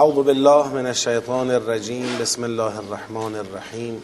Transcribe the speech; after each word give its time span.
اعوذ 0.00 0.14
بالله 0.24 0.68
من 0.72 0.86
الشیطان 0.86 1.50
الرجیم 1.50 2.06
بسم 2.20 2.44
الله 2.44 2.78
الرحمن 2.78 3.34
الرحیم. 3.34 4.02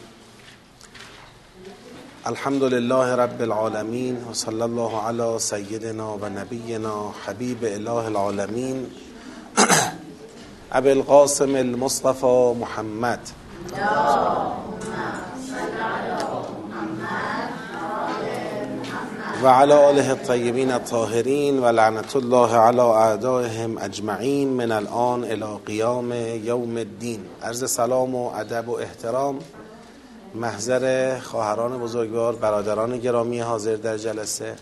الحمد 2.31 2.63
لله 2.63 3.17
رب 3.17 3.43
العالمین 3.43 4.17
و 4.31 4.33
صلی 4.33 4.63
الله 4.63 5.03
علی 5.09 5.39
سیدنا 5.39 6.07
و 6.21 6.29
نبینا 6.29 6.95
حبیب 7.27 7.65
اله 7.65 8.07
العالمین. 8.13 8.87
ابی 10.81 10.91
القاسم 10.91 11.55
المصطفى 11.55 12.55
محمد 12.61 13.31
و 19.43 19.47
علی 19.47 19.73
آله 19.73 20.09
الطیبین 20.09 20.73
الطاهرین 20.73 21.59
و 21.59 21.67
لعنت 21.67 22.17
الله 22.17 22.57
علی 22.57 22.81
اعدائهم 22.81 23.79
اجمعین 23.79 24.49
من 24.49 24.73
الان 24.73 25.25
الى 25.25 25.59
قیام 25.67 26.13
یوم 26.45 26.77
الدین. 26.77 27.21
عرض 27.43 27.71
سلام 27.71 28.15
و 28.15 28.31
ادب 28.35 28.69
و 28.69 28.77
احترام 28.77 29.39
محضر 30.35 31.19
خواهران 31.19 31.79
بزرگوار 31.79 32.37
برادران 32.37 32.99
گرامی 32.99 33.41
حاضر 33.41 33.77
در 33.77 33.99
جلسه. 33.99 34.55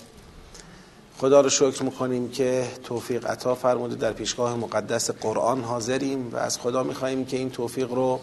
خدا 1.18 1.40
رو 1.40 1.48
شکر 1.48 1.82
می‌کنیم 1.82 2.30
که 2.30 2.64
توفیق 2.84 3.26
عطا 3.26 3.54
فرموده 3.54 3.94
در 3.94 4.12
پیشگاه 4.12 4.56
مقدس 4.56 5.10
قرآن 5.10 5.64
حاضریم 5.64 6.30
و 6.32 6.36
از 6.36 6.58
خدا 6.58 6.82
میخواییم 6.82 7.24
که 7.24 7.36
این 7.36 7.50
توفیق 7.50 7.92
رو 7.92 8.20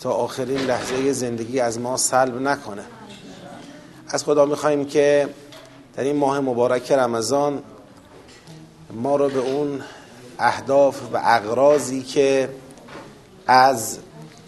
تا 0.00 0.10
آخرین 0.10 0.60
لحظه 0.60 1.12
زندگی 1.12 1.60
از 1.60 1.80
ما 1.80 1.96
سلب 1.96 2.40
نکنه. 2.40 2.84
از 4.08 4.24
خدا 4.24 4.44
میخواییم 4.44 4.84
که 4.86 5.28
در 5.94 6.04
این 6.04 6.16
ماه 6.16 6.40
مبارک 6.40 6.92
رمضان 6.92 7.62
ما 8.90 9.16
رو 9.16 9.28
به 9.28 9.38
اون 9.38 9.82
اهداف 10.38 11.00
و 11.12 11.20
اغراضی 11.24 12.02
که 12.02 12.48
از 13.46 13.98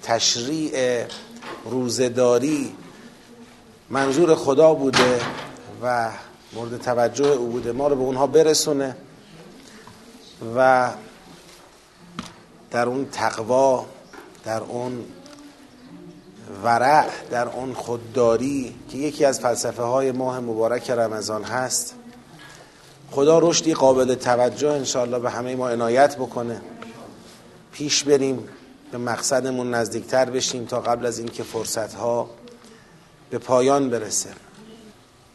تشریع 0.03 1.05
روزداری 1.65 2.75
منظور 3.91 4.35
خدا 4.35 4.75
بوده 4.75 5.21
و 5.83 6.11
مورد 6.53 6.83
توجه 6.83 7.27
او 7.27 7.47
بوده 7.47 7.73
ما 7.73 7.89
رو 7.89 7.97
به 7.97 8.03
اونها 8.03 8.27
برسونه 8.27 8.97
و 10.57 10.91
در 12.71 12.87
اون 12.87 13.09
تقوا 13.13 13.87
در 14.45 14.61
اون 14.61 15.05
ورع 16.65 17.07
در 17.31 17.49
اون 17.49 17.75
خودداری 17.75 18.75
که 18.89 18.99
یکی 18.99 19.25
از 19.25 19.41
فلسفه 19.41 19.83
های 19.83 20.13
ماه 20.13 20.41
مبارک 20.41 20.91
رمضان 20.91 21.43
هست. 21.45 21.95
خدا 23.11 23.39
رشدی 23.39 23.75
قابل 23.75 24.15
توجه 24.15 24.69
انشاءالله 24.69 25.19
به 25.19 25.31
همه 25.31 25.57
ما 25.57 25.69
عنایت 25.69 26.17
بکنه. 26.17 26.61
پیش 27.73 28.05
بریم 28.05 28.49
به 28.93 28.99
مقصدمون 28.99 29.75
نزدیکتر 29.75 30.25
بشیم 30.25 30.65
تا 30.65 30.81
قبل 30.81 31.07
از 31.07 31.19
اینکه 31.19 31.43
فرصت 31.43 31.95
ها 31.95 32.31
به 33.31 33.39
پایان 33.39 33.91
برسه. 33.91 34.31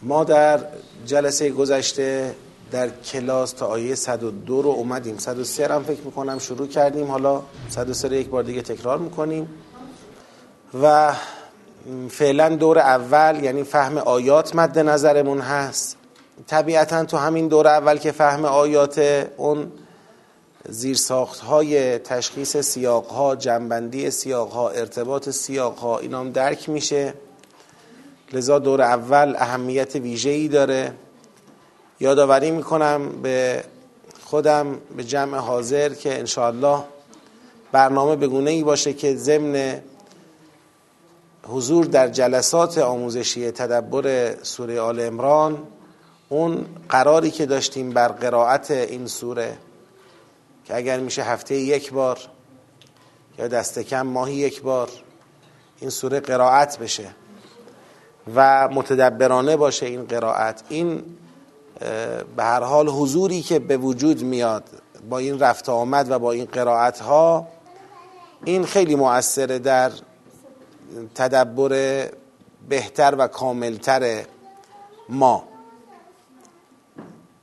ما 0.02 0.23
در 0.23 0.59
جلسه 1.06 1.50
گذشته 1.50 2.36
در 2.72 2.89
کلاس 2.89 3.52
تا 3.52 3.66
آیه 3.66 3.95
102 3.95 4.61
رو 4.61 4.69
اومدیم. 4.69 5.17
103 5.17 5.67
هم 5.67 5.84
فکر 5.84 6.02
می‌کنم 6.02 6.39
شروع 6.39 6.67
کردیم. 6.67 7.08
حالا 7.08 7.41
103 7.69 8.08
رو 8.08 8.14
یک 8.14 8.28
بار 8.28 8.44
دیگه 8.44 8.61
تکرار 8.61 8.97
می‌کنیم. 8.97 9.50
و 10.82 11.14
فعلا 12.10 12.50
دور 12.50 12.80
اول 12.80 13.44
یعنی 13.44 13.64
فهم 13.64 13.98
آیات 13.98 14.56
مد 14.56 14.80
نظرمون 14.80 15.40
هست. 15.40 15.98
طبیعتا 16.48 17.06
تو 17.06 17.18
همین 17.18 17.48
دور 17.48 17.68
اول 17.68 17.98
که 17.98 18.12
فهم 18.12 18.46
آیات 18.46 19.28
اون 19.38 19.72
زیرساخت 20.70 21.40
های 21.40 21.98
تشخیص 21.98 22.58
سیاق 22.58 23.08
ها 23.08 23.36
جنبندی 23.36 24.12
سیاق 24.12 24.52
ها 24.52 24.70
ارتباط 24.70 25.30
سیاق 25.30 25.78
ها 25.78 25.98
اینا 25.98 26.20
هم 26.20 26.32
درک 26.32 26.70
میشه. 26.70 27.14
لذا 28.34 28.60
دور 28.60 28.82
اول 28.82 29.36
اهمیت 29.38 29.96
ویژه‌ای 29.96 30.47
داره. 30.47 30.94
یادآوری 32.00 32.52
می‌کنم 32.52 33.22
به 33.22 33.64
خودم 34.24 34.78
به 34.97 35.03
جمع 35.03 35.38
حاضر 35.38 35.90
که 35.90 36.20
انشاءالله 36.20 36.84
برنامه 37.72 38.16
بگونه 38.16 38.52
ای 38.52 38.64
باشه 38.64 38.94
که 38.94 39.16
ضمن 39.16 39.81
حضور 41.48 41.86
در 41.86 42.08
جلسات 42.08 42.78
آموزشی 42.78 43.52
تدبر 43.52 44.36
سوره 44.44 44.81
آل 44.81 45.00
امران 45.00 45.68
اون 46.30 46.66
قراری 46.90 47.31
که 47.31 47.46
داشتیم 47.46 47.90
بر 47.90 48.08
قرائت 48.08 48.72
این 48.72 49.08
سوره 49.08 49.58
که 50.66 50.76
اگر 50.76 51.00
میشه 51.00 51.24
هفته 51.24 51.56
یک 51.56 51.94
بار 51.94 52.20
یا 53.40 53.48
دست 53.48 53.80
کم 53.80 54.02
ماهی 54.02 54.36
یک 54.36 54.62
بار 54.62 54.90
این 55.80 55.90
سوره 55.90 56.20
قرائت 56.20 56.80
بشه 56.80 57.08
و 58.36 58.68
متدبرانه 58.68 59.58
باشه 59.58 59.86
این 59.86 60.03
قرائت. 60.03 60.64
این 60.70 61.03
به 62.36 62.44
هر 62.44 62.64
حال 62.64 62.90
حضوری 62.90 63.42
که 63.42 63.59
به 63.59 63.78
وجود 63.78 64.24
میاد 64.24 64.64
با 65.09 65.18
این 65.18 65.40
رفت 65.40 65.70
آمد 65.70 66.12
و 66.12 66.20
با 66.20 66.32
این 66.32 66.46
قرائت 66.46 67.00
ها 67.00 67.48
این 68.46 68.66
خیلی 68.66 68.96
مؤثره 68.96 69.59
در 69.59 69.92
تدبر 71.16 72.06
بهتر 72.70 73.16
و 73.18 73.28
کاملتر 73.28 74.24
ما. 75.09 75.44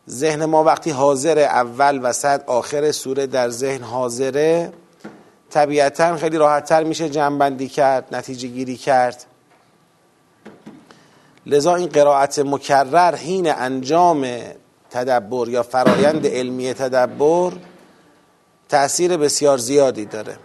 ذهن 0.09 0.44
ما 0.44 0.65
وقتی 0.65 0.91
حاضر 0.91 1.38
اول 1.38 2.00
وسط 2.03 2.41
آخر 2.47 2.93
سوره 2.93 3.27
در 3.27 3.49
ذهن 3.49 3.83
حاضره 3.83 4.72
طبیعتا 5.50 6.16
خیلی 6.16 6.37
راحتتر 6.37 6.84
میشه 6.84 7.09
جنبندی 7.09 7.69
کرد 7.69 8.15
نتیجه 8.15 8.49
گیری 8.49 8.77
کرد. 8.77 9.25
لذا 11.47 11.75
این 11.75 11.89
قرائت 11.89 12.39
مکرر 12.39 13.15
حین 13.15 13.50
انجام 13.50 14.27
تدبر 14.91 15.49
یا 15.49 15.62
فرایند 15.62 16.27
علمی 16.27 16.75
تدبر 16.75 17.53
تأثیر 18.69 19.16
بسیار 19.16 19.59
زیادی 19.59 20.05
داره. 20.05 20.37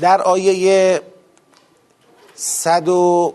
در 0.00 0.22
آیه 0.22 1.00
صد 2.34 2.88
و 2.88 3.34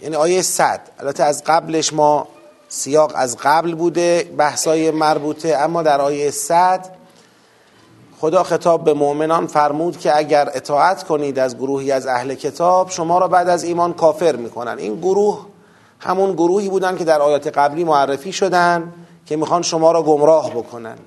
یعنی 0.00 0.16
آیه 0.16 0.42
صد. 0.42 0.80
البته 0.98 1.22
از 1.22 1.44
قبلش 1.46 1.92
ما 1.92 2.28
سیاق 2.68 3.12
از 3.14 3.36
قبل 3.42 3.74
بوده 3.74 4.30
بحثای 4.36 4.90
مربوطه 4.90 5.56
اما 5.56 5.82
در 5.82 6.00
آیه 6.00 6.30
صد 6.30 6.86
خدا 8.20 8.42
خطاب 8.42 8.84
به 8.84 8.94
مؤمنان 8.94 9.46
فرمود 9.46 9.98
که 9.98 10.16
اگر 10.16 10.50
اطاعت 10.54 11.04
کنید 11.04 11.38
از 11.38 11.56
گروهی 11.56 11.92
از 11.92 12.06
اهل 12.06 12.34
کتاب 12.34 12.90
شما 12.90 13.18
را 13.18 13.28
بعد 13.28 13.48
از 13.48 13.64
ایمان 13.64 13.92
کافر 13.92 14.36
می‌کنن. 14.36 14.78
این 14.78 15.00
گروه 15.00 15.46
همون 15.98 16.32
گروهی 16.32 16.68
بودن 16.68 16.96
که 16.96 17.04
در 17.04 17.22
آیات 17.22 17.58
قبلی 17.58 17.84
معرفی 17.84 18.32
شدن 18.32 18.92
که 19.26 19.36
می‌خوان 19.36 19.62
شما 19.62 19.92
را 19.92 20.02
گمراه 20.02 20.50
بکنن. 20.50 20.98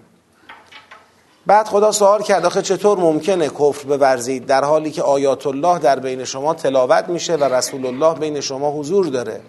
بعد 1.48 1.68
خدا 1.68 1.92
سوال 1.92 2.22
کرد 2.22 2.46
آخه 2.46 2.62
چطور 2.62 2.98
ممکنه 2.98 3.50
کفر 3.50 3.98
بورزید؟ 3.98 4.46
در 4.46 4.64
حالی 4.64 4.92
که 4.92 5.04
آیات 5.04 5.48
الله 5.48 5.80
در 5.80 6.00
بین 6.00 6.24
شما 6.24 6.54
تلاوت 6.54 7.10
میشه 7.10 7.36
و 7.36 7.44
رسول 7.44 7.86
الله 7.86 8.20
بین 8.20 8.40
شما 8.40 8.72
حضور 8.72 9.06
داره. 9.06 9.42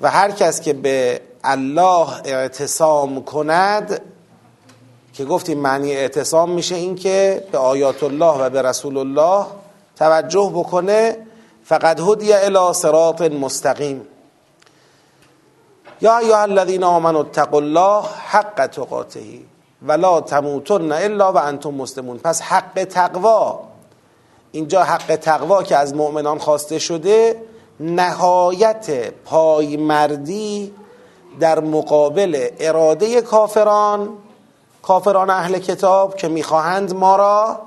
و 0.00 0.10
هر 0.10 0.30
کس 0.30 0.60
که 0.60 0.72
به 0.72 1.20
الله 1.44 2.08
اعتصام 2.24 3.24
کند 3.24 4.00
که 5.12 5.24
گفتیم 5.24 5.58
معنی 5.58 5.92
اعتصام 5.92 6.50
میشه 6.50 6.74
این 6.74 6.94
که 6.94 7.44
به 7.52 7.58
آیات 7.58 8.02
الله 8.02 8.38
و 8.38 8.50
به 8.50 8.62
رسول 8.62 8.96
الله 8.96 9.46
توجه 9.96 10.52
بکنه 10.54 11.16
فقد 11.64 12.00
هدی 12.00 12.32
الی 12.32 12.72
صراط 12.74 13.22
مستقیم. 13.22 14.06
یا 16.00 16.18
ایها 16.18 16.42
الذین 16.42 16.84
آمنوا 16.84 17.20
اتقوا 17.20 17.58
الله 17.58 18.02
حق 18.26 18.66
تقاته. 18.66 19.20
ولا 19.82 20.20
تموتن 20.20 20.92
الا 20.92 21.32
و 21.32 21.36
انتم 21.36 21.70
مسلمون. 21.70 22.18
پس 22.18 22.42
حق 22.42 22.84
تقوا 22.84 23.60
اینجا 24.52 24.82
حق 24.82 25.16
تقوا 25.16 25.62
که 25.62 25.76
از 25.76 25.94
مؤمنان 25.94 26.38
خواسته 26.38 26.78
شده 26.78 27.42
نهایت 27.80 29.12
پایمردی 29.24 30.74
در 31.40 31.60
مقابل 31.60 32.48
اراده 32.60 33.20
کافران 33.20 34.08
کافران 34.82 35.30
اهل 35.30 35.58
کتاب 35.58 36.16
که 36.16 36.28
می‌خواهند 36.28 36.94
ما 36.94 37.16
را 37.16 37.60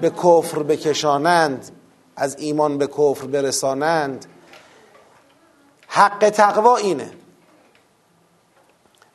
به 0.00 0.10
کفر 0.10 0.62
بکشانند 0.62 1.70
از 2.16 2.36
ایمان 2.38 2.78
به 2.78 2.86
کفر 2.86 3.26
برسانند. 3.26 4.26
حق 5.88 6.30
تقوا 6.30 6.76
اینه. 6.76 7.10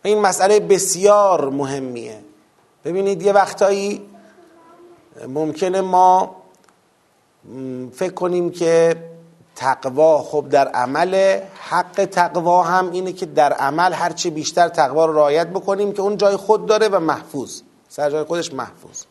این 0.04 0.20
مسئله 0.20 0.60
بسیار 0.60 1.50
مهمیه. 1.50 2.20
ببینید 2.86 3.22
یه 3.22 3.34
وقتایی 3.34 4.02
ممکنه 5.28 5.82
ما 5.82 6.36
فکر 7.94 8.14
کنیم 8.14 8.52
که 8.52 8.96
تقوا 9.56 10.24
خب 10.24 10.50
در 10.50 10.68
عمل 10.68 11.40
حق 11.60 12.06
تقوا 12.06 12.64
هم 12.64 12.92
اینه 12.92 13.14
که 13.14 13.26
در 13.26 13.54
عمل 13.54 13.94
هرچی 13.94 14.30
بیشتر 14.30 14.70
تقوا 14.70 15.06
رو 15.06 15.14
رعایت 15.14 15.48
بکنیم 15.48 15.92
که 15.92 16.02
اون 16.02 16.18
جای 16.18 16.36
خود 16.36 16.66
داره 16.66 16.88
و 16.88 17.00
محفوظ. 17.00 17.62
سر 17.90 18.10
جای 18.10 18.24
خودش 18.24 18.54
محفوظ. 18.54 19.04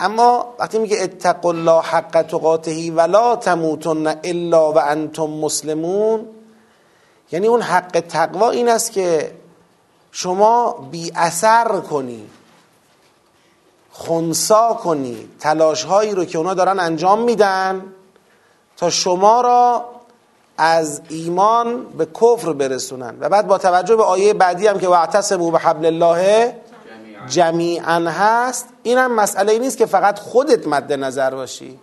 اما 0.00 0.54
وقتی 0.58 0.78
میگه 0.78 1.02
اتقوا 1.02 1.50
الله 1.50 1.82
حق 1.82 2.22
تقاته 2.22 2.92
ولا 2.92 3.36
تموتن 3.36 4.20
الا 4.24 4.72
و 4.72 4.78
انتم 4.78 5.26
مسلمون 5.26 6.26
یعنی 7.32 7.46
اون 7.46 7.62
حق 7.62 8.00
تقوا 8.00 8.50
این 8.50 8.68
است 8.68 8.92
که 8.92 9.32
شما 10.16 10.72
بی 10.90 11.12
اثر 11.14 11.80
کنی 11.80 12.26
خونسا 13.90 14.74
کنی 14.74 15.28
تلاش 15.40 15.84
هایی 15.84 16.12
رو 16.12 16.24
که 16.24 16.38
اونا 16.38 16.54
دارن 16.54 16.80
انجام 16.80 17.22
میدن 17.22 17.84
تا 18.76 18.90
شما 18.90 19.40
را 19.40 19.84
از 20.58 21.02
ایمان 21.08 21.84
به 21.84 22.06
کفر 22.06 22.52
برسونن. 22.52 23.14
و 23.20 23.28
بعد 23.28 23.46
با 23.46 23.58
توجه 23.58 23.96
به 23.96 24.02
آیه 24.02 24.34
بعدی 24.34 24.66
هم 24.66 24.78
که 24.78 24.88
واعتصموا 24.88 25.50
به 25.50 25.58
حبل 25.58 25.86
الله 25.86 26.56
جمیعا 27.28 28.10
هست 28.10 28.68
اینم 28.82 29.14
مسئله 29.14 29.52
ای 29.52 29.58
نیست 29.58 29.78
که 29.78 29.86
فقط 29.86 30.18
خودت 30.18 30.66
مد 30.66 30.92
نظر 30.92 31.34
باشی. 31.34 31.78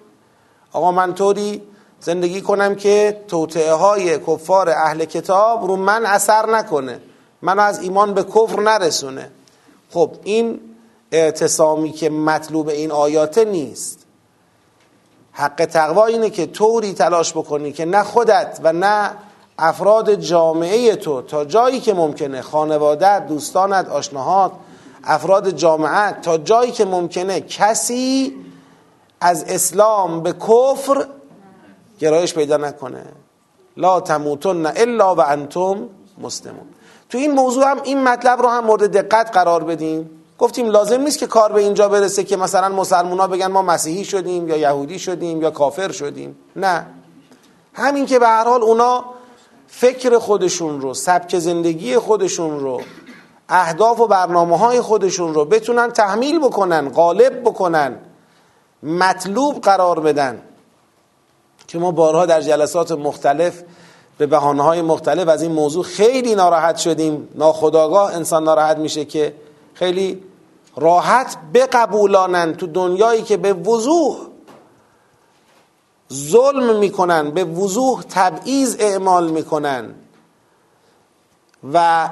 آقا 0.73 0.91
من 0.91 1.13
طوری 1.13 1.61
زندگی 1.99 2.41
کنم 2.41 2.75
که 2.75 3.21
توطعه 3.27 3.73
های 3.73 4.19
کفار 4.19 4.69
اهل 4.69 5.05
کتاب 5.05 5.67
رو 5.67 5.75
من 5.75 6.05
اثر 6.05 6.49
نکنه. 6.49 7.01
منو 7.41 7.61
از 7.61 7.81
ایمان 7.81 8.13
به 8.13 8.23
کفر 8.23 8.59
نرسونه. 8.59 9.31
خب 9.91 10.11
این 10.23 10.59
اعتصامی 11.11 11.91
که 11.91 12.09
مطلوب 12.09 12.69
این 12.69 12.91
آیاته 12.91 13.45
نیست. 13.45 14.05
حق 15.31 15.65
تقوا 15.65 16.05
اینه 16.05 16.29
که 16.29 16.45
طوری 16.45 16.93
تلاش 16.93 17.31
بکنی 17.31 17.71
که 17.71 17.85
نه 17.85 18.03
خودت 18.03 18.59
و 18.63 18.73
نه 18.73 19.11
افراد 19.59 20.15
جامعه 20.15 20.95
تو 20.95 21.21
تا 21.21 21.45
جایی 21.45 21.79
که 21.79 21.93
ممکنه 21.93 22.41
خانوادت 22.41 23.27
دوستانت 23.27 23.89
آشناهات 23.89 24.51
افراد 25.03 25.49
جامعه 25.49 26.11
تا 26.11 26.37
جایی 26.37 26.71
که 26.71 26.85
ممکنه 26.85 27.41
کسی 27.41 28.35
از 29.21 29.43
اسلام 29.43 30.21
به 30.23 30.33
کفر 30.33 31.07
گرایش 31.99 32.33
پیدا 32.33 32.57
نکنه. 32.57 33.05
لا 33.77 33.99
تموتن 33.99 34.65
الا 34.65 35.15
و 35.15 35.21
انتم 35.21 35.89
مسلمون. 36.21 36.67
تو 37.11 37.17
این 37.17 37.31
موضوع 37.31 37.65
هم 37.65 37.81
این 37.83 38.03
مطلب 38.03 38.41
رو 38.41 38.49
هم 38.49 38.63
مورد 38.63 38.91
دقت 38.97 39.31
قرار 39.31 39.63
بدیم 39.63 40.09
گفتیم 40.37 40.69
لازم 40.69 41.01
نیست 41.01 41.19
که 41.19 41.27
کار 41.27 41.51
به 41.51 41.61
اینجا 41.61 41.89
برسه 41.89 42.23
که 42.23 42.37
مثلا 42.37 42.69
مسلمان 42.69 43.19
ها 43.19 43.27
بگن 43.27 43.47
ما 43.47 43.61
مسیحی 43.61 44.05
شدیم 44.05 44.47
یا 44.47 44.57
یهودی 44.57 44.99
شدیم 44.99 45.41
یا 45.41 45.51
کافر 45.51 45.91
شدیم. 45.91 46.35
نه. 46.55 46.85
همین 47.73 48.05
که 48.05 48.19
به 48.19 48.27
هر 48.27 48.43
حال 48.43 48.63
اونا 48.63 49.05
فکر 49.67 50.17
خودشون 50.19 50.81
رو 50.81 50.93
سبک 50.93 51.39
زندگی 51.39 51.97
خودشون 51.97 52.59
رو 52.59 52.81
اهداف 53.49 53.99
و 53.99 54.07
برنامه 54.07 54.57
های 54.57 54.81
خودشون 54.81 55.33
رو 55.33 55.45
بتونن 55.45 55.91
تحمیل 55.91 56.39
بکنن 56.39 56.89
غالب 56.89 57.41
بکنن 57.41 57.97
مطلوب 58.83 59.61
قرار 59.61 59.99
بدن. 59.99 60.41
که 61.67 61.79
ما 61.79 61.91
بارها 61.91 62.25
در 62.25 62.41
جلسات 62.41 62.91
مختلف 62.91 63.63
به 64.21 64.27
بحانه 64.27 64.63
های 64.63 64.81
مختلف 64.81 65.27
از 65.27 65.41
این 65.41 65.51
موضوع 65.51 65.83
خیلی 65.83 66.35
ناراحت 66.35 66.77
شدیم. 66.77 67.27
ناخداگاه 67.35 68.15
انسان 68.15 68.43
ناراحت 68.43 68.77
میشه 68.77 69.05
که 69.05 69.33
خیلی 69.73 70.23
راحت 70.77 71.37
بقبولانن 71.53 72.53
تو 72.53 72.67
دنیایی 72.67 73.21
که 73.21 73.37
به 73.37 73.53
وضوح 73.53 74.17
ظلم 76.13 76.79
می‌کنن 76.79 77.31
به 77.31 77.43
وضوح 77.43 78.03
تبعیض 78.09 78.75
اعمال 78.79 79.31
می‌کنن 79.31 79.95
و 81.73 82.09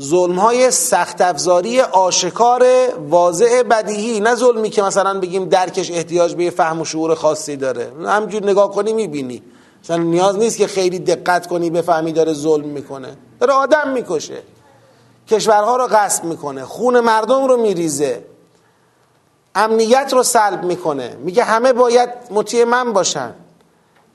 ظلم 0.00 0.38
های 0.38 0.70
سخت 0.70 1.20
افزاری 1.20 1.80
آشکار 1.80 2.66
واضح 3.08 3.62
بدیهی. 3.70 4.20
نه 4.20 4.34
ظلمی 4.34 4.70
که 4.70 4.82
مثلا 4.82 5.20
بگیم 5.20 5.44
درکش 5.44 5.90
احتیاج 5.90 6.34
به 6.34 6.50
فهم 6.50 6.80
و 6.80 6.84
شعور 6.84 7.14
خاصی 7.14 7.56
داره. 7.56 7.92
همجور 8.06 8.42
نگاه 8.42 8.70
کنی 8.70 8.92
می‌بینی. 8.92 9.42
مثلا 9.84 9.96
نیاز 9.96 10.36
نیست 10.38 10.58
که 10.58 10.66
خیلی 10.66 10.98
دقت 10.98 11.46
کنی 11.46 11.70
بفهمی 11.70 12.12
داره 12.12 12.32
ظلم 12.32 12.68
می‌کنه. 12.68 13.16
داره 13.40 13.52
آدم 13.52 13.88
می‌کشه. 13.88 14.42
کشورها 15.28 15.76
رو 15.76 15.86
غصب 15.86 16.24
می‌کنه. 16.24 16.64
خون 16.64 17.00
مردم 17.00 17.46
رو 17.46 17.56
میریزه. 17.56 18.24
امنیت 19.54 20.12
رو 20.12 20.22
سلب 20.22 20.64
می‌کنه. 20.64 21.16
میگه 21.20 21.44
همه 21.44 21.72
باید 21.72 22.10
مطیع 22.30 22.64
من 22.64 22.92
باشن. 22.92 23.34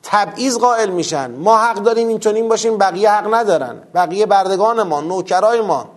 تبعیض 0.03 0.57
قائل 0.57 0.89
میشن. 0.89 1.31
ما 1.31 1.57
حق 1.57 1.75
داریم 1.75 2.19
این 2.25 2.49
باشیم 2.49 2.77
بقیه 2.77 3.11
حق 3.11 3.33
ندارن. 3.33 3.81
بقیه 3.93 4.25
بردگان 4.25 4.83
ما 4.83 5.01
نوکرای 5.01 5.61
ما. 5.61 5.89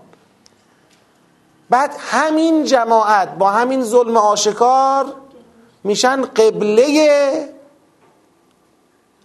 بعد 1.70 1.94
همین 1.98 2.64
جماعت 2.64 3.34
با 3.38 3.50
همین 3.50 3.84
ظلم 3.84 4.16
آشکار 4.16 5.06
میشن 5.84 6.22
قبله 6.22 7.57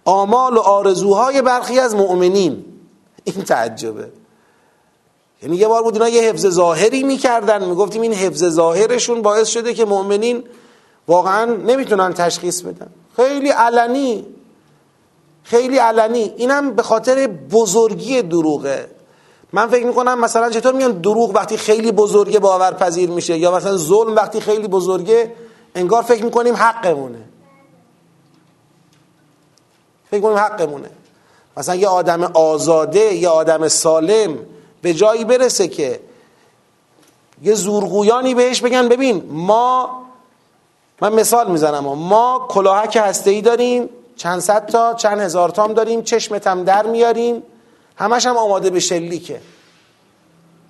آمال 0.04 0.56
و 0.56 0.60
آرزوهای 0.60 1.42
برخی 1.42 1.78
از 1.78 1.94
مؤمنین. 1.94 2.64
این 3.24 3.44
تعجبه. 3.44 4.08
یعنی 5.42 5.56
یه 5.56 5.68
بار 5.68 5.82
بود 5.82 5.94
اینا 5.94 6.08
یه 6.08 6.22
حفظ 6.22 6.46
ظاهری 6.46 7.02
می‌کردن. 7.02 7.64
می‌گفتیم 7.64 8.02
این 8.02 8.12
حفظ 8.14 8.44
ظاهرشون 8.44 9.22
باعث 9.22 9.48
شده 9.48 9.74
که 9.74 9.84
مؤمنین 9.84 10.44
واقعا 11.08 11.44
نمی‌تونن 11.44 12.12
تشخیص 12.12 12.62
بدن. 12.62 12.86
خیلی 13.16 13.48
علنی. 13.48 14.26
خیلی 15.42 15.78
علنی. 15.78 16.34
اینم 16.36 16.70
به 16.70 16.82
خاطر 16.82 17.26
بزرگی 17.26 18.22
دروغه. 18.22 18.88
من 19.52 19.68
فکر 19.68 19.86
می‌کنم 19.86 20.20
مثلا 20.20 20.50
چطور 20.50 20.74
میگن 20.74 20.90
دروغ 20.90 21.34
وقتی 21.34 21.56
خیلی 21.56 21.92
بزرگه 21.92 22.38
باورپذیر 22.38 23.10
میشه 23.10 23.38
یا 23.38 23.56
مثلا 23.56 23.76
ظلم 23.76 24.14
وقتی 24.14 24.40
خیلی 24.40 24.68
بزرگه 24.68 25.32
انگار 25.74 26.02
فکر 26.02 26.24
می‌کنیم 26.24 26.54
حقمونه. 26.56 27.22
فکر 30.14 30.22
می‌کنیم 30.22 30.44
حقمونه. 30.44 30.90
مثلا 31.56 31.74
یه 31.74 31.88
آدم 31.88 32.22
آزاده 32.22 33.14
یه 33.14 33.28
آدم 33.28 33.68
سالم 33.68 34.38
به 34.82 34.94
جایی 34.94 35.24
برسه 35.24 35.68
که 35.68 36.00
یه 37.42 37.54
زورگویانی 37.54 38.34
بهش 38.34 38.60
بگن 38.60 38.88
ببین 38.88 39.24
ما 39.30 39.90
من 41.00 41.12
مثال 41.12 41.50
می‌زنم 41.50 41.84
ما 41.84 42.46
کلاهک 42.48 42.98
هسته 43.00 43.30
ای 43.30 43.40
داریم 43.40 43.88
چند 44.16 44.40
صد 44.40 44.66
تا 44.66 44.94
چند 44.94 45.20
هزار 45.20 45.48
تام 45.48 45.72
داریم 45.72 46.02
چشمت 46.02 46.46
هم 46.46 46.64
در 46.64 46.86
میاریم 46.86 47.42
همش 47.96 48.26
هم 48.26 48.36
آماده 48.36 48.70
به 48.70 48.80
شلیکه. 48.80 49.40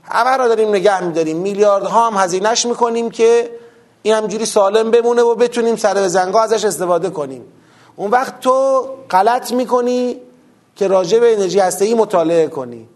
همه 0.03 0.37
را 0.37 0.49
داریم 0.49 0.69
نگه 0.69 1.05
میداریم 1.05 1.37
میلیاردها 1.37 2.11
هم 2.11 2.25
هزینهش 2.25 2.67
می‌کنیم 2.67 3.11
که 3.11 3.51
این 4.03 4.15
همجوری 4.15 4.47
سالم 4.47 4.91
بمونه 4.91 5.23
و 5.23 5.35
بتونیم 5.35 5.77
سر 5.77 5.95
به 5.95 6.09
زنگا 6.09 6.43
ازش 6.43 6.65
استفاده 6.65 7.11
کنیم. 7.11 7.45
اون 7.97 8.11
وقت 8.11 8.41
تو 8.41 8.89
غلط 9.11 9.53
می‌کنی 9.53 10.21
که 10.77 10.89
راجع 10.89 11.19
به 11.19 11.33
انرژی 11.33 11.59
هسته 11.59 11.95
مطالعه 11.95 12.47
کنی. 12.47 12.89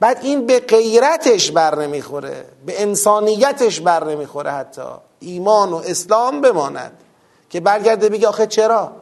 بعد 0.00 0.18
این 0.22 0.46
به 0.46 0.60
غیرتش 0.60 1.50
بر 1.50 1.82
نمی‌خوره 1.82 2.46
به 2.66 2.82
انسانیتش 2.82 3.80
بر 3.80 4.04
نمی‌خوره 4.04 4.50
حتی. 4.50 4.82
ایمان 5.20 5.72
و 5.72 5.76
اسلام 5.76 6.40
بماند 6.40 6.98
که 7.50 7.60
برگرده 7.60 8.08
بگه 8.08 8.28
آخه 8.28 8.46
چرا؟ 8.46 8.92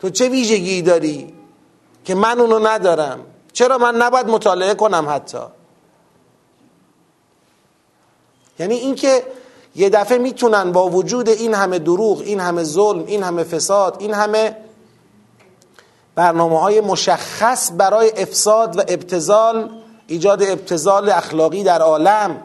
تو 0.00 0.10
چه 0.10 0.28
ویژگی 0.28 0.82
داری 0.82 1.34
که 2.04 2.14
من 2.14 2.40
اونو 2.40 2.66
ندارم؟ 2.66 3.20
چرا 3.52 3.78
من 3.78 3.96
نباید 3.96 4.26
مطالعه 4.28 4.74
کنم 4.74 5.06
حتی؟ 5.08 5.38
یعنی 8.58 8.74
اینکه 8.74 9.24
یه 9.76 9.88
دفعه 9.90 10.18
می‌تونن 10.18 10.72
با 10.72 10.88
وجود 10.88 11.28
این 11.28 11.54
همه 11.54 11.78
دروغ 11.78 12.20
این 12.20 12.40
همه 12.40 12.62
ظلم 12.64 13.04
این 13.06 13.22
همه 13.22 13.42
فساد 13.42 13.96
این 13.98 14.14
همه 14.14 14.56
برنامه 16.14 16.60
های 16.60 16.80
مشخص 16.80 17.70
برای 17.76 18.12
افساد 18.16 18.78
و 18.78 18.80
ابتزال 18.88 19.70
ایجاد 20.06 20.42
ابتزال 20.42 21.10
اخلاقی 21.10 21.62
در 21.62 21.82
عالم 21.82 22.42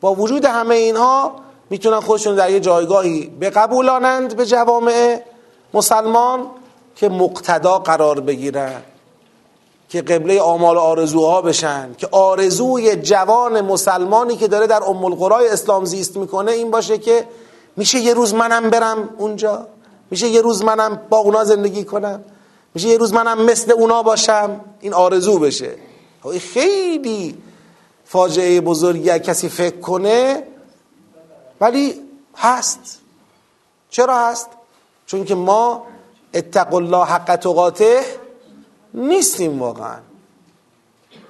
با 0.00 0.14
وجود 0.14 0.44
همه 0.44 0.74
اینها 0.74 1.32
می‌تونن 1.70 2.00
خودشون 2.00 2.34
در 2.34 2.50
یه 2.50 2.60
جایگاهی 2.60 3.26
بقبولانند 3.40 4.36
به 4.36 4.46
جوامع 4.46 5.20
مسلمان 5.74 6.46
که 6.96 7.08
مقتدا 7.08 7.78
قرار 7.78 8.20
بگیرن. 8.20 8.82
که 9.94 10.02
قبله 10.02 10.40
آمال 10.40 10.78
آرزوها 10.78 11.42
بشن 11.42 11.94
که 11.98 12.08
آرزوی 12.10 12.96
جوان 12.96 13.60
مسلمانی 13.60 14.36
که 14.36 14.48
داره 14.48 14.66
در 14.66 14.82
ام 14.82 15.04
القرای 15.04 15.48
اسلام 15.48 15.84
زیست 15.84 16.16
می‌کنه 16.16 16.52
این 16.52 16.70
باشه 16.70 16.98
که 16.98 17.28
میشه 17.76 17.98
یه 17.98 18.14
روز 18.14 18.34
منم 18.34 18.70
برم 18.70 19.08
اونجا 19.18 19.66
میشه 20.10 20.28
یه 20.28 20.40
روز 20.40 20.62
منم 20.62 21.00
با 21.10 21.16
اونا 21.18 21.44
زندگی 21.44 21.84
کنم 21.84 22.24
میشه 22.74 22.88
یه 22.88 22.98
روز 22.98 23.12
منم 23.12 23.44
مثل 23.44 23.72
اونا 23.72 24.02
باشم 24.02 24.60
این 24.80 24.94
آرزو 24.94 25.38
بشه. 25.38 25.70
خب 26.22 26.38
خیلی 26.38 27.38
فاجعه 28.04 28.60
بزرگی 28.60 29.18
کسی 29.18 29.48
فکر 29.48 29.80
کنه 29.80 30.42
ولی 31.60 32.00
هست. 32.36 32.98
چرا 33.90 34.26
هست؟ 34.26 34.48
چون 35.06 35.24
که 35.24 35.34
ما 35.34 35.86
اتقوا 36.34 36.78
الله 36.78 37.04
حق 37.04 37.36
تقاته 37.36 38.23
نیستیم 38.94 39.62
واقعا. 39.62 39.96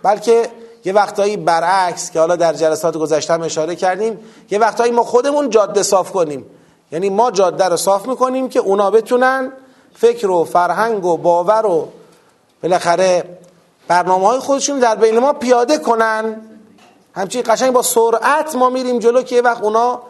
بلکه 0.02 0.48
یه 0.84 0.92
وقتایی 0.92 1.36
برعکس 1.36 2.10
که 2.10 2.20
حالا 2.20 2.36
در 2.36 2.52
جلسات 2.52 2.96
گذشته 2.96 3.32
اشاره 3.32 3.76
کردیم 3.76 4.18
یه 4.50 4.58
وقتایی 4.58 4.92
ما 4.92 5.04
خودمون 5.04 5.50
جاده 5.50 5.82
صاف 5.82 6.12
کنیم. 6.12 6.46
یعنی 6.92 7.10
ما 7.10 7.30
جاده 7.30 7.64
رو 7.64 7.76
صاف 7.76 8.08
می‌کنیم 8.08 8.48
که 8.48 8.60
اونا 8.60 8.90
بتونن 8.90 9.52
فکر 9.94 10.30
و 10.30 10.44
فرهنگ 10.44 11.04
و 11.04 11.16
باور 11.16 11.66
و 11.66 11.88
بالاخره 12.62 13.38
برنامه 13.88 14.26
های 14.26 14.38
خودشون 14.38 14.78
در 14.78 14.94
بین 14.94 15.18
ما 15.18 15.32
پیاده 15.32 15.78
کنن. 15.78 16.40
همچین 17.14 17.42
قشنگ 17.46 17.72
با 17.72 17.82
سرعت 17.82 18.54
ما 18.54 18.70
میریم 18.70 18.98
جلو 18.98 19.22
که 19.22 19.36
یه 19.36 19.42
وقت 19.42 19.62
اونا 19.62 20.02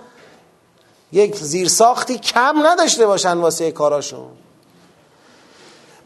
یک 1.12 1.37
زیرساختی 1.37 2.18
کم 2.18 2.66
نداشته 2.66 3.06
باشن 3.06 3.38
واسه 3.38 3.70
کاراشون. 3.70 4.26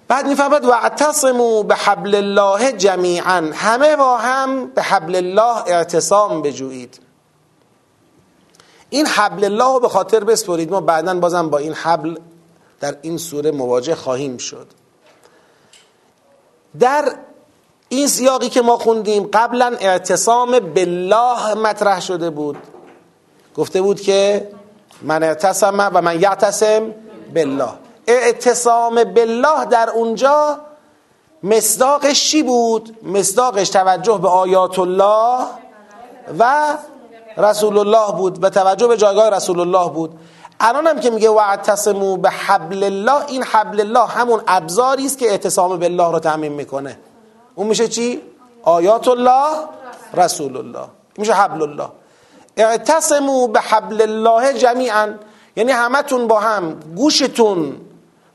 بعد 0.09 0.27
می‌فهمد 0.27 0.65
و 0.65 0.71
اعتصموا 0.71 1.63
به 1.63 1.75
حبل 1.75 2.15
الله 2.15 2.73
جمیعا. 2.73 3.51
همه 3.55 3.97
با 3.97 4.19
هم 4.19 4.67
به 4.67 4.83
حبل 4.83 5.17
الله 5.17 5.57
اعتصام 5.67 6.43
بجویید. 6.43 7.01
این 8.91 9.07
حبل 9.07 9.45
الله 9.45 9.65
رو 9.65 9.81
به 9.81 9.89
خاطر 9.89 10.25
بسپرید. 10.25 10.71
ما 10.71 10.81
بعدا 10.81 11.15
بازم 11.15 11.51
با 11.51 11.59
این 11.59 11.73
حبل 11.73 12.17
در 12.81 12.97
این 13.03 13.19
سوره 13.19 13.51
مواجه 13.51 13.95
خواهیم 13.95 14.37
شد. 14.37 14.67
در 16.81 17.15
این 17.89 18.09
سیاقی 18.09 18.49
که 18.49 18.63
ما 18.63 18.77
خوندیم 18.77 19.29
قبلا 19.33 19.77
اعتصام 19.81 20.59
بالله 20.59 21.55
مطرح 21.55 22.01
شده 22.01 22.31
بود. 22.31 22.57
گفته 23.57 23.83
بود 23.83 24.01
که 24.01 24.49
من 25.03 25.23
اعتصم 25.23 25.91
و 25.95 26.03
من 26.03 26.21
یعتصم 26.21 26.95
بالله. 27.35 27.88
اعتصام 28.09 29.05
بالله 29.05 29.65
در 29.65 29.91
اونجا 29.91 30.59
مصداقش 31.43 32.31
چی 32.31 32.43
بود؟ 32.43 32.97
مصداقش 33.03 33.71
توجه 33.71 34.19
به 34.19 34.29
آیات 34.29 34.79
الله 34.79 35.47
و 36.39 36.75
رسول 37.37 37.79
الله 37.79 38.13
بود 38.13 38.41
به 38.41 38.51
توجه 38.51 38.87
به 38.87 38.97
جایگاه 38.97 39.31
رسول 39.31 39.61
الله 39.61 39.91
بود. 39.91 40.19
الان 40.61 40.87
هم 40.87 41.01
که 41.01 41.11
میگه 41.11 41.29
واعتصموا 41.29 42.17
به 42.17 42.31
حبل 42.31 42.85
الله 42.85 43.27
این 43.27 43.43
حبل 43.43 43.81
الله 43.81 44.07
همون 44.07 44.43
ابزاری 44.47 45.07
است 45.07 45.19
که 45.19 45.31
اعتصام 45.31 45.77
بالله 45.77 46.13
رو 46.13 46.19
تعمین 46.19 46.53
می‌کنه. 46.53 46.99
اون 47.55 47.67
میشه 47.67 47.89
چی؟ 47.89 48.23
آیات 48.63 49.09
الله 49.09 49.47
رسول 50.15 50.57
الله. 50.57 50.87
میشه 51.19 51.33
حبل 51.33 51.63
الله. 51.63 51.89
اعتصموا 52.57 53.47
به 53.47 53.61
حبل 53.61 54.03
الله 54.03 54.53
جمیعا. 54.53 55.15
یعنی 55.57 55.73
همتون 55.73 56.27
با 56.27 56.41
هم 56.41 56.81
گوشتون 56.97 57.77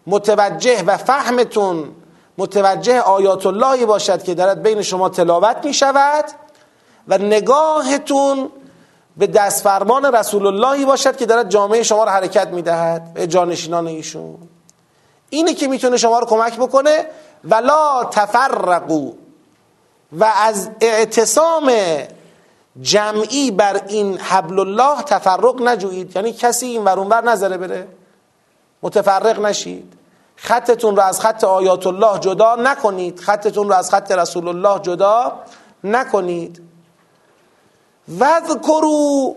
متوجه 0.07 0.83
و 0.83 0.97
فهمتون 0.97 1.95
متوجه 2.37 2.99
آیات 2.99 3.45
اللهی 3.45 3.85
باشد 3.85 4.23
که 4.23 4.33
دارد 4.33 4.63
بین 4.63 4.81
شما 4.81 5.09
تلاوت 5.09 5.65
می 5.65 5.73
شود 5.73 6.25
و 7.07 7.17
نگاهتون 7.17 8.49
به 9.17 9.27
دست 9.27 9.63
فرمان 9.63 10.15
رسول 10.15 10.47
اللهی 10.47 10.85
باشد 10.85 11.17
که 11.17 11.25
دارد 11.25 11.49
جامعه 11.49 11.83
شما 11.83 12.03
رو 12.03 12.09
حرکت 12.09 12.47
می 12.47 12.61
دهد 12.61 13.13
به 13.13 13.27
جانشینان 13.27 13.87
ایشون. 13.87 14.37
اینه 15.29 15.53
که 15.53 15.67
می‌تونه 15.67 15.97
شما 15.97 16.19
رو 16.19 16.25
کمک 16.25 16.57
بکنه 16.57 17.05
ولا 17.43 18.03
تفرقو 18.11 19.11
و 20.11 20.31
از 20.37 20.69
اعتصام 20.81 21.71
جمعی 22.81 23.51
بر 23.51 23.81
این 23.87 24.17
حبل 24.17 24.59
الله 24.59 25.01
تفرق 25.01 25.61
نجویید. 25.61 26.15
یعنی 26.15 26.33
کسی 26.33 26.65
این 26.65 26.83
ورونور 26.83 27.23
نظره 27.23 27.57
بره. 27.57 27.87
متفرق 28.83 29.39
نشید. 29.39 29.93
خطتون 30.35 30.95
رو 30.95 31.01
از 31.01 31.21
خط 31.21 31.43
آیات 31.43 31.87
الله 31.87 32.19
جدا 32.19 32.55
نکنید. 32.55 33.19
خطتون 33.19 33.69
رو 33.69 33.75
از 33.75 33.89
خط 33.89 34.11
رسول 34.11 34.47
الله 34.47 34.79
جدا 34.79 35.31
نکنید. 35.83 36.61
وذکرو 38.19 39.35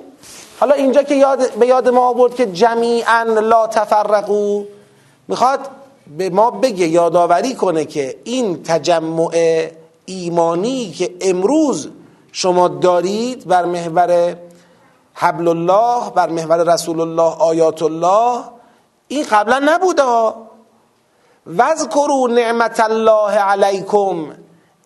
حالا 0.61 0.75
اینجا 0.75 1.03
که 1.03 1.15
یاد 1.15 1.55
به 1.55 1.67
یاد 1.67 1.89
ما 1.89 2.09
آورد 2.09 2.35
که 2.35 2.47
جمیعا 2.47 3.23
لا 3.23 3.67
تفرقو 3.67 4.65
می‌خواد 5.29 5.61
به 6.19 6.31
ما 6.31 6.51
بگه 6.51 6.87
یادآوری 6.87 7.55
کنه 7.55 7.85
که 7.85 8.17
این 8.25 8.63
تجمع 8.63 9.31
ایمانی 10.05 10.91
که 10.91 11.15
امروز 11.21 11.89
شما 12.33 12.69
دارید 12.69 13.47
بر 13.47 13.65
محور 13.65 14.37
حبل 15.15 15.49
الله 15.49 16.11
بر 16.11 16.29
محور 16.29 16.75
رسول 16.75 17.01
الله 17.01 17.37
آیات 17.39 17.83
الله 17.83 18.41
این 19.09 19.27
قبلا 19.31 19.59
نبوده 19.59 20.03
وذکروا 21.47 22.27
نعمت 22.27 22.81
الله 22.81 23.33
علیکم 23.33 24.33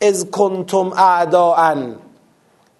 از 0.02 0.30
کنتم 0.30 0.92
اعداء 0.92 1.74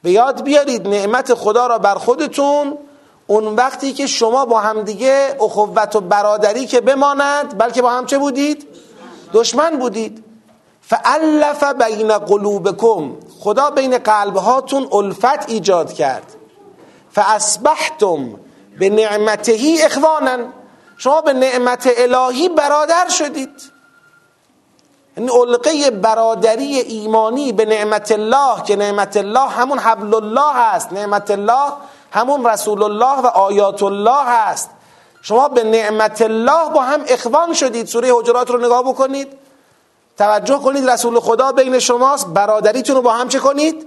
به 0.03 0.11
یاد 0.11 0.43
بیارید 0.43 0.89
نعمت 0.89 1.35
خدا 1.35 1.67
را 1.67 1.79
بر 1.79 1.95
خودتون. 1.95 2.79
اون 3.27 3.45
وقتی 3.45 3.93
که 3.93 4.07
شما 4.07 4.45
با 4.45 4.61
همدیگه 4.61 5.37
اخوت 5.41 5.97
و 5.97 6.01
برادری 6.01 6.67
که 6.67 6.81
بماند 6.81 7.59
بلکه 7.59 7.83
با 7.83 7.91
هم 7.91 8.07
چه 8.07 8.19
بودید؟ 8.19 8.69
دشمن 9.33 9.79
بودید. 9.79 10.25
فالف 10.81 11.65
بین 11.65 12.19
قلوبکم 12.19 13.17
خدا 13.41 13.71
بین 13.71 13.99
قلبهاتون 13.99 14.89
الفت 14.93 15.51
ایجاد 15.51 15.93
کرد. 15.93 16.35
فاسبحتم 17.13 18.41
به 18.79 18.91
نعمتهی 18.91 19.83
اخوانا. 19.83 20.60
شما 21.01 21.21
به 21.21 21.33
نعمت 21.33 21.91
الهی 21.97 22.49
برادر 22.49 23.09
شدید. 23.09 23.63
یعنی 25.17 25.31
علقه 25.31 25.91
برادری 25.91 26.79
ایمانی 26.79 27.53
به 27.53 27.65
نعمت 27.65 28.13
الله 28.13 28.63
که 28.63 28.77
نعمت 28.77 29.17
الله 29.17 29.49
همون 29.49 29.79
حبل 29.79 30.15
الله 30.15 30.55
هست. 30.55 30.93
نعمت 30.93 31.31
الله 31.31 31.73
همون 32.11 32.47
رسول 32.47 32.83
الله 32.83 33.21
و 33.21 33.27
آیات 33.27 33.83
الله 33.83 34.25
هست. 34.25 34.71
شما 35.23 35.49
به 35.49 35.65
نعمت 35.65 36.23
الله 36.23 36.71
با 36.75 36.83
هم 36.83 37.05
اخوان 37.09 37.55
شدید. 37.55 37.87
سوره 37.87 38.13
حجرات 38.13 38.51
رو 38.51 38.59
نگاه 38.59 38.83
بکنید. 38.83 39.29
توجه 40.19 40.59
کنید 40.59 40.91
رسول 40.91 41.21
خدا 41.21 41.53
بین 41.53 41.79
شماست. 41.79 42.27
برادریتون 42.27 42.97
رو 42.97 43.03
با 43.03 43.13
هم 43.13 43.29
چه 43.29 43.39
کنید؟ 43.39 43.87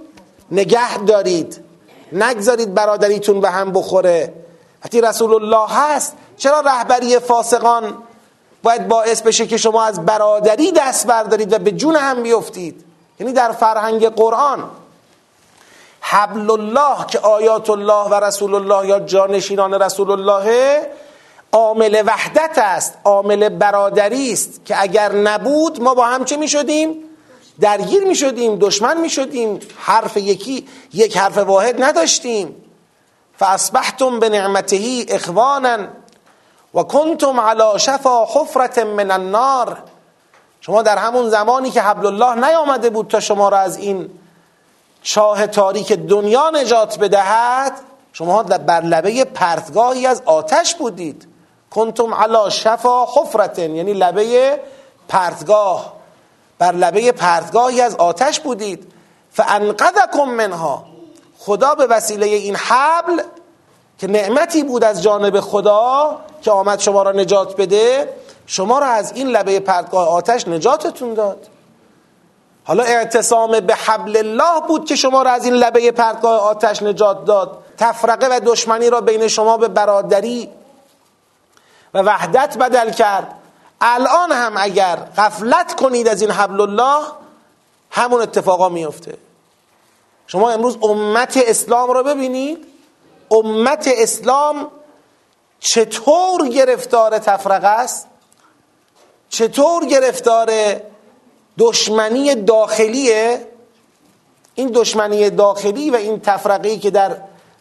نگه 0.50 0.98
دارید. 0.98 1.64
نگذارید 2.12 2.74
برادریتون 2.74 3.40
به 3.40 3.50
هم 3.50 3.72
بخوره. 3.72 4.34
وقتی 4.84 5.00
رسول 5.00 5.34
الله 5.34 5.68
هست 5.68 6.16
چرا 6.36 6.60
رهبری 6.60 7.18
فاسقان 7.18 8.02
باید 8.62 8.88
باعث 8.88 9.22
بشه 9.22 9.46
که 9.46 9.56
شما 9.56 9.84
از 9.84 10.06
برادری 10.06 10.72
دست 10.72 11.06
بردارید 11.06 11.52
و 11.52 11.58
به 11.58 11.72
جون 11.72 11.96
هم 11.96 12.22
بیفتید؟ 12.22 12.84
یعنی 13.20 13.32
در 13.32 13.52
فرهنگ 13.52 14.08
قرآن 14.08 14.70
حبل 16.00 16.50
الله 16.50 17.06
که 17.06 17.18
آیات 17.18 17.70
الله 17.70 18.08
و 18.08 18.14
رسول 18.14 18.54
الله 18.54 18.88
یا 18.88 19.00
جانشینان 19.00 19.74
رسول 19.74 20.10
الله 20.10 20.80
عامل 21.52 22.02
وحدت 22.06 22.58
است 22.58 22.94
عامل 23.04 23.48
برادری 23.48 24.32
است 24.32 24.60
که 24.64 24.82
اگر 24.82 25.12
نبود 25.12 25.82
ما 25.82 25.94
با 25.94 26.06
هم 26.06 26.24
چه 26.24 26.36
می 26.36 26.48
شدیم؟ 26.48 26.94
درگیر 27.60 28.04
می 28.04 28.14
شدیم 28.14 28.58
دشمن 28.58 29.00
می 29.00 29.10
شدیم 29.10 29.60
حرف 29.76 30.16
یکی 30.16 30.68
یک 30.92 31.16
حرف 31.16 31.38
واحد 31.38 31.82
نداشتیم. 31.82 32.56
فاصبحتم 33.38 34.20
به 34.20 34.28
نعمتهی 34.28 35.06
اخوانا. 35.08 35.78
و 36.74 36.82
کنتم 36.82 37.40
علی 37.40 37.78
شفا 37.78 38.24
حفرت 38.24 38.78
من 38.78 39.10
النار 39.10 39.78
شما 40.60 40.82
در 40.82 40.98
همون 40.98 41.28
زمانی 41.30 41.70
که 41.70 41.82
حبل 41.82 42.06
الله 42.06 42.48
نیامده 42.48 42.90
بود 42.90 43.08
تا 43.08 43.20
شما 43.20 43.48
را 43.48 43.58
از 43.58 43.76
این 43.76 44.10
چاه 45.02 45.46
تاریک 45.46 45.92
دنیا 45.92 46.50
نجات 46.50 46.98
بدهد 46.98 47.72
شما 48.12 48.42
بر 48.42 48.80
لبه 48.80 49.24
پرتگاهی 49.24 50.06
از 50.06 50.22
آتش 50.24 50.74
بودید. 50.74 51.28
کنتم 51.70 52.14
علی 52.14 52.50
شفا 52.50 53.04
حفرت 53.04 53.58
یعنی 53.58 53.92
لبه 53.92 54.60
پرتگاه. 55.08 55.92
بر 56.58 56.72
لبه 56.72 57.12
پرتگاهی 57.12 57.80
از 57.80 57.96
آتش 57.96 58.40
بودید. 58.40 58.92
فانقذکم 59.32 60.24
منها. 60.24 60.84
خدا 61.38 61.74
به 61.74 61.86
وسیله 61.86 62.26
این 62.26 62.56
حبل 62.56 63.22
که 63.98 64.06
نعمتی 64.06 64.64
بود 64.64 64.84
از 64.84 65.02
جانب 65.02 65.40
خدا 65.40 66.20
که 66.42 66.50
آمد 66.50 66.78
شما 66.78 67.02
را 67.02 67.12
نجات 67.12 67.56
بده 67.56 68.14
شما 68.46 68.78
را 68.78 68.86
از 68.86 69.12
این 69.12 69.28
لبه 69.28 69.60
پرتگاه 69.60 70.08
آتش 70.08 70.48
نجاتتون 70.48 71.14
داد. 71.14 71.48
حالا 72.64 72.82
اعتصام 72.82 73.60
به 73.60 73.74
حبل 73.74 74.16
الله 74.16 74.60
بود 74.68 74.84
که 74.84 74.96
شما 74.96 75.22
را 75.22 75.30
از 75.30 75.44
این 75.44 75.54
لبه 75.54 75.92
پرتگاه 75.92 76.40
آتش 76.40 76.82
نجات 76.82 77.24
داد. 77.24 77.58
تفرقه 77.78 78.36
و 78.36 78.40
دشمنی 78.44 78.90
را 78.90 79.00
بین 79.00 79.28
شما 79.28 79.56
به 79.56 79.68
برادری 79.68 80.50
و 81.94 81.98
وحدت 81.98 82.58
بدل 82.58 82.90
کرد. 82.90 83.34
الان 83.80 84.32
هم 84.32 84.54
اگر 84.56 84.96
غفلت 85.16 85.74
کنید 85.74 86.08
از 86.08 86.22
این 86.22 86.30
حبل 86.30 86.60
الله 86.60 87.04
همون 87.90 88.20
اتفاقا 88.20 88.68
میفته. 88.68 89.18
شما 90.26 90.50
امروز 90.50 90.78
امت 90.82 91.38
اسلام 91.46 91.90
را 91.90 92.02
ببینید. 92.02 92.73
امت 93.34 93.88
اسلام 93.96 94.70
چطور 95.60 96.48
گرفتار 96.48 97.18
تفرقه 97.18 97.66
است؟ 97.68 98.06
چطور 99.28 99.86
گرفتار 99.86 100.50
دشمنی 101.58 102.34
داخلیه؟ 102.34 103.46
این 104.54 104.70
دشمنی 104.74 105.30
داخلی 105.30 105.90
و 105.90 105.96
این 105.96 106.20
تفرقه 106.20 106.76
که 106.76 106.90
در 106.90 107.16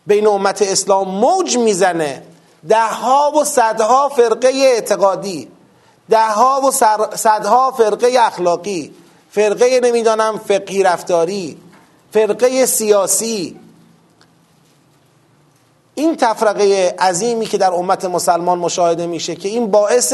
بین 0.08 0.28
امت 0.28 0.62
اسلام 0.62 1.08
موج 1.08 1.58
می‌زنه 1.58 2.24
ده 2.70 2.88
ها 2.88 3.32
و 3.32 3.44
صدها 3.44 4.10
فرقه 4.10 4.48
اعتقادی 4.48 5.52
ده 6.10 6.28
ها 6.28 6.62
و 6.62 6.72
صدها 7.16 7.72
فرقه 7.72 8.18
اخلاقی 8.20 8.94
فرقه 9.32 9.80
نمی‌دانم 9.84 10.38
فقهی 10.48 10.84
رفتاری 10.84 11.58
فرقه 12.14 12.66
سیاسی 12.66 13.60
این 15.96 16.18
تفرقه 16.18 16.96
عظیمی 17.00 17.46
که 17.46 17.58
در 17.58 17.74
امت 17.74 18.06
مسلمان 18.06 18.60
مشاهده 18.60 19.08
میشه 19.08 19.36
که 19.36 19.50
این 19.50 19.72
باعث 19.72 20.14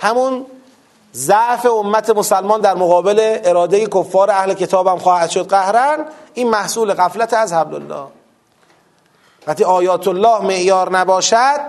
همون 0.00 0.46
ضعف 1.14 1.66
امت 1.66 2.10
مسلمان 2.10 2.60
در 2.60 2.74
مقابل 2.74 3.38
اراده 3.44 3.86
کفار 3.86 4.30
اهل 4.30 4.54
کتاب 4.54 4.86
هم 4.86 4.98
خواهد 4.98 5.30
شد. 5.30 5.48
قهرن 5.48 6.04
این 6.34 6.50
محصول 6.50 6.94
غفلت 6.94 7.34
از 7.34 7.52
حبل 7.52 7.74
الله 7.74 8.06
وقتی 9.46 9.64
آیات 9.64 10.08
الله 10.08 10.40
معیار 10.40 10.90
نباشد 10.90 11.60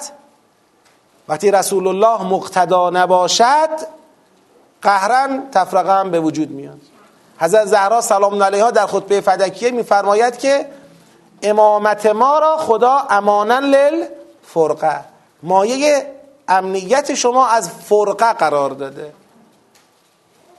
وقتی 1.27 1.51
رسول 1.51 1.87
الله 1.87 2.23
مقتدا 2.23 2.89
نباشد 2.89 3.69
قهرن 4.81 5.43
تفرقه 5.51 5.99
هم 5.99 6.11
به 6.11 6.19
وجود 6.19 6.51
میاد. 6.51 6.79
حضرت 7.39 7.65
زهرا 7.65 8.01
سلام 8.01 8.43
علیها 8.43 8.71
در 8.71 8.87
خطبه 8.87 9.21
فدکیه 9.21 9.71
میفرماید 9.71 10.37
که 10.37 10.65
امامت 11.43 12.05
ما 12.05 12.39
را 12.39 12.57
خدا 12.57 12.97
امانا 13.09 13.59
لل 13.59 14.05
فرقه. 14.43 14.99
مایه 15.43 16.11
امنیت 16.47 17.13
شما 17.13 17.47
از 17.47 17.69
فرقه 17.69 18.33
قرار 18.33 18.69
داده. 18.69 19.13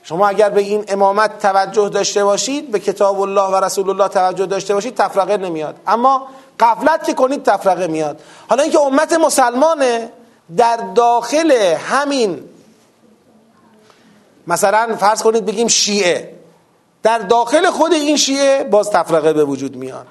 شما 0.02 0.28
اگر 0.28 0.50
به 0.50 0.60
این 0.60 0.84
امامت 0.88 1.38
توجه 1.38 1.88
داشته 1.88 2.24
باشید 2.24 2.70
به 2.70 2.78
کتاب 2.78 3.20
الله 3.20 3.42
و 3.42 3.64
رسول 3.64 3.90
الله 3.90 4.08
توجه 4.08 4.46
داشته 4.46 4.74
باشید 4.74 4.94
تفرقه 4.94 5.36
نمیاد. 5.36 5.76
اما 5.86 6.28
قفلت 6.60 7.04
که 7.04 7.14
کنید 7.14 7.42
تفرقه 7.42 7.86
میاد. 7.86 8.20
حالا 8.48 8.62
اینکه 8.62 8.80
امت 8.80 9.12
مسلمانه 9.12 10.12
در 10.56 10.76
داخل 10.76 11.52
همین 11.74 12.44
مثلا 14.46 14.96
فرض 14.96 15.22
کنید 15.22 15.46
بگیم 15.46 15.68
شیعه 15.68 16.34
در 17.02 17.18
داخل 17.18 17.70
خود 17.70 17.92
این 17.92 18.16
شیعه 18.16 18.64
باز 18.64 18.90
تفرقه 18.90 19.32
به 19.32 19.44
وجود 19.44 19.76
میاد. 19.76 20.06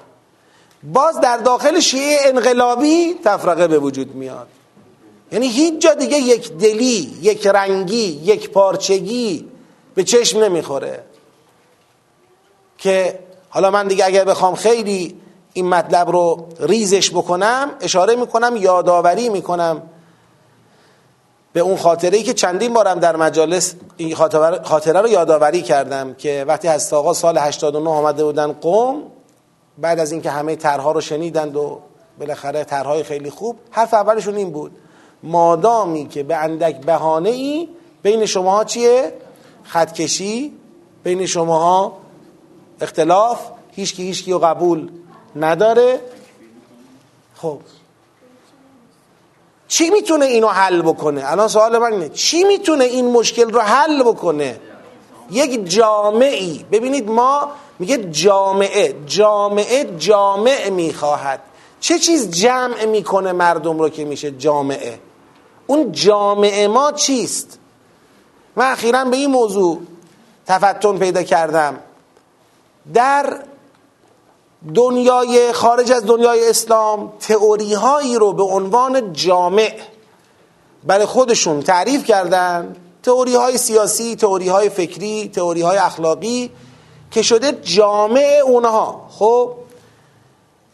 باز 0.84 1.20
در 1.20 1.38
داخل 1.38 1.80
شیعه 1.80 2.18
انقلابی 2.24 3.16
تفرقه 3.24 3.68
به 3.68 3.80
وجود 3.80 4.16
میاد. 4.16 4.48
یعنی 5.32 5.48
هیچ 5.48 5.82
جا 5.82 5.94
دیگه 5.94 6.18
یک 6.18 6.52
دلی 6.52 7.18
یک 7.22 7.48
رنگی 7.48 8.22
یک 8.24 8.50
پارچگی 8.50 9.50
به 9.96 10.04
چشم 10.04 10.44
نمی‌خوره. 10.44 11.04
که 12.78 13.20
حالا 13.50 13.72
من 13.72 13.88
دیگه 13.88 14.06
اگر 14.06 14.26
بخوام 14.26 14.56
خیلی 14.56 15.18
این 15.54 15.70
مطلب 15.70 16.10
رو 16.10 16.48
ریزش 16.60 17.12
بکنم 17.12 17.72
اشاره 17.82 18.16
می‌کنم 18.16 18.56
یادآوری 18.56 19.30
می‌کنم 19.30 19.82
به 21.54 21.60
اون 21.60 21.78
خاطره 21.78 22.18
ای 22.18 22.24
که 22.24 22.34
چندین 22.34 22.74
بارم 22.74 23.00
در 23.00 23.16
مجالس 23.16 23.74
این 23.98 24.16
خاطره 24.64 25.02
رو 25.02 25.08
یادآوری 25.08 25.62
کردم 25.62 26.14
که 26.14 26.46
وقتی 26.48 26.68
از 26.68 26.94
آقا 26.94 27.14
سال 27.14 27.38
89 27.38 27.90
آمده 27.90 28.24
بودن 28.24 28.52
قوم 28.52 29.04
بعد 29.78 30.00
از 30.00 30.12
اینکه 30.12 30.30
همه 30.32 30.56
طرحها 30.56 30.92
رو 30.92 31.02
شنیدند 31.02 31.56
و 31.56 31.80
بالاخره 32.20 32.64
طرحهای 32.64 33.04
خیلی 33.04 33.30
خوب 33.30 33.60
حرف 33.72 33.94
اولشون 33.94 34.36
این 34.36 34.52
بود. 34.52 34.72
مادامی 35.24 36.08
که 36.08 36.24
به 36.24 36.36
اندک 36.36 36.82
بهانه 36.82 37.30
ای 37.30 37.70
بین 38.04 38.26
شماها 38.26 38.64
چیه؟ 38.64 39.14
خطکشی 39.64 40.54
بین 41.04 41.26
شماها 41.26 41.98
اختلاف 42.82 43.40
هیچکی 43.72 44.04
هیچکی 44.04 44.32
رو 44.32 44.40
قبول 44.40 44.90
نداره. 45.36 46.00
خب. 47.36 47.60
چی 49.68 49.90
می‌تونه 49.90 50.26
اینو 50.26 50.48
حل 50.48 50.82
بکنه؟ 50.82 51.32
الان 51.32 51.48
سوال 51.48 51.78
من 51.78 51.94
اینه. 51.94 52.10
چی 52.10 52.44
می‌تونه 52.44 52.84
این 52.84 53.12
مشکل 53.12 53.52
رو 53.52 53.60
حل 53.60 54.04
بکنه؟ 54.04 54.60
یک 55.32 55.66
جامعی. 55.66 56.66
ببینید 56.72 57.10
ما 57.10 57.52
میگه 57.80 57.98
جامعه 57.98 58.96
جامعه 59.06 59.98
جامع 59.98 60.70
می‌خواهد. 60.70 61.42
چه 61.80 62.00
چیز 62.00 62.32
جمع 62.32 62.86
می‌کنه 62.86 63.32
مردم 63.32 63.80
رو 63.80 63.90
که 63.90 64.06
میشه 64.06 64.32
جامعه؟ 64.32 65.00
اون 65.68 65.92
جامعه 65.92 66.68
ما 66.68 66.92
چیست؟ 66.92 67.60
من 68.56 68.72
اخیرا 68.72 69.06
به 69.06 69.18
این 69.18 69.32
موضوع 69.32 69.82
تفتن 70.46 70.98
پیدا 70.98 71.24
کردم. 71.24 71.80
در 72.94 73.40
دنیای 74.76 75.54
خارج 75.54 75.92
از 75.92 76.06
دنیای 76.06 76.50
اسلام 76.50 77.14
تئوری 77.20 77.74
هایی 77.74 78.16
رو 78.16 78.34
به 78.34 78.44
عنوان 78.44 79.14
جامع 79.14 79.80
برای 80.84 81.06
خودشون 81.06 81.62
تعریف 81.62 82.04
کردن. 82.04 82.76
تئوری 83.04 83.36
های 83.36 83.58
سیاسی، 83.58 84.16
تئوری 84.16 84.48
های 84.48 84.70
فکری، 84.70 85.30
تئوری 85.30 85.62
های 85.62 85.78
اخلاقی 85.78 86.52
که 87.14 87.22
شده 87.22 87.52
جامع 87.52 88.42
اونها. 88.46 89.06
خب؟ 89.10 89.52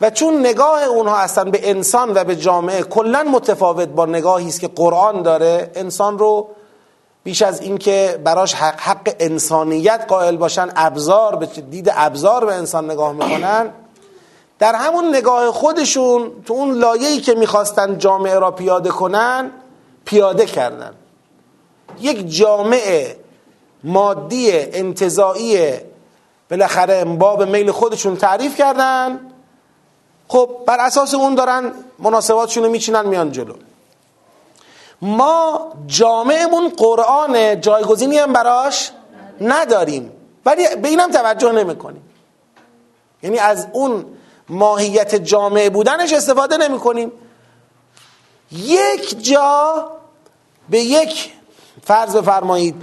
و 0.02 0.10
چون 0.10 0.40
نگاه 0.40 0.84
اونها 0.84 1.18
اصلا 1.18 1.44
به 1.44 1.70
انسان 1.70 2.14
و 2.14 2.24
به 2.24 2.36
جامعه 2.36 2.84
کلا 2.84 3.24
متفاوت 3.24 3.88
با 3.88 4.06
نگاهی 4.06 4.48
است 4.48 4.60
که 4.60 4.68
قرآن 4.68 5.22
داره 5.22 5.72
انسان 5.76 6.20
رو 6.20 6.48
بیش 7.24 7.42
از 7.42 7.62
اینکه 7.62 8.22
براش 8.24 8.54
حق, 8.54 8.80
حق 8.80 9.16
انسانیت 9.20 10.06
قائل 10.08 10.38
باشن 10.38 10.70
ابزار 10.76 11.36
به 11.36 11.46
دید 11.46 11.92
ابزار 11.96 12.46
به 12.46 12.54
انسان 12.54 12.92
نگاه 12.92 13.12
می‌کنن 13.14 13.74
در 14.60 14.76
همون 14.76 15.16
نگاه 15.16 15.52
خودشون 15.52 16.32
تو 16.46 16.54
اون 16.54 16.72
لایه‌ای 16.72 17.20
که 17.20 17.36
می‌خواستن 17.36 17.98
جامعه 17.98 18.40
را 18.40 18.52
پیاده 18.52 18.90
کنن 18.90 19.52
پیاده 20.06 20.46
کردن. 20.46 20.92
یک 22.02 22.30
جامعه 22.30 23.18
مادی 23.84 24.52
انتظایی 24.52 25.72
بالاخره 26.50 27.06
باب 27.06 27.44
میل 27.44 27.72
خودشون 27.72 28.18
تعریف 28.18 28.58
کردن. 28.58 29.20
خب 30.28 30.50
بر 30.68 30.78
اساس 30.80 31.14
اون 31.14 31.36
دارن 31.36 31.72
مناسباتشون 32.00 32.64
رو 32.64 32.70
میچینن 32.70 33.06
میان 33.06 33.32
جلو. 33.32 33.54
ما 35.02 35.72
جامعمون 35.88 36.70
قرآن 36.70 37.62
جایگزینی 37.62 38.18
هم 38.18 38.34
براش 38.34 38.92
نداریم 39.42 40.12
ولی 40.46 40.76
به 40.76 40.88
اینم 40.88 41.12
توجه 41.12 41.52
نمی‌کنیم. 41.52 42.02
یعنی 43.24 43.40
از 43.40 43.68
اون 43.74 44.06
ماهیت 44.50 45.16
جامعه 45.16 45.70
بودنش 45.70 46.14
استفاده 46.14 46.58
نمی 46.58 46.80
کنیم 46.80 47.12
یک 48.52 49.24
جا 49.24 49.92
به 50.70 50.80
یک 50.80 51.34
فرض 51.84 52.16
بفرمایید 52.16 52.76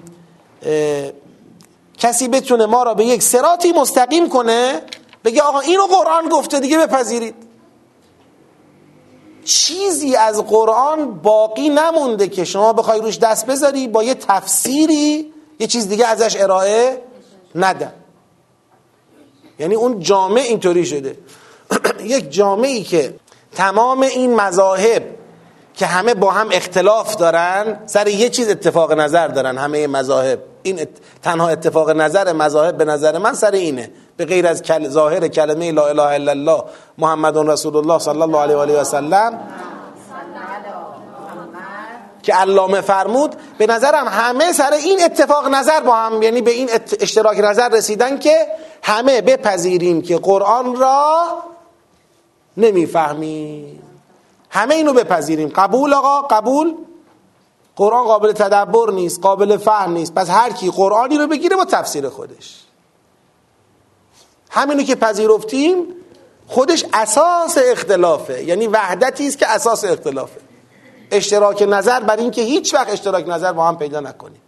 کسی 1.99 2.29
بتونه 2.29 2.67
ما 2.67 2.83
را 2.83 2.95
به 2.95 3.05
یک 3.05 3.23
سراتی 3.23 3.73
مستقیم 3.73 4.29
کنه 4.29 4.83
بگه 5.25 5.43
آقا 5.43 5.61
اینو 5.61 5.87
قرآن 5.87 6.29
گفته 6.29 6.61
دیگه 6.61 6.79
بپذیرید. 6.79 7.35
چیزی 9.45 10.17
از 10.17 10.43
قرآن 10.43 11.15
باقی 11.15 11.69
نمونده 11.69 12.29
که 12.29 12.45
شما 12.45 12.73
بخوای 12.73 13.01
روش 13.01 13.19
دست 13.19 13.47
بذاری 13.47 13.89
با 13.89 14.03
یه 14.03 14.15
تفسیری 14.15 15.33
یه 15.59 15.67
چیز 15.67 15.89
دیگه 15.89 16.07
ازش 16.07 16.37
ارائه 16.41 17.03
ندن 17.55 17.93
یعنی 19.59 19.75
اون 19.75 20.01
جامعه 20.01 20.45
اینطوری 20.45 20.87
شده. 20.87 21.19
یک 22.05 22.31
جامعی 22.31 22.83
که 22.83 23.15
تمام 23.55 24.03
این 24.03 24.35
مذاهب 24.35 25.03
که 25.75 25.87
همه 25.87 26.15
با 26.15 26.31
هم 26.31 26.49
اختلاف 26.53 27.17
دارن 27.17 27.81
سر 27.87 28.09
یه 28.09 28.29
چیز 28.29 28.49
اتفاق 28.49 28.93
نظر 28.93 29.29
دارن 29.29 29.59
همه 29.59 29.87
مذاهب. 29.87 30.39
این 30.67 30.87
تنها 31.23 31.49
اتفاق 31.49 31.91
نظر 31.91 32.33
مذاهب 32.33 32.77
به 32.77 32.85
نظر 32.85 33.19
من 33.19 33.35
سر 33.35 33.51
اینه. 33.51 33.91
به 34.17 34.25
غیر 34.25 34.47
از 34.47 34.63
کل... 34.63 34.89
ظاهر 34.89 35.29
کلمه 35.29 35.73
لا 35.73 35.89
اله 35.89 36.03
الا 36.03 36.33
الله 36.33 36.65
محمد 36.99 37.37
رسول 37.37 37.77
الله 37.77 37.99
صلی 37.99 38.23
الله 38.23 38.41
علیه 38.41 38.57
و 38.57 38.59
آله 38.59 38.81
و 38.81 38.85
سلم 38.85 39.39
که 42.23 42.35
علامه 42.35 42.81
فرمود 42.81 43.37
به 43.59 43.67
نظرم 43.67 44.09
همه 44.09 44.53
سر 44.53 44.73
این 44.73 45.05
اتفاق 45.05 45.49
نظر 45.49 45.81
با 45.81 45.95
هم 45.95 46.23
یعنی 46.23 46.43
به 46.43 46.51
این 46.51 46.71
اشتراک 47.01 47.39
نظر 47.39 47.69
رسیدن 47.69 48.19
که 48.19 48.47
همه 48.83 49.21
بپذیریم 49.21 50.03
که 50.03 50.19
قرآن 50.19 50.77
را 50.77 51.25
نمی‌فهمیم. 52.57 53.83
همه 54.51 54.75
اینو 54.75 54.93
بپذیریم. 54.93 55.49
قبول 55.49 55.95
آقا؟ 55.95 56.23
قبول؟ 56.23 56.75
قرآن 57.77 58.05
قابل 58.05 58.33
تدبر 58.33 58.91
نیست 58.91 59.21
قابل 59.21 59.57
فهم 59.57 59.93
نیست. 59.93 60.15
پس 60.15 60.31
هر 60.31 60.53
کی 60.53 60.71
قرآنی 60.71 61.19
رو 61.19 61.27
بگیره 61.27 61.57
با 61.57 61.65
تفسیر 61.65 62.09
خودش. 62.09 62.63
همینو 64.51 64.83
که 64.83 64.95
پذیرفتیم 64.95 65.87
خودش 66.47 66.85
اساس 66.93 67.59
اختلافه. 67.59 68.45
یعنی 68.45 68.67
وحدتی 68.67 69.27
است 69.27 69.39
که 69.39 69.49
اساس 69.49 69.85
اختلافه. 69.85 70.41
اشتراک 71.11 71.63
نظر 71.63 72.01
بر 72.01 72.17
اینکه 72.17 72.43
هیچ 72.43 72.75
وقت 72.75 72.91
اشتراک 72.91 73.29
نظر 73.29 73.53
با 73.53 73.69
هم 73.69 73.79
پیدا 73.79 74.01
نکنیم. 74.01 74.41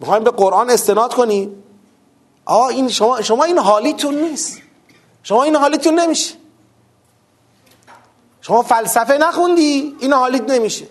می‌خوایم 0.00 0.24
به 0.24 0.30
قرآن 0.30 0.70
استناد 0.70 1.14
کنیم. 1.14 1.64
آ 2.44 2.66
این 2.66 2.88
شما 2.88 3.22
شما 3.22 3.44
این 3.44 3.58
حالیتون 3.58 4.14
نیست. 4.14 4.58
شما 5.22 5.42
این 5.42 5.56
حالیتون 5.56 5.98
نمیشه. 5.98 6.34
شما 8.46 8.62
فلسفه 8.62 9.18
نخوندی 9.18 9.96
این 10.00 10.12
حالیت 10.12 10.50
نمیشه. 10.50 10.86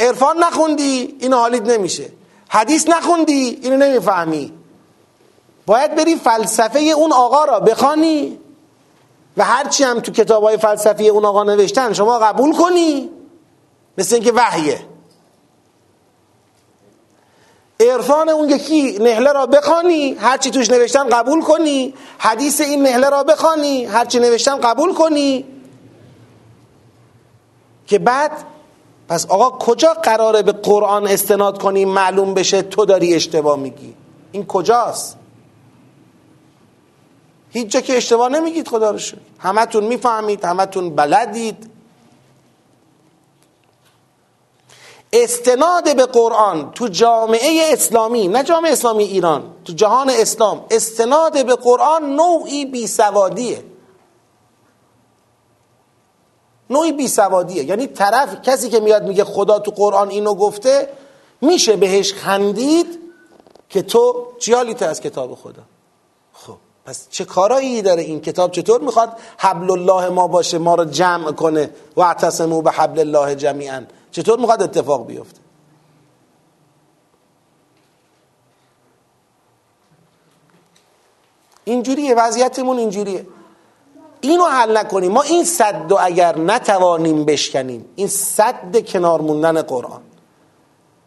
عرفان 0.00 0.38
نخوندی 0.38 1.16
این 1.20 1.32
حالیت 1.32 1.62
نمیشه. 1.62 2.10
حدیث 2.48 2.88
نخوندی 2.88 3.58
اینو 3.62 3.76
نمی‌فهمی. 3.76 4.52
باید 5.66 5.94
بری 5.94 6.16
فلسفه 6.16 6.78
اون 6.78 7.12
آقا 7.12 7.44
را 7.44 7.60
بخوانی 7.60 8.38
و 9.36 9.44
هرچی 9.44 9.84
هم 9.84 10.00
تو 10.00 10.12
کتاب 10.12 10.42
های 10.42 10.56
فلسفی 10.56 11.08
اون 11.08 11.24
آقا 11.24 11.44
نوشتن 11.44 11.92
شما 11.92 12.18
قبول 12.18 12.56
کنی. 12.56 13.10
مثل 13.98 14.14
اینکه 14.14 14.32
وحیه. 14.32 14.80
عرفان 17.80 18.28
اون 18.28 18.48
یکی 18.50 18.98
نهله 18.98 19.32
را 19.32 19.46
بخوانی 19.46 20.12
هرچی 20.12 20.50
توش 20.50 20.70
نوشتن 20.70 21.08
قبول 21.08 21.42
کنی. 21.42 21.94
حدیث 22.18 22.60
این 22.60 22.82
نهله 22.82 23.08
را 23.08 23.22
بخوانی 23.22 23.84
هرچی 23.84 24.18
نوشتن 24.18 24.56
قبول 24.56 24.94
کنی. 24.94 25.55
که 27.86 27.98
بعد 27.98 28.44
پس 29.08 29.26
آقا 29.26 29.58
کجا 29.58 29.94
قراره 29.94 30.42
به 30.42 30.52
قرآن 30.52 31.06
استناد 31.06 31.62
کنی 31.62 31.84
معلوم 31.84 32.34
بشه 32.34 32.62
تو 32.62 32.84
داری 32.84 33.14
اشتباه 33.14 33.58
میگی؟ 33.58 33.94
این 34.32 34.46
کجاست؟ 34.46 35.16
هیچ 37.50 37.66
جا 37.66 37.80
که 37.80 37.96
اشتباه 37.96 38.28
نمیگید 38.28 38.68
خدا 38.68 38.90
رو 38.90 38.98
شد 38.98 39.20
همتون 39.38 39.84
می‌فهمید 39.84 40.44
همتون 40.44 40.96
بلدید. 40.96 41.70
استناد 45.12 45.96
به 45.96 46.06
قرآن 46.06 46.72
تو 46.74 46.88
جامعه 46.88 47.72
اسلامی 47.72 48.28
نه 48.28 48.42
جامعه 48.42 48.72
اسلامی 48.72 49.04
ایران 49.04 49.42
تو 49.64 49.72
جهان 49.72 50.10
اسلام 50.10 50.64
استناد 50.70 51.46
به 51.46 51.54
قرآن 51.54 52.16
نوعی 52.16 52.64
بیسوادیه. 52.64 53.64
نوعی 56.70 56.92
بیسوادیه. 56.92 57.64
یعنی 57.64 57.86
طرف 57.86 58.42
کسی 58.42 58.68
که 58.68 58.80
میاد 58.80 59.04
میگه 59.04 59.24
خدا 59.24 59.58
تو 59.58 59.70
قرآن 59.70 60.08
اینو 60.08 60.34
گفته 60.34 60.88
میشه 61.40 61.76
بهش 61.76 62.12
خندید 62.12 62.98
که 63.68 63.82
تو 63.82 64.26
چیالیت 64.38 64.82
از 64.82 65.00
کتاب 65.00 65.34
خدا. 65.34 65.62
خب 66.32 66.56
پس 66.86 67.06
چه 67.10 67.24
کارایی 67.24 67.82
داره 67.82 68.02
این 68.02 68.20
کتاب؟ 68.20 68.50
چطور 68.50 68.80
می‌خواد 68.80 69.16
حبل 69.36 69.70
الله 69.70 70.08
ما 70.08 70.28
باشه 70.28 70.58
ما 70.58 70.74
رو 70.74 70.84
جمع 70.84 71.32
کنه؟ 71.32 71.70
و 71.96 72.00
اعتصمو 72.00 72.62
به 72.62 72.70
حبل 72.70 73.00
الله 73.00 73.34
جمیعا. 73.34 73.84
چطور 74.10 74.38
می‌خواد 74.38 74.62
اتفاق 74.62 75.06
بیفته؟ 75.06 75.40
اینجوریه 81.64 82.14
وضعیتمون 82.14 82.78
اینجوریه. 82.78 83.26
اینو 84.20 84.44
حل 84.44 84.76
نکنیم. 84.76 85.12
ما 85.12 85.22
این 85.22 85.44
صد 85.44 85.92
و 85.92 85.96
اگر 86.00 86.38
نتوانیم 86.38 87.24
بشکنیم 87.24 87.84
این 87.96 88.08
صد 88.08 88.86
کنار 88.86 89.20
موندن 89.20 89.62
قرآن 89.62 90.00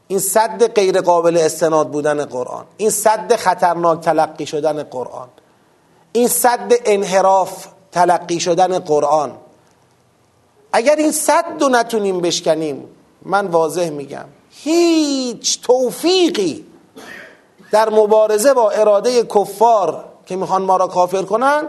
این 0.08 0.20
صد 0.20 0.74
غیر 0.74 1.02
قابل 1.02 1.38
استناد 1.38 1.90
بودن 1.90 2.26
قرآن 2.26 2.66
این 2.78 2.90
صد 2.90 3.36
خطرناک 3.36 4.00
تلقی 4.00 4.46
شدن 4.46 4.84
قرآن 4.84 5.28
این 6.12 6.28
صد 6.28 6.74
انحراف 6.86 7.68
تلقی 7.92 8.40
شدن 8.40 8.80
قرآن. 8.80 9.32
اگر 10.74 10.96
این 10.96 11.12
صد 11.12 11.46
رو 11.60 11.70
نتونیم 11.70 12.22
بشکنیم 12.22 12.84
من 13.26 13.48
واضح 13.48 13.90
میگم 13.90 14.26
هیچ 14.50 15.62
توفیقی 15.62 16.66
در 17.72 17.90
مبارزه 17.90 18.54
با 18.54 18.70
اراده 18.70 19.24
کفار 19.24 20.06
که 20.26 20.36
می‌خوان 20.36 20.62
ما 20.62 20.78
را 20.78 20.88
کافر 20.88 21.24
کنن 21.24 21.68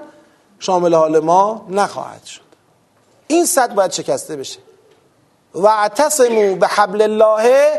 شامل 0.60 0.94
حال 0.94 1.18
ما 1.18 1.66
نخواهد 1.68 2.24
شد. 2.24 2.40
این 3.26 3.46
صد 3.46 3.74
باید 3.74 3.92
شکسته 3.92 4.36
بشه. 4.36 4.58
و 5.54 5.66
اعتصمو 5.66 6.56
به 6.56 6.66
حبل 6.66 7.02
الله 7.02 7.72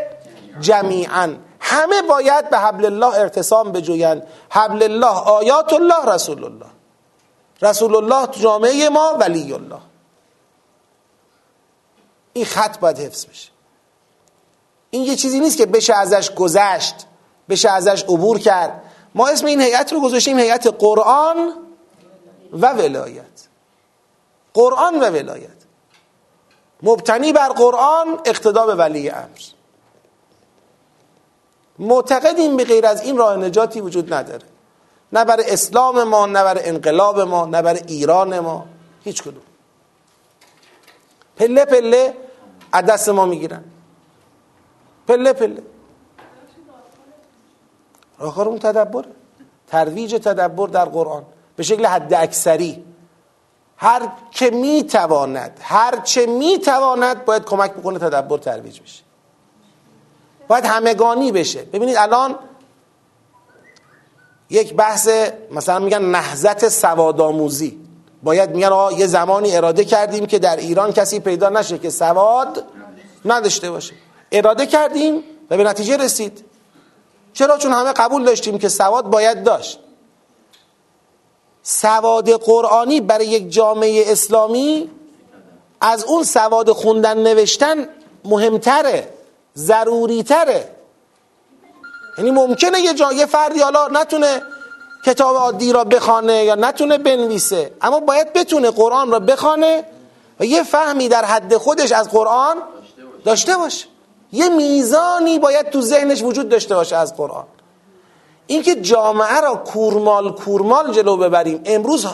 جمیعا. 0.60 1.36
همه 1.60 2.02
باید 2.02 2.50
به 2.50 2.58
حبل 2.58 2.84
الله 2.84 3.18
ارتسام 3.18 3.72
بجوین 3.72 4.22
حبل 4.48 4.82
الله 4.82 5.18
آیات 5.20 5.72
الله 5.72 6.04
رسول 6.06 6.44
الله. 6.44 6.66
رسول 7.62 7.96
الله 7.96 8.26
جامعه 8.26 8.88
ما 8.88 9.14
ولی 9.20 9.52
الله. 9.52 9.80
این 12.32 12.44
خط 12.44 12.78
باید 12.78 12.98
حفظ 12.98 13.26
بشه. 13.26 13.48
این 14.90 15.02
یه 15.02 15.16
چیزی 15.16 15.40
نیست 15.40 15.58
که 15.58 15.66
بشه 15.66 15.94
ازش 15.94 16.34
گذشت 16.34 16.94
بشه 17.48 17.70
ازش 17.70 18.02
عبور 18.02 18.38
کرد. 18.38 18.82
ما 19.14 19.28
اسم 19.28 19.46
این 19.46 19.60
هیئت 19.60 19.92
رو 19.92 20.00
گذاشتیم 20.00 20.38
هیئت 20.38 20.66
قرآن. 20.66 21.52
و 22.52 22.72
ولایت. 22.72 23.48
قرآن 24.54 25.00
و 25.00 25.04
ولایت. 25.04 25.50
مبتنی 26.82 27.32
بر 27.32 27.48
قرآن 27.48 28.18
اقتدا 28.24 28.66
به 28.66 28.74
ولی 28.74 29.10
امر. 29.10 29.40
معتقدیم 31.78 32.56
به 32.56 32.64
غیر 32.64 32.86
از 32.86 33.02
این 33.02 33.16
راه 33.16 33.36
نجاتی 33.36 33.80
وجود 33.80 34.14
نداره. 34.14 34.46
نه 35.12 35.24
برای 35.24 35.50
اسلام 35.50 36.04
ما 36.04 36.26
نه 36.26 36.44
برای 36.44 36.68
انقلاب 36.68 37.20
ما 37.20 37.46
نه 37.46 37.62
برای 37.62 37.80
ایران 37.86 38.40
ما 38.40 38.66
هیچ 39.04 39.22
کدوم. 39.22 39.42
پله 41.36 41.64
پله 41.64 42.16
دست 42.72 43.08
ما 43.08 43.26
می‌گیرن. 43.26 43.64
پله 45.08 45.32
پله. 45.32 45.62
اون 48.20 48.58
تدبر 48.58 49.04
ترویج 49.66 50.14
تدبر 50.14 50.68
در 50.68 50.84
قرآن. 50.84 51.24
به 51.62 51.66
شکل 51.66 51.86
حد 51.86 52.14
اکثری. 52.14 52.84
هر 53.76 54.08
که 54.30 54.50
می‌تواند 54.50 55.60
هر 55.62 56.00
چه 56.00 56.26
می‌تواند 56.26 57.24
باید 57.24 57.44
کمک 57.44 57.72
بکنه 57.72 57.98
تدبر 57.98 58.38
ترویج 58.38 58.80
بشه. 58.80 59.02
باید 60.48 60.64
همگانی 60.64 61.32
بشه. 61.32 61.62
ببینید 61.62 61.96
الان 61.96 62.34
یک 64.50 64.74
بحث 64.74 65.08
مثلا 65.50 65.78
میگن 65.78 66.02
نهزت 66.02 66.68
سوادآموزی. 66.68 67.80
باید 68.22 68.50
میگن 68.50 68.68
آقا 68.68 68.92
یه 68.92 69.06
زمانی 69.06 69.56
اراده 69.56 69.84
کردیم 69.84 70.26
که 70.26 70.38
در 70.38 70.56
ایران 70.56 70.92
کسی 70.92 71.20
پیدا 71.20 71.48
نشه 71.48 71.78
که 71.78 71.90
سواد 71.90 72.64
نداشته 73.24 73.70
باشه. 73.70 73.94
اراده 74.32 74.66
کردیم 74.66 75.24
و 75.50 75.56
به 75.56 75.64
نتیجه 75.64 75.96
رسید. 75.96 76.44
چرا؟ 77.32 77.58
چون 77.58 77.72
همه 77.72 77.92
قبول 77.92 78.24
داشتیم 78.24 78.58
که 78.58 78.68
سواد 78.68 79.04
باید 79.04 79.42
داشت. 79.42 79.78
سواد 81.62 82.30
قرآنی 82.30 83.00
برای 83.00 83.26
یک 83.26 83.52
جامعه 83.52 84.04
اسلامی 84.12 84.90
از 85.80 86.04
اون 86.04 86.24
سواد 86.24 86.72
خوندن 86.72 87.18
نوشتن 87.18 87.88
مهمتره 88.24 89.08
ضروریتره. 89.56 90.68
یعنی 92.18 92.30
ممکنه 92.30 92.80
یه 92.80 92.94
جای 92.94 93.26
فردی 93.26 93.60
حالا 93.60 93.88
نتونه 93.88 94.42
کتاب 95.06 95.36
عادی 95.36 95.72
را 95.72 95.84
بخانه 95.84 96.44
یا 96.44 96.54
نتونه 96.54 96.98
بنویسه 96.98 97.72
اما 97.82 98.00
باید 98.00 98.32
بتونه 98.32 98.70
قرآن 98.70 99.10
را 99.10 99.18
بخانه 99.18 99.84
و 100.40 100.44
یه 100.44 100.62
فهمی 100.62 101.08
در 101.08 101.24
حد 101.24 101.56
خودش 101.56 101.92
از 101.92 102.08
قرآن 102.10 102.56
داشته 103.24 103.56
باشه. 103.56 103.86
یه 104.32 104.48
میزانی 104.48 105.38
باید 105.38 105.70
تو 105.70 105.80
ذهنش 105.80 106.22
وجود 106.22 106.48
داشته 106.48 106.74
باشه 106.74 106.96
از 106.96 107.16
قرآن. 107.16 107.44
اینکه 108.46 108.74
جامعه 108.74 109.40
را 109.40 109.54
کورمال 109.54 110.32
کورمال 110.32 110.92
جلو 110.92 111.16
ببریم. 111.16 111.60
امروز 111.64 112.06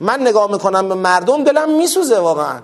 من 0.00 0.20
نگاه 0.20 0.50
می‌کنم 0.50 0.88
به 0.88 0.94
مردم 0.94 1.44
دلم 1.44 1.70
میسوزه 1.70 2.18
واقعا. 2.18 2.60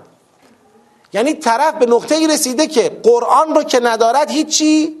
یعنی 1.13 1.33
طرف 1.33 1.73
به 1.73 1.85
نقطه 1.85 2.27
رسیده 2.27 2.67
که 2.67 2.99
قرآن 3.03 3.55
رو 3.55 3.63
که 3.63 3.79
ندارد 3.79 4.29
هیچی 4.29 4.95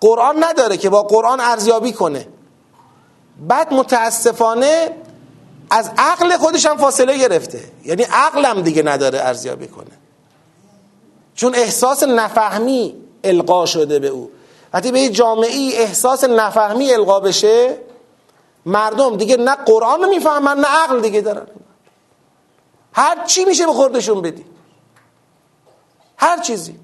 قرآن 0.00 0.44
نداره 0.44 0.76
که 0.76 0.90
با 0.90 1.02
قرآن 1.02 1.40
ارزیابی 1.40 1.92
کنه. 1.92 2.28
بعد 3.48 3.74
متاسفانه 3.74 4.90
از 5.70 5.90
عقل 5.98 6.36
خودش 6.36 6.66
هم 6.66 6.76
فاصله 6.76 7.18
گرفته. 7.18 7.60
یعنی 7.84 8.02
عقلم 8.02 8.62
دیگه 8.62 8.82
نداره 8.82 9.20
ارزیابی 9.20 9.66
کنه. 9.66 9.90
چون 11.34 11.54
احساس 11.54 12.02
نفهمی 12.02 12.94
القا 13.24 13.66
شده 13.66 13.98
به 13.98 14.08
او. 14.08 14.30
وقتی 14.74 14.92
به 14.92 15.08
جامعه 15.08 15.70
احساس 15.74 16.24
نفهمی 16.24 16.92
القا 16.92 17.20
بشه 17.20 17.78
مردم 18.66 19.16
دیگه 19.16 19.36
نه 19.36 19.54
قرآن 19.54 20.02
رو 20.02 20.08
می‌فهمن 20.08 20.58
نه 20.58 20.66
عقل 20.66 21.00
دیگه 21.00 21.20
دارن. 21.20 21.46
هر 22.92 23.24
چی 23.24 23.44
میشه 23.44 23.66
به 23.66 23.72
خوردشون 23.72 24.22
بدی. 24.22 24.44
هر 26.16 26.40
چیزی. 26.40 26.78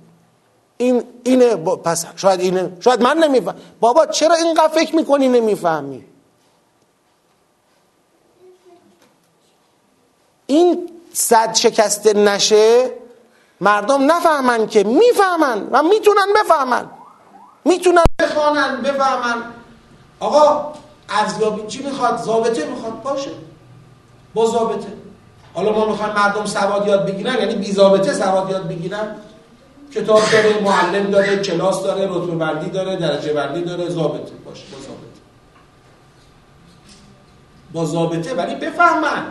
این 0.76 1.04
اینه 1.24 1.56
پس 1.56 2.06
شاید 2.16 2.40
اینه 2.40 2.76
شاید 2.80 3.02
من 3.02 3.18
نمیفهم. 3.18 3.56
بابا 3.80 4.06
چرا 4.06 4.34
اینقدر 4.34 4.68
فکر 4.68 4.96
می‌کنی 4.96 5.28
نمی‌فهمی؟ 5.28 6.04
این 10.46 10.90
صد 11.12 11.54
شکسته 11.54 12.12
نشه 12.12 12.90
مردم 13.60 14.12
نفهمن 14.12 14.66
که 14.66 14.84
می‌فهمن 14.84 15.68
و 15.70 15.82
می‌تونن 15.82 16.26
بفهمن. 16.44 16.90
می‌تونن 17.64 18.04
بخوانن 18.20 18.82
بفهمن. 18.82 19.42
آقا 20.20 20.72
ارزیابی 21.08 21.66
چی 21.66 21.82
می‌خواد؟ 21.82 22.22
ضابطه 22.22 22.66
می‌خواد 22.66 23.02
باشه. 23.02 23.30
با 24.34 24.46
ضابطه. 24.46 24.92
حالا 25.54 25.72
ما 25.72 25.86
می‌خوایم 25.86 26.14
مردم 26.14 26.46
سواد 26.46 26.86
یاد 26.86 27.06
بگیرن 27.06 27.38
یعنی 27.38 27.54
بی 27.54 27.72
ضابطه 27.72 28.12
سواد 28.12 28.50
یاد 28.50 28.68
بگیرن. 28.68 29.16
کتاب 29.94 30.20
داره 30.32 30.60
معلم 30.60 31.10
داره 31.10 31.36
کلاس 31.36 31.82
داره 31.82 32.08
رتبه 32.10 32.34
بندی 32.34 32.70
داره 32.70 32.96
درجه 32.96 33.32
بندی 33.32 33.62
داره 33.62 33.88
ضابطه. 33.88 34.32
باشه 34.44 34.64
با 34.72 34.78
ضابطه. 34.78 35.20
با 37.72 37.84
ضابطه 37.84 38.34
ولی 38.34 38.54
بفهمن. 38.54 39.26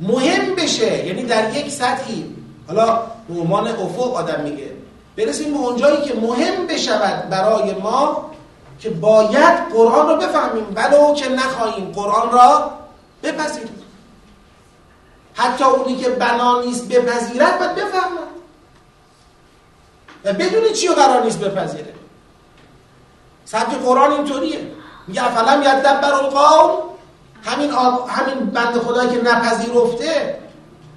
مهم 0.00 0.54
بشه 0.54 1.06
یعنی 1.06 1.22
در 1.22 1.56
یک 1.56 1.70
سطحی. 1.70 2.36
حالا 2.68 3.02
به 3.28 3.40
عنوان 3.40 3.66
افق 3.68 4.14
آدم 4.14 4.40
میگه. 4.40 4.71
برسیم 5.16 5.52
به 5.52 5.58
اونجایی 5.58 6.02
که 6.02 6.14
مهم 6.14 6.66
بشود 6.66 7.28
برای 7.28 7.74
ما 7.74 8.30
که 8.78 8.90
باید 8.90 9.68
قرآن 9.72 10.08
رو 10.08 10.16
بفهمیم. 10.16 10.66
ولو 10.74 11.14
که 11.14 11.28
نخواهیم 11.28 11.92
قرآن 11.92 12.32
را 12.32 12.70
بپذیریم. 13.22 13.82
حتی 15.34 15.64
اونی 15.64 15.96
که 15.96 16.08
بنا 16.08 16.60
نیست 16.60 16.88
بپذیرد 16.88 17.58
باید 17.58 17.74
بفهمد. 17.74 18.32
و 20.24 20.32
بدونی 20.32 20.70
چی 20.72 20.86
رو 20.86 20.94
قرار 20.94 21.22
نیست 21.22 21.40
بپذیره؟ 21.40 21.94
سبک 23.44 23.74
قرآن 23.84 24.12
اینطوریه. 24.12 24.72
میگه 25.06 25.24
افلم 25.26 25.62
یدبر 25.62 26.14
القول 26.14 26.92
همین 27.44 27.70
همین 28.08 28.46
بند 28.46 28.78
خدایی 28.78 29.10
که 29.10 29.22
نپذیرفته 29.22 30.38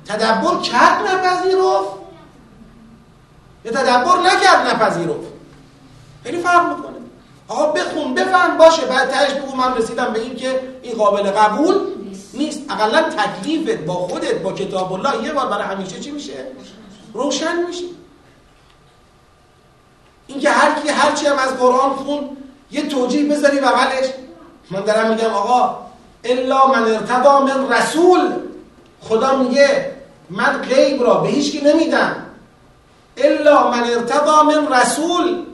تدبر 0.08 0.62
کرد 0.62 1.02
نپذیرفت. 1.08 2.05
یا 3.66 3.72
تدبر 3.72 4.20
نکرد 4.20 4.68
نپذیرفت 4.68 5.28
خیلی 6.24 6.38
فرق 6.42 6.78
می‌کنه. 6.78 6.96
آقا 7.48 7.72
بخون 7.72 8.14
بفهم 8.14 8.58
باشه. 8.58 8.86
بعد 8.86 9.10
تهش 9.10 9.32
بگو 9.32 9.56
من 9.56 9.78
رسیدم 9.78 10.14
به 10.14 10.22
این 10.22 10.36
که 10.36 10.62
این 10.82 10.96
قابل 10.96 11.32
قبول 11.32 11.76
نیست. 12.34 12.62
اقلا 12.70 13.02
تکلیفت 13.02 13.86
با 13.86 13.94
خودت 13.94 14.34
با 14.34 14.52
کتاب 14.54 14.94
الله 14.94 15.24
یه 15.24 15.34
بار 15.34 15.46
برای 15.46 15.64
همیشه 15.64 16.00
چی 16.00 16.12
میشه؟ 16.12 16.46
روشن 17.14 17.66
میشه. 17.68 17.84
اینکه 20.28 20.50
هر 20.50 20.82
کی 20.82 20.90
هر 20.90 21.12
چی 21.12 21.28
هم 21.28 21.38
از 21.38 21.58
قرآن 21.58 21.90
خون 21.96 22.38
یه 22.72 22.88
توجیه 22.88 23.30
بذاری 23.30 23.60
بغلش 23.60 24.06
من 24.72 24.82
دارم 24.82 25.10
میگم 25.10 25.30
آقا 25.30 25.78
الا 26.24 26.68
من 26.68 26.84
ارتضا 26.84 27.40
من 27.40 27.72
رسول. 27.72 28.32
خدا 29.02 29.36
میگه 29.36 29.92
من 30.30 30.62
غیب 30.62 31.04
را 31.04 31.14
به 31.14 31.28
هیچ 31.28 31.64
نمیدم. 31.64 32.25
الا 33.18 33.72
من 33.72 33.84
ارتضا 33.84 34.44
من 34.44 34.74
رسول 34.74 35.46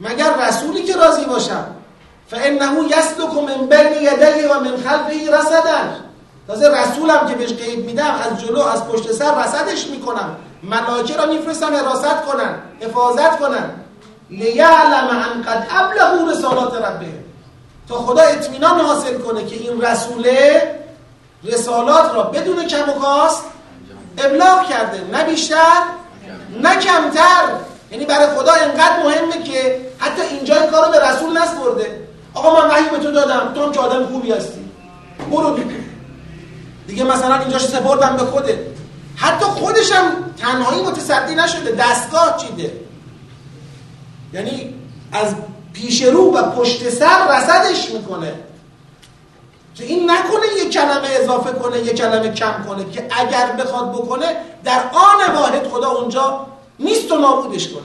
مگر 0.00 0.48
رسولی 0.48 0.82
که 0.82 0.96
راضی 0.96 1.24
باشم. 1.24 1.64
فانه 2.30 2.88
یسلک 2.88 3.34
من 3.34 3.66
بین 3.66 3.92
یدیه 3.92 4.48
و 4.50 4.60
من 4.60 4.76
خلفه 4.76 5.36
رصدا 5.38 5.78
تازه 6.46 6.68
رسولم 6.68 7.26
که 7.28 7.34
بهش 7.34 7.52
غیب 7.52 7.86
میدم 7.86 8.20
از 8.24 8.40
جلو 8.40 8.60
از 8.60 8.88
پشت 8.88 9.12
سر 9.12 9.44
رصدش 9.44 9.86
می‌کنم. 9.86 10.36
ملائکه 10.62 11.16
را 11.16 11.26
میفرستم 11.26 11.76
حراست 11.76 12.22
کنن 12.26 12.54
حفاظت 12.80 13.38
کنن. 13.38 13.70
لیعلم 14.30 15.08
ان 15.08 15.42
قد 15.42 15.66
ابلغوا 15.70 16.30
رسالات 16.30 16.74
ربه. 16.74 17.28
تا 17.88 17.94
خدا 17.94 18.22
اطمینان 18.22 18.80
حاصل 18.80 19.18
کنه 19.18 19.46
که 19.46 19.56
این 19.56 19.80
رسوله 19.80 20.74
رسالات 21.44 22.14
را 22.14 22.22
بدون 22.22 22.66
کم 22.66 22.90
و 22.90 22.92
کاست 22.92 23.42
ابلاغ 24.18 24.68
کرده 24.68 25.04
نه 25.12 25.24
بیشتر 25.24 25.82
نه 26.62 26.76
کمتر. 26.76 27.44
یعنی 27.90 28.04
برای 28.04 28.26
خدا 28.26 28.52
انقدر 28.52 29.02
مهمه 29.04 29.42
که 29.44 29.80
حتی 29.98 30.22
اینجا 30.22 30.54
این 30.54 30.70
کارو 30.70 30.92
به 30.92 30.98
رسول 30.98 31.38
نسپرده. 31.38 32.08
آقا 32.34 32.60
من 32.60 32.70
وحی 32.70 32.88
به 32.90 32.98
تو 32.98 33.10
دادم. 33.10 33.52
تو 33.54 33.64
هم 33.64 33.72
که 33.72 33.80
آدم 33.80 34.06
خوبی 34.06 34.32
هستی. 34.32 34.70
برو 35.30 35.54
دیگه. 35.54 35.76
دیگه 36.86 37.04
مثلا 37.04 37.38
اینجاش 37.38 37.66
سپردم 37.66 38.16
به 38.16 38.22
خوده 38.22 38.66
حتی 39.16 39.44
خودش 39.44 39.92
هم 39.92 40.04
تنهایی 40.36 40.82
متصدی 40.82 41.34
نشده. 41.34 41.72
دستگاه 41.72 42.36
چیده. 42.36 42.72
یعنی 44.32 44.74
از 45.12 45.34
پیش 45.72 46.02
رو 46.02 46.34
و 46.34 46.50
پشت 46.50 46.90
سر 46.90 47.38
رسدش 47.38 47.90
می‌کنه. 47.90 48.34
که 49.78 49.84
این 49.84 50.10
نکنه 50.10 50.46
یه 50.56 50.70
کلمه 50.70 51.08
اضافه 51.10 51.52
کنه 51.52 51.78
یه 51.78 51.92
کلمه 51.92 52.32
کم 52.32 52.64
کنه 52.68 52.90
که 52.90 53.08
اگر 53.10 53.46
بخواد 53.46 53.92
بکنه 53.92 54.36
در 54.64 54.82
آن 54.92 55.34
واحد 55.36 55.68
خدا 55.68 55.90
اونجا 55.90 56.46
نیست 56.78 57.12
و 57.12 57.18
نابودش 57.18 57.68
کنه. 57.68 57.82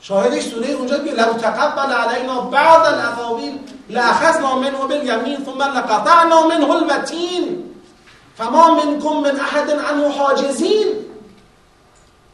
شاهدش 0.00 0.42
سوره 0.42 0.68
اونجا 0.68 0.98
میگه 0.98 1.14
لو 1.14 1.32
تقبل 1.32 1.92
علینا 1.92 2.40
بعض 2.40 2.92
الاقاویل 2.92 3.58
لاخذنا 3.90 4.58
منه 4.58 4.78
بالیمین 4.78 5.36
ثم 5.44 5.62
لقطعنا 5.62 6.46
منه 6.46 6.70
الوتین. 6.70 7.64
فما 8.38 8.74
منکم 8.74 9.16
من 9.16 9.40
احد 9.40 9.70
عنه 9.70 10.08
حاجزین. 10.08 10.86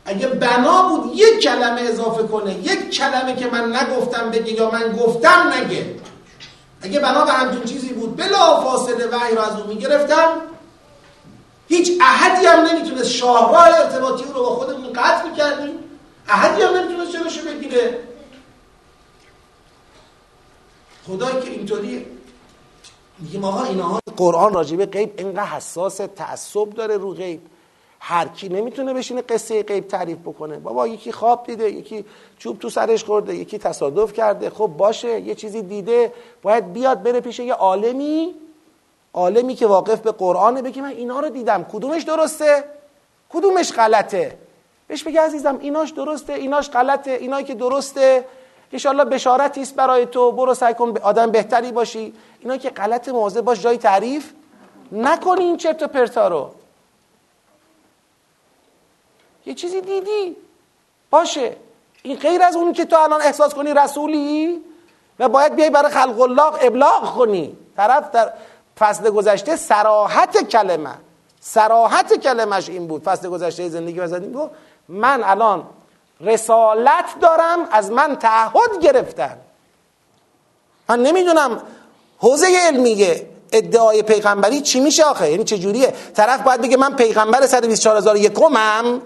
اگه 0.05 0.27
بنا 0.27 0.83
بود 0.83 1.13
یک 1.15 1.41
کلمه 1.43 1.81
اضافه 1.81 2.23
کنه 2.23 2.55
یک 2.55 2.91
کلمه 2.91 3.37
که 3.37 3.47
من 3.47 3.77
نگفتم 3.77 4.31
بگه 4.31 4.53
یا 4.53 4.71
من 4.71 4.93
گفتم 4.93 5.53
نگه. 5.53 5.95
اگه 6.83 7.01
بنا 7.01 7.25
به 7.25 7.33
همچین 7.33 7.65
چیزی 7.65 7.93
بود 7.93 8.17
بلا 8.17 8.61
فاصله 8.61 9.07
وحی 9.07 9.35
رو 9.35 9.41
از 9.41 9.61
اون 9.61 9.67
می‌گرفتم 9.67 10.29
هیچ 11.69 11.93
احدی 12.01 12.47
هم 12.47 12.59
نمی‌تونست 12.59 13.11
شاهراه 13.11 13.67
ارتباطی 13.67 14.25
رو 14.25 14.43
با 14.43 14.51
خودمون 14.51 14.93
قطع 14.93 15.29
می‌کردیم 15.29 15.79
احدی 16.29 16.63
هم 16.63 16.75
نمی‌تونست 16.75 17.13
جلوشو 17.13 17.45
بگیره. 17.45 17.99
خدایی 21.07 21.41
که 21.41 21.51
اینطوری 21.51 22.07
میگیم 23.19 23.45
آقا 23.45 23.65
اینها 23.65 24.01
قرآن 24.17 24.55
راجبه 24.55 24.87
غیب 24.87 25.15
اینقدر 25.19 25.45
حساس 25.45 26.01
تعصب 26.17 26.71
داره 26.71 26.97
رو 26.97 27.15
غیب. 27.15 27.41
هر 28.01 28.29
کی 28.29 28.49
نمی‌تونه 28.49 28.95
بشینه 28.95 29.23
قصه 29.23 29.63
غیب 29.63 29.89
تعریف 29.89 30.19
بکنه. 30.19 30.59
بابا 30.59 30.87
یکی 30.89 31.13
خواب 31.13 31.47
دیده 31.47 31.71
یکی 31.71 32.05
چوب 32.43 32.59
تو 32.59 32.71
سرش 32.71 33.05
خورده 33.05 33.35
یکی 33.35 33.59
تصادف 33.59 34.13
کرده. 34.13 34.51
خب 34.51 34.67
باشه 34.67 35.21
یه 35.21 35.35
چیزی 35.35 35.63
دیده. 35.63 36.13
باید 36.43 36.73
بیاد 36.73 37.03
بره 37.03 37.21
پیش 37.21 37.39
یه 37.39 37.55
عالمی 37.55 38.35
عالمی 39.13 39.55
که 39.55 39.67
واقف 39.67 40.01
به 40.01 40.13
قرآنه 40.13 40.63
بگه 40.63 40.83
من 40.83 40.89
اینا 40.89 41.21
رو 41.21 41.29
دیدم. 41.29 41.65
کدومش 41.65 42.03
درسته؟ 42.03 42.65
کدومش 43.31 43.73
غلطه؟ 43.73 44.39
بهش 44.89 45.03
بگه 45.03 45.21
عزیزم 45.21 45.59
ایناش 45.59 45.91
درسته 45.91 46.33
ایناش 46.33 46.71
غلطه 46.71 47.11
اینایی 47.11 47.45
که 47.45 47.55
درسته. 47.55 48.25
انشالله 48.73 49.05
بشارتی 49.05 49.63
است 49.63 49.75
برای 49.75 50.07
تو. 50.07 50.33
برو 50.33 50.55
سعی 50.55 50.75
کن 50.75 50.99
آدم 51.03 51.31
بهتری 51.31 51.73
باشی. 51.73 52.15
اینا 52.41 52.57
که 52.57 52.71
غلط 52.71 53.09
موضع 53.09 53.41
باش 53.41 53.61
جای 53.63 53.79
تعریف 53.79 54.33
نکنی 54.93 55.45
این 55.45 55.57
چرت 55.57 55.83
و 55.83 55.87
پرتا 55.87 56.29
رو. 56.29 56.51
یه 59.47 59.55
چیزی 59.55 59.81
دیدی. 59.81 60.37
باشه. 61.11 61.57
این 62.03 62.17
غیر 62.17 62.43
از 62.43 62.57
اون 62.57 62.73
که 62.73 62.85
تو 62.85 62.97
الان 62.97 63.23
احساس 63.23 63.55
کنی 63.55 63.75
رسولی 63.75 64.61
و 65.19 65.29
باید 65.29 65.57
بیای 65.57 65.71
برای 65.71 65.93
خلق 65.93 66.21
الله 66.21 66.53
ابلاغ 66.61 67.15
کنی. 67.15 67.57
طرف 67.77 68.11
در 68.11 68.33
فصل 68.79 69.11
گذشته 69.11 69.57
سراحت 69.57 70.49
کلمه 70.49 70.95
سراحت 71.41 72.15
کلمش 72.15 72.69
این 72.69 72.87
بود. 72.87 73.03
فصل 73.03 73.29
گذشته 73.29 73.69
زندگی 73.69 74.01
و 74.01 74.07
زندگی. 74.07 74.29
بود 74.29 74.51
من 74.89 75.23
الان 75.25 75.67
رسالت 76.21 77.05
دارم 77.21 77.69
از 77.71 77.91
من 77.91 78.17
تعهد 78.17 78.81
گرفتن. 78.83 79.37
من 80.89 81.03
نمی‌دونم 81.03 81.63
حوزه 82.19 82.47
علمیه 82.67 83.29
ادعای 83.53 84.03
پیغمبری 84.03 84.61
چی 84.61 84.81
میشه 84.81 85.05
آخه؟ 85.05 85.31
یعنی 85.31 85.45
چه 85.45 85.59
جوریه؟ 85.59 85.95
طرف 86.15 86.41
باید 86.43 86.61
بگه 86.61 86.77
من 86.77 86.97
پیغمبر 86.97 87.47
124001 87.47 88.33
هم 88.55 89.03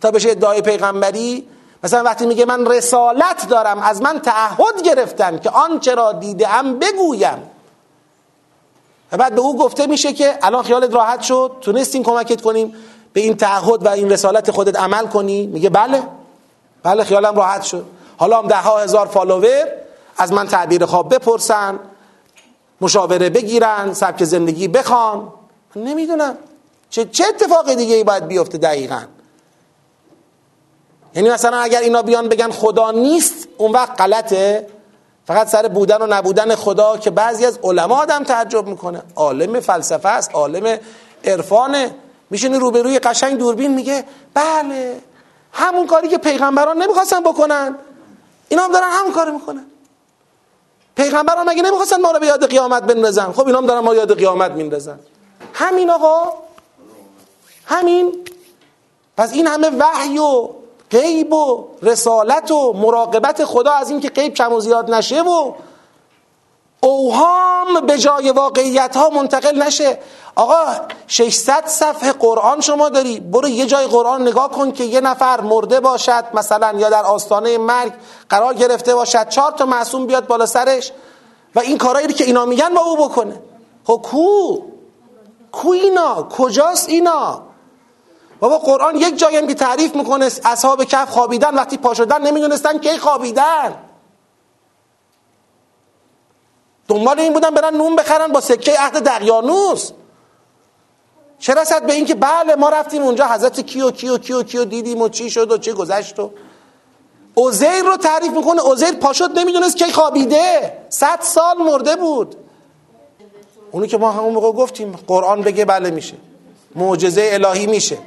تا 0.00 0.10
بشه 0.10 0.30
ادعای 0.30 0.62
پیغمبری. 0.62 1.48
مثلا 1.84 2.02
وقتی 2.02 2.26
میگه 2.26 2.44
من 2.44 2.66
رسالت 2.66 3.48
دارم 3.48 3.78
از 3.78 4.02
من 4.02 4.18
تعهد 4.18 4.82
گرفتن 4.84 5.38
که 5.38 5.50
آنچه 5.50 5.94
را 5.94 6.12
دیدم 6.12 6.78
بگویم. 6.78 7.50
و 9.12 9.16
بعد 9.16 9.34
به 9.34 9.40
او 9.40 9.58
گفته 9.58 9.86
میشه 9.86 10.12
که 10.12 10.38
الان 10.42 10.62
خیالت 10.62 10.94
راحت 10.94 11.22
شد 11.22 11.52
تونستیم 11.60 12.02
کمکت 12.02 12.40
کنیم 12.40 12.74
به 13.12 13.20
این 13.20 13.36
تعهد 13.36 13.86
و 13.86 13.88
این 13.88 14.10
رسالت 14.10 14.50
خودت 14.50 14.78
عمل 14.78 15.06
کنی؟ 15.06 15.46
میگه 15.46 15.70
بله. 15.70 16.02
بله 16.82 17.04
خیالم 17.04 17.36
راحت 17.36 17.62
شد. 17.62 17.86
حالا 18.16 18.38
هم 18.38 18.48
ده 18.48 18.56
ها 18.56 18.78
هزار 18.78 19.06
فالوور 19.06 19.66
از 20.18 20.32
من 20.32 20.46
تعبیر 20.46 20.86
خواب 20.86 21.14
بپرسن 21.14 21.78
مشاوره 22.80 23.30
بگیرن 23.30 23.94
سبک 23.94 24.24
زندگی 24.24 24.68
بخوان. 24.68 25.32
نمی‌دونم. 25.76 26.38
چه 26.90 27.04
چه 27.04 27.24
اتفاق 27.28 27.74
دیگه 27.74 27.94
ای 27.94 28.04
باید 28.04 28.28
بیفته 28.28 28.58
دقیقا؟ 28.58 29.00
یعنی 31.14 31.30
مثلا 31.30 31.56
اگر 31.56 31.80
اینا 31.80 32.02
بیان 32.02 32.28
بگن 32.28 32.50
خدا 32.50 32.90
نیست 32.90 33.48
اون 33.58 33.72
وقت 33.72 34.00
غلطه. 34.00 34.66
فقط 35.26 35.48
سر 35.48 35.68
بودن 35.68 36.02
و 36.02 36.06
نبودن 36.06 36.54
خدا 36.54 36.96
که 36.96 37.10
بعضی 37.10 37.46
از 37.46 37.58
علما 37.62 37.96
آدم 37.96 38.24
تعجب 38.24 38.66
می‌کنه. 38.66 39.02
عالم 39.16 39.60
فلسفه 39.60 40.08
است 40.08 40.34
عالم 40.34 40.78
عرفانه. 41.24 41.94
میشینه 42.30 42.58
روبروی 42.58 42.98
قشنگ 42.98 43.38
دوربین 43.38 43.74
میگه 43.74 44.04
بله 44.34 45.00
همون 45.52 45.86
کاری 45.86 46.08
که 46.08 46.18
پیغمبران 46.18 46.82
نمی‌خواستن 46.82 47.20
بکنن. 47.20 47.78
اینا 48.48 48.62
هم 48.62 48.72
دارن 48.72 48.88
همون 48.90 49.12
کارو 49.12 49.32
می‌کنن. 49.32 49.64
پیغمبران 50.96 51.48
مگه 51.48 51.62
نمی‌خواستن 51.62 52.00
ما 52.00 52.10
رو 52.10 52.18
به 52.18 52.26
یاد 52.26 52.50
قیامت 52.50 52.82
بندازن؟ 52.82 53.32
خب 53.32 53.46
اینا 53.46 53.58
هم 53.58 53.66
دارن 53.66 53.80
ما 53.80 53.94
یاد 53.94 54.18
قیامت 54.18 54.50
میندازن. 54.50 54.98
همین 55.54 55.90
آقا. 55.90 56.32
همین. 57.66 58.12
پس 59.16 59.32
این 59.32 59.46
همه 59.46 59.70
وحی 59.78 60.18
و 60.18 60.48
غیب 60.90 61.32
و 61.32 61.64
رسالت 61.82 62.50
و 62.50 62.72
مراقبت 62.72 63.44
خدا 63.44 63.72
از 63.72 63.90
اینکه 63.90 64.10
غیب 64.10 64.34
کم 64.34 64.52
و 64.52 64.60
زیاد 64.60 64.90
نشه 64.90 65.22
و 65.22 65.52
اوهام 66.80 67.86
به 67.86 67.98
جای 67.98 68.30
واقعیت 68.30 68.96
ها 68.96 69.08
منتقل 69.08 69.62
نشه. 69.62 69.98
آقا 70.36 70.66
600 71.06 71.66
صفحه 71.66 72.12
قرآن 72.12 72.60
شما 72.60 72.88
داری 72.88 73.20
برو 73.20 73.48
یه 73.48 73.66
جای 73.66 73.86
قرآن 73.86 74.22
نگاه 74.22 74.50
کن 74.50 74.72
که 74.72 74.84
یه 74.84 75.00
نفر 75.00 75.40
مرده 75.40 75.80
باشد 75.80 76.24
مثلا 76.34 76.78
یا 76.78 76.90
در 76.90 77.02
آستانه 77.02 77.58
مرگ 77.58 77.92
قرار 78.28 78.54
گرفته 78.54 78.94
باشد 78.94 79.28
چهار 79.28 79.52
تا 79.52 79.66
معصوم 79.66 80.06
بیاد 80.06 80.26
بالا 80.26 80.46
سرش 80.46 80.92
و 81.54 81.60
این 81.60 81.78
کارایی 81.78 82.06
که 82.06 82.24
اینا 82.24 82.44
میگن 82.44 82.74
با 82.74 82.80
او 82.80 82.96
بکنه. 82.96 83.42
خب 83.84 84.00
کو؟ 84.02 84.58
کو 85.52 85.70
اینا؟ 85.70 86.22
کجاست 86.22 86.88
اینا؟ 86.88 87.42
بابا 88.44 88.58
قرآن 88.58 88.96
یک 88.96 89.18
جایی 89.18 89.36
هم 89.36 89.46
که 89.46 89.54
تعریف 89.54 89.96
می‌کنه 89.96 90.24
اصحاب 90.24 90.84
کف 90.84 91.10
خوابیدن 91.10 91.54
وقتی 91.54 91.76
پا 91.76 91.94
شدن 91.94 92.22
نمی‌دونستن 92.22 92.78
کی 92.78 92.98
خوابیدن. 92.98 93.74
دنبال 96.88 97.20
این 97.20 97.32
بودن 97.32 97.50
برن 97.50 97.76
نون 97.76 97.96
بخرن 97.96 98.26
با 98.26 98.40
سکه 98.40 98.72
عهد 98.78 98.92
دقیانوس 98.92 99.90
چه 101.38 101.54
رسد 101.54 101.86
به 101.86 101.92
اینکه 101.92 102.14
بله 102.14 102.54
ما 102.54 102.68
رفتیم 102.68 103.02
اونجا 103.02 103.26
حضرت 103.26 103.60
کیو 103.60 103.90
کیو 103.90 104.18
کیو 104.18 104.42
کیو 104.42 104.64
دیدیم 104.64 105.02
و 105.02 105.08
چی 105.08 105.30
شد 105.30 105.52
و 105.52 105.58
چه 105.58 105.72
گذشت 105.72 106.18
و 106.18 106.30
عزیر 107.34 107.82
رو 107.84 107.96
تعریف 107.96 108.32
می‌کنه 108.32 108.60
عزیر 108.60 108.92
پاشد 108.92 109.38
نمی‌دونست 109.38 109.76
کی 109.76 109.92
خوابیده. 109.92 110.78
صد 110.88 111.18
سال 111.20 111.58
مرده 111.58 111.96
بود. 111.96 112.36
اونی 113.72 113.88
که 113.88 113.98
ما 113.98 114.12
همون 114.12 114.32
موقع 114.32 114.52
گفتیم 114.52 114.98
قرآن 115.06 115.42
بگه 115.42 115.64
بله 115.64 115.90
میشه. 115.90 116.16
معجزه 116.74 117.30
الهی 117.32 117.66
میشه. 117.66 117.98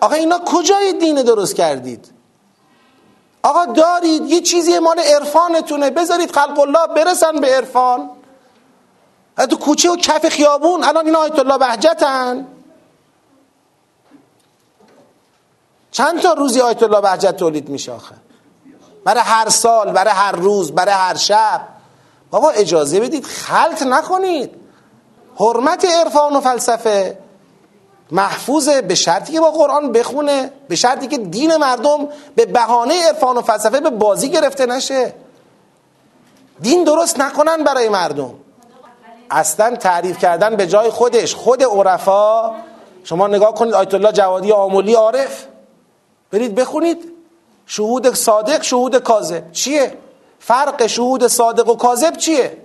آقا 0.00 0.14
اینا 0.14 0.38
کجای 0.38 0.92
دین 0.92 1.22
درست 1.22 1.56
کردید؟ 1.56 2.12
آقا 3.42 3.64
دارید 3.64 4.30
یه 4.30 4.40
چیزی 4.40 4.78
مال 4.78 4.98
عرفانتونه. 4.98 5.90
بذارید 5.90 6.32
خلق 6.32 6.58
الله 6.58 6.86
برسن 6.86 7.40
به 7.40 7.56
عرفان. 7.56 8.10
تو 9.50 9.56
کوچه 9.56 9.90
و 9.90 9.96
کف 9.96 10.28
خیابون 10.28 10.84
الان 10.84 11.06
اینا 11.06 11.18
آیت 11.18 11.38
الله 11.38 11.58
بهجتن. 11.58 12.46
چند 15.90 16.20
تا 16.20 16.32
روزی 16.32 16.60
آیت 16.60 16.82
الله 16.82 17.00
بهجت 17.00 17.36
تولید 17.36 17.68
میشه 17.68 17.92
آخه؟ 17.92 18.14
برای 19.04 19.22
هر 19.22 19.48
سال 19.48 19.92
برای 19.92 20.12
هر 20.12 20.32
روز 20.32 20.72
برای 20.72 20.94
هر 20.94 21.14
شب. 21.14 21.60
بابا 22.30 22.50
اجازه 22.50 23.00
بدید 23.00 23.24
خلط 23.24 23.82
نکنید. 23.82 24.54
حرمت 25.36 25.84
عرفان 25.84 26.36
و 26.36 26.40
فلسفه. 26.40 27.18
محفوظه 28.10 28.82
به 28.82 28.94
شرطی 28.94 29.32
که 29.32 29.40
با 29.40 29.50
قرآن 29.50 29.92
بخونه 29.92 30.52
به 30.68 30.76
شرطی 30.76 31.06
که 31.06 31.18
دین 31.18 31.56
مردم 31.56 32.08
به 32.34 32.46
بهانه 32.46 33.06
عرفان 33.06 33.36
و 33.36 33.42
فلسفه 33.42 33.80
به 33.80 33.90
بازی 33.90 34.28
گرفته 34.28 34.66
نشه. 34.66 35.14
دین 36.60 36.84
درست 36.84 37.20
نکنن 37.20 37.64
برای 37.64 37.88
مردم. 37.88 38.34
اصلا 39.30 39.76
تعریف 39.76 40.18
کردن 40.18 40.56
به 40.56 40.66
جای 40.66 40.90
خودش 40.90 41.34
خود 41.34 41.62
عرفا. 41.62 42.54
شما 43.04 43.26
نگاه 43.26 43.54
کنید 43.54 43.74
آیت 43.74 43.94
الله 43.94 44.12
جوادی 44.12 44.52
آمولی 44.52 44.94
عارف. 44.94 45.46
برید 46.32 46.54
بخونید. 46.54 47.12
شهود 47.66 48.14
صادق 48.14 48.62
شهود 48.62 48.96
کاذب. 48.96 49.52
چیه؟ 49.52 49.98
فرق 50.38 50.86
شهود 50.86 51.26
صادق 51.26 51.68
و 51.68 51.76
کاذب 51.76 52.16
چیه؟ 52.16 52.56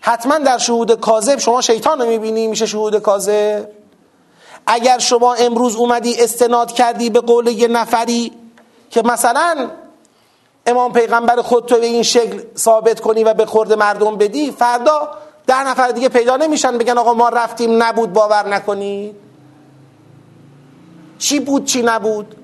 حتما 0.00 0.38
در 0.38 0.58
شهود 0.58 1.00
کاذب 1.00 1.38
شما 1.38 1.60
شیطان 1.60 2.00
رو 2.00 2.06
می‌بینی 2.06 2.46
میشه 2.46 2.66
شهود 2.66 2.98
کاذب. 2.98 3.68
اگر 4.66 4.98
شما 4.98 5.34
امروز 5.34 5.76
اومدی 5.76 6.22
استناد 6.22 6.72
کردی 6.72 7.10
به 7.10 7.20
قول 7.20 7.46
یه 7.46 7.68
نفری 7.68 8.32
که 8.90 9.02
مثلا 9.02 9.70
امام 10.66 10.92
پیغمبر 10.92 11.42
خود 11.42 11.66
تو 11.66 11.78
به 11.78 11.86
این 11.86 12.02
شکل 12.02 12.42
ثابت 12.56 13.00
کنی 13.00 13.24
و 13.24 13.34
به 13.34 13.46
خورد 13.46 13.72
مردم 13.72 14.16
بدی 14.16 14.50
فردا 14.50 15.10
ده 15.46 15.68
نفر 15.68 15.88
دیگه 15.88 16.08
پیدا 16.08 16.36
نمیشن 16.36 16.78
بگن 16.78 16.98
آقا 16.98 17.12
ما 17.14 17.28
رفتیم 17.28 17.82
نبود 17.82 18.12
باور 18.12 18.48
نکنید 18.48 19.16
چی 21.18 21.40
بود 21.40 21.64
چی 21.64 21.82
نبود؟ 21.82 22.36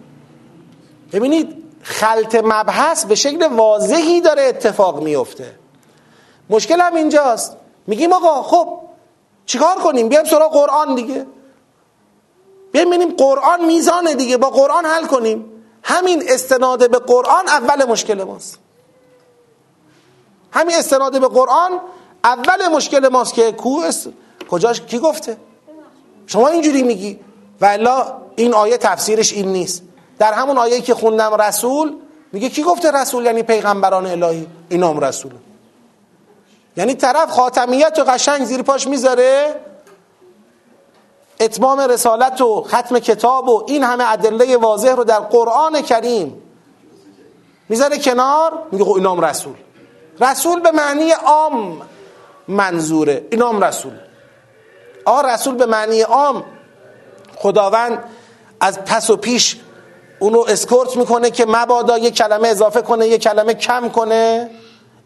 ببینید 1.13 1.65
خلط 1.83 2.35
مبحث 2.35 3.05
به 3.05 3.15
شکل 3.15 3.47
واضحی 3.47 4.21
داره 4.21 4.43
اتفاق 4.43 5.03
میفته. 5.03 5.55
مشکل 6.51 6.81
هم 6.81 6.95
اینجاست. 6.95 7.57
میگیم 7.87 8.13
آقا 8.13 8.43
خب 8.43 8.79
چیکار 9.47 9.75
کنیم؟ 9.75 10.09
بیایم 10.09 10.25
سراغ 10.25 10.53
قرآن 10.53 10.95
دیگه. 10.95 11.27
ببینیم 12.73 13.15
قرآن 13.15 13.65
میزانه 13.65 14.15
دیگه 14.15 14.37
با 14.37 14.51
قرآن 14.51 14.87
حل 14.87 15.07
کنیم. 15.07 15.45
همین 15.83 16.23
استناده 16.29 16.89
به 16.89 16.99
قرآن 16.99 17.49
اول 17.49 17.85
مشکل 17.85 18.23
ماست. 18.23 18.59
همین 20.53 20.77
استناده 20.77 21.21
به 21.21 21.29
قرآن 21.29 21.81
اول 22.25 22.69
مشکل 22.69 23.09
ماست 23.09 23.35
که 23.35 23.53
کو 23.53 23.83
کجاش؟ 24.51 24.81
کی 24.81 24.99
گفته؟ 24.99 25.37
شما 26.27 26.49
اینجوری 26.49 26.83
میگی. 26.83 27.21
و 27.61 28.05
این 28.37 28.55
آیه 28.55 28.77
تفسیرش 28.77 29.33
این 29.33 29.49
نیست. 29.49 29.83
در 30.19 30.33
همون 30.33 30.59
آیه 30.59 30.81
که 30.81 30.95
خوندم 30.95 31.35
رسول 31.35 31.97
میگه 32.33 32.49
کی 32.49 32.63
گفته 32.63 32.91
رسول؟ 32.91 33.25
یعنی 33.25 33.43
پیغمبران 33.43 34.07
الهی. 34.07 34.47
اینام 34.69 35.01
رسول. 35.01 35.33
یعنی 36.77 36.95
طرف 36.95 37.31
خاتمیت 37.31 37.99
و 37.99 38.05
قشنگ 38.05 38.45
زیر 38.45 38.63
پاش 38.63 38.87
می‌ذاره 38.87 39.61
اتمام 41.41 41.81
رسالت 41.81 42.41
و 42.41 42.63
ختم 42.63 42.99
کتاب 42.99 43.49
و 43.49 43.65
این 43.69 43.85
همه 43.85 44.13
ادله 44.13 44.57
واضح 44.57 44.95
رو 44.95 45.05
در 45.05 45.21
قرآن 45.21 45.83
کریم 45.83 46.43
می‌ذاره 47.69 47.99
کنار 47.99 48.53
میگه 48.73 48.85
خب 48.85 48.93
اینام 48.93 49.21
رسول. 49.21 49.55
رسول 50.21 50.61
به 50.61 50.71
معنی 50.71 51.11
عام 51.11 51.83
منظوره. 52.49 53.27
اینام 53.31 53.65
رسول. 53.65 53.93
آ 55.05 55.21
رسول 55.21 55.55
به 55.55 55.67
معنی 55.67 56.01
عام. 56.01 56.45
خداوند 57.37 58.05
از 58.61 58.85
پس 58.85 59.11
و 59.11 59.17
پیش 59.17 59.57
اونو 60.19 60.45
اسکورت 60.49 60.97
می‌کنه 60.97 61.31
که 61.31 61.47
مبادا 61.49 61.99
یک 61.99 62.15
کلمه 62.15 62.49
اضافه 62.49 62.83
کنه 62.83 63.09
یک 63.09 63.23
کلمه 63.23 63.55
کم 63.55 63.89
کنه. 63.89 64.51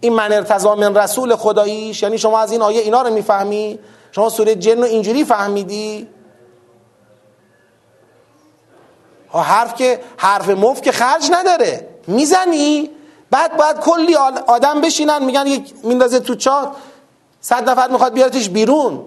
این 0.00 0.12
من 0.12 0.32
ارتضا 0.32 0.74
من 0.74 0.94
رسول 0.96 1.36
خداییش. 1.36 2.02
یعنی 2.02 2.18
شما 2.18 2.38
از 2.38 2.52
این 2.52 2.62
آیه 2.62 2.80
اینا 2.80 3.02
رو 3.02 3.10
می‌فهمی؟ 3.10 3.78
شما 4.12 4.28
سوره 4.28 4.54
جن 4.54 4.78
رو 4.78 4.84
اینجوری 4.84 5.24
فهمیدی؟ 5.24 6.08
حرف 9.40 9.74
که 9.74 10.00
حرف 10.16 10.48
مفت 10.48 10.82
که 10.82 10.92
خرج 10.92 11.30
نداره. 11.32 11.88
می‌زنی؟ 12.06 12.90
بعد 13.30 13.56
باید 13.56 13.76
کلی 13.76 14.14
آدم 14.46 14.80
بشینن 14.80 15.24
میگن 15.24 15.46
یک 15.46 15.74
میندازه 15.82 16.20
تو 16.20 16.34
چات 16.34 16.68
صد 17.40 17.70
نفر 17.70 17.88
می‌خواد 17.88 18.12
بیارتش 18.12 18.48
بیرون. 18.48 19.04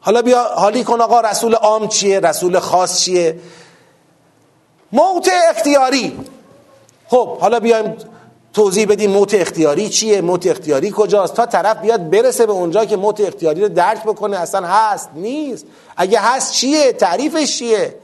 حالا 0.00 0.22
بیا 0.22 0.44
حالی 0.44 0.84
کن 0.84 1.00
آقا 1.00 1.20
رسول 1.20 1.54
عام 1.54 1.88
چیه؟ 1.88 2.20
رسول 2.20 2.58
خاص 2.58 3.00
چیه؟ 3.00 3.38
موت 4.92 5.30
اختیاری. 5.48 6.20
خب 7.08 7.38
حالا 7.38 7.60
بیایم 7.60 7.96
توضیح 8.52 8.86
بدیم 8.86 9.10
موت 9.10 9.34
اختیاری 9.34 9.88
چیه؟ 9.88 10.20
موت 10.20 10.46
اختیاری 10.46 10.92
کجاست؟ 10.96 11.34
تا 11.34 11.46
طرف 11.46 11.76
بیاد 11.76 12.10
برسه 12.10 12.46
به 12.46 12.52
اونجا 12.52 12.84
که 12.84 12.96
موت 12.96 13.20
اختیاری 13.20 13.60
رو 13.60 13.68
درک 13.68 14.04
بکنه. 14.04 14.36
اصلا 14.36 14.66
هست 14.66 15.10
نیست. 15.14 15.66
اگه 15.96 16.20
هست 16.20 16.52
چیه؟ 16.52 16.92
تعریفش 16.92 17.58
چیه؟ 17.58 17.94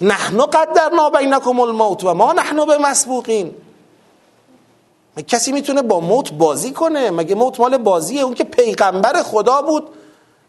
نحنو 0.00 0.46
قدرنا 0.46 1.10
بینکم 1.10 1.60
الموت 1.60 2.04
و 2.04 2.14
ما 2.14 2.32
نحنو 2.32 2.66
به 2.66 2.78
مسبوقین 2.78 3.54
کسی 5.28 5.52
می‌تونه 5.52 5.82
با 5.82 6.00
موت 6.00 6.32
بازی 6.32 6.72
کنه؟ 6.72 7.10
مگه 7.10 7.34
موت 7.34 7.60
مال 7.60 7.78
بازیه؟ 7.78 8.22
اون 8.22 8.34
که 8.34 8.44
پیغمبر 8.44 9.22
خدا 9.22 9.62
بود 9.62 9.88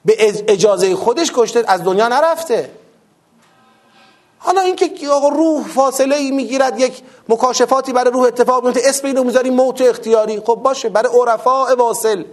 به 0.06 0.16
اجازه 0.48 0.96
خودش 0.96 1.32
کشته 1.36 1.64
از 1.68 1.84
دنیا 1.84 2.08
نرفته. 2.08 2.72
حالا 4.40 4.62
اینکه 4.62 5.10
آقا 5.10 5.28
روح 5.28 5.68
فاصله 5.68 6.16
ای 6.16 6.32
می‌گیرد 6.32 6.80
یک 6.80 7.02
مکاشفاتی 7.30 7.94
برای 7.94 8.12
روح 8.12 8.24
اتفاق 8.24 8.66
میفته 8.66 8.82
اسم 8.84 9.08
اینو 9.08 9.24
می‌ذاریم 9.24 9.54
موت 9.54 9.82
اختیاری. 9.82 10.40
خب 10.40 10.56
باشه 10.56 10.90
برای 10.90 11.20
عرفا 11.20 11.76
واصل. 11.76 12.24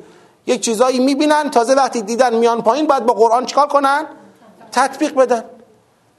یک 0.47 0.61
چیزایی 0.61 0.99
می‌بینن 0.99 1.51
تازه 1.51 1.75
وقتی 1.75 2.03
دیدن 2.03 2.35
میان 2.35 2.63
پایین 2.63 2.87
باید 2.87 3.07
با 3.07 3.15
قرآن 3.15 3.47
چیکار 3.47 3.67
کنن؟ 3.67 4.07
تطبیق 4.73 5.15
بدن. 5.15 5.45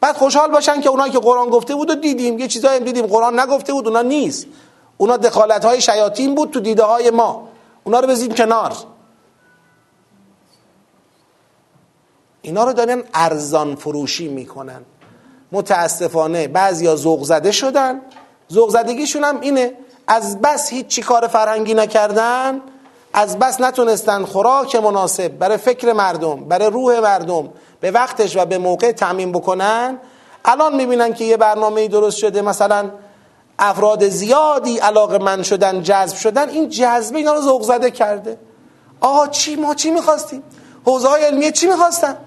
بعد 0.02 0.18
خوشحال 0.18 0.52
باشن 0.52 0.82
که 0.82 0.90
اونایی 0.90 1.12
که 1.12 1.20
قرآن 1.20 1.50
گفته 1.50 1.76
بود 1.76 1.90
و 1.90 1.96
دیدیم. 1.96 2.40
یه 2.40 2.48
چیزایی 2.48 2.80
دیدیم. 2.80 3.06
قرآن 3.06 3.40
نگفته 3.40 3.74
بود 3.74 3.88
اونا 3.88 4.02
نیست. 4.02 4.48
اونا 4.98 5.18
دخالت 5.18 5.66
های 5.66 5.82
شیاطین 5.82 6.36
بود 6.36 6.52
تو 6.52 6.60
دیده 6.60 6.84
های 6.84 7.10
ما. 7.10 7.48
اونا 7.84 8.00
رو 8.00 8.08
بزنیم 8.08 8.34
کنار. 8.34 8.74
اینا 12.42 12.64
رو 12.64 12.74
دارن 12.74 13.04
ارزان 13.14 13.76
فروشی 13.76 14.28
می‌کنن. 14.28 14.82
متاسفانه 15.52 16.48
بعضیا 16.48 16.96
ذوق 16.96 17.24
زده 17.24 17.52
شدن. 17.52 18.02
ذوق 18.52 18.70
زدگیشون 18.70 19.24
هم 19.24 19.42
اینه. 19.42 19.74
از 20.08 20.42
بس 20.42 20.70
هیچ 20.70 20.88
چی 20.88 21.02
کار 21.02 21.28
فرهنگی 21.28 21.74
نکردن 21.74 22.62
از 23.20 23.40
بس 23.40 23.62
نتونستن 23.62 24.26
خوراک 24.26 24.76
مناسب 24.76 25.28
برای 25.28 25.58
فکر 25.58 25.94
مردم 25.94 26.36
برای 26.46 26.70
روح 26.70 27.00
مردم 27.00 27.50
به 27.80 27.92
وقتش 27.92 28.38
و 28.38 28.46
به 28.46 28.58
موقع 28.58 28.92
تعمین 28.92 29.32
بکنن. 29.32 30.00
الان 30.46 30.76
می‌بینن 30.76 31.14
که 31.14 31.26
یه 31.26 31.38
برنامه 31.38 31.88
درست 31.88 32.18
شده 32.18 32.42
مثلا 32.42 32.92
افراد 33.60 34.08
زیادی 34.08 34.78
علاقه 34.78 35.18
من 35.18 35.44
شدن 35.44 35.82
جذب 35.84 36.18
شدن 36.18 36.50
این 36.50 36.70
جذبه 36.70 37.18
اینا 37.18 37.34
رو 37.34 37.42
ذوق 37.42 37.62
زده 37.62 37.92
کرده. 37.92 38.38
آقا 39.02 39.28
چی؟ 39.28 39.56
ما 39.56 39.76
چی 39.76 39.92
می‌خواستیم؟ 39.92 40.44
حوزه 40.86 41.08
های 41.08 41.24
علمیه 41.24 41.52
چی 41.52 41.68
می‌خواستن؟ 41.68 42.18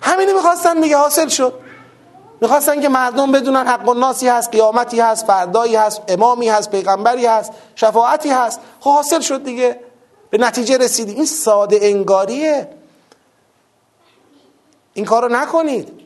همینی 0.00 0.32
می‌خواستن 0.32 0.80
دیگه 0.80 0.96
حاصل 0.96 1.28
شد. 1.28 1.54
می‌خواستن 2.40 2.80
که 2.80 2.88
مردم 2.88 3.32
بدونن 3.32 3.66
حق 3.66 3.88
و 3.88 3.94
ناسی 3.94 4.28
هست 4.28 4.50
قیامتی 4.50 5.00
هست 5.00 5.26
فردایی 5.26 5.76
هست 5.76 6.02
امامی 6.08 6.48
هست 6.48 6.70
پیغمبری 6.70 7.26
هست 7.26 7.52
شفاعتی 7.74 8.30
هست. 8.30 8.60
خب 8.80 8.90
حاصل 8.90 9.20
شد 9.20 9.44
دیگه. 9.44 9.80
به 10.30 10.38
نتیجه 10.38 10.78
رسیدی. 10.78 11.12
این 11.12 11.26
ساده 11.26 11.78
انگاریه. 11.82 12.68
این 14.94 15.04
کارو 15.04 15.28
نکنید. 15.28 16.00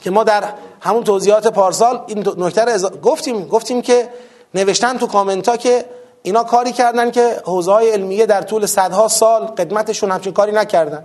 که 0.00 0.10
ما 0.10 0.24
در 0.24 0.44
همون 0.80 1.04
توضیحات 1.04 1.46
پارسال 1.46 2.04
این 2.06 2.18
نکته 2.36 2.64
رو 2.64 2.88
گفتیم. 2.88 3.48
گفتیم 3.48 3.82
که 3.82 4.08
نوشتن 4.54 4.98
تو 4.98 5.06
کامنت 5.06 5.48
ها 5.48 5.56
که 5.56 5.84
اینا 6.22 6.44
کاری 6.44 6.72
کردن 6.72 7.10
که 7.10 7.42
حوزه 7.44 7.72
های 7.72 7.90
علمیه 7.90 8.26
در 8.26 8.42
طول 8.42 8.66
صدها 8.66 9.08
سال 9.08 9.42
قدمتشون 9.44 10.10
همچین 10.10 10.32
کاری 10.32 10.52
نکردن. 10.52 11.04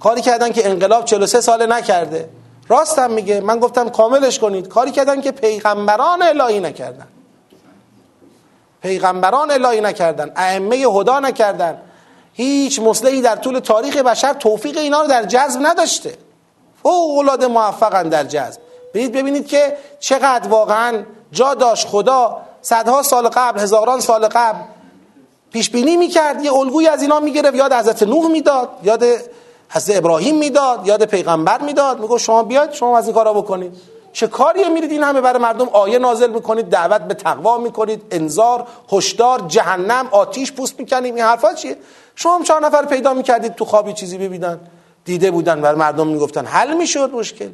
کاری 0.00 0.20
کردن 0.20 0.52
که 0.52 0.70
انقلاب 0.70 1.04
43 1.04 1.40
ساله 1.40 1.66
نکرده. 1.66 2.28
راستم 2.68 3.10
میگه. 3.10 3.40
من 3.40 3.58
گفتم 3.58 3.88
کاملش 3.88 4.38
کنید. 4.38 4.68
کاری 4.68 4.90
کردن 4.90 5.20
که 5.20 5.32
پیغمبران 5.32 6.22
الهی 6.22 6.60
نکردن. 6.60 7.06
پیغمبران 8.86 9.50
الهی 9.50 9.80
نکردن 9.80 10.32
ائمه 10.36 10.76
هدا 10.76 11.20
نکردن. 11.20 11.78
هیچ 12.32 12.80
مصلحی 12.80 13.22
در 13.22 13.36
طول 13.36 13.58
تاریخ 13.58 13.96
بشر 13.96 14.32
توفیق 14.32 14.78
اینا 14.78 15.02
رو 15.02 15.08
در 15.08 15.22
جذب 15.22 15.60
نداشته. 15.62 16.14
فوق 16.82 17.18
العاده 17.18 17.46
موفقن 17.46 18.08
در 18.08 18.24
جذب. 18.24 18.60
برید 18.94 19.12
ببینید 19.12 19.46
که 19.46 19.76
چقدر 20.00 20.48
واقعا 20.48 21.02
جا 21.32 21.54
داشت 21.54 21.88
خدا 21.88 22.42
صدها 22.62 23.02
سال 23.02 23.28
قبل 23.28 23.60
هزاران 23.60 24.00
سال 24.00 24.28
قبل 24.28 24.58
پیش 25.52 25.70
بینی 25.70 25.96
می‌کرد 25.96 26.44
یه 26.44 26.52
الگویی 26.54 26.88
از 26.88 27.02
اینا 27.02 27.20
می‌گرفت 27.20 27.56
یاد 27.56 27.72
حضرت 27.72 28.02
نوح 28.02 28.28
می‌داد 28.28 28.68
یاد 28.82 29.04
حضرت 29.70 29.96
ابراهیم 29.96 30.38
می‌داد 30.38 30.86
یاد 30.86 31.04
پیغمبر 31.04 31.60
می‌داد. 31.60 32.00
میگه 32.00 32.18
شما 32.18 32.42
بیاید 32.42 32.72
شما 32.72 32.98
از 32.98 33.04
این 33.04 33.14
کارا 33.14 33.32
بکنید. 33.32 33.95
چه 34.16 34.26
کاری 34.26 34.68
میرید 34.68 34.90
این 34.90 35.02
همه 35.02 35.20
برای 35.20 35.42
مردم؟ 35.42 35.68
آیه 35.68 35.98
نازل 35.98 36.30
می‌کنید 36.30 36.68
دعوت 36.68 37.00
به 37.00 37.14
تقوا 37.14 37.58
می‌کنید 37.58 38.02
انذار 38.10 38.66
هشدار 38.92 39.40
جهنم 39.48 40.08
آتیش 40.10 40.52
پوست 40.52 40.80
می‌کنیم. 40.80 41.14
این 41.14 41.24
حرفا 41.24 41.54
چیه؟ 41.54 41.76
شما 42.14 42.34
هم 42.34 42.42
چهار 42.42 42.60
نفر 42.60 42.84
پیدا 42.84 43.14
می‌کردید 43.14 43.54
تو 43.54 43.64
خوابی 43.64 43.92
چیزی 43.92 44.18
ببینن 44.18 44.60
دیده 45.04 45.30
بودن 45.30 45.60
برای 45.60 45.78
مردم 45.78 46.06
می‌گفتن 46.06 46.46
حل 46.46 46.76
می‌شد 46.76 47.10
مشکل. 47.12 47.50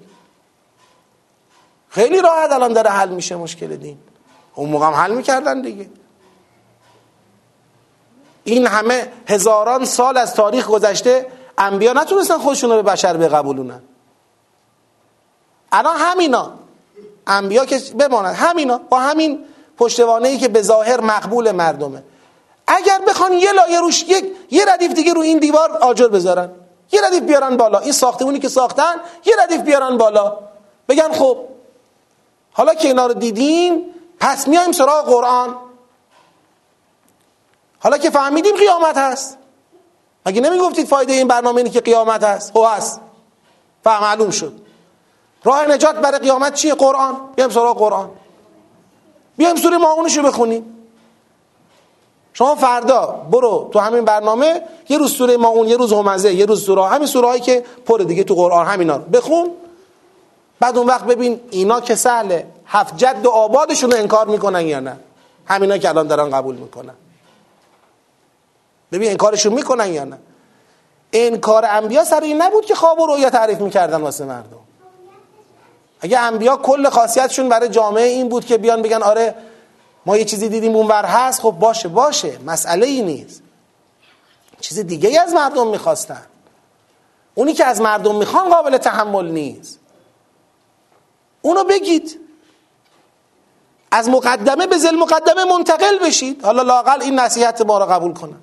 خیلی 1.89 2.21
راحت 2.21 2.53
الان 2.53 2.73
داره 2.73 2.91
حل 2.91 3.09
میشه 3.09 3.37
مشکل 3.37 3.77
دین. 3.77 3.99
اون 4.55 4.71
موقع 4.71 4.87
هم 4.87 4.93
حل 4.93 5.15
می‌کردن 5.15 5.61
دیگه. 5.61 5.91
این 8.45 8.67
همه 8.67 9.13
هزاران 9.29 9.85
سال 9.85 10.17
از 10.17 10.35
تاریخ 10.35 10.69
گذشته 10.69 11.27
انبیا 11.59 11.93
نتونستن 11.93 12.39
خودشون 12.39 12.71
رو 12.71 12.77
به 12.77 12.83
بشر 12.83 13.17
بقبولونن. 13.17 13.83
الان 15.73 15.97
همینا. 15.97 16.53
انبیا 17.27 17.65
که 17.65 17.79
بمانند 17.99 18.35
همینا. 18.35 18.79
با 18.79 19.01
همین 19.01 19.45
پشتوانه 19.79 20.29
ای 20.29 20.39
که 20.39 20.49
به 20.49 20.63
ظاهر 20.63 21.01
مقبول 21.01 21.51
مردمه. 21.51 22.03
اگر 22.67 23.01
بخوان 23.09 23.33
یه 23.33 23.53
لایه 23.53 23.81
روش 23.81 24.03
یک 24.03 24.25
یه 24.51 24.65
ردیف 24.65 24.93
دیگه 24.93 25.13
رو 25.13 25.21
این 25.21 25.39
دیوار 25.39 25.71
آجر 25.71 26.09
بذارن. 26.09 26.51
یه 26.93 27.01
ردیف 27.07 27.23
بیارن 27.23 27.57
بالا. 27.57 27.79
این 27.79 27.93
ساختمونی 27.93 28.39
که 28.39 28.49
ساختن 28.49 28.95
یه 29.25 29.35
ردیف 29.43 29.61
بیارن 29.61 29.97
بالا. 29.97 30.39
بگن 30.89 31.13
خب 31.13 31.39
حالا 32.53 32.75
که 32.75 32.89
اینا 32.89 33.07
رو 33.07 33.15
دیدیم 33.15 33.85
پس 34.21 34.49
میایم 34.49 34.73
سراغ 34.73 35.07
قرآن. 35.07 35.57
حالا 37.79 37.99
که 37.99 38.11
فهمیدیم 38.11 38.57
قیامت 38.57 38.97
هست. 38.97 39.39
مگه 40.27 40.41
نمی‌گفتید 40.41 40.87
فایده 40.87 41.13
این 41.13 41.29
برنامه 41.29 41.57
اینه 41.57 41.71
که 41.71 41.81
قیامت 41.81 42.25
هست؟ 42.25 42.53
خب 42.53 42.67
هست. 42.77 43.01
معلوم 43.87 44.31
شد. 44.31 44.61
راه 45.45 45.67
نجات 45.67 45.97
برای 45.97 46.19
قیامت 46.19 46.55
چیه؟ 46.55 46.75
قرآن. 46.75 47.17
بیایم 47.37 47.51
سراغ 47.51 47.79
قرآن. 47.79 48.11
بیایم 49.37 49.57
سوره 49.57 49.79
ماعونش 49.79 50.17
رو 50.17 50.23
بخونیم. 50.23 50.79
شما 52.33 52.55
فردا 52.55 53.27
برو 53.31 53.71
تو 53.73 53.79
همین 53.79 54.05
برنامه 54.05 54.63
یه 54.89 54.99
روز 54.99 55.13
سوره 55.13 55.37
ماعون 55.37 55.69
یه 55.69 55.77
روز 55.77 55.93
همزه 55.93 56.35
یه 56.35 56.47
روز 56.47 56.65
سوره 56.65 56.85
همین 56.85 57.07
سوره 57.07 57.29
هایی 57.29 57.41
که 57.41 57.65
پر 57.87 57.99
دیگه 57.99 58.25
تو 58.25 58.35
قرآن 58.35 58.67
همینا 58.67 58.97
رو. 58.97 59.03
بخون. 59.03 59.51
بعد 60.61 60.79
اون 60.79 60.87
وقت 60.87 61.05
ببین 61.05 61.41
اینا 61.51 61.81
که 61.81 61.95
سهله. 61.95 62.47
هفت 62.67 62.97
جد 62.97 63.27
و 63.27 63.31
آبادشون 63.31 63.91
رو 63.91 63.97
انکار 63.97 64.27
می‌کنن 64.27 64.67
یا 64.67 64.81
نه؟ 64.81 64.97
همینا 65.47 65.79
که 65.79 65.89
الان 65.89 66.07
دارن 66.07 66.31
قبول 66.31 66.57
می‌کنن. 66.57 66.95
ببین 68.93 69.11
انکارشون 69.11 69.53
می‌کنن 69.53 69.93
یا 69.93 70.05
نه؟ 70.05 70.19
انکار 71.13 71.65
انبیا 71.69 72.05
سر 72.05 72.21
این 72.21 72.43
نبود 72.43 72.65
که 72.65 72.75
خواب 72.75 73.01
و 73.01 73.07
رویا 73.07 73.31
تعریف 73.31 73.61
می‌کردن 73.61 74.01
واسه 74.01 74.25
مردم. 74.25 74.57
اگه 76.03 76.19
انبیا 76.19 76.57
کل 76.57 76.89
خاصیتشون 76.89 77.49
برای 77.49 77.69
جامعه 77.69 78.05
این 78.05 78.29
بود 78.29 78.45
که 78.45 78.59
بیان 78.59 78.83
بگن 78.83 79.03
آره 79.03 79.35
ما 80.07 80.17
یه 80.17 80.25
چیزی 80.25 80.49
دیدیم 80.49 80.77
اونور 80.77 81.05
هست 81.05 81.41
خب 81.41 81.51
باشه 81.51 81.89
باشه 81.89 82.39
مسئله 82.47 82.87
ای 82.87 83.03
نیست. 83.03 83.43
چیز 84.61 84.79
دیگه 84.79 85.09
ای 85.09 85.19
از 85.19 85.33
مردم 85.33 85.67
می‌خواستن. 85.67 86.23
اونی 87.35 87.53
که 87.53 87.65
از 87.65 87.81
مردم 87.81 88.17
می‌خوان 88.17 88.51
قابل 88.51 88.79
تحمل 88.79 89.31
نیست. 89.31 89.79
اونو 91.43 91.65
بگید. 91.65 92.21
از 93.91 94.09
مقدمه 94.09 94.67
به 94.67 94.79
زل 94.79 94.97
مقدمه 94.97 95.45
منتقل 95.45 95.99
بشید. 95.99 96.45
حالا 96.45 96.63
لاقل 96.63 97.03
این 97.03 97.19
نصیحت 97.19 97.61
ما 97.61 97.79
را 97.79 97.87
قبول 97.87 98.13
کنن 98.13 98.37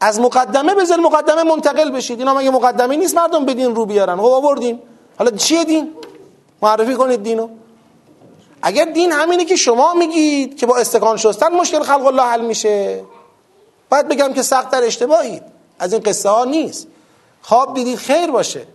از 0.00 0.20
مقدمه 0.20 0.74
به 0.74 0.84
زل 0.84 1.00
مقدمه 1.00 1.42
منتقل 1.42 1.90
بشید. 1.90 2.18
اینا 2.18 2.34
مگه 2.34 2.50
مقدمه 2.50 2.96
نیست 2.96 3.14
مردم 3.14 3.44
بدین 3.44 3.74
رو 3.74 3.86
بیارن؟ 3.86 4.16
خب 4.16 4.24
آوردیم 4.24 4.82
حالا 5.20 5.30
چیه 5.30 5.64
دین؟ 5.64 5.92
معرفی 6.62 6.94
کنید 6.94 7.22
دینو. 7.22 7.48
اگر 8.62 8.84
دین 8.84 9.12
همینه 9.12 9.44
که 9.44 9.56
شما 9.56 9.94
میگید 9.94 10.58
که 10.58 10.66
با 10.66 10.76
استکان 10.76 11.16
شستن 11.16 11.52
مشکل 11.52 11.82
خلق 11.82 12.06
الله 12.06 12.22
حل 12.22 12.40
میشه. 12.40 13.04
باید 13.90 14.08
بگم 14.08 14.32
که 14.32 14.42
سخت 14.42 14.70
در 14.70 14.84
اشتباهید. 14.84 15.42
از 15.78 15.92
این 15.92 16.02
قصه 16.02 16.28
ها 16.28 16.44
نیست. 16.44 16.86
خواب 17.42 17.74
دیدید 17.74 17.98
خیر 17.98 18.30
باشه. 18.30 18.66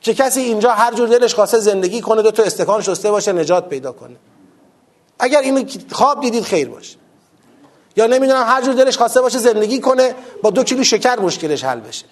چه 0.00 0.14
کسی 0.14 0.40
اینجا 0.40 0.70
هر 0.72 0.94
جور 0.94 1.08
دلش 1.08 1.34
خواسته 1.34 1.58
زندگی 1.58 2.00
کنه 2.00 2.22
دو 2.22 2.30
تا 2.30 2.42
استکان 2.42 2.82
شسته 2.82 3.10
باشه 3.10 3.32
نجات 3.32 3.68
پیدا 3.68 3.92
کنه. 3.92 4.16
اگر 5.18 5.40
اینو 5.40 5.64
خواب 5.92 6.20
دیدید 6.20 6.44
خیر 6.44 6.68
باشه. 6.68 6.96
یا 7.96 8.06
نمی‌دونم 8.06 8.44
هر 8.46 8.62
جور 8.62 8.74
دلش 8.74 8.96
خواسته 8.96 9.20
باشه 9.20 9.38
زندگی 9.38 9.80
کنه 9.80 10.14
با 10.42 10.50
دو 10.50 10.64
کیلو 10.64 10.84
شکر 10.84 11.20
مشکلش 11.20 11.64
حل 11.64 11.80
بشه. 11.80 12.04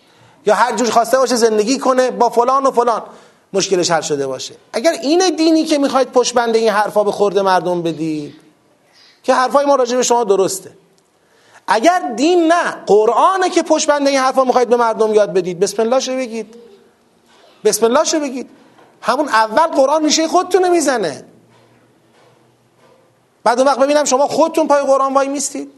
یا 0.46 0.54
هر 0.54 0.76
جور 0.76 0.90
خواسته 0.90 1.18
باشه 1.18 1.36
زندگی 1.36 1.78
کنه 1.78 2.10
با 2.10 2.30
فلان 2.30 2.66
و 2.66 2.70
فلان. 2.70 3.02
مشکلش 3.52 3.90
حل 3.90 4.00
شده 4.00 4.26
باشه. 4.26 4.54
اگر 4.72 4.92
این 4.92 5.36
دینی 5.36 5.64
که 5.64 5.78
می‌خواید 5.78 6.12
پشت 6.12 6.34
بنده 6.34 6.58
این 6.58 6.68
حرفا 6.68 7.04
به 7.04 7.12
خورده 7.12 7.42
مردم 7.42 7.82
بدید 7.82 8.34
که 9.22 9.34
حرفای 9.34 9.66
ما 9.66 9.74
راجع 9.74 9.96
به 9.96 10.02
شما 10.02 10.24
درسته. 10.24 10.70
اگر 11.66 12.12
دین 12.16 12.52
نه 12.52 12.76
قرآنه 12.86 13.50
که 13.50 13.62
پشت 13.62 13.90
بنده 13.90 14.10
این 14.10 14.18
حرفا 14.18 14.44
می‌خواید 14.44 14.68
به 14.68 14.76
مردم 14.76 15.14
یاد 15.14 15.32
بدید. 15.32 15.60
بسم 15.60 15.82
الله 15.82 16.00
شو 16.00 16.16
بگید. 16.16 16.54
بسم 17.64 17.86
الله 17.86 18.04
شو 18.04 18.20
بگید. 18.20 18.50
همون 19.02 19.28
اول 19.28 19.66
قرآن 19.66 20.02
میشه 20.02 20.28
خودتون 20.28 20.68
می‌زنه. 20.68 21.24
بعد 23.44 23.58
اون 23.58 23.68
وقت 23.68 23.78
ببینم 23.78 24.04
شما 24.04 24.26
خودتون 24.26 24.68
پای 24.68 24.82
قرآن 24.82 25.14
وای 25.14 25.28
میستید. 25.28 25.72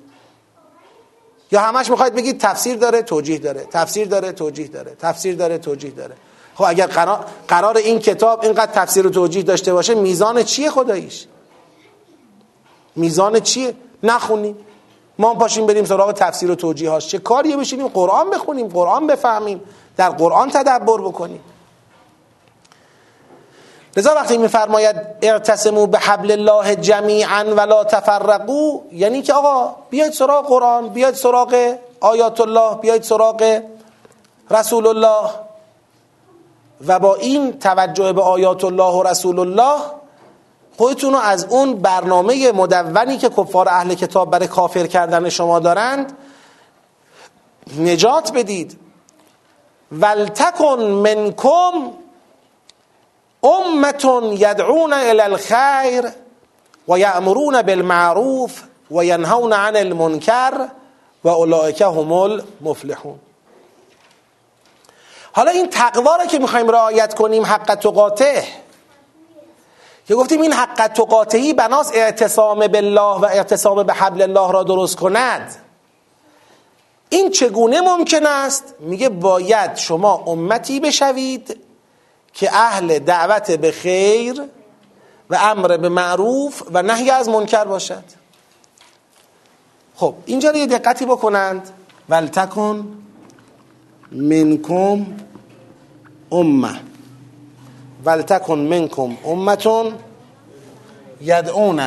یا 1.55 1.61
همش 1.61 1.91
می‌خواید 1.91 2.15
بگید 2.15 2.41
تفسیر 2.41 2.77
داره 2.77 3.03
توجیه 3.03 3.39
داره. 3.39 3.65
تفسیر 3.71 4.09
داره 4.09 4.33
توجیه 4.33 4.69
داره. 4.69 4.97
تفسیر 5.01 5.37
داره 5.37 5.59
توجیه 5.59 5.91
داره. 5.91 6.15
خب 6.55 6.65
اگر 6.67 6.87
قرار, 6.87 7.25
قرار 7.49 7.77
این 7.77 7.99
کتاب 7.99 8.43
اینقدر 8.43 8.73
تفسیر 8.73 9.07
و 9.07 9.11
توجیه 9.11 9.43
داشته 9.43 9.73
باشه 9.73 9.95
میزان 9.95 10.43
چیه 10.43 10.71
خداییش؟ 10.71 11.27
میزان 12.97 13.41
چیه؟ 13.41 13.75
نخونیم. 14.03 14.57
ما 15.19 15.35
پاشیم 15.35 15.67
بریم 15.67 15.85
سراغ 15.85 16.13
تفسیر 16.13 16.51
و 16.51 16.55
توجیه 16.55 16.91
هاش. 16.91 17.09
چه 17.09 17.19
کاریه 17.19 17.57
بشینیم 17.57 17.89
قرآن 17.89 18.31
بخونیم 18.31 18.69
قرآن 18.69 19.07
بفهمیم 19.07 19.61
در 19.97 20.11
قرآن 20.11 20.51
تدبر 20.51 20.99
بکنیم. 20.99 21.41
لذا 23.97 24.15
وقتی 24.15 24.39
میفرماید 24.39 24.97
اعتصمو 25.23 25.87
به 25.87 25.99
حبل 25.99 26.31
الله 26.31 26.77
جمیعا 26.77 27.45
ولا 27.57 27.85
تفرقو 27.85 28.81
یعنی 28.93 29.23
که 29.23 29.35
آقا 29.35 29.77
بیاید 29.91 30.13
سراغ 30.13 30.47
قرآن 30.47 30.89
بیاید 30.89 31.15
سراغ 31.15 31.75
آیات 32.01 32.41
الله 32.41 32.75
بیاید 32.75 33.03
سراغ 33.03 33.61
رسول 34.51 34.87
الله 34.87 35.31
و 36.87 36.99
با 36.99 37.15
این 37.15 37.59
توجه 37.59 38.13
به 38.13 38.23
آیات 38.23 38.65
الله 38.65 38.93
و 38.93 39.03
رسول 39.03 39.39
الله 39.39 39.81
خودتون 40.77 41.13
رو 41.13 41.19
از 41.19 41.45
اون 41.45 41.75
برنامه 41.75 42.53
مدونی 42.53 43.17
که 43.17 43.29
کفار 43.29 43.69
اهل 43.69 43.95
کتاب 43.95 44.31
برای 44.31 44.47
کافر 44.47 44.87
کردن 44.87 45.29
شما 45.29 45.59
دارند 45.59 46.13
نجات 47.79 48.33
بدید. 48.33 48.79
ولتکن 49.93 50.81
منکم 50.81 51.73
امتون 53.45 54.33
یدعون 54.33 54.93
الى 54.93 55.21
الخیر 55.21 56.05
و 56.89 56.99
یأمرون 56.99 57.63
بالمعروف 57.63 58.63
و 58.91 59.05
ینهون 59.05 59.53
عن 59.53 59.77
المنکر 59.77 60.69
و 61.25 61.29
اولئک 61.29 61.81
هم 61.81 62.13
المفلحون. 62.13 63.19
حالا 65.33 65.51
این 65.51 65.71
تقوا 65.71 66.17
را 66.17 66.27
که 66.27 66.39
می‌خوایم 66.39 66.69
رعایت 66.69 67.15
کنیم 67.15 67.47
حق 67.47 67.75
تقاته 67.75 68.45
که 70.09 70.15
گفتیم 70.15 70.43
این 70.43 70.53
حق 70.53 70.87
تقاطعی 70.87 71.53
بناس 71.53 71.91
اعتصام 71.95 72.67
بالله 72.67 73.21
و 73.21 73.25
اعتصام 73.25 73.83
به 73.83 73.93
حبل 73.93 74.23
الله 74.23 74.53
را 74.53 74.63
درست 74.63 74.97
کند. 74.97 75.55
این 77.09 77.31
چگونه 77.31 77.81
ممکن 77.81 78.27
است؟ 78.27 78.75
میگه 78.81 79.09
باید 79.09 79.77
شما 79.77 80.25
امتی 80.27 80.81
بشوید 80.81 81.64
که 82.35 82.57
اهل 82.57 82.99
دعوت 82.99 83.51
به 83.51 83.71
خیر 83.71 84.43
و 85.31 85.39
امر 85.41 85.77
به 85.77 85.89
معروف 85.89 86.63
و 86.73 86.83
نهی 86.83 87.11
از 87.11 87.29
منکر 87.29 87.65
باشد. 87.65 88.05
خب 89.95 90.15
اینجا 90.27 90.51
رو 90.51 90.57
یه 90.57 90.67
دقتی 90.67 91.07
بکنند. 91.07 91.71
ولتکن 92.09 92.97
منکم 94.13 95.07
امه. 96.33 96.81
ولتکن 98.05 98.59
منکم 98.59 99.17
امتون 99.25 99.95
یدعون 101.21 101.81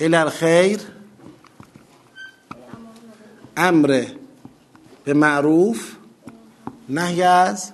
الى 0.00 0.16
الخیر. 0.16 0.80
امر 3.56 4.04
به 5.04 5.14
معروف. 5.14 5.92
نهی 6.88 7.22
از 7.22 7.72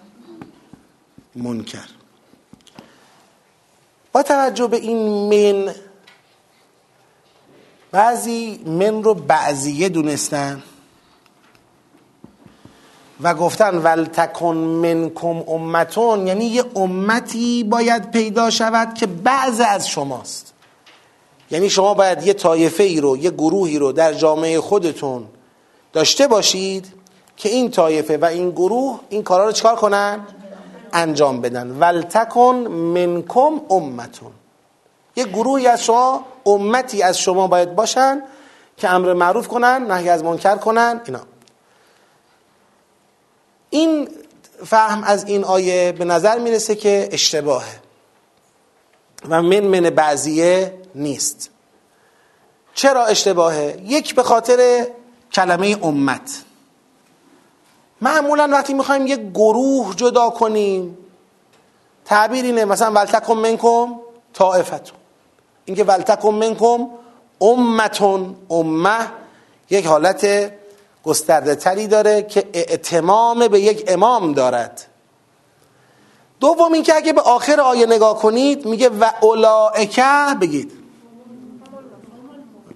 منکر 1.36 1.88
با 4.12 4.22
توجه 4.22 4.66
به 4.66 4.76
این 4.76 4.98
من 5.28 5.74
بعضی 7.90 8.60
من 8.66 9.02
رو 9.02 9.14
بعضیه 9.14 9.88
دونستن 9.88 10.62
و 13.22 13.34
گفتن 13.34 13.78
ولتکن 13.78 14.56
منکم 14.56 15.44
امتون 15.48 16.26
یعنی 16.26 16.44
یه 16.44 16.64
امتی 16.76 17.64
باید 17.64 18.10
پیدا 18.10 18.50
شود 18.50 18.94
که 18.94 19.06
بعض 19.06 19.60
از 19.60 19.88
شماست 19.88 20.52
یعنی 21.50 21.70
شما 21.70 21.94
باید 21.94 22.26
یه 22.26 22.32
طایفه 22.32 22.82
ای 22.82 23.00
رو 23.00 23.16
یه 23.16 23.30
گروهی 23.30 23.78
رو 23.78 23.92
در 23.92 24.12
جامعه 24.12 24.60
خودتون 24.60 25.24
داشته 25.92 26.26
باشید 26.26 26.86
که 27.36 27.48
این 27.48 27.70
طایفه 27.70 28.16
و 28.16 28.24
این 28.24 28.50
گروه 28.50 29.00
این 29.08 29.22
کارا 29.22 29.44
رو 29.44 29.52
چکار 29.52 29.76
کنن؟ 29.76 30.20
انجام 30.92 31.40
بدن. 31.40 31.70
ولتکن 31.70 32.56
منکم 32.66 33.60
امتون. 33.70 34.32
یه 35.16 35.24
گروهی 35.24 35.66
از 35.66 35.84
شما 35.84 36.26
امتی 36.46 37.02
از 37.02 37.18
شما 37.18 37.46
باید 37.46 37.74
باشن 37.74 38.22
که 38.76 38.90
امر 38.90 39.12
معروف 39.12 39.48
کنن 39.48 39.86
نهی 39.90 40.08
از 40.08 40.24
منکر 40.24 40.56
کنن 40.56 41.00
اینا. 41.04 41.20
این 43.70 44.08
فهم 44.64 45.04
از 45.04 45.24
این 45.24 45.44
آیه 45.44 45.92
به 45.92 46.04
نظر 46.04 46.38
می‌رسه 46.38 46.74
که 46.74 47.08
اشتباهه 47.12 47.80
و 49.28 49.42
من 49.42 49.58
من 49.58 49.90
بعضیه 49.90 50.74
نیست. 50.94 51.50
چرا 52.74 53.06
اشتباهه؟ 53.06 53.80
یک 53.84 54.14
به 54.14 54.22
خاطر 54.22 54.86
کلمه 55.32 55.78
امت. 55.82 56.42
معمولا 58.00 58.48
وقتی 58.52 58.74
می‌خوایم 58.74 59.06
یک 59.06 59.20
گروه 59.34 59.94
جدا 59.96 60.30
کنیم 60.30 60.98
تعبیر 62.04 62.44
اینه 62.44 62.64
مثلا 62.64 62.92
ولتکم 62.92 63.32
منکم 63.32 63.94
طائفتون. 64.32 64.98
اینکه 65.64 65.84
ولتکم 65.84 66.28
منکم 66.28 66.86
امتون 67.40 68.36
امه 68.50 68.98
یک 69.70 69.86
حالت 69.86 70.52
گسترده 71.04 71.54
تری 71.54 71.86
داره 71.86 72.22
که 72.22 72.48
اعتمام 72.52 73.48
به 73.48 73.60
یک 73.60 73.84
امام 73.88 74.32
دارد. 74.32 74.86
دوم 76.40 76.72
اینکه 76.72 76.96
اگه 76.96 77.12
به 77.12 77.20
آخر 77.20 77.60
آیه 77.60 77.86
نگاه 77.86 78.18
کنید 78.18 78.66
میگه 78.66 78.88
و 78.88 79.10
اولائکه 79.20 80.36
بگید. 80.40 80.72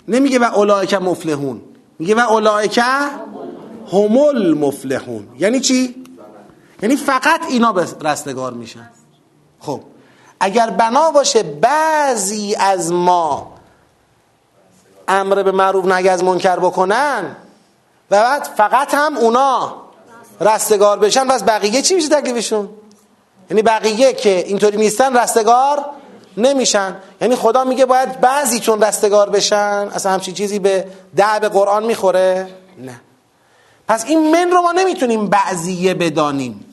نمیگه 0.08 0.38
و 0.38 0.44
اولائکه 0.44 0.98
مفلحون 0.98 1.62
میگه 1.98 2.14
و 2.14 2.18
اولائکه 2.18 2.82
همول 3.92 4.54
مفلحون 4.58 5.28
یعنی 5.38 5.60
چی؟ 5.60 6.04
یعنی 6.82 6.96
فقط 6.96 7.40
اینا 7.48 7.74
رستگار 8.04 8.52
میشن. 8.52 8.90
خب 9.60 9.80
اگر 10.40 10.70
بنا 10.70 11.10
باشه 11.10 11.42
بعضی 11.42 12.54
از 12.54 12.92
ما 12.92 13.52
امر 15.08 15.42
به 15.42 15.52
معروف 15.52 15.84
نهی 15.84 16.08
از 16.08 16.24
منکر 16.24 16.56
بکنن 16.56 17.36
و 18.10 18.20
بعد 18.20 18.42
فقط 18.42 18.94
هم 18.94 19.16
اونا 19.16 19.76
رستگار 20.40 20.98
بشن 20.98 21.28
پس 21.28 21.42
بقیه 21.42 21.82
چی 21.82 21.94
میشه 21.94 22.08
تکلیفشون؟ 22.08 22.68
یعنی 23.50 23.62
بقیه 23.62 24.12
که 24.12 24.44
اینطوری 24.46 24.76
نیستن 24.76 25.16
رستگار 25.16 25.84
نمیشن. 26.36 26.96
یعنی 27.20 27.36
خدا 27.36 27.64
میگه 27.64 27.86
باید 27.86 28.20
بعضیتون 28.20 28.82
رستگار 28.82 29.30
بشن 29.30 29.88
اصلا 29.94 30.12
همچین 30.12 30.34
چیزی 30.34 30.58
به 30.58 30.86
دعب 31.16 31.44
قرآن 31.44 31.86
می‌خوره؟ 31.86 32.48
نه. 32.78 33.00
پس 33.90 34.04
این 34.04 34.30
من 34.30 34.50
رو 34.50 34.62
ما 34.62 34.72
نمی‌تونیم 34.72 35.26
بعضیه 35.26 35.94
بدانیم. 35.94 36.64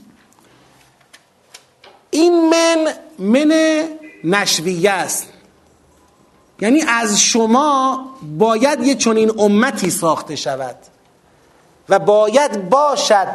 این 2.09 2.49
من 2.49 2.93
من 3.19 3.53
نشویه 4.23 4.91
است. 4.91 5.27
یعنی 6.59 6.81
از 6.81 7.19
شما 7.19 8.05
باید 8.37 8.83
یه 8.83 8.95
چنین 8.95 9.31
امتی 9.39 9.89
ساخته 9.89 10.35
شود 10.35 10.75
و 11.89 11.99
باید 11.99 12.69
باشد 12.69 13.27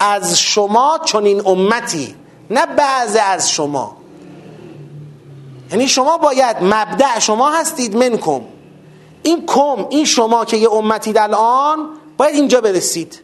از 0.00 0.40
شما 0.40 1.00
چنین 1.04 1.46
امتی 1.46 2.14
نه 2.50 2.66
بعض 2.66 3.16
از 3.24 3.50
شما. 3.50 3.96
یعنی 5.70 5.88
شما 5.88 6.18
باید 6.18 6.56
مبدع 6.60 7.18
شما 7.18 7.50
هستید 7.50 7.96
منکم 7.96 8.40
این 9.22 9.46
کم 9.46 9.86
این 9.90 10.04
شما 10.04 10.44
که 10.44 10.56
یه 10.56 10.72
امتید 10.72 11.18
الان 11.18 11.99
باید 12.20 12.34
اینجا 12.34 12.60
برسید. 12.60 13.20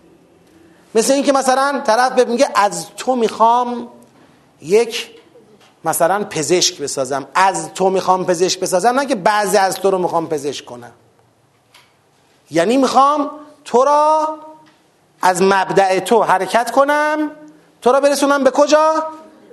مثل 0.95 1.13
اینکه 1.13 1.33
مثلا 1.33 1.83
طرف 1.87 2.27
میگه 2.27 2.49
از 2.55 2.87
تو 2.97 3.17
می‌خوام 3.17 3.89
یک 4.63 5.11
مثلا 5.85 6.25
پزشک 6.25 6.79
بسازم. 6.79 7.27
از 7.35 7.75
تو 7.75 7.91
می‌خوام 7.91 8.27
پزشک 8.27 8.61
بسازم 8.61 8.89
نه 8.89 9.07
که 9.07 9.15
بعضی 9.15 9.57
از 9.57 9.75
تو 9.75 9.91
رو 9.91 9.99
می‌خوام 9.99 10.29
پزشک 10.29 10.65
کنم. 10.65 10.93
یعنی 12.51 12.77
می‌خوام 12.77 13.31
تو 13.65 13.85
را 13.85 14.39
از 15.23 15.43
مبدع 15.43 16.01
تو 16.01 16.23
حرکت 16.23 16.71
کنم 16.71 17.31
تو 17.83 17.93
را 17.93 18.01
برسونم 18.01 18.45
به 18.45 18.51
کجا؟ 18.51 19.07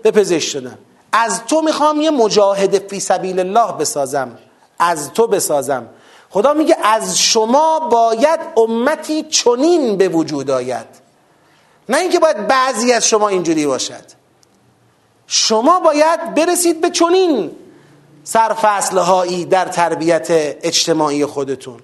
به 0.03 0.11
پزشک 0.11 0.49
شدم 0.49 0.77
از 1.11 1.45
تو 1.45 1.61
می‌خوام 1.61 2.01
یه 2.01 2.11
مجاهد 2.11 2.87
فی 2.87 2.99
سبیل 2.99 3.39
الله 3.39 3.71
بسازم. 3.71 4.37
از 4.79 5.13
تو 5.13 5.27
بسازم. 5.27 5.85
خدا 6.33 6.53
میگه 6.53 6.77
از 6.83 7.19
شما 7.19 7.79
باید 7.79 8.39
امتی 8.57 9.23
چنین 9.23 9.97
به 9.97 10.07
وجود 10.07 10.51
آید. 10.51 10.85
نه 11.89 11.97
اینکه 11.97 12.19
باید 12.19 12.47
بعضی 12.47 12.93
از 12.93 13.07
شما 13.07 13.29
اینجوری 13.29 13.65
باشد. 13.65 14.03
شما 15.27 15.79
باید 15.79 16.35
برسید 16.35 16.81
به 16.81 16.89
چنین 16.89 17.51
سرفصل 18.23 18.97
هایی 18.97 19.45
در 19.45 19.65
تربیت 19.65 20.27
اجتماعی 20.29 21.25
خودتون. 21.25 21.79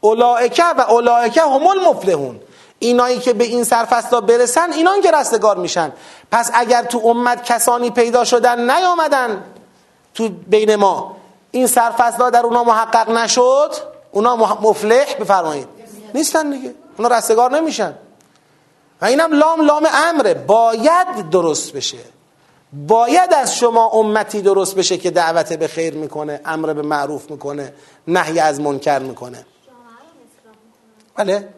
اولائکه 0.00 0.64
و 0.64 0.84
اولائکه 0.88 1.42
هم 1.42 1.66
المفلحون. 1.66 2.40
اینایی 2.78 3.18
که 3.18 3.32
به 3.32 3.44
این 3.44 3.64
سرفصل 3.64 4.20
برسن 4.20 4.72
اینان 4.72 5.00
که 5.00 5.10
رستگار 5.10 5.56
میشن. 5.56 5.92
پس 6.30 6.50
اگر 6.54 6.82
تو 6.82 7.00
امت 7.04 7.44
کسانی 7.44 7.90
پیدا 7.90 8.24
شدن 8.24 8.70
نیامدن 8.70 9.44
تو 10.14 10.28
بین 10.28 10.76
ما 10.76 11.23
این 11.54 11.66
سرفصل 11.66 12.30
در 12.30 12.46
اونا 12.46 12.64
محقق 12.64 13.10
نشد 13.10 13.70
اونا 14.10 14.36
مفلح 14.36 15.14
بفرمایید. 15.20 15.68
نیستن 16.14 16.50
دیگه. 16.50 16.74
اونا 16.98 17.16
رستگار 17.16 17.50
نمیشن. 17.50 17.94
و 19.00 19.04
اینم 19.04 19.32
لام 19.32 19.60
لام 19.60 19.88
امره. 19.92 20.34
باید 20.34 21.30
درست 21.30 21.72
بشه. 21.72 21.98
باید 22.72 23.34
از 23.34 23.56
شما 23.56 23.86
امتی 23.88 24.42
درست 24.42 24.74
بشه 24.76 24.98
که 24.98 25.10
دعوت 25.10 25.52
به 25.52 25.68
خیر 25.68 25.94
می‌کنه 25.94 26.40
امر 26.44 26.72
به 26.72 26.82
معروف 26.82 27.30
می‌کنه 27.30 27.74
نهی 28.08 28.38
از 28.38 28.60
منکر 28.60 28.98
می‌کنه. 28.98 29.46
بله. 31.16 31.48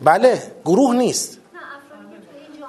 بله. 0.00 0.52
گروه 0.64 0.94
نیست. 0.94 1.38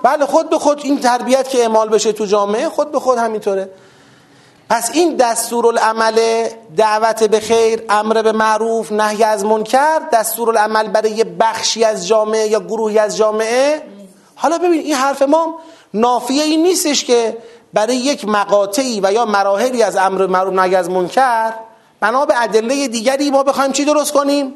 بله 0.03 0.25
خود 0.25 0.49
به 0.49 0.59
خود 0.59 0.81
این 0.83 0.99
تربیت 0.99 1.49
که 1.49 1.61
اعمال 1.61 1.89
بشه 1.89 2.11
تو 2.11 2.25
جامعه 2.25 2.69
خود 2.69 2.91
به 2.91 2.99
خود 2.99 3.17
همینطوره. 3.17 3.69
پس 4.69 4.89
این 4.93 5.15
دستورالعمل 5.15 6.47
دعوت 6.77 7.23
به 7.23 7.39
خیر 7.39 7.83
امر 7.89 8.21
به 8.21 8.31
معروف 8.31 8.91
نهی 8.91 9.23
از 9.23 9.45
منکر 9.45 9.99
دستورالعمل 10.13 10.87
برای 10.87 11.11
یه 11.11 11.23
بخشی 11.23 11.83
از 11.83 12.07
جامعه 12.07 12.47
یا 12.47 12.59
گروهی 12.59 12.99
از 12.99 13.17
جامعه؟ 13.17 13.81
حالا 14.35 14.57
ببین 14.57 14.81
این 14.81 14.95
حرف 14.95 15.21
ما 15.21 15.59
نافیه 15.93 16.43
این 16.43 16.63
نیستش 16.63 17.05
که 17.05 17.37
برای 17.73 17.95
یک 17.95 18.25
مقاطعی 18.27 18.99
و 19.03 19.13
یا 19.13 19.25
مراحلی 19.25 19.83
از 19.83 19.95
امر 19.95 20.27
معروف 20.27 20.53
نهی 20.53 20.75
از 20.75 20.89
منکر 20.89 21.53
بنا 21.99 22.25
به 22.25 22.43
ادله 22.43 22.87
دیگری 22.87 23.31
ما 23.31 23.43
بخوایم 23.43 23.71
چی 23.71 23.85
درست 23.85 24.13
کنیم؟ 24.13 24.53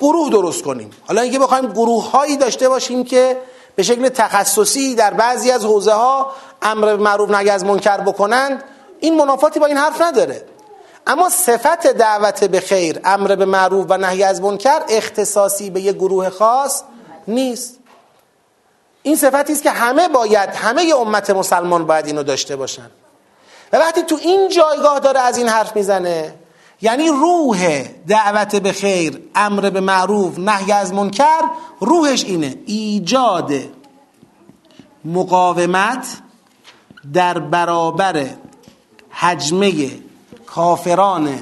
گروه 0.00 0.30
درست 0.30 0.62
کنیم. 0.62 0.90
حالا 1.06 1.20
اینکه 1.20 1.38
بخوایم 1.38 1.66
گروه 1.66 2.10
هایی 2.10 2.36
داشته 2.36 2.68
باشیم 2.68 3.04
که 3.04 3.36
به 3.76 3.82
شکل 3.82 4.08
تخصصی 4.08 4.94
در 4.94 5.14
بعضی 5.14 5.50
از 5.50 5.64
حوزه 5.64 5.92
ها 5.92 6.32
امر 6.62 6.96
معروف 6.96 7.30
نهی 7.30 7.50
از 7.50 7.64
منکر 7.64 7.96
بکنند 7.96 8.64
این 9.02 9.16
منافاتی 9.16 9.60
با 9.60 9.66
این 9.66 9.76
حرف 9.76 10.00
نداره. 10.00 10.44
اما 11.06 11.28
صفت 11.28 11.86
دعوت 11.86 12.44
به 12.44 12.60
خیر 12.60 13.00
امر 13.04 13.36
به 13.36 13.44
معروف 13.44 13.86
و 13.88 13.96
نهی 13.98 14.22
از 14.22 14.40
منکر 14.40 14.80
اختصاصی 14.88 15.70
به 15.70 15.80
یک 15.80 15.96
گروه 15.96 16.30
خاص 16.30 16.82
نیست. 17.28 17.78
این 19.02 19.16
صفتی 19.16 19.52
است 19.52 19.62
که 19.62 19.70
همه 19.70 20.08
باید 20.08 20.48
همه 20.50 20.92
امت 20.96 21.30
مسلمان 21.30 21.86
باید 21.86 22.06
اینو 22.06 22.22
داشته 22.22 22.56
باشن. 22.56 22.90
و 23.72 23.76
وقتی 23.76 24.02
تو 24.02 24.18
این 24.22 24.48
جایگاه 24.48 24.98
داره 24.98 25.20
از 25.20 25.38
این 25.38 25.48
حرف 25.48 25.76
می‌زنه 25.76 26.34
یعنی 26.82 27.08
روح 27.08 27.82
دعوت 28.08 28.56
به 28.56 28.72
خیر 28.72 29.22
امر 29.34 29.70
به 29.70 29.80
معروف 29.80 30.38
نهی 30.38 30.72
از 30.72 30.92
منکر 30.92 31.42
روحش 31.80 32.24
اینه. 32.24 32.54
ایجاد 32.66 33.52
مقاومت 35.04 36.06
در 37.12 37.38
برابر 37.38 38.26
حجمه 39.12 39.90
کافران 40.46 41.38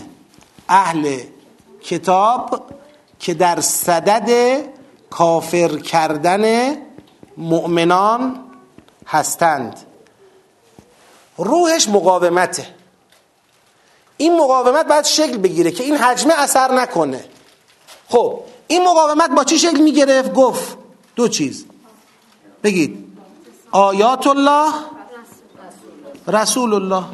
اهل 0.68 1.20
کتاب 1.82 2.64
که 3.18 3.34
در 3.34 3.60
صدد 3.60 4.60
کافر 5.10 5.76
کردن 5.78 6.76
مؤمنان 7.36 8.44
هستند. 9.06 9.78
روحش 11.36 11.88
مقاومته. 11.88 12.66
این 14.16 14.36
مقاومت 14.36 14.86
باید 14.88 15.04
شکل 15.04 15.36
بگیره 15.36 15.70
که 15.70 15.84
این 15.84 15.96
حجمه 15.96 16.34
اثر 16.40 16.72
نکنه. 16.72 17.24
خب 18.08 18.40
این 18.66 18.88
مقاومت 18.88 19.30
با 19.30 19.44
چی 19.44 19.58
شکل 19.58 19.80
می‌گرفت 19.80 20.32
گفت 20.32 20.78
دو 21.16 21.28
چیز. 21.28 21.64
بگید. 22.62 23.16
آیات 23.72 24.26
الله 24.26 24.72
رسول 26.26 26.74
الله 26.74 27.04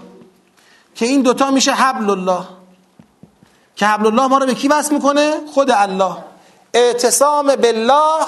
که 0.97 1.07
این 1.07 1.23
دوتا 1.23 1.51
میشه 1.51 1.73
حبل 1.73 2.11
الله 2.11 2.45
که 3.77 3.87
حبل 3.87 4.07
الله 4.07 4.27
ما 4.27 4.39
رو 4.39 4.47
به 4.47 4.55
کی 4.55 4.69
وصل 4.69 4.95
می‌کنه؟ 4.95 5.41
خود 5.55 5.71
الله. 5.71 6.17
اعتصام 6.75 7.57
بالله 7.57 8.27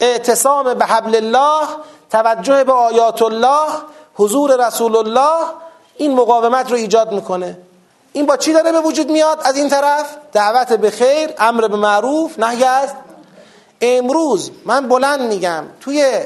اعتصام 0.00 0.74
به 0.74 0.84
حبل 0.84 1.16
الله 1.16 1.66
توجه 2.10 2.64
به 2.64 2.72
آیات 2.72 3.22
الله 3.22 3.66
حضور 4.14 4.66
رسول 4.66 4.96
الله 4.96 5.46
این 5.96 6.14
مقاومت 6.14 6.70
رو 6.70 6.76
ایجاد 6.76 7.12
می‌کنه. 7.12 7.58
این 8.12 8.26
با 8.26 8.36
چی 8.36 8.52
داره 8.52 8.72
به 8.72 8.80
وجود 8.80 9.10
میاد؟ 9.10 9.40
از 9.44 9.56
این 9.56 9.68
طرف 9.68 10.16
دعوت 10.32 10.72
به 10.72 10.90
خیر 10.90 11.30
امر 11.38 11.68
به 11.68 11.76
معروف 11.76 12.38
نهی 12.38 12.64
از 12.64 12.88
امروز. 13.80 14.50
من 14.64 14.88
بلند 14.88 15.20
میگم 15.20 15.64
توی 15.80 16.20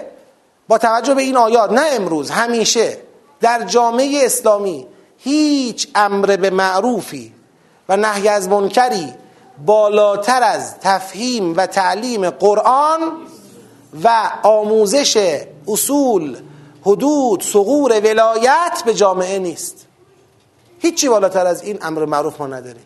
با 0.69 0.79
توجه 0.79 1.15
به 1.15 1.23
این 1.23 1.37
آیات 1.37 1.73
نه 1.73 1.83
امروز 1.93 2.31
همیشه 2.31 2.99
در 3.41 3.63
جامعه 3.65 4.25
اسلامی 4.25 4.87
هیچ 5.23 5.89
امر 5.95 6.37
به 6.37 6.51
معروفی 6.51 7.33
و 7.89 7.97
نهی 7.97 8.29
از 8.29 8.49
منکری 8.49 9.15
بالاتر 9.67 10.43
از 10.43 10.79
تفهیم 10.79 11.57
و 11.57 11.67
تعلیم 11.67 12.31
قرآن 12.31 13.01
و 14.05 14.31
آموزش 14.43 15.41
اصول 15.69 16.37
حدود 16.83 17.43
صغور 17.43 18.01
ولایت 18.01 18.83
به 18.87 18.95
جامعه 18.95 19.39
نیست. 19.39 19.87
هیچی 20.79 21.09
بالاتر 21.09 21.47
از 21.47 21.63
این 21.63 21.79
امر 21.83 22.05
معروف 22.05 22.41
ما 22.41 22.47
نداریم. 22.47 22.85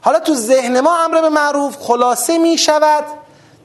حالا 0.00 0.20
تو 0.20 0.34
ذهن 0.34 0.80
ما 0.80 1.04
امر 1.04 1.20
به 1.20 1.28
معروف 1.28 1.76
خلاصه 1.76 2.38
می 2.38 2.58
شود 2.58 3.04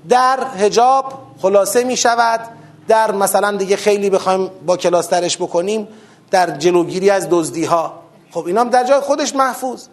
در 0.09 0.39
هجاب 0.57 1.13
خلاصه 1.41 1.83
می 1.83 1.97
شود 1.97 2.39
در 2.88 3.11
مثلا 3.11 3.57
دیگه 3.57 3.75
خیلی 3.75 4.09
بخوایم 4.09 4.51
با 4.65 4.77
کلاس 4.77 5.07
ترش 5.07 5.38
بکنیم 5.38 5.88
در 6.32 6.49
جلوگیری 6.49 7.09
از 7.09 7.28
دزدی 7.30 7.65
ها 7.65 7.93
خب 8.32 8.45
اینا 8.45 8.61
هم 8.61 8.69
در 8.69 8.84
جای 8.84 8.99
خودش 8.99 9.36
محفوظ. 9.36 9.88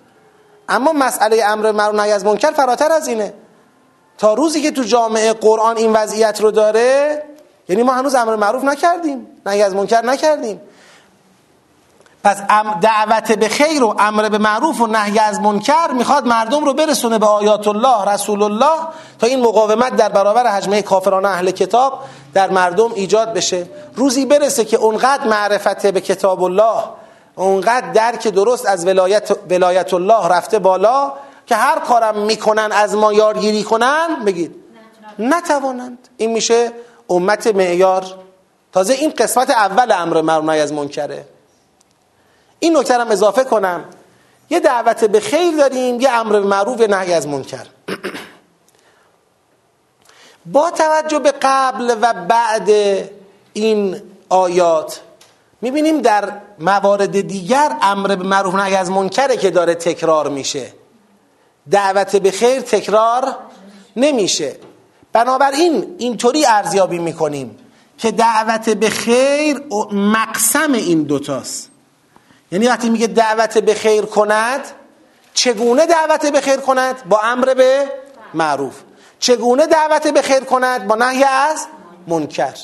اما 0.68 0.92
مسئله 0.92 1.44
امر 1.44 1.72
معروف 1.72 2.00
نهی 2.00 2.12
از 2.12 2.24
منکر 2.24 2.50
فراتر 2.50 2.92
از 2.92 3.08
اینه. 3.08 3.34
تا 4.18 4.34
روزی 4.34 4.62
که 4.62 4.70
تو 4.70 4.82
جامعه 4.82 5.32
قرآن 5.32 5.76
این 5.76 5.92
وضعیت 5.92 6.40
رو 6.40 6.50
داره 6.50 7.22
یعنی 7.68 7.82
ما 7.82 7.92
هنوز 7.92 8.14
امر 8.14 8.36
معروف 8.36 8.64
نکردیم. 8.64 9.26
نهی 9.46 9.62
از 9.62 9.74
منکر 9.74 10.02
نکردیم. 10.02 10.60
پس 12.24 12.36
دعوت 12.80 13.32
به 13.32 13.48
خیر 13.48 13.84
و 13.84 13.94
امر 13.98 14.28
به 14.28 14.38
معروف 14.38 14.80
و 14.80 14.86
نهی 14.86 15.18
از 15.18 15.40
منکر 15.40 15.90
می‌خواد 15.92 16.26
مردم 16.26 16.64
رو 16.64 16.74
برسونه 16.74 17.18
به 17.18 17.26
آیات 17.26 17.68
الله 17.68 18.04
رسول 18.04 18.42
الله 18.42 18.78
تا 19.18 19.26
این 19.26 19.40
مقاومت 19.40 19.96
در 19.96 20.08
برابر 20.08 20.46
حجمه 20.46 20.82
کافران 20.82 21.24
اهل 21.24 21.50
کتاب 21.50 21.98
در 22.34 22.50
مردم 22.50 22.92
ایجاد 22.94 23.34
بشه. 23.34 23.66
روزی 23.96 24.26
برسه 24.26 24.64
که 24.64 24.76
اونقدر 24.76 25.28
معرفت 25.28 25.86
به 25.86 26.00
کتاب 26.00 26.42
الله 26.42 26.82
اونقدر 27.34 27.92
درک 27.92 28.28
درست 28.28 28.66
از 28.66 28.86
ولایت, 28.86 29.36
ولایت 29.50 29.94
الله 29.94 30.28
رفته 30.28 30.58
بالا 30.58 31.12
که 31.46 31.56
هر 31.56 31.78
کارم 31.78 32.18
می‌کنن 32.18 32.72
از 32.72 32.94
ما 32.94 33.12
یارگیری 33.12 33.62
کنن 33.62 34.24
بگید. 34.26 34.54
نتوانند. 35.18 36.08
این 36.16 36.32
میشه 36.32 36.72
امت 37.10 37.46
معیار. 37.46 38.04
تازه 38.72 38.94
این 38.94 39.10
قسمت 39.10 39.50
اول 39.50 39.92
امر 39.92 40.20
معروف 40.20 40.48
از 40.48 40.72
منکره. 40.72 41.24
این 42.62 42.76
نکته 42.76 42.94
هم 42.94 43.10
اضافه 43.10 43.44
کنم. 43.44 43.84
یه 44.50 44.60
دعوت 44.60 45.04
به 45.04 45.20
خیر 45.20 45.56
داریم 45.56 46.00
یه 46.00 46.10
امر 46.10 46.40
معروف 46.40 46.80
نهی 46.80 47.12
از 47.12 47.28
منکر. 47.28 47.66
با 50.52 50.70
توجه 50.70 51.18
به 51.18 51.32
قبل 51.42 51.96
و 52.00 52.12
بعد 52.12 52.70
این 53.52 54.02
آیات 54.28 55.00
می‌بینیم 55.60 56.00
در 56.00 56.32
موارد 56.58 57.20
دیگر 57.20 57.76
امر 57.82 58.16
به 58.16 58.24
معروف 58.24 58.54
نهی 58.54 58.76
از 58.76 58.90
منکره 58.90 59.36
که 59.36 59.50
داره 59.50 59.74
تکرار 59.74 60.28
میشه. 60.28 60.72
دعوت 61.70 62.16
به 62.16 62.30
خیر 62.30 62.60
تکرار 62.60 63.36
نمیشه. 63.96 64.56
بنابراین 65.12 65.94
اینطوری 65.98 66.46
ارزیابی 66.46 66.98
می‌کنیم 66.98 67.58
که 67.98 68.10
دعوت 68.10 68.70
به 68.70 68.90
خیر 68.90 69.60
مقسم 69.92 70.72
این 70.72 71.02
دوتاست. 71.02 71.71
یعنی 72.52 72.68
وقتی 72.68 72.90
میگه 72.90 73.06
دعوت 73.06 73.58
به 73.58 73.74
خیر 73.74 74.04
کند 74.04 74.60
چگونه 75.34 75.86
دعوت 75.86 76.26
به 76.26 76.40
خیر 76.40 76.56
کند؟ 76.56 77.08
با 77.08 77.20
امر 77.20 77.54
به 77.54 77.90
معروف. 78.34 78.74
چگونه 79.18 79.66
دعوت 79.66 80.06
به 80.06 80.22
خیر 80.22 80.40
کند؟ 80.40 80.86
با 80.86 80.94
نهی 80.94 81.24
از 81.24 81.66
منکر. 82.06 82.54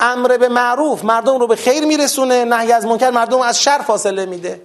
امر 0.00 0.36
به 0.36 0.48
معروف 0.48 1.04
مردم 1.04 1.38
رو 1.38 1.46
به 1.46 1.56
خیر 1.56 1.84
میرسونه 1.84 2.44
نهی 2.44 2.72
از 2.72 2.86
منکر 2.86 3.10
مردم 3.10 3.40
از 3.40 3.62
شر 3.62 3.78
فاصله 3.78 4.26
میده. 4.26 4.62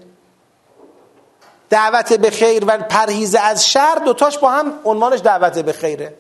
دعوت 1.70 2.14
به 2.14 2.30
خیر 2.30 2.66
و 2.68 2.78
پرهیز 2.78 3.36
از 3.36 3.68
شر 3.68 3.96
دوتاش 4.06 4.38
با 4.38 4.52
هم 4.52 4.74
عنوانش 4.86 5.20
دعوت 5.20 5.60
به 5.60 5.74
خیره. 5.74 6.14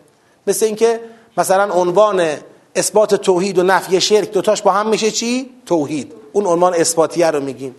مثل 0.48 0.66
اینکه 0.66 1.00
مثلا 1.38 1.74
عنوان 1.74 2.28
اثبات 2.76 3.16
توحید 3.16 3.58
و 3.58 3.64
نفی 3.64 4.02
شرک 4.02 4.32
دوتاش 4.32 4.62
با 4.62 4.72
هم 4.72 4.88
میشه 4.88 5.12
چی؟ 5.12 5.50
توحید. 5.66 6.14
اون 6.34 6.46
عنوان 6.46 6.74
اثباتیه 6.74 7.32
رو 7.32 7.40
میگیم. 7.40 7.76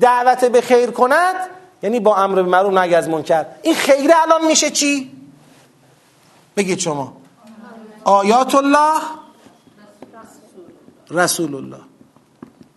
دعوت 0.00 0.44
به 0.44 0.60
خیر 0.60 0.90
کند 0.90 1.34
یعنی 1.82 2.00
با 2.00 2.16
امر 2.16 2.34
به 2.34 2.42
معروف 2.42 2.72
نهی 2.72 2.94
از 2.94 3.08
منکر. 3.08 3.46
این 3.62 3.74
خیره 3.74 4.14
الان 4.22 4.46
میشه 4.46 4.70
چی؟ 4.70 5.12
بگید 6.56 6.78
شما. 6.78 7.12
آیات 8.04 8.54
الله 8.54 9.00
رسول 11.10 11.54
الله 11.54 11.80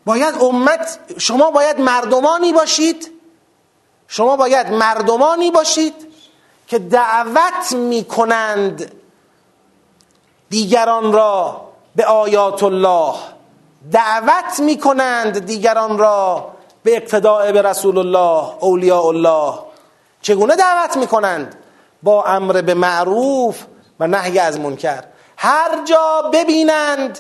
باید 0.05 0.35
امت 0.41 0.99
شما 1.17 1.51
باید 1.51 1.79
مردمانی 1.81 2.53
باشید. 2.53 3.11
شما 4.07 4.35
باید 4.35 4.67
مردمانی 4.67 5.51
باشید 5.51 5.93
که 6.67 6.79
دعوت 6.79 7.71
می‌کنند 7.71 8.91
دیگران 10.49 11.13
را 11.13 11.61
به 11.95 12.05
آیات 12.05 12.63
الله 12.63 13.13
دعوت 13.91 14.59
می‌کنند 14.59 15.39
دیگران 15.39 15.97
را 15.97 16.56
به 16.87 16.95
اقتداع 16.95 17.51
به 17.51 17.61
رسول 17.61 17.97
الله 17.97 18.53
اولیاء 18.59 19.05
الله. 19.05 19.53
چگونه 20.21 20.55
دعوت 20.55 20.97
می‌کنند؟ 20.97 21.55
با 22.03 22.23
امر 22.23 22.61
به 22.61 22.73
معروف 22.73 23.63
و 23.99 24.07
نهی 24.07 24.39
از 24.39 24.59
منکر. 24.59 25.03
هر 25.37 25.83
جا 25.85 26.29
ببینند 26.33 27.19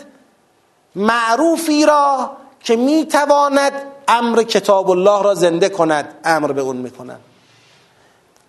معروفی 0.95 1.85
را 1.85 2.31
که 2.59 2.75
می‌تواند 2.75 3.71
امر 4.07 4.43
کتاب 4.43 4.89
الله 4.89 5.23
را 5.23 5.33
زنده 5.33 5.69
کند 5.69 6.15
امر 6.23 6.51
به 6.51 6.61
اون 6.61 6.77
می‌کنن 6.77 7.19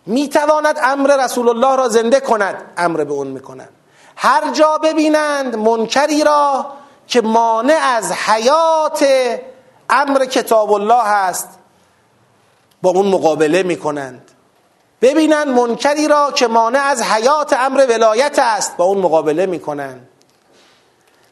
می‌تواند 0.06 0.78
امر 0.82 1.24
رسول 1.24 1.48
الله 1.48 1.76
را 1.76 1.88
زنده 1.88 2.20
کند 2.20 2.72
امر 2.76 3.04
به 3.04 3.12
اون 3.12 3.26
می‌کنن 3.26 3.68
هر 4.16 4.52
جا 4.52 4.78
ببینند 4.78 5.56
منکری 5.56 6.24
را 6.24 6.66
که 7.06 7.20
مانع 7.20 7.78
از 7.82 8.12
حیات 8.12 9.06
امر 9.90 10.24
کتاب 10.24 10.72
الله 10.72 11.02
هست. 11.02 11.48
با 12.82 12.90
اون 12.90 13.06
مقابله 13.06 13.62
می‌کنند. 13.62 14.30
ببینند 15.02 15.48
منکری 15.48 16.08
را 16.08 16.32
که 16.32 16.46
مانع 16.46 16.80
از 16.80 17.02
حیات 17.02 17.52
امر 17.52 17.86
ولایت 17.88 18.38
است 18.38 18.76
با 18.76 18.84
اون 18.84 18.98
مقابله 18.98 19.46
می‌کنند 19.46 20.08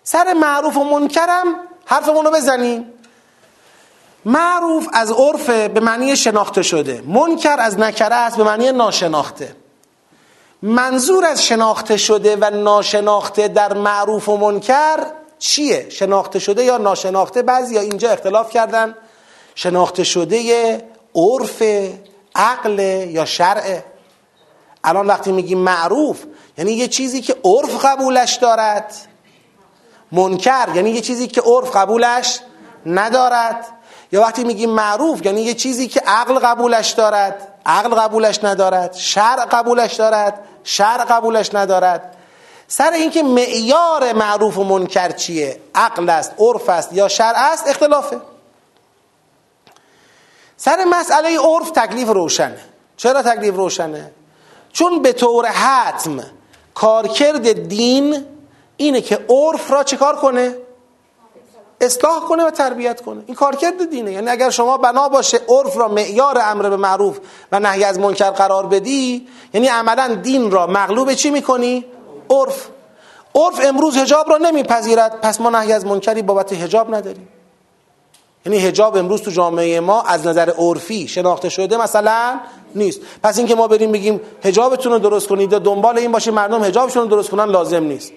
سر 0.02 0.32
معروف 0.32 0.76
و 0.76 0.84
منکرم 0.84 1.46
حرفمون 1.84 2.24
رو 2.24 2.30
بزنیم. 2.30 2.92
معروف 4.24 4.88
از 4.92 5.10
عرف 5.10 5.50
به 5.50 5.80
معنی 5.80 6.16
شناخته 6.16 6.62
شده. 6.62 7.02
منکر 7.06 7.56
از 7.58 7.78
نکره 7.78 8.14
است 8.14 8.36
به 8.36 8.44
معنی 8.44 8.72
ناشناخته. 8.72 9.56
منظور 10.62 11.24
از 11.24 11.44
شناخته 11.44 11.96
شده 11.96 12.36
و 12.40 12.50
ناشناخته 12.50 13.48
در 13.48 13.72
معروف 13.72 14.28
و 14.28 14.36
منکر 14.36 15.06
چیه؟ 15.46 15.86
شناخته 15.90 16.38
شده 16.38 16.64
یا 16.64 16.76
ناشناخته؟ 16.76 17.42
بعضی 17.42 17.74
یا 17.74 17.80
اینجا 17.80 18.10
اختلاف 18.10 18.50
کردن. 18.50 18.94
شناخته 19.54 20.04
شده 20.04 20.82
عرف 21.14 21.62
عقل 22.34 22.78
یا 23.10 23.24
شرع. 23.24 23.80
الان 24.84 25.06
وقتی 25.06 25.32
میگیم 25.32 25.58
معروف 25.58 26.24
یعنی 26.58 26.72
یه 26.72 26.88
چیزی 26.88 27.20
که 27.20 27.36
عرف 27.44 27.84
قبولش 27.84 28.34
دارد. 28.34 28.94
منکر 30.12 30.68
یعنی 30.74 30.90
یه 30.90 31.00
چیزی 31.00 31.26
که 31.26 31.40
عرف 31.40 31.76
قبولش 31.76 32.40
ندارد. 32.86 33.66
یا 34.12 34.20
وقتی 34.20 34.44
میگیم 34.44 34.70
معروف 34.70 35.26
یعنی 35.26 35.42
یه 35.42 35.54
چیزی 35.54 35.88
که 35.88 36.00
عقل 36.00 36.38
قبولش 36.38 36.90
دارد. 36.90 37.48
عقل 37.66 37.94
قبولش 37.94 38.44
ندارد. 38.44 38.94
شرع 38.94 39.44
قبولش 39.44 39.94
دارد. 39.94 40.40
شرع 40.64 41.04
قبولش 41.04 41.54
ندارد. 41.54 42.15
سر 42.68 42.90
اینکه 42.90 43.22
معیار 43.22 44.12
معروف 44.12 44.58
و 44.58 44.64
منکر 44.64 45.10
چیه؟ 45.10 45.60
عقل 45.74 46.08
است 46.08 46.32
عرف 46.38 46.68
است 46.68 46.92
یا 46.92 47.08
شرع 47.08 47.52
است؟ 47.52 47.68
اختلافه. 47.68 48.20
سر 50.56 50.84
مسئله 50.84 51.38
عرف 51.38 51.70
تکلیف 51.70 52.08
روشنه. 52.08 52.60
چرا 52.96 53.22
تکلیف 53.22 53.54
روشنه؟ 53.54 54.10
چون 54.72 55.02
به 55.02 55.12
طور 55.12 55.46
حتم 55.46 56.24
کارکرد 56.74 57.68
دین 57.68 58.24
اینه 58.76 59.00
که 59.00 59.26
عرف 59.28 59.70
را 59.70 59.84
چکار 59.84 60.16
کنه؟ 60.16 60.56
اصلاح 61.80 62.20
کنه 62.20 62.44
و 62.44 62.50
تربیت 62.50 63.00
کنه. 63.00 63.22
این 63.26 63.34
کارکرد 63.34 63.90
دینه. 63.90 64.12
یعنی 64.12 64.28
اگر 64.28 64.50
شما 64.50 64.76
بنا 64.76 65.08
باشه 65.08 65.40
عرف 65.48 65.76
را 65.76 65.88
معیار 65.88 66.38
امر 66.42 66.68
به 66.68 66.76
معروف 66.76 67.18
و 67.52 67.60
نهی 67.60 67.84
از 67.84 67.98
منکر 67.98 68.30
قرار 68.30 68.66
بدی 68.66 69.28
یعنی 69.54 69.68
عملا 69.68 70.14
دین 70.14 70.50
را 70.50 70.66
مغلوب 70.66 71.14
چی 71.14 71.30
می‌کنی؟ 71.30 71.84
عرف. 72.30 72.68
عرف 73.34 73.60
امروز 73.64 73.96
هجاب 73.96 74.30
را 74.30 74.36
نمیپذیرد. 74.36 75.20
پس 75.20 75.40
ما 75.40 75.50
نهی 75.50 75.72
از 75.72 75.86
منکری 75.86 76.22
بابت 76.22 76.52
هجاب 76.52 76.94
نداریم. 76.94 77.28
یعنی 78.46 78.58
هجاب 78.58 78.96
امروز 78.96 79.22
تو 79.22 79.30
جامعه 79.30 79.80
ما 79.80 80.02
از 80.02 80.26
نظر 80.26 80.50
عرفی 80.58 81.08
شناخته 81.08 81.48
شده 81.48 81.76
مثلا 81.76 82.40
نیست. 82.74 83.00
پس 83.22 83.38
اینکه 83.38 83.54
ما 83.54 83.68
بریم 83.68 83.92
بگیم 83.92 84.20
هجابتون 84.44 84.92
رو 84.92 84.98
درست 84.98 85.28
کنید 85.28 85.52
یا 85.52 85.58
دنبال 85.58 85.98
این 85.98 86.12
باشیم 86.12 86.34
مردم 86.34 86.64
هجابشون 86.64 87.02
رو 87.02 87.08
درست 87.08 87.30
کنن 87.30 87.44
لازم 87.44 87.84
نیست. 87.84 88.12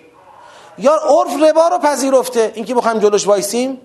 یا 0.77 0.93
عرف 0.93 1.41
ربا 1.41 1.67
رو 1.67 1.77
پذیرفته. 1.77 2.51
اینکه 2.55 2.75
بخوایم 2.75 2.99
جلوش 2.99 3.27
وایسیم 3.27 3.81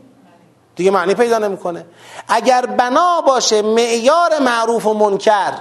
دیگه 0.77 0.91
معنی 0.91 1.15
پیدا 1.15 1.39
نمی‌کنه. 1.39 1.87
اگر 2.29 2.67
بنا 2.67 3.21
باشه 3.21 3.63
معیار 3.63 4.39
معروف 4.39 4.87
و 4.87 4.95
منکر 4.95 5.53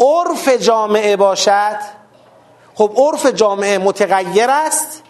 عرف 0.00 0.48
جامعه 0.48 1.16
باشد 1.16 1.99
خب 2.80 2.92
عرف 2.96 3.26
جامعه 3.26 3.78
متغیر 3.78 4.50
است. 4.50 5.02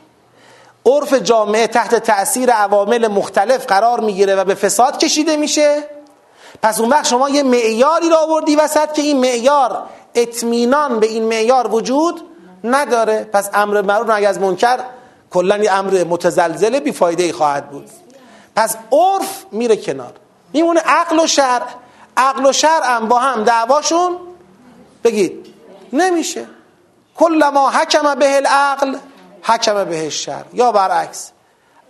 عرف 0.86 1.14
جامعه 1.14 1.66
تحت 1.66 1.94
تأثیر 1.94 2.50
عوامل 2.50 3.08
مختلف 3.08 3.66
قرار 3.66 4.00
می‌گیره 4.00 4.36
و 4.36 4.44
به 4.44 4.54
فساد 4.54 4.98
کشیده 4.98 5.36
میشه. 5.36 5.84
پس 6.62 6.80
اون 6.80 6.88
وقت 6.88 7.06
شما 7.06 7.28
یه 7.28 7.42
معیاری 7.42 8.08
را 8.08 8.16
آوردی 8.16 8.56
وسط 8.56 8.92
که 8.92 9.02
این 9.02 9.20
معیار 9.20 9.82
اطمینان 10.14 11.00
به 11.00 11.06
این 11.06 11.24
معیار 11.24 11.74
وجود 11.74 12.20
نداره. 12.64 13.24
پس 13.32 13.50
امر 13.54 13.82
معروف 13.82 14.10
نهی 14.10 14.26
از 14.26 14.40
منکر 14.40 14.78
کلا 15.30 15.58
یه 15.58 15.72
امر 15.72 16.04
متزلزل 16.04 16.80
بیفایده 16.80 17.22
ای 17.22 17.32
خواهد 17.32 17.70
بود. 17.70 17.90
پس 18.56 18.76
عرف 18.92 19.44
میره 19.52 19.76
کنار. 19.76 20.12
میمونه 20.52 20.80
عقل 20.80 21.20
و 21.20 21.26
شرع. 21.26 21.66
عقل 22.16 22.46
و 22.46 22.52
شرع 22.52 22.96
هم 22.96 23.08
با 23.08 23.18
هم 23.18 23.44
دعواشون 23.44 24.16
بگید 25.04 25.46
نمیشه. 25.92 26.46
کل 27.20 27.50
ما 27.54 27.70
حکم 27.70 28.14
به 28.14 28.36
العقل 28.36 28.96
حکم 29.42 29.84
به 29.84 30.10
شر 30.10 30.44
یا 30.52 30.72
برعکس 30.72 31.30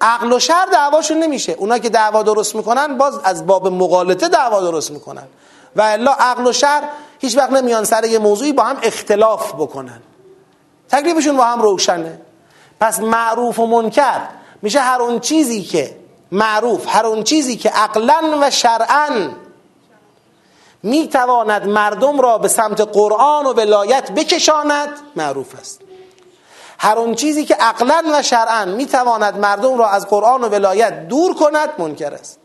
عقل 0.00 0.32
و 0.32 0.38
شر 0.38 0.66
دعواشون 0.72 1.18
نمیشه. 1.18 1.52
اونا 1.52 1.78
که 1.78 1.88
دعوا 1.88 2.22
درست 2.22 2.54
می‌کنن 2.54 2.98
باز 2.98 3.18
از 3.24 3.46
باب 3.46 3.68
مقالطه 3.68 4.28
دعوا 4.28 4.60
درست 4.60 4.90
می‌کنن. 4.90 5.28
و 5.76 5.82
الا 5.82 6.12
عقل 6.12 6.46
و 6.46 6.52
شر 6.52 6.82
هیچ 7.18 7.36
وقت 7.36 7.50
نمیان 7.50 7.84
سر 7.84 8.04
یه 8.04 8.18
موضوعی 8.18 8.52
با 8.52 8.62
هم 8.62 8.76
اختلاف 8.82 9.52
بکنن. 9.52 10.02
تکلیفشون 10.88 11.36
با 11.36 11.44
هم 11.44 11.62
روشنه. 11.62 12.20
پس 12.80 13.00
معروف 13.00 13.58
و 13.58 13.66
منکر 13.66 14.20
میشه 14.62 14.80
هر 14.80 15.02
اون 15.02 15.20
چیزی 15.20 15.62
که 15.62 15.96
معروف 16.32 16.96
هر 16.96 17.06
اون 17.06 17.24
چیزی 17.24 17.56
که 17.56 17.70
عقلا 17.70 18.38
و 18.40 18.50
شرعا 18.50 19.28
می‌تواند 20.82 21.68
مردم 21.68 22.20
را 22.20 22.38
به 22.38 22.48
سمت 22.48 22.80
قرآن 22.80 23.46
و 23.46 23.52
ولایت 23.52 24.12
بکشاند؟ 24.12 24.88
معروف 25.16 25.54
است. 25.58 25.80
هر 26.78 26.98
اون 26.98 27.14
چیزی 27.14 27.44
که 27.44 27.54
عقلا 27.54 28.04
و 28.12 28.22
شرعا 28.22 28.64
می‌تواند 28.64 29.38
مردم 29.38 29.78
را 29.78 29.88
از 29.88 30.06
قرآن 30.06 30.44
و 30.44 30.48
ولایت 30.48 31.08
دور 31.08 31.34
کند 31.34 31.68
منکر 31.78 32.14
است. 32.14 32.38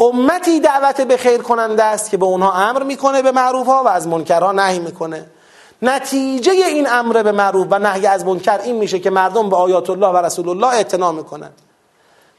امتی 0.00 0.60
دعوت 0.60 1.00
به 1.00 1.16
خیر 1.16 1.42
کننده 1.42 1.84
است 1.84 2.10
که 2.10 2.16
به 2.16 2.24
اونها 2.26 2.52
امر 2.52 2.82
می‌کنه 2.82 3.22
به 3.22 3.32
معروف 3.32 3.66
ها 3.66 3.82
و 3.84 3.88
از 3.88 4.08
منکرها 4.08 4.52
نهی 4.52 4.78
می‌کنه. 4.78 5.26
نتیجه 5.82 6.52
این 6.52 6.88
امر 6.90 7.22
به 7.22 7.32
معروف 7.32 7.66
و 7.70 7.78
نهی 7.78 8.06
از 8.06 8.24
منکر 8.24 8.58
این 8.58 8.76
میشه 8.76 8.98
که 8.98 9.10
مردم 9.10 9.50
به 9.50 9.56
آیات 9.56 9.90
الله 9.90 10.08
و 10.08 10.16
رسول 10.16 10.48
الله 10.48 10.66
اعتنا 10.66 11.12
می‌کنن 11.12 11.50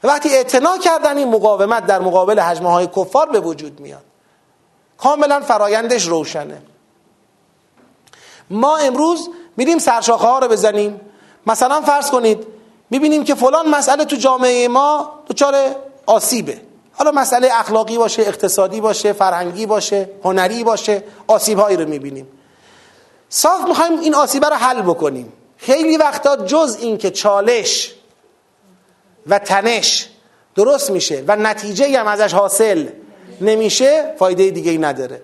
و 0.02 0.08
وقتی 0.08 0.28
اعتنا 0.28 0.78
کردن 0.78 1.16
این 1.16 1.28
مقاومت 1.28 1.86
در 1.86 1.98
مقابل 1.98 2.40
حجمه 2.40 2.70
های 2.70 2.86
کفار 2.86 3.28
به 3.28 3.40
وجود 3.40 3.80
میاد. 3.80 4.09
کاملا 5.02 5.40
فرایندش 5.40 6.06
روشنه. 6.06 6.62
ما 8.50 8.76
امروز 8.76 9.28
میریم 9.56 9.78
سرشاخه 9.78 10.26
ها 10.26 10.38
رو 10.38 10.48
بزنیم. 10.48 11.00
مثلا 11.46 11.80
فرض 11.80 12.10
کنید 12.10 12.46
می‌بینیم 12.90 13.24
که 13.24 13.34
فلان 13.34 13.68
مسئله 13.68 14.04
تو 14.04 14.16
جامعه 14.16 14.68
ما 14.68 15.12
دچار 15.28 15.76
آسیبه. 16.06 16.60
حالا 16.92 17.10
مسئله 17.10 17.48
اخلاقی 17.52 17.98
باشه 17.98 18.22
اقتصادی 18.22 18.80
باشه 18.80 19.12
فرهنگی 19.12 19.66
باشه 19.66 20.10
هنری 20.24 20.64
باشه 20.64 21.04
آسیب 21.26 21.58
هایی 21.58 21.76
رو 21.76 21.88
می‌بینیم. 21.88 22.28
صاف 23.28 23.68
می‌خوایم 23.68 24.00
این 24.00 24.14
آسیبه 24.14 24.48
رو 24.48 24.56
حل 24.56 24.82
بکنیم. 24.82 25.32
خیلی 25.56 25.96
وقتا 25.96 26.36
جز 26.36 26.76
این 26.80 26.98
که 26.98 27.10
چالش 27.10 27.94
و 29.26 29.38
تنش 29.38 30.08
درست 30.54 30.90
میشه 30.90 31.24
و 31.26 31.36
نتیجه 31.36 32.00
هم 32.00 32.06
ازش 32.06 32.34
حاصل 32.34 32.86
نمیشه 33.40 34.14
فایده 34.18 34.50
دیگه 34.50 34.70
ای 34.70 34.78
نداره. 34.78 35.22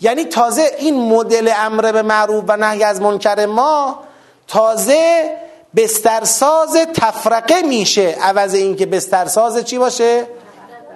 یعنی 0.00 0.24
تازه 0.24 0.70
این 0.78 1.08
مدل 1.08 1.52
امر 1.56 1.92
به 1.92 2.02
معروف 2.02 2.44
و 2.48 2.56
نهی 2.56 2.84
از 2.84 3.00
منکر 3.00 3.46
ما 3.46 3.98
تازه 4.46 5.30
بسترساز 5.76 6.76
تفرقه 6.94 7.62
میشه. 7.62 8.16
عوض 8.20 8.54
اینکه 8.54 8.86
بسترساز 8.86 9.64
چی 9.64 9.78
باشه؟ 9.78 10.26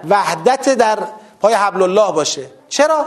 وحدت 0.09 0.69
در 0.69 0.99
پای 1.41 1.53
حبل 1.53 1.81
الله 1.81 2.11
باشه. 2.11 2.45
چرا؟ 2.69 3.05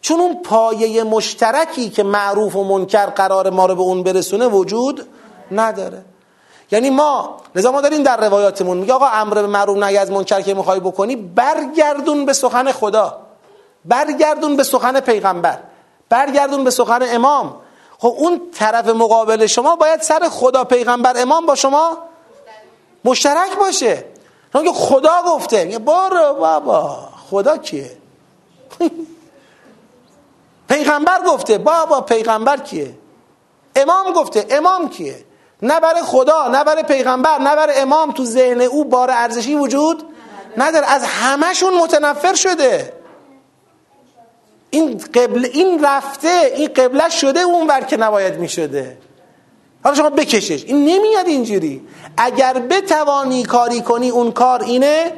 چون 0.00 0.20
اون 0.20 0.42
پایه 0.42 1.02
مشترکی 1.02 1.90
که 1.90 2.02
معروف 2.02 2.56
و 2.56 2.64
منکر 2.64 3.06
قرار 3.06 3.50
ما 3.50 3.66
رو 3.66 3.74
به 3.74 3.82
اون 3.82 4.02
برسونه 4.02 4.46
وجود 4.46 5.08
نداره. 5.52 6.04
یعنی 6.70 6.90
ما 6.90 7.36
لذا 7.54 7.72
ما 7.72 7.80
داریم 7.80 8.02
در 8.02 8.16
روایاتمون 8.16 8.76
میگه 8.76 8.92
آقا 8.92 9.06
امر 9.06 9.34
به 9.34 9.46
معروف 9.46 9.78
نهی 9.78 9.96
از 9.98 10.10
منکر 10.10 10.40
که 10.40 10.54
می‌خوای 10.54 10.80
بکنی 10.80 11.16
برگردون 11.16 12.26
به 12.26 12.32
سخن 12.32 12.72
خدا 12.72 13.18
برگردون 13.84 14.56
به 14.56 14.62
سخن 14.62 15.00
پیغمبر 15.00 15.58
برگردون 16.08 16.64
به 16.64 16.70
سخن 16.70 16.98
امام. 17.02 17.56
خب 17.98 18.14
اون 18.18 18.40
طرف 18.54 18.88
مقابل 18.88 19.46
شما 19.46 19.76
باید 19.76 20.02
سر 20.02 20.28
خدا 20.28 20.64
پیغمبر 20.64 21.12
امام 21.16 21.46
با 21.46 21.54
شما 21.54 21.98
مشترک 23.04 23.58
باشه. 23.58 24.04
چون 24.52 24.72
خدا 24.72 25.22
گفته 25.26 25.64
میگه 25.64 25.78
بارو 25.78 26.34
بابا 26.34 26.98
خدا 27.30 27.56
کیه؟ 27.56 27.90
پیغمبر 30.68 31.22
گفته 31.26 31.58
بابا 31.58 32.00
پیغمبر 32.00 32.56
کیه؟ 32.56 32.94
امام 33.76 34.12
گفته 34.12 34.46
امام 34.50 34.88
کیه؟ 34.88 35.24
نه 35.62 35.80
برای 35.80 36.02
خدا 36.02 36.48
نه 36.48 36.64
برای 36.64 36.82
پیغمبر 36.82 37.38
نه 37.38 37.56
برای 37.56 37.78
امام 37.78 38.12
تو 38.12 38.24
ذهن 38.24 38.60
او 38.60 38.84
بار 38.84 39.10
ارزشی 39.10 39.54
وجود 39.54 40.04
نداره. 40.56 40.86
از 40.86 41.04
همهشون 41.04 41.74
متنفر 41.74 42.34
شده. 42.34 42.92
این 44.70 44.98
قبل 45.14 45.48
این 45.52 45.84
رفته 45.84 46.52
این 46.56 46.68
قبله 46.68 47.08
شده 47.08 47.40
اون 47.40 47.66
بر 47.66 47.80
که 47.80 47.96
نباید 47.96 48.38
می 48.38 48.48
شده. 48.48 48.98
حالا 49.84 49.96
شما 49.96 50.10
بکشش. 50.10 50.64
این 50.64 50.84
نمیاد 50.84 51.26
اینجوری. 51.26 51.88
اگر 52.16 52.52
بتوانی 52.52 53.42
کاری 53.42 53.80
کنی 53.80 54.10
اون 54.10 54.32
کار 54.32 54.62
اینه 54.62 55.12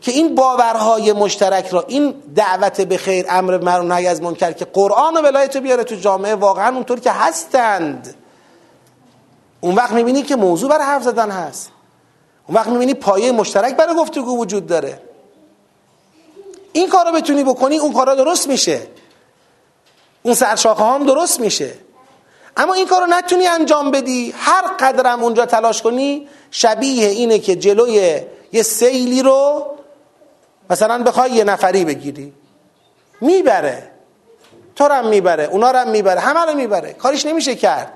که 0.00 0.12
این 0.12 0.34
باورهای 0.34 1.12
مشترک 1.12 1.68
را 1.68 1.84
این 1.88 2.14
دعوت 2.36 2.80
به 2.80 2.96
خیر 2.96 3.26
امر 3.28 3.58
معروف 3.58 3.92
نهی 3.92 4.06
از 4.06 4.22
منکر 4.22 4.52
که 4.52 4.64
قرآن 4.64 5.16
و 5.16 5.20
ولایت 5.20 5.56
بیاره 5.56 5.84
تو 5.84 5.94
جامعه 5.94 6.34
واقعا 6.34 6.74
اونطور 6.74 7.00
که 7.00 7.10
هستند. 7.10 8.14
اون 9.60 9.74
وقت 9.74 9.92
می‌بینی 9.92 10.22
که 10.22 10.36
موضوع 10.36 10.70
برای 10.70 10.84
حرف 10.84 11.02
زدن 11.02 11.30
هست. 11.30 11.70
اون 12.46 12.56
وقت 12.56 12.66
می‌بینی 12.66 12.94
پایه 12.94 13.32
مشترک 13.32 13.76
برای 13.76 13.94
گفتگو 13.94 14.38
وجود 14.38 14.66
داره. 14.66 15.00
این 16.72 16.88
کار 16.88 17.06
رو 17.06 17.12
بتونی 17.12 17.44
بکنی 17.44 17.78
اون 17.78 17.92
کارا 17.92 18.14
درست 18.14 18.48
میشه. 18.48 18.86
اون 20.22 20.34
سرشاخه 20.34 20.84
هم 20.84 21.06
درست 21.06 21.40
میشه. 21.40 21.74
اما 22.56 22.74
این 22.74 22.86
کار 22.86 23.00
رو 23.00 23.06
نتونی 23.06 23.46
انجام 23.46 23.90
بدی. 23.90 24.34
هر 24.36 24.62
قدرم 24.62 25.22
اونجا 25.22 25.46
تلاش 25.46 25.82
کنی 25.82 26.28
شبیه 26.50 27.08
اینه 27.08 27.38
که 27.38 27.56
جلوی 27.56 28.20
یه 28.52 28.62
سیلی 28.62 29.22
رو 29.22 29.66
مثلا 30.70 31.02
بخوای 31.02 31.30
یه 31.30 31.44
نفری 31.44 31.84
بگیری. 31.84 32.32
می‌بره. 33.20 33.90
تو 34.76 34.84
هم 34.84 35.08
می‌بره. 35.08 35.44
اونا 35.44 35.68
هم 35.68 35.90
می‌بره. 35.90 36.20
همه 36.20 36.40
رو 36.40 36.54
می‌بره. 36.54 36.92
کاریش 36.92 37.26
نمیشه 37.26 37.54
کرد. 37.54 37.92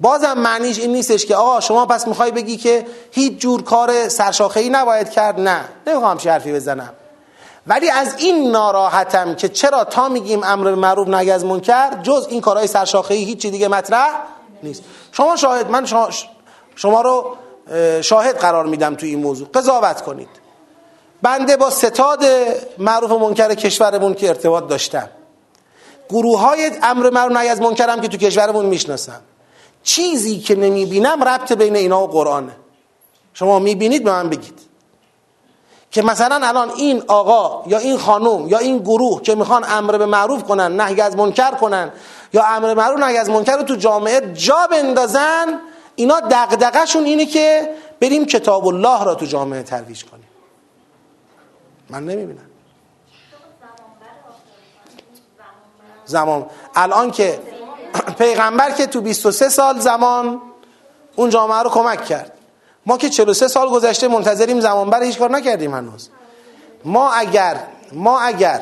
بازم 0.00 0.38
معنیش 0.38 0.78
این 0.78 0.92
نیستش 0.92 1.26
که 1.26 1.36
آقا 1.36 1.60
شما 1.60 1.86
پس 1.86 2.08
می‌خوای 2.08 2.30
بگی 2.30 2.56
که 2.56 2.86
هیچ 3.10 3.38
جور 3.38 3.62
کار 3.62 4.08
سرشاخه 4.08 4.60
ای 4.60 4.68
نباید 4.68 5.10
کرد؟ 5.10 5.40
نه. 5.40 5.64
نمی‌خوام 5.86 6.18
حرفی 6.24 6.52
بزنم. 6.52 6.92
ولی 7.66 7.90
از 7.90 8.14
این 8.18 8.50
ناراحتم 8.50 9.34
که 9.34 9.48
چرا 9.48 9.84
تا 9.84 10.08
میگیم 10.08 10.42
امر 10.44 10.74
معروف 10.74 11.08
نهی 11.08 11.30
از 11.30 11.44
منکر 11.44 11.90
جز 12.02 12.26
این 12.30 12.40
کارهای 12.40 12.66
سرشاخه 12.66 13.14
ای 13.14 13.24
هیچ 13.24 13.46
دیگه 13.46 13.68
مطرح 13.68 14.10
نیست. 14.62 14.82
شما 15.12 15.36
شاهد 15.36 15.70
من 15.70 15.86
شما, 15.86 16.08
شما 16.76 17.00
رو 17.00 17.36
شاهد 18.02 18.38
قرار 18.38 18.66
میدم 18.66 18.94
تو 18.94 19.06
این 19.06 19.18
موضوع. 19.18 19.48
قضاوت 19.54 20.00
کنید. 20.00 20.28
بنده 21.22 21.56
با 21.56 21.70
ستاد 21.70 22.24
معروف 22.78 23.10
منکر 23.10 23.54
کشورمون 23.54 24.14
که 24.14 24.28
ارتباط 24.28 24.66
داشتم. 24.66 25.08
گروه 26.10 26.40
های 26.40 26.70
امر 26.82 27.10
معروف 27.10 27.36
نهی 27.36 27.48
از 27.48 27.60
منکرم 27.60 28.00
که 28.00 28.08
تو 28.08 28.16
کشورمون 28.16 28.66
می‌شناسم. 28.66 29.20
چیزی 29.86 30.38
که 30.38 30.54
نمی‌بینم 30.54 31.24
ربط 31.24 31.52
بین 31.52 31.76
اینا 31.76 32.02
و 32.02 32.06
قرآنه. 32.06 32.56
شما 33.34 33.58
می‌بینید 33.58 34.04
به 34.04 34.10
من 34.10 34.28
بگید. 34.28 34.60
که 35.90 36.02
مثلا 36.02 36.46
الان 36.46 36.70
این 36.70 37.02
آقا 37.08 37.70
یا 37.70 37.78
این 37.78 37.98
خانم 37.98 38.48
یا 38.48 38.58
این 38.58 38.78
گروه 38.78 39.22
که 39.22 39.34
می‌خوان 39.34 39.64
امر 39.68 39.98
به 39.98 40.06
معروف 40.06 40.44
کنن 40.44 40.80
نهی 40.80 41.00
از 41.00 41.16
منکر 41.16 41.50
کنن 41.50 41.92
یا 42.32 42.44
امر 42.46 42.74
معروف 42.74 43.00
نهی 43.00 43.16
از 43.16 43.30
منکر 43.30 43.56
رو 43.56 43.62
تو 43.62 43.76
جامعه 43.76 44.32
جا 44.34 44.66
بندازن 44.70 45.60
اینا 45.96 46.20
دغدغه‌شون 46.20 47.04
اینه 47.04 47.26
که 47.26 47.74
بریم 48.00 48.26
کتاب 48.26 48.66
الله 48.66 49.04
را 49.04 49.14
تو 49.14 49.26
جامعه 49.26 49.62
ترویج 49.62 50.04
کنیم. 50.04 50.28
من 51.90 52.04
نمی‌بینم. 52.04 52.50
زمان 56.04 56.46
الان 56.74 57.10
که 57.10 57.55
پیغمبر 58.18 58.70
که 58.70 58.86
تو 58.86 59.00
23 59.00 59.48
سال 59.48 59.78
زمان 59.78 60.40
اون 61.16 61.30
جامعه 61.30 61.62
رو 61.62 61.70
کمک 61.70 62.04
کرد. 62.04 62.32
ما 62.86 62.98
که 62.98 63.08
43 63.08 63.48
سال 63.48 63.68
گذشته 63.68 64.08
منتظریم 64.08 64.60
زمان 64.60 64.90
بر 64.90 65.02
هیچ 65.02 65.18
کار 65.18 65.30
نکردیم 65.30 65.74
هنوز. 65.74 66.08
ما 66.84 67.12
اگر 67.12 67.56
ما 67.92 68.20
اگر 68.20 68.60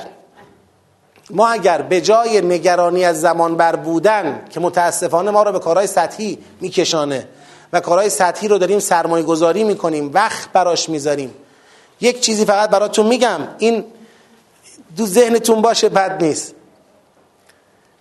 ما 1.30 1.48
اگر 1.48 1.82
به 1.82 2.00
جای 2.00 2.40
نگرانی 2.40 3.04
از 3.04 3.20
زمان 3.20 3.56
بر 3.56 3.76
بودن 3.76 4.44
که 4.50 4.60
متاسفانه 4.60 5.30
ما 5.30 5.42
رو 5.42 5.52
به 5.52 5.58
کارهای 5.58 5.86
سطحی 5.86 6.38
میکشانه 6.60 7.28
و 7.72 7.80
کارهای 7.80 8.10
سطحی 8.10 8.48
رو 8.48 8.58
داریم 8.58 8.78
سرمایه 8.78 9.24
گذاری 9.24 9.64
می‌کنیم 9.64 10.10
وقت 10.14 10.52
براش 10.52 10.88
می‌ذاریم. 10.88 11.34
یک 12.00 12.20
چیزی 12.20 12.44
فقط 12.44 12.70
براتون 12.70 13.06
میگم 13.06 13.40
این 13.58 13.84
دو 14.96 15.06
ذهنتون 15.06 15.62
باشه 15.62 15.88
بد 15.88 16.24
نیست. 16.24 16.54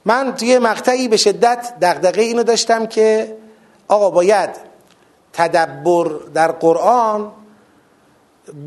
من 0.06 0.36
توی 0.36 0.60
مقطعی 0.60 1.08
به 1.08 1.18
شدت 1.18 1.74
دغدغه 1.82 2.22
اینو 2.22 2.43
داشتم 2.43 2.86
که 2.86 3.38
آقا 3.88 4.10
باید 4.10 4.49
تدبر 5.34 6.08
در 6.34 6.51
قرآن 6.51 7.32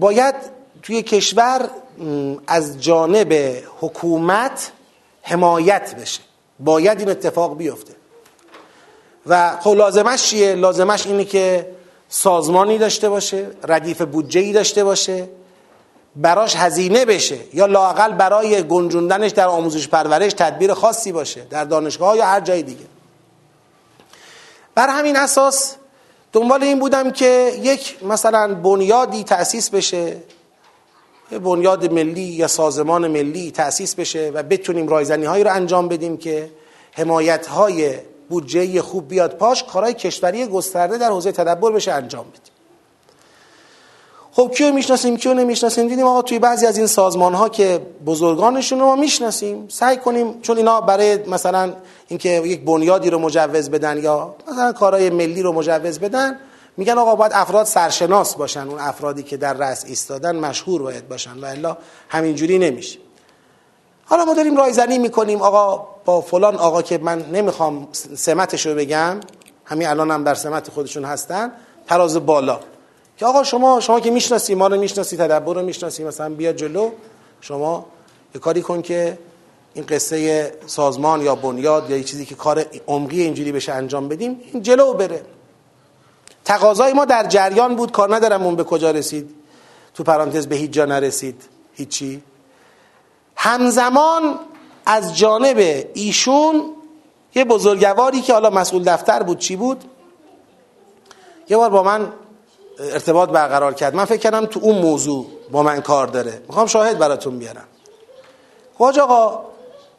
باید 0.00 0.34
توی 0.82 1.02
کشور 1.02 1.70
از 2.46 2.82
جانب 2.82 3.62
حکومت 3.80 4.72
حمایت 5.22 5.94
بشه. 6.00 6.20
باید 6.60 6.98
این 6.98 7.08
اتفاق 7.08 7.56
بیفته. 7.56 7.92
و 9.26 9.56
خب 9.60 9.70
لازمش 9.70 10.22
چیه؟ 10.22 10.54
لازمش 10.54 11.06
اینه 11.06 11.24
که 11.24 11.66
سازمانی 12.08 12.78
داشته 12.78 13.08
باشه 13.08 13.46
ردیف 13.68 14.02
بودجه 14.02 14.40
ای 14.40 14.52
داشته 14.52 14.84
باشه. 14.84 15.28
براش 16.16 16.56
هزینه 16.56 17.04
بشه 17.04 17.38
یا 17.54 17.66
لاقل 17.66 18.12
برای 18.12 18.62
گنجوندنش 18.62 19.30
در 19.30 19.46
آموزش 19.46 19.88
پرورش 19.88 20.32
تدبیر 20.32 20.74
خاصی 20.74 21.12
باشه 21.12 21.46
در 21.50 21.64
دانشگاه 21.64 22.16
یا 22.16 22.26
هر 22.26 22.40
جای 22.40 22.62
دیگه. 22.62 22.84
بر 24.74 24.88
همین 24.88 25.16
اساس 25.16 25.76
دنبال 26.32 26.62
این 26.62 26.78
بودم 26.78 27.10
که 27.10 27.52
یک 27.62 28.04
مثلا 28.04 28.54
بنیادی 28.54 29.24
تأسیس 29.24 29.70
بشه 29.70 30.16
یه 31.32 31.38
بنیاد 31.38 31.92
ملی 31.92 32.20
یا 32.20 32.48
سازمان 32.48 33.08
ملی 33.08 33.50
تأسیس 33.50 33.94
بشه 33.94 34.30
و 34.34 34.42
بتونیم 34.42 34.88
رایزنی 34.88 35.24
هایی 35.24 35.44
رو 35.44 35.54
انجام 35.54 35.88
بدیم 35.88 36.16
که 36.16 36.50
حمایت 36.92 37.46
های 37.46 37.94
بودجه 38.28 38.82
خوب 38.82 39.08
بیاد 39.08 39.36
پاش 39.36 39.64
کارهای 39.64 39.94
کشوری 39.94 40.46
گسترده 40.46 40.98
در 40.98 41.10
حوزه 41.10 41.32
تدبر 41.32 41.72
بشه 41.72 41.92
انجام 41.92 42.24
بدیم. 42.30 42.55
خب 44.36 44.50
کیو 44.56 44.72
می‌شناسیم 44.72 45.16
کیو 45.16 45.34
نمی‌شناسیم؟ 45.34 45.88
دیدیم 45.88 46.06
آقا 46.06 46.22
توی 46.22 46.38
بعضی 46.38 46.66
از 46.66 46.78
این 46.78 46.86
سازمان 46.86 47.34
ها 47.34 47.48
که 47.48 47.80
بزرگانشون 48.06 48.80
رو 48.80 48.86
ما 48.86 48.96
می‌شناسیم. 48.96 49.68
سعی 49.68 49.96
کنیم 49.96 50.40
چون 50.42 50.56
اینا 50.56 50.80
برای 50.80 51.16
مثلا 51.16 51.72
اینکه 52.08 52.28
یک 52.28 52.64
بنیادی 52.64 53.10
رو 53.10 53.18
مجوز 53.18 53.70
بدن 53.70 53.98
یا 53.98 54.34
مثلا 54.52 54.72
کارهای 54.72 55.10
ملی 55.10 55.42
رو 55.42 55.52
مجوز 55.52 55.98
بدن 55.98 56.38
میگن 56.76 56.98
آقا 56.98 57.14
باید 57.14 57.32
افراد 57.34 57.66
سرشناس 57.66 58.34
باشن. 58.34 58.68
اون 58.68 58.78
افرادی 58.80 59.22
که 59.22 59.36
در 59.36 59.52
رأس 59.52 59.84
ایستادن 59.84 60.36
مشهور 60.36 60.82
باید 60.82 61.08
باشن. 61.08 61.38
و 61.38 61.44
الا 61.44 61.76
همینجوری 62.08 62.58
نمیشه. 62.58 62.98
حالا 64.04 64.24
ما 64.24 64.34
داریم 64.34 64.56
رایزنی 64.56 64.98
می‌کنیم. 64.98 65.42
آقا 65.42 65.86
با 66.04 66.20
فلان 66.20 66.56
آقا 66.56 66.82
که 66.82 66.98
من 66.98 67.22
نمی‌خوام 67.32 67.88
سمتش 68.16 68.66
رو 68.66 68.74
بگم 68.74 69.20
همین 69.64 69.88
الان 69.88 70.10
هم 70.10 70.24
در 70.24 70.34
سمت 70.34 70.70
خودشون 70.70 71.04
هستن 71.04 71.52
تراز 71.88 72.26
بالا. 72.26 72.60
که 73.16 73.26
آقا 73.26 73.44
شما 73.44 73.80
شما 73.80 74.00
که 74.00 74.10
می‌شناسی 74.10 74.54
ما 74.54 74.66
رو 74.66 74.80
می‌شناسی 74.80 75.16
تدبر 75.16 75.54
رو 75.54 75.62
می‌شناسی 75.62 76.04
مثلا 76.04 76.28
بیا 76.28 76.52
جلو. 76.52 76.90
شما 77.40 77.86
یه 78.34 78.40
کاری 78.40 78.62
کن 78.62 78.82
که 78.82 79.18
این 79.74 79.84
قصه 79.86 80.52
سازمان 80.66 81.20
یا 81.20 81.34
بنیاد 81.34 81.90
یا 81.90 81.96
یه 81.96 82.04
چیزی 82.04 82.24
که 82.26 82.34
کار 82.34 82.64
عمقی 82.88 83.22
اینجوری 83.22 83.52
بشه 83.52 83.72
انجام 83.72 84.08
بدیم 84.08 84.40
این 84.52 84.62
جلو 84.62 84.92
بره. 84.92 85.22
تقاضای 86.44 86.92
ما 86.92 87.04
در 87.04 87.26
جریان 87.26 87.76
بود 87.76 87.92
کار 87.92 88.16
ندارم 88.16 88.42
اون 88.42 88.56
به 88.56 88.64
کجا 88.64 88.90
رسید. 88.90 89.34
تو 89.94 90.04
پرانتز 90.04 90.46
به 90.46 90.56
هیچ 90.56 90.70
جا 90.70 90.84
نرسید. 90.84 91.42
هیچی. 91.72 92.22
همزمان 93.36 94.38
از 94.86 95.16
جانب 95.16 95.86
ایشون 95.94 96.72
یه 97.34 97.44
بزرگواری 97.44 98.20
که 98.20 98.32
حالا 98.32 98.50
مسئول 98.50 98.82
دفتر 98.84 99.22
بود 99.22 99.38
چی 99.38 99.56
بود؟ 99.56 99.84
یه 101.48 101.56
بار 101.56 101.70
با 101.70 101.82
من 101.82 102.12
ارتباط 102.80 103.28
برقرار 103.28 103.74
کرد. 103.74 103.94
من 103.94 104.04
فکر 104.04 104.18
کردم 104.18 104.46
تو 104.46 104.60
اون 104.62 104.78
موضوع 104.78 105.26
با 105.50 105.62
من 105.62 105.80
کار 105.80 106.06
داره. 106.06 106.40
می‌خوام 106.48 106.66
شاهد 106.66 106.98
براتون 106.98 107.38
بیارم. 107.38 107.64
خواج 108.76 108.98
آقا 108.98 109.40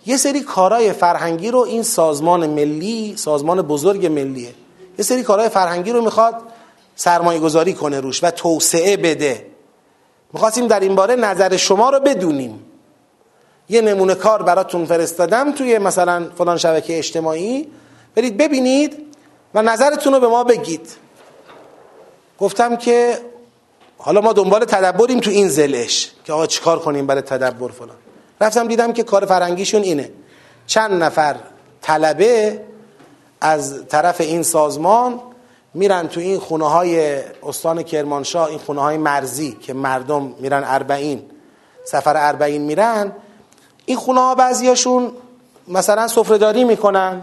یه 0.05 0.17
سری 0.17 0.41
کارهای 0.41 0.93
فرهنگی 0.93 1.51
رو 1.51 1.59
این 1.59 1.83
سازمان 1.83 2.47
ملی 2.49 3.13
سازمان 3.17 3.61
بزرگ 3.61 4.05
ملیه 4.05 4.53
یه 4.97 5.05
سری 5.05 5.23
کارهای 5.23 5.49
فرهنگی 5.49 5.91
رو 5.91 6.01
می‌خواد 6.01 6.35
سرمایه 6.95 7.39
گذاری 7.39 7.73
کنه 7.73 7.99
روش 7.99 8.23
و 8.23 8.31
توسعه 8.31 8.97
بده. 8.97 9.45
می‌خواستیم 10.33 10.67
در 10.67 10.79
این 10.79 10.95
باره 10.95 11.15
نظر 11.15 11.57
شما 11.57 11.89
رو 11.89 11.99
بدونیم. 11.99 12.63
یه 13.69 13.81
نمونه 13.81 14.15
کار 14.15 14.43
براتون 14.43 14.85
فرستادم 14.85 15.51
توی 15.51 15.77
مثلا 15.77 16.27
فلان 16.37 16.57
شبکه 16.57 16.97
اجتماعی. 16.97 17.67
برید 18.15 18.37
ببینید 18.37 18.97
و 19.53 19.61
نظرتون 19.61 20.13
رو 20.13 20.19
به 20.19 20.27
ما 20.27 20.43
بگید. 20.43 20.89
گفتم 22.39 22.75
که 22.75 23.17
حالا 23.97 24.21
ما 24.21 24.33
دنبال 24.33 24.65
تدبریم 24.65 25.19
تو 25.19 25.31
این 25.31 25.49
زلش 25.49 26.11
که 26.23 26.33
آقا 26.33 26.47
چیکار 26.47 26.79
کنیم 26.79 27.07
برای 27.07 27.21
تدبر 27.21 27.67
فلان. 27.67 27.95
رفتم 28.41 28.67
دیدم 28.67 28.93
که 28.93 29.03
کار 29.03 29.25
فرنگیشون 29.25 29.81
اینه. 29.81 30.11
چند 30.67 31.03
نفر 31.03 31.35
طلبه 31.81 32.61
از 33.41 33.87
طرف 33.87 34.21
این 34.21 34.43
سازمان 34.43 35.19
میرن 35.73 36.07
تو 36.07 36.19
این 36.19 36.39
خونه 36.39 36.69
های 36.69 37.21
استان 37.43 37.83
کرمانشاه 37.83 38.49
این 38.49 38.59
خونه 38.59 38.81
های 38.81 38.97
مرزی 38.97 39.57
که 39.61 39.73
مردم 39.73 40.35
میرن 40.39 40.63
اربعین 40.65 41.21
سفر 41.85 42.17
اربعین 42.17 42.61
میرن. 42.61 43.11
این 43.85 43.97
خونه 43.97 44.19
ها 44.19 44.35
بعضیاشون 44.35 45.11
مثلا 45.67 46.07
سفرهداری 46.07 46.63
می‌کنن 46.63 47.21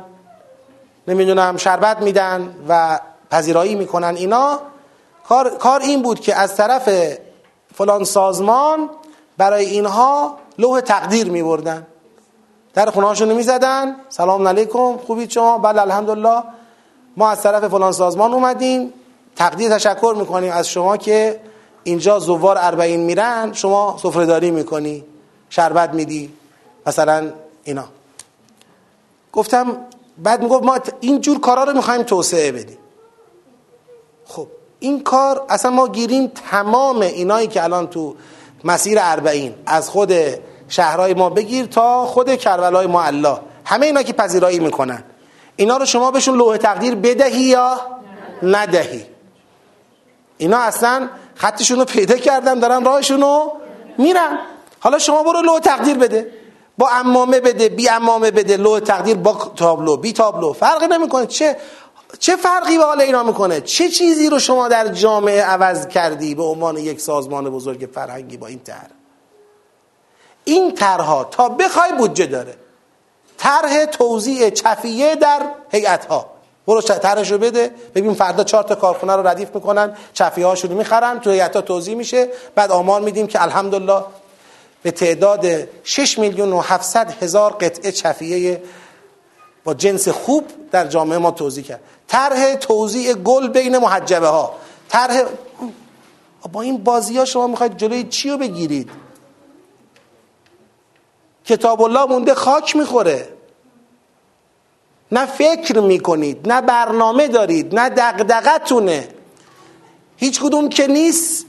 نمی‌دونم 1.08 1.56
شربت 1.56 2.02
میدن 2.02 2.54
و 2.68 3.00
پذیرایی 3.30 3.74
می‌کنن 3.74 4.16
اینا. 4.16 4.60
کار, 5.28 5.50
کار 5.50 5.80
این 5.80 6.02
بود 6.02 6.20
که 6.20 6.36
از 6.36 6.56
طرف 6.56 6.88
فلان 7.74 8.04
سازمان 8.04 8.90
برای 9.38 9.64
اینها 9.64 10.38
لوح 10.58 10.80
تقدیر 10.80 11.30
میبردن. 11.30 11.86
در 12.74 12.90
خونه 12.90 13.06
هاشون 13.06 13.32
می‌زدن. 13.32 13.96
سلام 14.08 14.48
علیکم 14.48 14.96
خوبید 14.96 15.30
شما؟ 15.30 15.58
بله 15.58 15.82
الحمدلله. 15.82 16.42
ما 17.16 17.30
از 17.30 17.42
طرف 17.42 17.64
فلان 17.64 17.92
سازمان 17.92 18.34
اومدیم. 18.34 18.92
تقدیر 19.36 19.74
تشکر 19.74 20.14
می‌کنیم 20.18 20.52
از 20.52 20.68
شما 20.68 20.96
که 20.96 21.40
اینجا 21.84 22.18
زوار 22.18 22.58
اربعین 22.58 23.00
میرن. 23.00 23.52
شما 23.52 23.96
سفرهداری 24.02 24.50
می‌کنی 24.50 25.04
شربت 25.50 25.94
میدی 25.94 26.32
مثلا 26.86 27.32
اینا. 27.64 27.84
گفتم 29.32 29.76
بعد 30.18 30.42
می‌گفت 30.42 30.64
ما 30.64 30.78
این 31.00 31.20
جور 31.20 31.40
کارا 31.40 31.64
رو 31.64 31.72
می‌خوایم 31.72 32.02
توسعه 32.02 32.52
بدیم. 32.52 32.78
خب. 34.26 34.46
این 34.84 35.02
کار 35.02 35.44
اصلا 35.48 35.70
ما 35.70 35.88
گیریم 35.88 36.32
تمام 36.50 37.00
اینایی 37.00 37.46
که 37.46 37.64
الان 37.64 37.86
تو 37.86 38.14
مسیر 38.64 38.98
اربعین. 39.00 39.54
از 39.66 39.88
خود 39.88 40.12
شهرهای 40.68 41.14
ما 41.14 41.30
بگیر 41.30 41.66
تا 41.66 42.06
خود 42.06 42.36
کربلای 42.36 42.86
ما 42.86 43.02
الله. 43.02 43.38
همه 43.64 43.86
اینا 43.86 44.02
که 44.02 44.12
پذیرایی 44.12 44.58
می‌کنن. 44.58 45.04
اینا 45.56 45.76
رو 45.76 45.84
شما 45.84 46.10
بهشون 46.10 46.36
لوح 46.36 46.56
تقدیر 46.56 46.94
بدهی 46.94 47.42
یا 47.42 47.80
ندهی؟ 48.42 49.06
اینا 50.38 50.58
اصلا 50.58 51.08
خطشون 51.34 51.78
رو 51.78 51.84
پیدا 51.84 52.16
کردن 52.16 52.58
دارن 52.58 52.84
راهشون 52.84 53.20
رو 53.20 53.52
میرن. 53.98 54.38
حالا 54.80 54.98
شما 54.98 55.22
برو 55.22 55.42
لوح 55.42 55.58
تقدیر 55.60 55.98
بده. 55.98 56.30
با 56.78 56.88
امامه 56.90 57.40
بده 57.40 57.68
بی 57.68 57.88
امامه 57.88 58.30
بده 58.30 58.56
لوح 58.56 58.80
تقدیر 58.80 59.16
با 59.16 59.52
تابلو 59.56 59.96
بی 59.96 60.12
تابلو. 60.12 60.52
فرقی 60.52 60.86
نمی‌کنه. 60.86 61.26
چه 61.26 61.56
چه 62.18 62.36
فرقی 62.36 62.78
به 62.78 62.84
حال 62.84 63.00
اینا 63.00 63.22
می‌کنه؟ 63.22 63.60
چه 63.60 63.88
چیزی 63.88 64.28
رو 64.28 64.38
شما 64.38 64.68
در 64.68 64.88
جامعه 64.88 65.42
عوض 65.42 65.86
کردی 65.86 66.34
به 66.34 66.42
عنوان 66.42 66.76
یک 66.76 67.00
سازمان 67.00 67.50
بزرگ 67.50 67.88
فرهنگی 67.94 68.36
با 68.36 68.46
این 68.46 68.58
طرح؟ 68.58 68.90
این 70.44 70.74
طرحها 70.74 71.24
تا 71.24 71.48
بخوای 71.48 71.92
بودجه 71.98 72.26
داره. 72.26 72.54
طرح 73.38 73.84
توزیع 73.84 74.50
چفیه 74.50 75.16
در 75.16 75.40
هیئت 75.70 76.04
ها 76.06 76.30
برو 76.66 76.80
طرحش 76.80 77.30
رو 77.30 77.38
بده. 77.38 77.70
ببین 77.94 78.14
فردا 78.14 78.44
چهار 78.44 78.64
تا 78.64 78.74
کارخونه 78.74 79.16
رو 79.16 79.26
ردیف 79.26 79.54
می‌کنن 79.54 79.96
چفیه 80.12 80.46
هاشون 80.46 80.70
رو 80.70 80.76
می‌خرن 80.76 81.20
تو 81.20 81.30
هیئت 81.30 81.56
ها 81.56 81.62
توزیع 81.62 81.94
میشه. 81.94 82.28
بعد 82.54 82.70
آمار 82.70 83.00
میدیم 83.00 83.26
که 83.26 83.42
الحمدلله 83.42 84.04
به 84.82 84.90
تعداد 84.90 85.46
6 85.84 86.18
میلیون 86.18 86.52
و 86.52 86.60
700 86.60 87.22
هزار 87.22 87.52
قطعه 87.52 87.92
چفیه 87.92 88.62
با 89.64 89.74
جنس 89.74 90.08
خوب 90.08 90.44
در 90.70 90.86
جامعه 90.86 91.18
ما 91.18 91.30
توضیح 91.30 91.64
کرد. 91.64 91.80
طرح 92.08 92.54
توزیع 92.54 93.14
گل 93.14 93.48
بین 93.48 93.78
محجبه 93.78 94.28
ها 94.28 94.54
طرح 94.88 95.22
با 96.52 96.62
این 96.62 96.84
بازی 96.84 97.18
ها 97.18 97.24
شما 97.24 97.46
می‌خواید 97.46 97.76
جلوی 97.76 98.04
چی 98.04 98.30
رو 98.30 98.38
بگیرید؟ 98.38 98.90
کتاب 101.44 101.82
الله 101.82 102.04
مونده 102.04 102.34
خاک 102.34 102.76
می‌خوره. 102.76 103.28
نه 105.12 105.26
فکر 105.26 105.80
می‌کنید 105.80 106.52
نه 106.52 106.60
برنامه 106.60 107.28
دارید 107.28 107.74
نه 107.74 107.88
دقدقتونه 107.88 109.08
هیچ 110.16 110.40
کدوم 110.40 110.68
که 110.68 110.86
نیست. 110.86 111.46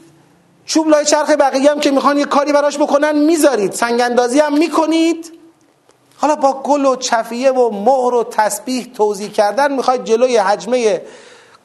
چوب 0.65 0.87
لای 0.87 1.05
چرخ 1.05 1.29
بقیه 1.29 1.71
هم 1.71 1.79
که 1.79 1.91
می‌خوان 1.91 2.17
یه 2.17 2.25
کاری 2.25 2.53
براش 2.53 2.77
بکنن 2.77 3.19
می‌ذارید. 3.19 3.71
سنگندازی 3.71 4.39
هم 4.39 4.57
می‌کنید. 4.57 5.34
حالا 6.17 6.35
با 6.35 6.53
گل 6.53 6.85
و 6.85 6.95
چفیه 6.95 7.51
و 7.51 7.69
مهر 7.69 8.13
و 8.13 8.23
تسبیح 8.23 8.91
توضیح 8.93 9.29
کردن 9.29 9.71
می‌خواید 9.71 10.03
جلوی 10.03 10.37
حجمه 10.37 11.01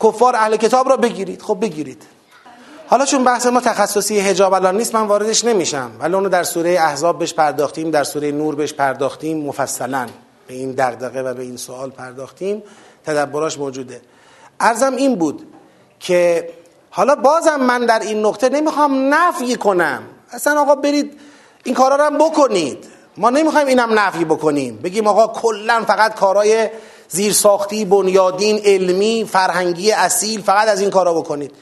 کفار 0.03 0.37
اهل 0.37 0.57
کتاب 0.57 0.89
را 0.89 0.97
بگیرید. 0.97 1.43
خب 1.43 1.59
بگیرید. 1.61 2.03
حالا 2.87 3.05
چون 3.05 3.25
بحث 3.25 3.47
ما 3.47 3.61
تخصصی 3.61 4.21
هجاب 4.21 4.53
الان 4.53 4.77
نیست 4.77 4.95
من 4.95 5.07
واردش 5.07 5.45
نمیشم. 5.45 5.91
ولی 6.01 6.15
اونو 6.15 6.29
در 6.29 6.43
سوره 6.43 6.71
احزاب 6.71 7.19
بهش 7.19 7.35
پرداختیم 7.35 7.91
در 7.91 8.05
سوره 8.05 8.33
نور 8.33 8.55
بهش 8.55 8.73
پرداختیم 8.73 9.47
مفصلا. 9.47 10.07
به 10.47 10.55
این 10.55 10.73
دغدغه 10.73 11.23
و 11.23 11.35
به 11.35 11.43
این 11.43 11.57
سوال 11.57 11.91
پرداختیم. 11.91 12.63
تدبراش 13.07 13.59
موجوده. 13.59 14.01
ارزم 14.61 14.97
این 14.97 15.17
بود 15.17 15.47
که 16.01 16.51
حالا 16.91 17.15
بازم 17.15 17.61
من 17.61 17.87
در 17.87 17.99
این 17.99 18.27
نقطه 18.27 18.49
نمی‌خوام 18.49 19.15
نفی 19.15 19.57
کنم. 19.57 20.03
اصلا 20.31 20.61
آقا 20.61 20.75
برید 20.75 21.21
این 21.65 21.75
کارا 21.75 21.97
رو 21.97 22.05
هم 22.05 22.19
بکنید. 22.19 22.87
ما 23.21 23.31
نمی‌خوایم 23.31 23.67
اینم 23.67 23.99
نفی 23.99 24.25
بکنیم. 24.25 24.77
بگیم 24.77 25.07
آقا 25.07 25.27
کلا 25.27 25.85
فقط 25.87 26.15
کارهای 26.15 26.71
زیرساختی 27.09 27.85
بنیادین 27.85 28.61
علمی 28.65 29.29
فرهنگی 29.33 29.93
اصیل 29.93 30.43
فقط 30.43 30.69
از 30.69 30.81
این 30.81 30.91
کارا 30.91 31.15
بکنید. 31.15 31.53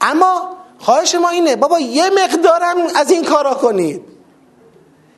اما 0.00 0.56
خواهش 0.78 1.14
ما 1.14 1.28
اینه 1.28 1.56
بابا 1.56 1.80
یه 1.80 2.10
مقدارم 2.10 2.76
از 2.96 3.10
این 3.10 3.24
کارا 3.24 3.54
کنید. 3.54 4.02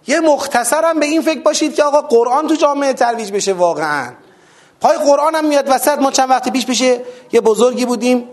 یه 0.06 0.20
مختصرم 0.20 1.00
به 1.00 1.06
این 1.06 1.22
فکر 1.22 1.40
باشید 1.40 1.74
که 1.74 1.82
آقا 1.82 2.00
قرآن 2.00 2.46
تو 2.48 2.54
جامعه 2.54 2.92
ترویج 2.92 3.32
بشه 3.32 3.52
واقعا. 3.52 4.12
پای 4.80 4.96
قرآن 4.96 5.34
هم 5.34 5.44
میاد 5.44 5.68
وسط 5.68 5.98
ما 5.98 6.10
چند 6.10 6.30
وقت 6.30 6.52
پیش 6.52 6.66
بشه 6.66 7.00
یه 7.32 7.40
بزرگی 7.40 7.84
بودیم. 7.84 8.28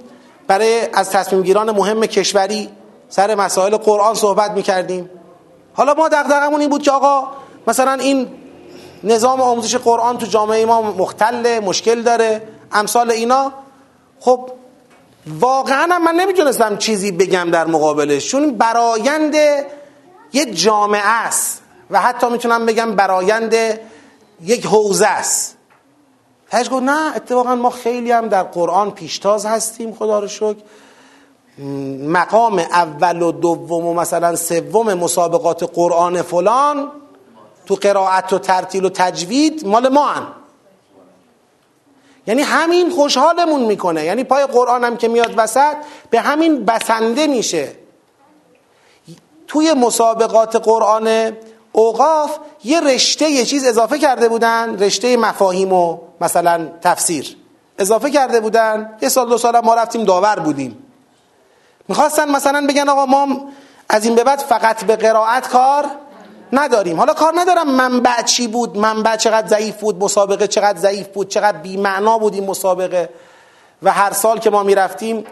برای 0.47 0.81
از 0.93 1.09
تصمیم 1.09 1.41
گیران 1.41 1.71
مهم 1.71 2.05
کشوری 2.05 2.69
سر 3.09 3.35
مسائل 3.35 3.77
قرآن 3.77 4.15
صحبت 4.15 4.51
می‌کردیم. 4.51 5.09
حالا 5.73 5.93
ما 5.93 6.07
دقدقمون 6.07 6.61
این 6.61 6.69
بود 6.69 6.81
که 6.81 6.91
آقا 6.91 7.38
مثلا 7.69 7.93
این 7.93 8.27
نظام 9.03 9.41
آموزش 9.41 9.75
قرآن 9.75 10.17
تو 10.17 10.25
جامعه 10.25 10.65
ما 10.65 10.81
مختل 10.81 11.59
مشکل 11.59 12.01
داره 12.01 12.41
امثال 12.71 13.11
اینا. 13.11 13.51
خب 14.19 14.49
واقعا 15.39 15.99
من 15.99 16.15
نمی‌تونستم 16.15 16.77
چیزی 16.77 17.11
بگم 17.11 17.51
در 17.51 17.65
مقابلش 17.65 18.27
چون 18.27 18.57
برایند 18.57 19.35
یه 20.33 20.45
جامعه 20.45 21.07
است 21.07 21.61
و 21.91 22.01
حتی 22.01 22.29
می‌تونم 22.29 22.65
بگم 22.65 22.95
برایند 22.95 23.55
یک 24.41 24.65
حوزه 24.65 25.07
است. 25.07 25.57
تاش 26.51 26.69
گفت 26.69 26.83
نه 26.83 27.15
اتفاقا 27.15 27.55
ما 27.55 27.69
خیلی 27.69 28.11
هم 28.11 28.27
در 28.27 28.43
قرآن 28.43 28.91
پیشتاز 28.91 29.45
هستیم 29.45 29.93
خدا 29.93 30.19
رو 30.19 30.27
شکر. 30.27 30.61
مقام 32.07 32.59
اول 32.59 33.21
و 33.21 33.31
دوم 33.31 33.85
و 33.85 33.93
مثلا 33.93 34.35
سوم 34.35 34.93
مسابقات 34.93 35.63
قرآن 35.75 36.21
فلان 36.21 36.91
تو 37.69 37.75
قرائت 37.75 38.33
و 38.33 38.39
ترتیل 38.39 38.85
و 38.85 38.89
تجوید 38.89 39.67
مال 39.67 39.89
ما 39.89 40.05
هم. 40.07 40.27
یعنی 42.27 42.41
همین 42.41 42.89
خوشحالمون 42.89 43.61
می‌کنه. 43.61 44.03
یعنی 44.03 44.23
پای 44.23 44.45
قرآن 44.45 44.83
هم 44.83 44.97
که 44.97 45.07
میاد 45.07 45.33
وسط 45.37 45.75
به 46.09 46.19
همین 46.19 46.65
بسنده 46.65 47.27
میشه. 47.27 47.75
توی 49.47 49.73
مسابقات 49.73 50.55
قرآن 50.55 51.37
اوقاف 51.71 52.37
یه 52.63 52.81
رشته 52.81 53.29
یه 53.29 53.45
چیز 53.45 53.65
اضافه 53.65 53.99
کرده 53.99 54.29
بودن 54.29 54.79
رشته 54.79 55.17
مفاهیم 55.17 55.73
و 55.73 55.97
مثلا 56.21 56.69
تفسیر. 56.81 57.37
اضافه 57.79 58.09
کرده 58.11 58.39
بودن. 58.39 58.97
یه 59.01 59.09
سال 59.09 59.29
دو 59.29 59.37
سال 59.37 59.59
ما 59.59 59.75
رفتیم 59.75 60.03
داور 60.03 60.39
بودیم. 60.39 60.85
می‌خواستن 61.87 62.31
مثلا 62.31 62.67
بگن 62.69 62.89
آقا 62.89 63.05
ما 63.05 63.49
از 63.89 64.05
این 64.05 64.15
به 64.15 64.23
بعد 64.23 64.39
فقط 64.39 64.83
به 64.83 64.95
قرائت 64.95 65.47
کار 65.47 65.85
نداریم. 66.53 66.97
حالا 66.97 67.13
کار 67.13 67.33
ندارم 67.35 67.71
منبع 67.71 68.21
چی 68.21 68.47
بود 68.47 68.77
منبع 68.77 69.15
چقدر 69.15 69.47
ضعیف 69.47 69.79
بود 69.79 70.03
مسابقه 70.03 70.47
چقدر 70.47 70.79
ضعیف 70.79 71.07
بود 71.07 71.27
چقدر 71.27 71.57
بیمعنا 71.57 72.17
بود 72.17 72.33
این 72.33 72.45
مسابقه. 72.45 73.09
و 73.83 73.91
هر 73.91 74.13
سال 74.13 74.39
که 74.39 74.49
ما 74.49 74.63
می‌رفتیم 74.63 75.25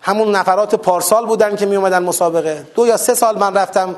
همون 0.00 0.36
نفرات 0.36 0.74
پارسال 0.74 1.26
بودن 1.26 1.56
که 1.56 1.66
می 1.66 1.76
اومدن 1.76 2.02
مسابقه. 2.02 2.66
دو 2.74 2.86
یا 2.86 2.96
سه 2.96 3.14
سال 3.14 3.38
من 3.38 3.54
رفتم 3.54 3.96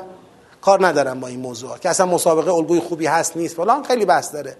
کار 0.61 0.87
ندارم 0.87 1.19
با 1.19 1.27
این 1.27 1.39
موضوع 1.39 1.77
که 1.77 1.89
اصلا 1.89 2.05
مسابقه 2.05 2.53
الگوی 2.53 2.79
خوبی 2.79 3.05
هست 3.05 3.37
نیست. 3.37 3.55
فلان 3.55 3.83
خیلی 3.83 4.05
بحث 4.05 4.33
داره. 4.33 4.57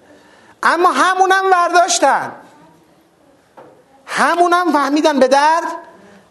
اما 0.64 0.92
همونم 0.92 1.44
برداشتن 1.52 2.32
همونم 4.06 4.72
فهمیدن 4.74 5.20
به 5.20 5.28
درد. 5.28 5.64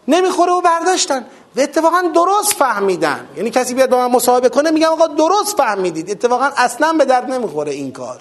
نمی‌خوره 0.07 0.51
و 0.51 0.61
برداشتن. 0.61 1.25
و 1.55 1.59
اتفاقا 1.59 2.03
درست 2.15 2.53
فهمیدن. 2.53 3.27
یعنی 3.37 3.49
کسی 3.49 3.73
بیاد 3.73 3.89
با 3.89 3.97
من 3.97 4.15
مصاحبه 4.15 4.49
کنه 4.49 4.71
میگم 4.71 4.87
آقا 4.87 5.07
درست 5.07 5.57
فهمیدید. 5.57 6.11
اتفاقا 6.11 6.49
اصلا 6.57 6.93
به 6.93 7.05
درد 7.05 7.31
نمی‌خوره 7.31 7.71
این 7.71 7.91
کار. 7.91 8.17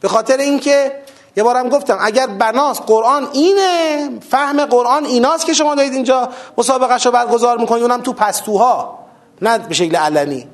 به 0.00 0.08
خاطر 0.08 0.36
اینکه 0.36 0.92
یه 1.36 1.42
بارم 1.42 1.68
گفتم 1.68 1.98
اگر 2.00 2.26
بناس 2.26 2.80
قرآن 2.80 3.28
اینه 3.32 4.08
فهم 4.30 4.64
قرآن 4.64 5.04
ایناست 5.04 5.46
که 5.46 5.52
شما 5.52 5.74
دارید 5.74 5.92
اینجا 5.92 6.28
مسابقه 6.58 6.96
رو 6.96 7.10
برگزار 7.10 7.58
می‌کنید 7.58 7.82
اونم 7.82 8.00
تو 8.00 8.12
پستوها 8.12 8.98
نه 9.42 9.58
به 9.58 9.74
شکل 9.74 9.96
علنی. 9.96 10.48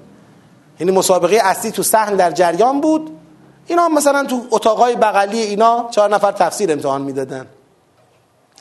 یعنی 0.81 0.93
مسابقه 0.93 1.41
اصلی 1.45 1.71
تو 1.71 1.83
صحن 1.83 2.17
در 2.17 2.31
جریان 2.31 2.81
بود. 2.81 3.11
اینا 3.67 3.89
مثلا 3.89 4.25
تو 4.25 4.47
اتاقای 4.51 4.97
بغلی 4.97 5.41
اینا 5.41 5.89
چهار 5.91 6.11
نفر 6.11 6.33
تفسیر 6.33 6.73
امتحان 6.73 7.03
می‌دادن. 7.03 7.47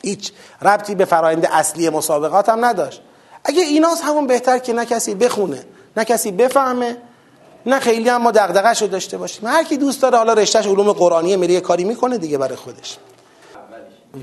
هیچ 0.05 0.31
ربطی 0.61 0.95
به 0.95 1.05
فرایند 1.05 1.45
اصلی 1.45 1.89
مسابقات 1.89 2.49
هم 2.49 2.65
نداشت. 2.65 3.01
اگه 3.43 3.61
ایناست 3.61 4.03
همون 4.03 4.27
بهتر 4.27 4.57
که 4.57 4.73
نه 4.73 4.85
کسی 4.85 5.15
بخونه 5.15 5.65
نه 5.97 6.05
کسی 6.05 6.31
بفهمه 6.31 6.97
نه 7.65 7.79
خیلی 7.79 8.09
هم 8.09 8.21
ما 8.21 8.31
دغدغه‌ش 8.31 8.81
رو 8.81 8.87
داشته 8.87 9.17
باشیم. 9.17 9.47
هر 9.47 9.63
کی 9.63 9.77
دوست 9.77 10.01
داره 10.01 10.17
حالا 10.17 10.33
رشتهش 10.33 10.67
علوم 10.67 10.91
قرآنی 10.91 11.35
میره 11.35 11.61
کاری 11.61 11.83
می‌کنه 11.83 12.17
دیگه 12.17 12.37
برای 12.37 12.55
خودش. 12.55 12.97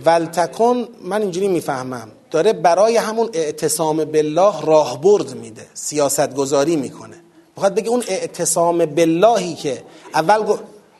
ولتکن 0.04 0.88
من 1.02 1.22
اینجوری 1.22 1.48
می‌فهمم 1.48 2.08
داره 2.30 2.52
برای 2.52 2.96
همون 2.96 3.30
اعتصام 3.32 4.04
بالله 4.04 4.60
راهبرد 4.60 5.34
میده 5.34 5.66
سیاست 5.74 6.34
گذاری 6.34 6.76
می‌کنه. 6.76 7.16
می‌خواد 7.56 7.74
بگه 7.74 7.88
اون 7.88 8.02
اعتصام 8.08 8.86
باللهی 8.86 9.54
که 9.54 9.82
اول 10.14 10.42
گو... 10.42 10.56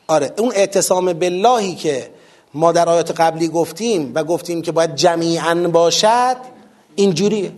آره 0.07 0.33
اون 0.37 0.51
اعتصام 0.55 1.13
باللهی 1.13 1.75
که 1.75 2.09
ما 2.53 2.71
در 2.71 2.89
آیات 2.89 3.21
قبلی 3.21 3.47
گفتیم 3.47 4.11
و 4.15 4.23
گفتیم 4.23 4.61
که 4.61 4.71
باید 4.71 4.95
جمیعا 4.95 5.55
باشد 5.55 6.37
اینجوریه. 6.95 7.51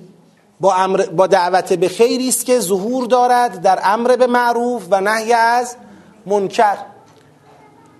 با, 0.59 0.73
امر 0.73 1.05
با 1.05 1.27
دعوت 1.27 1.73
به 1.73 1.89
خیری 1.89 2.29
است 2.29 2.45
که 2.45 2.59
ظهور 2.59 3.05
دارد 3.05 3.61
در 3.61 3.79
امر 3.83 4.15
به 4.15 4.27
معروف 4.27 4.83
و 4.91 5.01
نهی 5.01 5.33
از 5.33 5.75
منکر. 6.25 6.77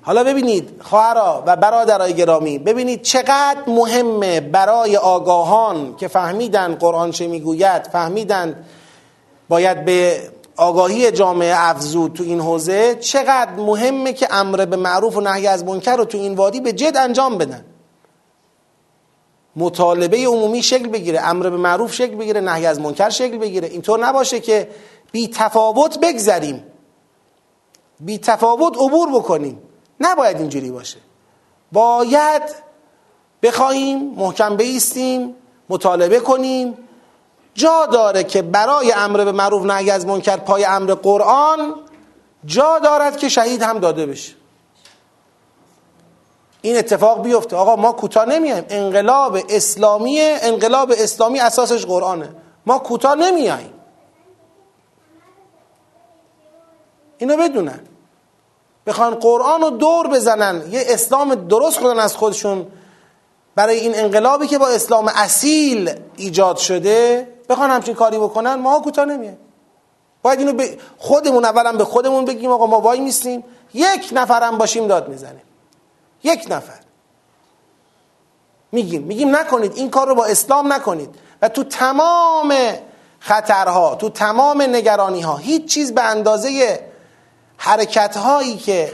حالا 0.01 0.23
ببینید 0.23 0.69
خواهرا 0.81 1.43
و 1.45 1.55
برادرای 1.55 2.13
گرامی 2.13 2.57
ببینید 2.59 3.01
چقدر 3.01 3.57
مهمه 3.67 4.39
برای 4.39 4.97
آگاهان 4.97 5.95
که 5.95 6.07
فهمیدن 6.07 6.75
قرآن 6.75 7.11
چه 7.11 7.27
می‌گوید 7.27 7.83
فهمیدن 7.83 8.65
باید 9.49 9.85
به 9.85 10.29
آگاهی 10.57 11.11
جامعه 11.11 11.53
افزود 11.55 12.13
تو 12.13 12.23
این 12.23 12.41
حوزه 12.41 12.95
چقدر 12.95 13.51
مهمه 13.51 14.13
که 14.13 14.27
امر 14.31 14.65
به 14.65 14.75
معروف 14.75 15.17
و 15.17 15.21
نهی 15.21 15.47
از 15.47 15.63
منکر 15.63 15.95
رو 15.95 16.05
تو 16.05 16.17
این 16.17 16.35
وادی 16.35 16.59
به 16.59 16.73
جد 16.73 16.97
انجام 16.97 17.37
بدن. 17.37 17.65
مطالبه 19.55 20.25
عمومی 20.27 20.63
شکل 20.63 20.87
بگیره 20.87 21.21
امر 21.21 21.49
به 21.49 21.57
معروف 21.57 21.93
شکل 21.93 22.15
بگیره 22.15 22.41
نهی 22.41 22.65
از 22.65 22.79
منکر 22.79 23.09
شکل 23.09 23.37
بگیره. 23.37 23.67
اینطور 23.67 24.07
نباشه 24.07 24.39
که 24.39 24.69
بی 25.11 25.27
تفاوت 25.27 25.99
بگذریم. 25.99 26.63
بی 27.99 28.17
تفاوت 28.17 28.77
عبور 28.77 29.11
بکنیم. 29.11 29.61
نباید 29.99 30.37
اینجوری 30.37 30.71
باشه. 30.71 30.97
باید 31.71 32.41
بخواهیم 33.43 34.13
محکم 34.17 34.55
بیستیم 34.55 35.35
مطالبه 35.69 36.19
کنیم 36.19 36.77
جا 37.55 37.85
داره 37.85 38.23
که 38.23 38.41
برای 38.41 38.91
امر 38.91 39.25
به 39.25 39.31
معروف 39.31 39.65
نهی 39.65 39.91
از 39.91 40.05
منکر 40.05 40.37
پای 40.37 40.65
امر 40.65 40.93
قرآن 40.93 41.75
جا 42.45 42.79
دارد 42.79 43.17
که 43.17 43.29
شهید 43.29 43.61
هم 43.61 43.79
داده 43.79 44.05
بشه. 44.05 44.33
این 46.61 46.77
اتفاق 46.77 47.21
بیفته. 47.23 47.55
آقا 47.55 47.75
ما 47.75 47.91
کوتاه 47.91 48.25
نمیایم. 48.25 48.65
انقلاب 48.69 49.37
اسلامی 49.49 50.19
انقلاب 50.21 50.91
اسلامی 50.97 51.39
اساسش 51.39 51.85
قرآنه. 51.85 52.29
ما 52.65 52.79
کوتاه 52.79 53.15
نمیاییم 53.15 53.73
اینو 57.17 57.37
بدونن. 57.37 57.79
بخوان 58.87 59.15
قرآن 59.15 59.61
رو 59.61 59.69
دور 59.69 60.07
بزنن. 60.07 60.63
یه 60.71 60.83
اسلام 60.87 61.35
درست 61.35 61.79
کنن 61.79 61.99
از 61.99 62.15
خودشون. 62.15 62.67
برای 63.55 63.79
این 63.79 63.95
انقلابی 63.95 64.47
که 64.47 64.57
با 64.57 64.67
اسلام 64.67 65.11
اصیل 65.15 65.99
ایجاد 66.17 66.57
شده 66.57 67.27
بخوان 67.49 67.69
همچین 67.69 67.95
کاری 67.95 68.17
بکنن 68.17 68.53
ما 68.53 68.79
کوتاه 68.79 69.05
نمیایم. 69.05 69.37
باید 70.21 70.39
اینو 70.39 70.53
به 70.53 70.77
خودمون 70.97 71.45
اولا 71.45 71.73
به 71.73 71.85
خودمون 71.85 72.25
بگیم 72.25 72.51
آقا 72.51 72.65
ما 72.65 72.79
وای 72.79 72.99
میستیم 72.99 73.43
یک 73.73 74.09
نفرم 74.11 74.57
باشیم 74.57 74.87
داد 74.87 75.09
می‌زنیم. 75.09 75.41
یک 76.23 76.45
نفر. 76.49 76.79
میگیم 78.71 79.03
میگیم 79.03 79.35
نکنید 79.35 79.75
این 79.75 79.89
کار 79.89 80.07
رو 80.07 80.15
با 80.15 80.25
اسلام 80.25 80.73
نکنید. 80.73 81.15
و 81.41 81.49
تو 81.49 81.63
تمام 81.63 82.53
خطرها 83.19 83.95
تو 83.95 84.09
تمام 84.09 84.61
نگرانی 84.61 85.21
ها 85.21 85.37
هیچ 85.37 85.65
چیز 85.65 85.93
به 85.93 86.01
اندازه 86.01 86.79
حرکت 87.57 88.17
هایی 88.17 88.57
که 88.57 88.93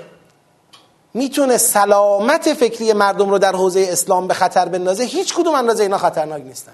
می‌تونه 1.14 1.58
سلامت 1.58 2.54
فکری 2.54 2.94
مردم 2.94 3.30
رو 3.30 3.38
در 3.40 3.56
حوزه 3.56 3.88
اسلام 3.90 4.28
به 4.28 4.34
خطر 4.34 4.66
بندازه 4.66 5.04
هیچ 5.04 5.36
کدوم 5.36 5.56
اندازه 5.56 5.84
اینا 5.84 5.98
خطرناک 5.98 6.42
نیستن. 6.42 6.72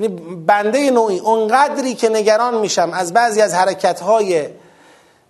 یعنی 0.00 0.16
بنده 0.46 0.90
نوعی 0.90 1.18
اونقدری 1.18 1.94
که 1.94 2.08
نگران 2.08 2.58
میشم 2.58 2.90
از 2.92 3.12
بعضی 3.12 3.40
از 3.40 3.54
حرکت 3.54 4.00
های 4.00 4.48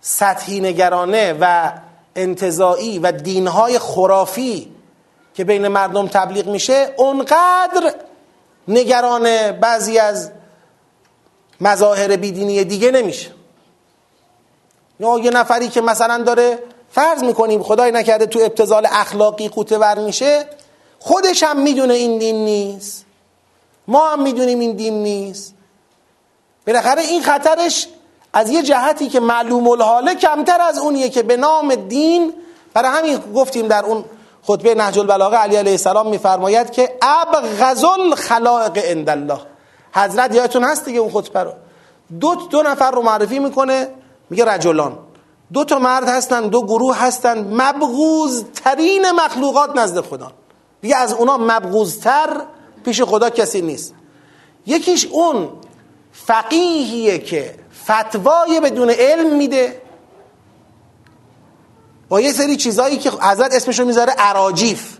سطحی 0.01 0.59
نگرانه 0.59 1.37
و 1.41 1.71
انتظایی 2.15 2.99
و 2.99 3.11
دینهای 3.11 3.79
خرافی 3.79 4.71
که 5.33 5.43
بین 5.43 5.67
مردم 5.67 6.07
تبلیغ 6.07 6.47
میشه 6.47 6.93
اونقدر 6.97 7.93
نگران 8.67 9.51
بعضی 9.51 9.97
از 9.97 10.31
مظاهر 11.61 12.15
بیدینی 12.15 12.63
دیگه 12.63 12.91
نمیشه. 12.91 13.29
یا 14.99 15.19
یه 15.19 15.31
نفری 15.31 15.67
که 15.67 15.81
مثلا 15.81 16.23
داره 16.23 16.59
فرض 16.91 17.23
می‌کنیم 17.23 17.63
خدای 17.63 17.91
نکرده 17.91 18.25
تو 18.25 18.39
ابتزال 18.39 18.87
اخلاقی 18.91 19.47
قوطه 19.47 19.77
ور 19.77 19.99
میشه 19.99 20.45
خودش 20.99 21.43
هم 21.43 21.59
می‌دونه 21.59 21.93
این 21.93 22.17
دین 22.17 22.45
نیست. 22.45 23.05
ما 23.89 24.09
هم 24.09 24.21
می‌دونیم 24.23 24.59
این 24.59 24.71
دین 24.71 25.03
نیست. 25.03 25.53
بالاخره 26.67 27.01
این 27.01 27.21
خطرش 27.21 27.87
از 28.33 28.49
یه 28.49 28.63
جهتی 28.63 29.09
که 29.09 29.19
معلوم 29.19 29.67
الحاله 29.67 30.15
کمتر 30.15 30.61
از 30.61 30.79
اونیه 30.79 31.09
که 31.09 31.23
به 31.23 31.37
نام 31.37 31.75
دین 31.75 32.33
برای 32.73 32.97
همین 32.97 33.17
گفتیم 33.35 33.67
در 33.67 33.85
اون 33.85 34.05
خطبه 34.43 34.75
نهج 34.75 34.99
البلاغه 34.99 35.37
علی 35.37 35.55
علیه 35.55 35.71
السلام 35.71 36.09
میفرماید 36.09 36.71
که 36.71 36.97
ابغض 37.01 37.83
الخلائق 37.83 38.77
عند 38.77 39.09
الله 39.09 39.39
حضرت 39.93 40.35
یادتون 40.35 40.63
هست 40.63 40.85
دیگه 40.85 40.99
اون 40.99 41.11
خطبه 41.11 41.43
رو؟ 41.43 41.51
دو 42.19 42.35
دو 42.35 42.61
نفر 42.61 42.91
رو 42.91 43.01
معرفی 43.01 43.39
می‌کنه 43.39 43.87
میگه 44.29 44.45
رجلان. 44.45 44.97
دو 45.53 45.63
تا 45.63 45.79
مرد 45.79 46.09
هستن 46.09 46.47
دو 46.47 46.61
گروه 46.61 46.97
هستن 46.97 47.53
مبغوز 47.53 48.45
ترین 48.63 49.11
مخلوقات 49.11 49.75
نزد 49.75 50.01
خدا. 50.01 50.31
دیگه 50.81 50.95
از 50.95 51.13
اونا 51.13 51.37
مبغوزتر 51.37 52.41
پیش 52.85 53.01
خدا 53.01 53.29
کسی 53.29 53.61
نیست. 53.61 53.93
یکیش 54.65 55.05
اون 55.05 55.49
فقیهیه 56.11 57.19
که 57.19 57.55
فتوای 57.83 58.59
بدون 58.59 58.89
علم 58.89 59.35
میده. 59.35 59.81
با 62.09 62.21
یه 62.21 62.33
سری 62.33 62.55
چیزایی 62.55 62.97
که 62.97 63.09
حضرت 63.09 63.55
اسمشو 63.55 63.85
می‌ذاره 63.85 64.13
عراجیف 64.17 64.97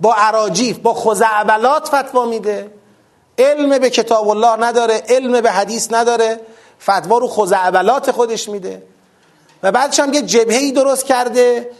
با 0.00 0.14
عراجیف 0.14 0.78
با 0.78 0.94
خزعبلات 0.94 1.88
فتوا 1.88 2.26
میده. 2.26 2.70
علم 3.38 3.78
به 3.78 3.90
کتاب 3.90 4.28
الله 4.28 4.66
نداره 4.66 5.02
علم 5.08 5.40
به 5.40 5.50
حدیث 5.50 5.92
نداره. 5.92 6.40
فتوا 6.82 7.18
رو 7.18 7.28
خزعبلات 7.28 8.10
خودش 8.10 8.48
میده. 8.48 8.82
و 9.62 9.72
بعدش 9.72 10.00
هم 10.00 10.12
یه 10.12 10.22
جبهه‌ای 10.22 10.72
درست 10.72 11.06
کرده 11.06 11.70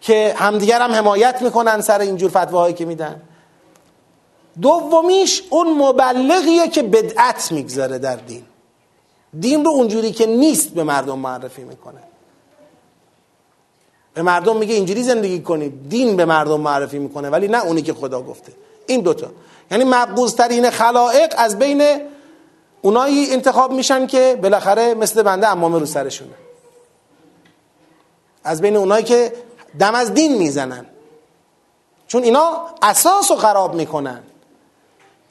که 0.00 0.34
همدیگر 0.38 0.80
هم 0.80 0.92
حمایت 0.92 1.42
می‌کنن 1.42 1.80
سر 1.80 2.00
اینجور 2.00 2.30
فتواهایی 2.30 2.74
که 2.74 2.84
میدن. 2.84 3.22
دومیش 4.62 5.42
اون 5.50 5.72
مبلغیه 5.78 6.68
که 6.68 6.82
بدعت 6.82 7.52
می‌گذاره 7.52 7.98
در 7.98 8.16
دین. 8.16 8.44
دین 9.40 9.64
رو 9.64 9.70
اونجوری 9.70 10.12
که 10.12 10.26
نیست 10.26 10.68
به 10.68 10.84
مردم 10.84 11.18
معرفی 11.18 11.64
می‌کنه. 11.64 12.00
به 14.14 14.22
مردم 14.22 14.56
میگه 14.56 14.74
اینجوری 14.74 15.02
زندگی 15.02 15.42
کنید 15.42 15.88
دین 15.88 16.16
به 16.16 16.24
مردم 16.24 16.60
معرفی 16.60 16.98
می‌کنه 16.98 17.30
ولی 17.30 17.48
نه 17.48 17.64
اونی 17.64 17.82
که 17.82 17.94
خدا 17.94 18.22
گفته. 18.22 18.52
این 18.86 19.00
دوتا. 19.00 19.26
یعنی 19.70 19.84
مقبوض 19.84 20.34
ترین 20.34 20.70
خلائق 20.70 21.34
از 21.38 21.58
بین 21.58 22.00
اونایی 22.82 23.32
انتخاب 23.32 23.72
میشن 23.72 24.06
که 24.06 24.38
بالاخره 24.42 24.94
مثل 24.94 25.22
بنده 25.22 25.48
امامه 25.48 25.78
رو 25.78 25.86
سرشونه. 25.86 26.34
از 28.44 28.60
بین 28.60 28.76
اونایی 28.76 29.04
که 29.04 29.32
دم 29.78 29.94
از 29.94 30.14
دین 30.14 30.38
می‌زنن. 30.38 30.86
چون 32.06 32.22
اینا 32.22 32.66
اساس 32.82 33.30
رو 33.30 33.36
خراب 33.36 33.74
می‌کنن. 33.74 34.22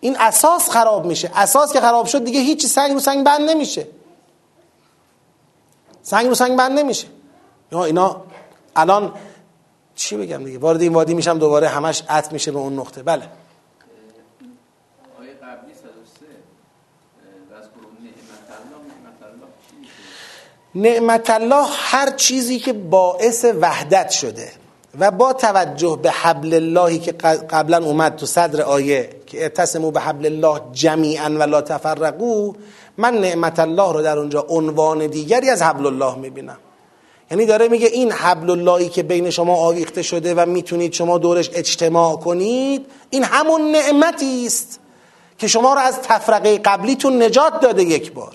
این 0.01 0.15
اساس 0.19 0.69
خراب 0.69 1.05
میشه. 1.05 1.31
اساس 1.35 1.73
که 1.73 1.81
خراب 1.81 2.05
شد 2.05 2.23
دیگه 2.23 2.39
هیچ 2.39 2.65
سنگ 2.65 2.91
رو 2.91 2.99
سنگ 2.99 3.25
بند 3.25 3.49
نمیشه. 3.49 3.87
سنگ 6.01 6.27
رو 6.27 6.35
سنگ 6.35 6.57
بند 6.57 6.79
نمیشه. 6.79 7.07
یا 7.71 7.85
اینا 7.85 8.21
الان 8.75 9.13
چی 9.95 10.17
بگم 10.17 10.43
دیگه؟ 10.43 10.59
وارد 10.59 10.81
این 10.81 10.93
وادی 10.93 11.13
میشم 11.13 11.39
دوباره 11.39 11.67
همش 11.67 12.03
عطف 12.09 12.31
میشه 12.31 12.51
به 12.51 12.59
اون 12.59 12.79
نقطه. 12.79 13.03
بله. 13.03 13.29
نعمت 20.75 21.29
الله 21.29 21.67
هر 21.71 22.11
چیزی 22.11 22.59
که 22.59 22.73
باعث 22.73 23.45
وحدت 23.61 24.09
شده. 24.09 24.51
و 24.99 25.11
با 25.11 25.33
توجه 25.33 25.99
به 26.03 26.11
حبل 26.11 26.53
اللهی 26.53 26.99
که 26.99 27.11
قبلا 27.49 27.85
اومد 27.85 28.15
تو 28.15 28.25
صدر 28.25 28.61
آیه 28.61 29.09
که 29.27 29.41
اعتصموا 29.41 29.91
به 29.91 29.99
حبل 29.99 30.25
الله 30.25 30.61
جمیعا 30.73 31.29
و 31.29 31.43
لا 31.43 31.61
تفرقو 31.61 32.53
من 32.97 33.13
نعمت 33.13 33.59
الله 33.59 33.93
رو 33.93 34.01
در 34.01 34.17
اونجا 34.19 34.45
عنوان 34.49 35.07
دیگری 35.07 35.49
از 35.49 35.61
حبل 35.61 35.85
الله 35.85 36.15
می‌بینم. 36.15 36.57
یعنی 37.31 37.45
داره 37.45 37.67
میگه 37.67 37.87
این 37.87 38.11
حبل 38.11 38.49
اللهی 38.49 38.89
که 38.89 39.03
بین 39.03 39.29
شما 39.29 39.55
آویخته 39.55 40.01
شده 40.01 40.33
و 40.33 40.45
می‌تونید 40.45 40.93
شما 40.93 41.17
دورش 41.17 41.49
اجتماع 41.53 42.15
کنید 42.15 42.85
این 43.09 43.23
همون 43.23 43.71
نعمتی 43.71 44.45
است 44.45 44.79
که 45.37 45.47
شما 45.47 45.73
رو 45.73 45.79
از 45.79 46.01
تفرقه 46.01 46.57
قبلیتون 46.57 47.23
نجات 47.23 47.59
داده 47.59 47.83
یک 47.83 48.13
بار. 48.13 48.33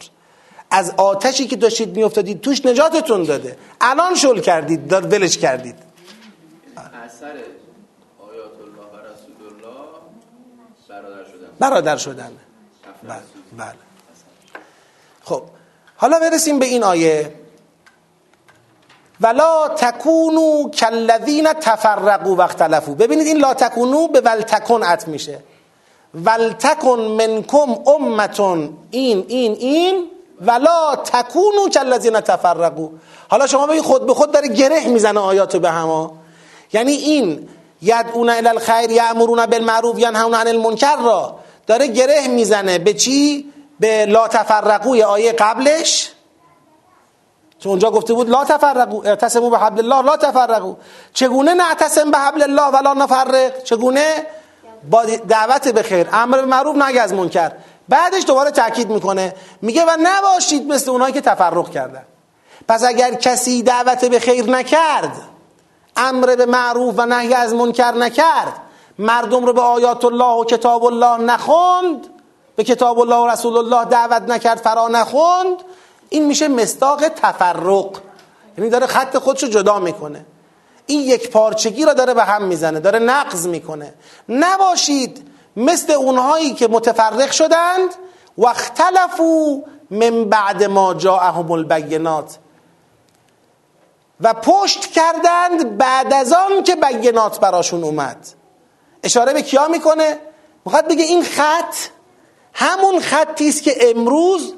از 0.70 0.92
آتشی 0.96 1.46
که 1.46 1.56
داشتید 1.56 1.96
میافتادید 1.96 2.40
توش 2.40 2.66
نجاتتون 2.66 3.22
داده. 3.22 3.56
الان 3.80 4.14
شل 4.14 4.40
کردید 4.40 4.92
ولش 4.92 5.38
کردید. 5.38 5.93
اثر 7.24 7.36
آیات 8.30 8.56
الله 8.60 8.86
و 8.92 8.96
رسول 8.96 9.46
الله 9.46 9.84
برادر 10.88 11.24
شدن. 11.24 11.48
برادر 11.58 11.96
شدن. 11.96 12.32
بله 13.02 13.22
بله. 13.56 13.74
خب 15.24 15.42
حالا 15.96 16.18
برسیم 16.18 16.58
به 16.58 16.66
این 16.66 16.84
آیه. 16.84 17.34
ولا 19.20 19.68
تکونو 19.68 20.70
کالذین 20.80 21.52
تفرقوا 21.52 22.34
و 22.34 22.40
اختلفوا 22.40 22.94
ببینید 22.94 23.26
این 23.26 23.36
لا 23.36 23.54
تکونو 23.54 24.08
به 24.08 24.20
ولتکن 24.20 24.82
عطف 24.82 25.08
میشه. 25.08 25.40
ولتکن 26.14 27.00
منکم 27.00 27.76
امتون 27.86 28.76
این 28.90 29.24
این 29.28 29.52
این. 29.52 30.10
ولا 30.40 30.96
تکونو 30.96 31.68
کالذین 31.74 32.20
تفرقوا. 32.20 32.88
حالا 33.28 33.46
شما 33.46 33.66
ببین 33.66 33.82
خود 33.82 34.06
به 34.06 34.14
خود 34.14 34.32
داره 34.32 34.48
گره 34.48 34.88
می‌زنه 34.88 35.20
آیاتو 35.20 35.60
به 35.60 35.70
هما 35.70 36.23
یعنی 36.74 36.92
این 36.92 37.48
یدعون 37.82 38.30
الی 38.30 38.48
الخیر 38.48 38.90
یامرون 38.90 39.46
بالمعروف 39.46 39.98
ینهون 39.98 40.34
عن 40.34 40.48
المنکر 40.48 40.96
را 40.96 41.36
داره 41.66 41.86
گره 41.86 42.28
می‌زنه 42.28 42.78
به 42.78 42.94
چی؟ 42.94 43.52
به 43.80 44.06
لا 44.06 44.28
تفرقوی 44.28 45.02
آیه 45.02 45.32
قبلش؟ 45.32 46.10
چون 47.58 47.70
اونجا 47.70 47.90
گفته 47.90 48.14
بود 48.14 48.30
لا 48.30 48.44
تفرقو 48.44 49.06
اعتصموا 49.06 49.50
به 49.50 49.58
حبل 49.58 49.78
الله 49.78 50.10
لا 50.10 50.16
تفرقو 50.16 50.74
چگونه 51.12 51.54
نعتصم 51.54 52.10
به 52.10 52.18
حبل 52.18 52.42
الله 52.42 52.78
ولا 52.78 52.94
نفرق؟ 52.94 53.62
چگونه؟ 53.62 54.26
با 54.90 55.04
دعوت 55.04 55.68
به 55.68 55.82
خیر. 55.82 56.08
امر 56.12 56.40
به 56.40 56.46
معروف 56.46 56.76
نهی 56.76 56.98
از 56.98 57.12
منکر. 57.12 57.52
بعدش 57.88 58.22
دوباره 58.26 58.50
تاکید 58.50 58.90
می‌کنه. 58.90 59.34
میگه 59.62 59.84
و 59.84 59.96
نباشید 60.02 60.72
مثل 60.72 60.90
اونایی 60.90 61.12
که 61.12 61.20
تفرق 61.20 61.70
کردن. 61.70 62.02
پس 62.68 62.84
اگر 62.84 63.14
کسی 63.14 63.62
دعوت 63.62 64.04
به 64.04 64.20
خیر 64.20 64.50
نکرد 64.50 65.12
امر 65.96 66.36
به 66.36 66.46
معروف 66.46 66.94
و 66.96 67.06
نهی 67.06 67.34
از 67.34 67.54
منکر 67.54 67.92
نکرد. 67.92 68.60
مردم 68.98 69.44
رو 69.44 69.52
به 69.52 69.60
آیات 69.60 70.04
الله 70.04 70.40
و 70.40 70.44
کتاب 70.44 70.84
الله 70.84 71.16
نخوند 71.16 72.06
به 72.56 72.64
کتاب 72.64 73.00
الله 73.00 73.16
و 73.16 73.26
رسول 73.26 73.56
الله 73.56 73.84
دعوت 73.84 74.22
نکرد 74.22 74.58
فرا 74.58 74.88
نخوند. 74.88 75.56
این 76.08 76.26
میشه 76.26 76.48
مستاق 76.48 77.08
تفرق. 77.08 77.90
یعنی 78.58 78.70
داره 78.70 78.86
خط 78.86 79.18
خودشو 79.18 79.46
جدا 79.46 79.78
می‌کنه. 79.78 80.26
این 80.86 81.00
یک 81.00 81.30
پارچگی 81.30 81.84
را 81.84 81.92
داره 81.92 82.14
به 82.14 82.24
هم 82.24 82.42
می‌زنه 82.42 82.80
داره 82.80 82.98
نقض 82.98 83.46
می‌کنه. 83.46 83.94
نباشید 84.28 85.30
مثل 85.56 85.92
اونهایی 85.92 86.54
که 86.54 86.68
متفرق 86.68 87.30
شدند 87.30 87.94
و 88.38 88.46
اختلفوا 88.46 89.56
من 89.90 90.24
بعد 90.24 90.64
ما 90.64 90.94
جاءهم 90.94 91.52
البینات. 91.52 92.38
و 94.20 94.34
پشت 94.34 94.86
کردند 94.86 95.78
بعد 95.78 96.12
از 96.12 96.32
آن 96.32 96.62
که 96.62 96.76
بینات 96.76 97.40
براشون 97.40 97.84
اومد. 97.84 98.26
اشاره 99.02 99.32
به 99.32 99.42
کیا 99.42 99.68
می‌کنه؟ 99.68 100.18
می‌خواد 100.64 100.88
بگه 100.88 101.04
این 101.04 101.22
خط 101.22 101.74
همون 102.52 103.00
خطی 103.00 103.48
است 103.48 103.62
که 103.62 103.90
امروز 103.90 104.54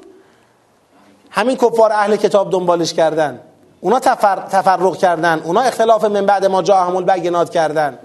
همین 1.29 1.55
کفار 1.57 1.91
اهل 1.91 2.15
کتاب 2.15 2.51
دنبالش 2.51 2.93
کردن. 2.93 3.41
اونا 3.81 3.99
تفر... 3.99 4.35
تفرق 4.35 4.97
کردن. 4.97 5.41
اونا 5.45 5.61
اختلاف 5.61 6.03
من 6.03 6.25
بعد 6.25 6.45
ما 6.45 6.61
جاءهم 6.61 6.95
البینات 6.95 7.49
کردن. 7.49 7.99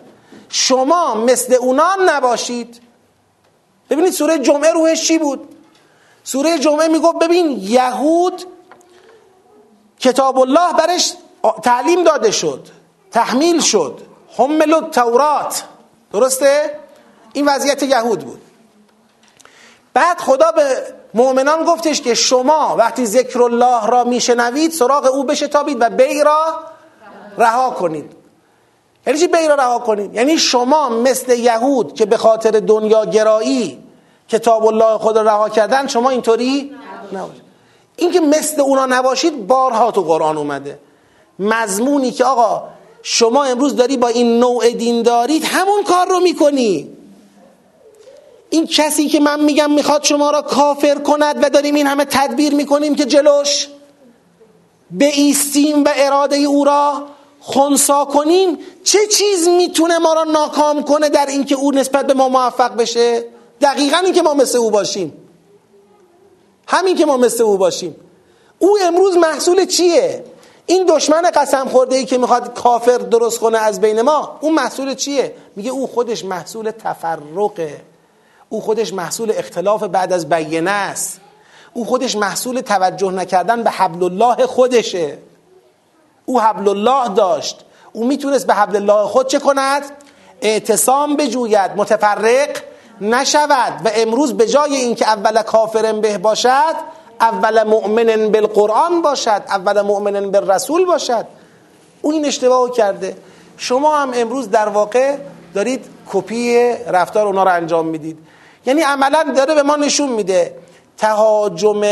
شما 0.48 1.14
مثل 1.14 1.54
اونا 1.54 1.96
نباشید. 2.06 2.80
ببینید 3.90 4.12
سوره 4.12 4.38
جمعه 4.38 4.72
روحش 4.72 5.08
چی 5.08 5.18
بود؟ 5.18 5.48
سوره 6.24 6.58
جمعه 6.58 6.88
می‌گفت 6.88 7.18
ببین 7.18 7.58
یهود 7.60 8.42
کتاب 10.00 10.38
الله 10.38 10.72
برش 10.72 11.14
تعلیم 11.62 12.05
داده 12.05 12.31
شد 12.31 12.69
تحمیل 13.10 13.60
شد. 13.60 14.01
حمل 14.36 14.81
تورات 14.81 15.64
درسته؟ 16.12 16.78
این 17.32 17.48
وضعیت 17.48 17.82
یهود 17.82 18.20
بود. 18.20 18.43
بعد 19.94 20.20
خدا 20.20 20.52
به 20.52 20.94
مؤمنان 21.14 21.64
گفتش 21.64 22.01
که 22.01 22.14
شما 22.14 22.77
وقتی 22.78 23.06
ذکر 23.06 23.43
الله 23.43 23.86
را 23.86 24.05
میشنوید 24.05 24.73
سراغ 24.73 25.06
او 25.06 25.24
بشتابید 25.24 25.77
و 25.81 25.90
بی 25.90 26.23
را 26.24 26.44
رها 27.39 27.70
کنید. 27.70 28.12
یعنی 29.06 29.19
چی 29.19 29.27
بی 29.27 29.48
را 29.48 29.55
رها 29.55 29.78
کنید؟ 29.78 30.14
یعنی 30.14 30.39
شما 30.39 30.89
مثل 30.89 31.39
یهود 31.39 31.94
که 31.94 32.06
به 32.06 32.16
خاطر 32.16 32.51
دنیا 32.51 33.05
گرایی 33.05 33.85
کتاب 34.28 34.66
الله 34.66 34.98
خود 34.98 35.19
رها 35.19 35.48
کردن 35.48 35.86
شما 35.86 36.10
اینطوری 36.10 36.77
نباشید. 37.12 37.43
این 37.97 38.12
که 38.12 38.20
مثل 38.20 38.60
اونا 38.60 38.86
نباشید 38.86 39.47
بارها 39.47 39.90
تو 39.90 40.02
قرآن 40.02 40.36
اومده. 40.36 40.78
مضمونی 41.38 42.10
که 42.10 42.24
آقا 42.24 42.62
شما 43.02 43.44
امروز 43.44 43.76
داری 43.76 43.96
با 43.96 44.09
این 44.09 44.38
نوع 44.38 44.70
دین 44.70 45.02
دارید 45.02 45.44
همون 45.44 45.82
کار 45.82 46.09
رو 46.09 46.20
می‌کنی. 46.20 46.90
این 48.50 48.66
کسی 48.66 49.09
که 49.09 49.20
من 49.20 49.40
میگم 49.40 49.70
می‌خواد 49.70 50.04
شما 50.04 50.30
را 50.30 50.42
کافر 50.42 50.94
کند 50.94 51.44
و 51.44 51.50
داریم 51.50 51.74
این 51.74 51.86
همه 51.86 52.04
تدبیر 52.04 52.54
می‌کنیم 52.54 52.94
که 52.94 53.04
جلوش 53.04 53.68
به 54.90 55.06
ایستیم 55.06 55.84
و 55.84 55.88
اراده 55.96 56.36
او 56.36 56.64
را 56.64 57.06
خونسا 57.40 58.04
کنیم 58.04 58.59
چه 58.84 58.98
چیز 59.06 59.48
می‌تونه 59.48 59.98
ما 59.98 60.12
را 60.12 60.24
ناکام 60.24 60.82
کنه 60.82 61.09
در 61.09 61.26
اینکه 61.26 61.54
او 61.54 61.72
نسبت 61.72 62.06
به 62.06 62.14
ما 62.14 62.28
موفق 62.28 62.76
بشه؟ 62.76 63.24
دقیقا 63.60 63.96
این 63.96 64.12
که 64.12 64.22
ما 64.22 64.34
مثل 64.34 64.59
او 64.59 64.70
باشیم. 64.70 65.12
همین 66.68 66.96
که 66.96 67.06
ما 67.06 67.16
مثل 67.16 67.42
او 67.42 67.56
باشیم. 67.56 67.96
او 68.59 68.78
امروز 68.82 69.16
محصول 69.16 69.66
چیه؟ 69.66 70.24
این 70.66 70.86
دشمن 70.86 71.30
قسم 71.34 71.68
خورده 71.68 71.97
ای 71.97 72.05
که 72.05 72.18
می‌خواد 72.18 72.55
کافر 72.55 72.98
درست 72.98 73.39
کنه 73.39 73.59
از 73.59 73.80
بین 73.80 74.02
ما 74.02 74.39
اون 74.40 74.55
محصول 74.55 74.94
چیه؟ 74.94 75.34
میگه 75.56 75.70
او 75.70 75.86
خودش 75.86 76.24
محصول 76.24 76.70
تفرقه. 76.70 77.80
او 78.48 78.60
خودش 78.60 78.93
محصول 78.93 79.32
اختلاف 79.36 79.82
بعد 79.82 80.12
از 80.12 80.28
بیینه 80.28 80.70
است. 80.70 81.20
او 81.72 81.84
خودش 81.84 82.16
محصول 82.16 82.60
توجه 82.60 83.10
نکردن 83.10 83.62
به 83.62 83.70
حبل 83.70 84.05
الله 84.05 84.47
خودشه. 84.47 85.18
او 86.26 86.40
حبل 86.40 86.68
الله 86.68 87.14
داشت. 87.14 87.64
او 87.93 88.06
می‌تونست 88.06 88.47
به 88.47 88.55
حبل 88.55 88.76
الله 88.76 89.06
خود 89.06 89.26
چه 89.26 89.39
کند؟ 89.39 89.82
اعتصام 90.43 91.16
بجوید 91.16 91.70
متفرق 91.76 92.48
نشود 93.01 93.80
و 93.84 93.90
امروز 93.94 94.34
به 94.34 94.47
جای 94.47 94.76
اینکه 94.76 95.06
اول 95.06 95.43
کافرن 95.43 96.01
به 96.01 96.18
باشد 96.18 96.74
اول 97.23 97.62
مؤمن 97.62 98.28
بالقرآن 98.32 99.03
باشد 99.03 99.43
اول 99.49 99.82
مؤمن 99.82 100.31
بالرسول 100.31 100.85
باشد. 100.85 101.27
او 102.03 102.12
این 102.12 102.24
اشتباه 102.24 102.70
کرده. 102.70 103.16
شما 103.57 103.97
هم 103.97 104.11
امروز 104.15 104.51
در 104.51 104.69
واقع 104.69 105.16
دارید 105.55 105.85
کپی 106.12 106.73
رفتار 106.86 107.27
اونا 107.27 107.43
رو 107.43 107.51
انجام 107.51 107.86
می‌دید. 107.86 108.19
یعنی 108.66 108.81
عملا 108.82 109.32
داره 109.36 109.55
به 109.55 109.62
ما 109.62 109.77
نشون 109.77 110.09
میده. 110.09 110.57
تهاجم 110.99 111.82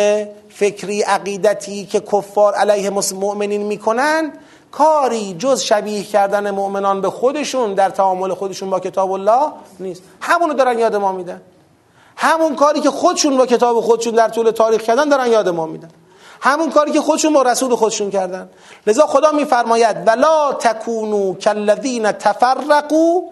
فکری 0.48 1.02
عقیدتی 1.02 1.86
که 1.86 2.00
کفار 2.00 2.54
علیه 2.54 2.90
مؤمنین 2.90 3.62
می‌کنن 3.62 4.32
کاری 4.72 5.34
جز 5.38 5.60
شبیه 5.60 6.04
کردن 6.04 6.50
مؤمنان 6.50 7.00
به 7.00 7.10
خودشون 7.10 7.74
در 7.74 7.90
تعامل 7.90 8.34
خودشون 8.34 8.70
با 8.70 8.80
کتاب 8.80 9.12
الله 9.12 9.52
نیست. 9.80 10.02
همونو 10.20 10.54
دارن 10.54 10.78
یاد 10.78 10.96
ما 10.96 11.12
میدن. 11.12 11.40
همون 12.22 12.56
کاری 12.56 12.80
که 12.80 12.90
خودشون 12.90 13.36
با 13.36 13.46
کتاب 13.46 13.80
خودشون 13.80 14.14
در 14.14 14.28
طول 14.28 14.50
تاریخ 14.50 14.82
کردن 14.82 15.08
دارن 15.08 15.26
یاد 15.26 15.48
ما 15.48 15.66
میدن. 15.66 15.88
همون 16.40 16.70
کاری 16.70 16.92
که 16.92 17.00
خودشون 17.00 17.32
با 17.32 17.42
رسول 17.42 17.74
خودشون 17.74 18.10
کردن. 18.10 18.48
لذا 18.86 19.06
خدا 19.06 19.32
میفرماید 19.32 19.96
ولا 20.06 20.52
تکونو 20.52 21.34
کالذین 21.34 22.12
تفرقوا 22.12 23.22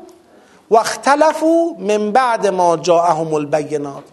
و 0.71 0.77
اختلفوا 0.77 1.71
من 1.79 2.13
بعد 2.13 2.47
ما 2.47 2.77
جاءهم 2.77 3.35
البینات. 3.35 4.05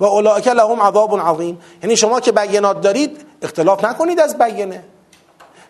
و 0.00 0.04
اولئک 0.04 0.48
لهم 0.48 0.82
عذاب 0.82 1.20
عظیم. 1.20 1.60
یعنی 1.82 1.96
شما 1.96 2.20
که 2.20 2.32
بینات 2.32 2.80
دارید 2.80 3.26
اختلاف 3.42 3.84
نکنید 3.84 4.20
از 4.20 4.38
بینه. 4.38 4.84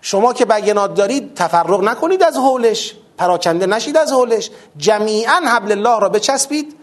شما 0.00 0.32
که 0.32 0.44
بینات 0.44 0.94
دارید 0.94 1.34
تفرق 1.34 1.82
نکنید 1.82 2.22
از 2.22 2.36
حولش. 2.36 2.94
پراکنده 3.18 3.66
نشید 3.66 3.96
از 3.96 4.12
حولش. 4.12 4.50
جمیعا 4.76 5.40
حبل 5.46 5.72
الله 5.72 6.00
را 6.00 6.08
بچسبید. 6.08 6.81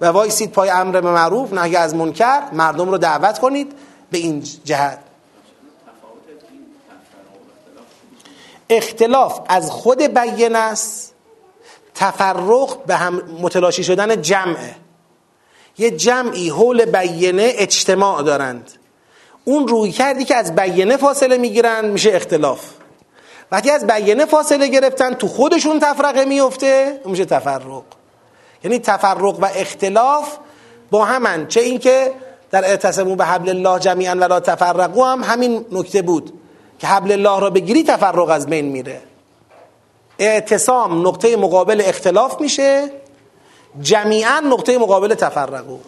و 0.00 0.06
وایسید 0.06 0.52
پای 0.52 0.70
امر 0.70 1.00
به 1.00 1.10
معروف 1.10 1.52
نهی 1.52 1.76
از 1.76 1.94
منکر 1.94 2.42
مردم 2.52 2.90
رو 2.90 2.98
دعوت 2.98 3.38
کنید 3.38 3.72
به 4.10 4.18
این 4.18 4.44
جهت. 4.64 4.98
اختلاف 8.70 9.40
از 9.48 9.70
خود 9.70 10.02
بیان 10.02 10.56
است. 10.56 11.12
تفرق 11.94 12.84
به 12.86 12.96
هم 12.96 13.22
متلاشی 13.40 13.84
شدن 13.84 14.22
جمعه 14.22 14.74
یه 15.78 15.90
جمعی 15.90 16.48
حول 16.48 16.84
بیانه 16.84 17.52
اجتماع 17.56 18.22
دارند. 18.22 18.70
اون 19.44 19.68
روی 19.68 19.92
کردی 19.92 20.24
که 20.24 20.36
از 20.36 20.54
بیانه 20.54 20.96
فاصله 20.96 21.38
می‌گیرند 21.38 21.84
میشه 21.84 22.10
اختلاف. 22.14 22.60
وقتی 23.52 23.70
از 23.70 23.86
بیانه 23.86 24.24
فاصله 24.24 24.68
گرفتن 24.68 25.14
تو 25.14 25.28
خودشون 25.28 25.80
تفرقه 25.80 26.24
میفته 26.24 27.00
میشه 27.04 27.24
تفرق. 27.24 27.82
یعنی 28.66 28.78
تفرق 28.78 29.38
و 29.40 29.44
اختلاف 29.56 30.36
با 30.90 31.04
همن. 31.04 31.46
چه 31.46 31.60
اینکه 31.60 32.12
در 32.50 32.64
اعتصمو 32.64 33.16
به 33.16 33.24
حبل 33.24 33.48
الله 33.48 33.78
جمیعا 33.80 34.14
ولا 34.14 34.40
تفرقو 34.40 35.04
هم 35.04 35.24
همین 35.24 35.66
نکته 35.72 36.02
بود 36.02 36.32
که 36.78 36.86
حبل 36.86 37.12
الله 37.12 37.40
را 37.40 37.50
بگیری 37.50 37.84
تفرق 37.84 38.28
از 38.28 38.46
بین 38.46 38.64
میره. 38.64 39.00
اعتصام 40.18 41.08
نقطه 41.08 41.36
مقابل 41.36 41.82
اختلاف 41.86 42.40
میشه 42.40 42.90
جمیعا 43.80 44.40
نقطه 44.40 44.78
مقابل 44.78 45.14
تفرقو. 45.14 45.78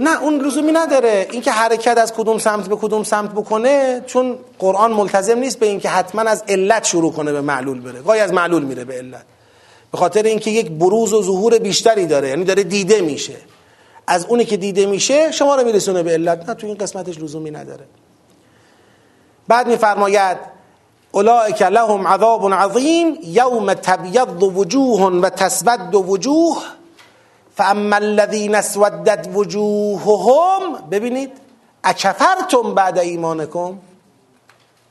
نه 0.00 0.22
اون 0.22 0.40
لزومی 0.40 0.72
نداره. 0.72 1.28
اینکه 1.30 1.50
حرکت 1.50 1.98
از 1.98 2.12
کدوم 2.12 2.38
سمت 2.38 2.68
به 2.68 2.76
کدوم 2.76 3.02
سمت 3.02 3.30
بکنه 3.30 4.02
چون 4.06 4.38
قرآن 4.58 4.92
ملتزم 4.92 5.38
نیست 5.38 5.58
به 5.58 5.66
اینکه 5.66 5.88
حتما 5.88 6.22
از 6.22 6.44
علت 6.48 6.84
شروع 6.84 7.12
کنه 7.12 7.32
به 7.32 7.40
معلول 7.40 7.80
بره. 7.80 8.02
گاهی 8.02 8.20
از 8.20 8.32
معلول 8.32 8.62
میره 8.62 8.84
به 8.84 8.94
علت. 8.94 9.24
به 9.92 9.98
خاطر 9.98 10.22
اینکه 10.22 10.50
یک 10.50 10.70
بروز 10.70 11.12
و 11.12 11.22
ظهور 11.22 11.58
بیشتری 11.58 12.06
داره 12.06 12.28
یعنی 12.28 12.44
داره 12.44 12.62
دیده 12.62 13.00
میشه. 13.00 13.36
از 14.06 14.26
اونی 14.26 14.44
که 14.44 14.56
دیده 14.56 14.86
میشه 14.86 15.32
شما 15.32 15.54
رو 15.54 15.64
میرسونه 15.64 16.02
به 16.02 16.10
علت. 16.10 16.48
نه 16.48 16.54
تو 16.54 16.66
این 16.66 16.76
قسمتش 16.76 17.18
لزومی 17.18 17.50
نداره. 17.50 17.84
بعد 19.48 19.66
میفرماید 19.66 20.36
اولئک 21.12 21.62
لهم 21.62 22.06
عذاب 22.06 22.54
عظیم 22.54 23.18
یوم 23.22 23.74
تبیض 23.74 24.42
وجوه 24.42 25.02
و 25.02 25.30
تسود 25.30 25.94
وجوه. 25.94 26.62
فاما 27.56 27.96
الذین 27.96 28.54
اسودت 28.54 29.28
وجوههم 29.34 30.88
ببینید 30.90 31.32
اکفرتم 31.84 32.74
بعد 32.74 32.98
ایمانکم؟ 32.98 33.78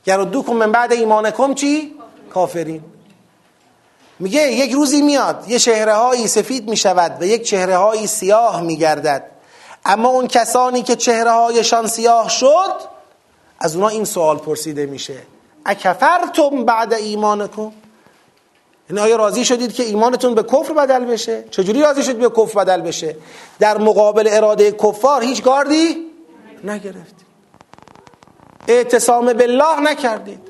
گردوکم 0.04 0.52
من 0.52 0.72
بعد 0.72 0.92
ایمانکم 0.92 1.54
چی؟ 1.54 1.94
کافرین. 2.34 2.84
میگه 4.18 4.52
یک 4.52 4.72
روزی 4.72 5.02
میاد 5.02 5.44
یه 5.48 5.58
چهره 5.58 5.94
هایی 5.94 6.26
سفید 6.28 6.70
می‌شود 6.70 7.22
و 7.22 7.24
یک 7.24 7.42
چهره 7.42 7.76
هایی 7.76 8.06
سیاه 8.06 8.60
میگردد. 8.60 9.22
اما 9.84 10.08
اون 10.08 10.26
کسانی 10.26 10.82
که 10.82 10.96
چهره 10.96 11.30
هایشان 11.30 11.86
سیاه 11.86 12.28
شد 12.28 12.74
از 13.60 13.76
اونا 13.76 13.88
این 13.88 14.04
سوال 14.04 14.38
پرسیده 14.38 14.86
میشه. 14.86 15.16
اکفرتم 15.66 16.64
بعد 16.64 16.94
ایمانکم؟ 16.94 17.72
یعنی 18.90 19.02
آیا 19.02 19.16
راضی 19.16 19.44
شدید 19.44 19.74
که 19.74 19.82
ایمانتون 19.82 20.34
به 20.34 20.42
کفر 20.42 20.72
بدل 20.72 21.04
بشه؟ 21.04 21.44
چجوری 21.50 21.80
راضی 21.80 22.02
شدید 22.02 22.18
به 22.18 22.30
کفر 22.42 22.64
بدل 22.64 22.80
بشه؟ 22.80 23.16
در 23.58 23.78
مقابل 23.78 24.28
اراده 24.30 24.72
کفار 24.72 25.22
هیچ 25.22 25.42
گاردی 25.42 26.06
نگرفتید 26.64 27.26
اعتصام 28.68 29.32
بالله 29.32 29.80
نکردید. 29.80 30.40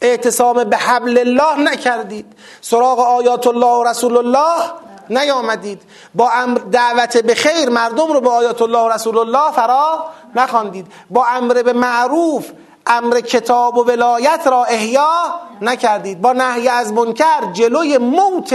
اعتصام 0.00 0.64
به 0.64 0.76
حبل 0.76 1.18
الله 1.18 1.72
نکردید. 1.72 2.26
سراغ 2.60 2.98
آیات 2.98 3.46
الله 3.46 3.66
و 3.66 3.84
رسول 3.84 4.16
الله 4.16 4.62
نیامدید. 5.10 5.82
با 6.14 6.30
امر 6.30 6.58
دعوت 6.58 7.16
به 7.16 7.34
خیر 7.34 7.68
مردم 7.68 8.12
رو 8.12 8.20
به 8.20 8.30
آیات 8.30 8.62
الله 8.62 8.78
و 8.78 8.88
رسول 8.88 9.18
الله 9.18 9.52
فرا 9.52 10.04
نخواندید. 10.34 10.86
با 11.10 11.26
امر 11.26 11.62
به 11.62 11.72
معروف 11.72 12.50
امر 12.88 13.20
کتاب 13.20 13.76
و 13.76 13.84
ولایت 13.84 14.46
را 14.46 14.64
احیا 14.64 15.10
نکردید. 15.60 16.20
با 16.20 16.32
نهی 16.32 16.68
از 16.68 16.92
منکر 16.92 17.52
جلوی 17.52 17.98
موت 17.98 18.54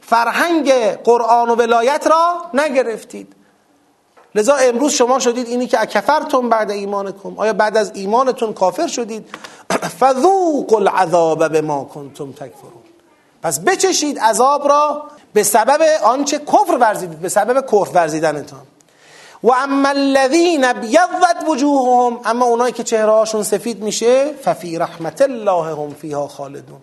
فرهنگ 0.00 0.72
قرآن 1.04 1.50
و 1.50 1.54
ولایت 1.54 2.06
را 2.06 2.34
نگرفتید. 2.54 3.32
لذا 4.34 4.54
امروز 4.54 4.92
شما 4.92 5.18
شدید 5.18 5.46
اینی 5.46 5.66
که 5.66 5.80
اکفرتون 5.80 6.48
بعد 6.48 6.70
ایمانکم. 6.70 7.38
آیا 7.38 7.52
بعد 7.52 7.76
از 7.76 7.90
ایمانتون 7.94 8.52
کافر 8.52 8.86
شدید؟ 8.86 9.28
فذوق 10.00 10.72
العذاب 10.74 11.48
به 11.48 11.60
ما 11.60 11.84
کنتم 11.84 12.32
تکفرون. 12.32 12.82
پس 13.42 13.60
بچشید 13.60 14.18
عذاب 14.18 14.68
را 14.68 15.02
به 15.32 15.42
سبب 15.42 15.80
آنچه 16.02 16.38
کفر 16.38 16.76
ورزیدید 16.80 17.20
به 17.20 17.28
سبب 17.28 17.66
کفر 17.66 17.90
ورزیدنتان. 17.94 18.62
و 19.42 19.52
اما 19.52 19.88
الذین 19.88 20.72
بیضت 20.72 21.48
وجوههم 21.48 22.20
اما 22.24 22.44
اونایی 22.44 22.72
که 22.72 22.84
چهره 22.84 23.12
هاشون 23.12 23.42
سفید 23.42 23.82
میشه 23.82 24.32
ففی 24.32 24.78
رحمت 24.78 25.22
الله 25.22 25.64
هم 25.64 25.94
فیها 25.94 26.28
خالدون. 26.28 26.80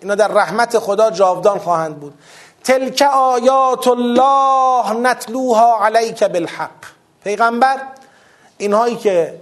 اینا 0.00 0.14
در 0.14 0.28
رحمت 0.28 0.78
خدا 0.78 1.10
جاودان 1.10 1.58
خواهند 1.58 2.00
بود. 2.00 2.14
تلک 2.64 3.02
آیات 3.02 3.88
الله 3.88 4.92
نتلوها 4.92 5.86
علیک 5.86 6.24
بالحق. 6.24 6.70
پیغمبر 7.24 7.76
اینهایی 8.58 8.96
که 8.96 9.40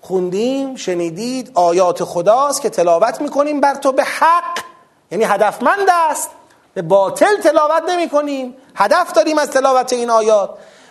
خوندیم 0.00 0.76
شنیدید 0.76 1.50
آیات 1.54 2.04
خداست 2.04 2.62
که 2.62 2.70
تلاوت 2.70 3.20
می‌کنیم 3.20 3.60
بر 3.60 3.74
تو 3.74 3.92
به 3.92 4.04
حق 4.04 4.58
یعنی 5.10 5.24
هدفمند 5.24 5.88
است. 6.10 6.30
به 6.74 6.82
باطل 6.82 7.40
تلاوت 7.42 7.82
نمی 7.88 8.08
کنیم 8.08 8.56
هدف 8.74 9.12
داریم 9.12 9.38
از 9.38 9.50
تلاوت 9.50 9.92
این 9.92 10.10
آیات. 10.10 10.50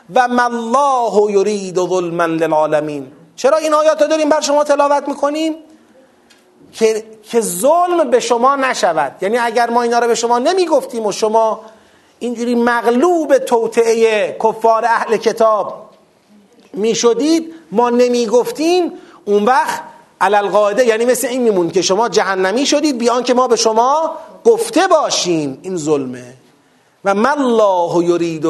و 0.10 0.20
الله 0.40 1.32
یرید 1.32 1.76
ظلما 1.76 2.26
للعالمین. 2.26 3.12
چرا 3.36 3.58
این 3.58 3.74
آیات 3.74 4.02
رو 4.02 4.08
داریم 4.08 4.30
بر 4.30 4.42
شما 4.42 4.64
تلاوت 4.64 5.08
می‌کنیم؟ 5.08 5.56
که 6.74 7.04
که 7.24 7.42
ظلم 7.42 8.10
به 8.10 8.20
شما 8.20 8.56
نشود. 8.56 9.16
یعنی 9.22 9.38
اگر 9.38 9.70
ما 9.70 9.82
اینا 9.82 10.00
رو 10.00 10.08
به 10.08 10.16
شما 10.16 10.40
نمی‌گفتیم 10.40 11.06
و 11.06 11.12
شما 11.12 11.62
اینجوری 12.20 12.56
مغلوب 12.56 13.38
توطعه 13.38 14.38
کفار 14.44 14.86
اهل 14.86 15.18
کتاب 15.18 15.90
می‌شدید 16.74 17.54
ما 17.72 17.90
نمی‌گفتیم 17.90 18.92
اون 19.26 19.44
وقت 19.44 19.82
علل 20.22 20.80
یعنی 20.88 21.06
مثل 21.06 21.28
این 21.28 21.42
میمون 21.42 21.70
که 21.70 21.82
شما 21.82 22.10
جهنمی 22.10 22.66
شدید 22.66 22.98
بیان 22.98 23.24
که 23.24 23.34
ما 23.34 23.48
به 23.48 23.56
شما 23.56 24.12
گفته 24.46 24.88
باشیم. 24.88 25.60
این 25.62 25.78
ظلمه. 25.78 26.34
و 27.06 27.14
من 27.14 27.40
الله 27.40 28.06
یرید 28.06 28.46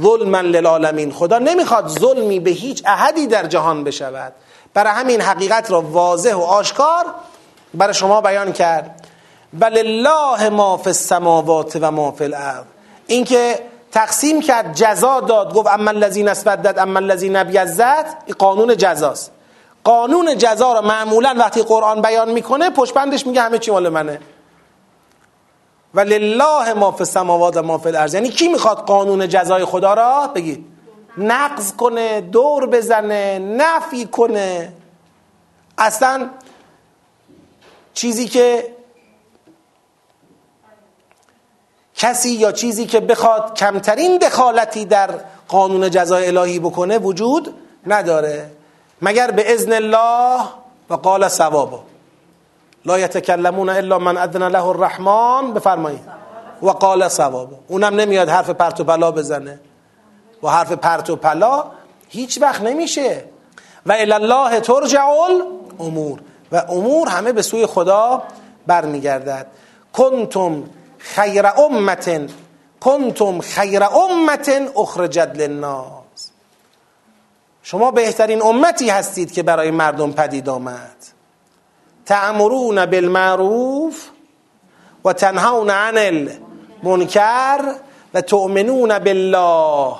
ظلما 0.00 0.40
للعالمین. 0.40 1.12
خدا 1.12 1.38
نمی‌خواد 1.38 1.88
ظلمی 1.88 2.40
به 2.40 2.50
هیچ 2.50 2.82
احدی 2.86 3.26
در 3.26 3.46
جهان 3.46 3.84
بشود. 3.84 4.32
برای 4.74 4.92
همین 4.92 5.20
حقیقت 5.20 5.70
را 5.70 5.80
واضح 5.80 6.34
و 6.34 6.40
آشکار 6.40 7.04
برای 7.74 7.94
شما 7.94 8.20
بیان 8.20 8.52
کرد. 8.52 9.08
بل 9.52 9.78
الله 9.78 10.48
ما 10.48 10.76
فی 10.76 10.90
السماوات 10.90 11.78
و 11.80 11.90
ما 11.90 12.12
فی 12.12 12.24
الارض. 12.24 12.64
اینکه 13.06 13.58
تقسیم 13.92 14.40
کرد 14.40 14.74
جزا 14.74 15.20
داد 15.20 15.54
گفت 15.54 15.68
اما 15.68 15.90
الذین 15.90 16.28
اسودت 16.28 16.78
اما 16.78 16.98
الذین 16.98 17.44
بیزت 17.44 18.32
قانون 18.38 18.76
جزاست. 18.76 19.30
قانون 19.84 20.38
جزا 20.38 20.72
را 20.72 20.80
معمولا 20.80 21.34
وقتی 21.38 21.62
قرآن 21.62 22.02
بیان 22.02 22.30
می‌کنه 22.30 22.70
پشپندش 22.70 23.26
میگه 23.26 23.42
همه 23.42 23.58
چی 23.58 23.70
مال 23.70 23.88
منه. 23.88 24.20
و 25.94 26.00
لله 26.00 26.72
ما 26.72 26.90
فی 26.90 27.00
السماوات 27.00 27.56
و 27.56 27.62
ما 27.62 27.78
فی 27.78 27.88
الارض. 27.88 28.14
یعنی 28.14 28.28
کی 28.28 28.48
می‌خواد 28.48 28.76
قانون 28.76 29.28
جزای 29.28 29.64
خدا 29.64 29.94
را؟ 29.94 30.26
بگید. 30.34 30.66
نقض 31.18 31.72
کنه 31.72 32.20
دور 32.20 32.66
بزنه 32.66 33.38
نفی 33.38 34.06
کنه. 34.06 34.72
اصلا 35.78 36.30
چیزی 37.94 38.28
که 38.28 38.72
کسی 41.94 42.30
یا 42.30 42.52
چیزی 42.52 42.86
که 42.86 43.00
بخواد 43.00 43.58
کمترین 43.58 44.18
دخالتی 44.18 44.84
در 44.84 45.10
قانون 45.48 45.90
جزای 45.90 46.26
الهی 46.26 46.58
بکنه 46.58 46.98
وجود 46.98 47.54
نداره. 47.86 48.50
مگر 49.02 49.30
به 49.30 49.54
اذن 49.54 49.72
الله 49.72 50.42
و 50.90 50.94
قال 50.94 51.28
ثوابه. 51.28 51.91
لا 52.84 52.98
یتکلمون 52.98 53.68
الا 53.68 53.98
من 53.98 54.16
اذن 54.16 54.48
له 54.48 54.66
الرحمن 54.66 55.52
بفرمایید 55.52 56.22
و 56.62 56.70
قال 56.70 57.08
ثوابه 57.08 57.56
اونم 57.68 57.94
نمیاد 57.94 58.28
حرف 58.28 58.50
پرت 58.50 58.80
و 58.80 58.84
پلا 58.84 59.10
بزنه. 59.10 59.60
و 60.42 60.48
حرف 60.48 60.72
پرت 60.72 61.10
و 61.10 61.16
پلا 61.16 61.64
هیچ 62.08 62.42
وقت 62.42 62.62
نمیشه. 62.62 63.24
و 63.86 63.92
الله 63.92 64.60
ترجع 64.60 65.02
الامور. 65.02 66.20
و 66.52 66.56
امور 66.56 67.08
همه 67.08 67.32
به 67.32 67.42
سوی 67.42 67.66
خدا 67.66 68.22
برمیگردد. 68.66 69.46
کنتم 69.92 70.64
خیر 70.98 71.46
امت 71.46 72.30
کنتم 72.80 73.40
خیر 73.40 73.84
امت 73.84 74.50
اخرجت 74.76 75.32
للناس. 75.34 76.30
شما 77.62 77.90
بهترین 77.90 78.42
امتی 78.42 78.90
هستید 78.90 79.32
که 79.32 79.42
برای 79.42 79.70
مردم 79.70 80.12
پدید 80.12 80.48
آمد. 80.48 80.96
تعمرون 82.12 82.86
بالمعروف 82.86 84.08
و 85.04 85.12
تنهون 85.12 85.70
عن 85.70 85.98
المنکر 85.98 87.74
و 88.14 88.20
تؤمنون 88.20 88.98
بالله. 88.98 89.96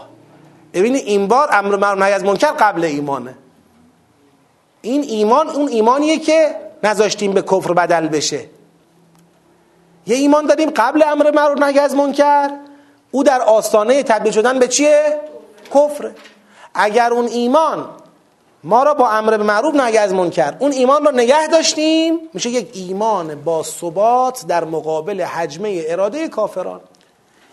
ببینید 0.74 1.06
این 1.06 1.28
بار 1.28 1.48
امر 1.52 1.76
معروف 1.76 2.02
از 2.02 2.24
منکر 2.24 2.46
قبل 2.46 2.84
ایمانه. 2.84 3.34
این 4.82 5.02
ایمان 5.02 5.48
اون 5.48 5.68
ایمانیه 5.68 6.18
که 6.18 6.56
نذاشتیم 6.82 7.32
به 7.32 7.42
کفر 7.42 7.72
بدل 7.72 8.08
بشه. 8.08 8.44
یه 10.06 10.16
ایمان 10.16 10.46
داریم 10.46 10.70
قبل 10.70 11.02
امر 11.06 11.30
معروف 11.30 11.58
نهی 11.58 11.78
از 11.78 11.94
منکر 11.94 12.50
او 13.10 13.24
در 13.24 13.40
آستانه 13.40 14.02
تبدیل 14.02 14.32
شدن 14.32 14.58
به 14.58 14.68
چیه؟ 14.68 15.20
کفر. 15.74 16.10
اگر 16.74 17.12
اون 17.12 17.26
ایمان 17.26 18.01
ما 18.64 18.82
را 18.82 18.94
با 18.94 19.10
امر 19.10 19.36
به 19.36 19.44
معروف 19.44 19.74
نهی 19.74 19.98
از 19.98 20.12
منکر. 20.12 20.54
اون 20.58 20.72
ایمان 20.72 21.04
رو 21.04 21.10
نگه 21.10 21.46
داشتیم. 21.46 22.18
میشه 22.34 22.50
یک 22.50 22.70
ایمان 22.74 23.42
با 23.42 23.62
ثبات 23.62 24.46
در 24.46 24.64
مقابل 24.64 25.22
حجمه 25.22 25.84
اراده 25.86 26.28
کافران. 26.28 26.80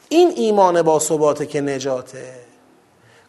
این 0.10 0.34
ایمان 0.36 0.81
با 0.81 0.99
ثباته 0.99 1.45
که 1.45 1.61
نجاته. 1.61 2.34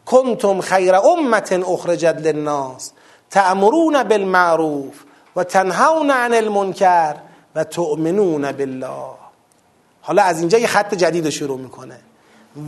کنتم 0.07 0.61
خیر 0.61 0.95
امت 0.95 1.53
اخرجت 1.53 2.17
للناس. 2.21 2.93
تأمرون 3.31 4.03
بالمعروف 4.03 4.95
و 5.37 5.45
تنهون 5.45 6.11
عن 6.11 6.35
المنکر 6.35 7.15
و 7.55 7.65
تؤمنون 7.65 8.53
بالله. 8.53 9.11
حالا 10.01 10.23
از 10.23 10.39
اینجا 10.39 10.59
یه 10.59 10.67
خط 10.67 10.95
جدید 10.95 11.25
رو 11.25 11.31
شروع 11.31 11.59
می‌کنه. 11.59 12.01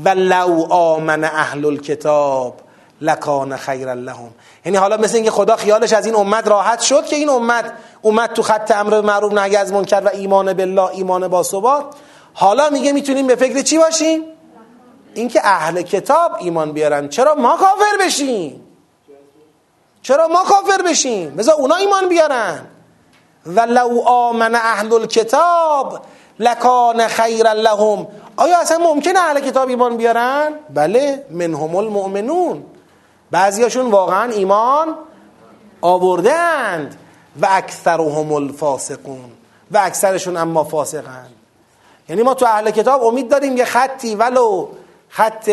و 0.05 0.09
لو 0.09 0.66
آمن 0.70 1.24
اهل 1.24 1.64
الكتاب 1.64 2.55
لکان 3.02 3.56
خیر 3.56 3.94
لهم. 3.94 4.30
یعنی 4.64 4.78
حالا 4.78 4.96
مثل 4.96 5.14
اینکه 5.14 5.30
خدا 5.30 5.56
خیالش 5.56 5.92
از 5.92 6.06
این 6.06 6.16
امت 6.16 6.48
راحت 6.48 6.80
شد 6.80 7.04
که 7.04 7.16
این 7.16 7.28
امت 7.28 7.72
اومد 8.02 8.32
تو 8.32 8.42
خط 8.42 8.70
امر 8.70 9.00
معروف 9.00 9.32
نهی 9.32 9.56
از 9.56 9.72
منکر 9.72 10.02
و 10.04 10.08
ایمان 10.08 10.52
بالله 10.52 10.90
ایمان 10.90 11.28
با 11.28 11.42
ثبات. 11.42 11.84
حالا 12.34 12.70
میگه 12.70 12.92
می‌تونیم 12.92 13.26
به 13.26 13.36
فکر 13.36 13.62
چی 13.62 13.78
باشیم؟ 13.78 14.24
اینکه 15.14 15.40
اهل 15.44 15.82
کتاب 15.82 16.36
ایمان 16.38 16.72
بیارن. 16.72 17.08
چرا 17.08 17.34
ما 17.34 17.56
کافر 17.56 18.06
بشیم؟ 18.06 18.62
چرا 20.02 20.28
ما 20.28 20.42
کافر 20.44 20.82
بشیم؟ 20.82 21.30
بذار 21.36 21.54
اونا 21.54 21.74
ایمان 21.74 22.08
بیارن. 22.08 22.66
و 23.46 23.60
لو 23.60 24.00
آمن 24.06 24.54
اهل 24.54 24.92
الكتاب 24.92 26.00
لکان 26.38 27.08
خیر 27.08 27.52
لهم. 27.52 28.06
آیا 28.36 28.60
اصلا 28.60 28.78
ممکنه 28.78 29.18
اهل 29.18 29.40
کتاب 29.40 29.68
ایمان 29.68 29.96
بیارن؟ 29.96 30.48
بله 30.74 31.26
منهم 31.30 31.76
المؤمنون. 31.76 32.64
بعضیاشون 33.32 33.90
واقعا 33.90 34.32
ایمان 34.32 34.94
آوردند 35.80 36.96
و 37.42 37.48
اکثرهم 37.50 38.32
الفاسقون 38.32 39.32
و 39.70 39.78
اکثرشون 39.78 40.36
اما 40.36 40.64
فاسقند 40.64 41.32
یعنی 42.09 42.22
ما 42.22 42.34
تو 42.34 42.46
اهل 42.46 42.70
کتاب 42.70 43.04
امید 43.04 43.28
داریم 43.28 43.56
یه 43.56 43.64
خطی 43.64 44.14
ولو 44.14 44.68
خط 45.09 45.50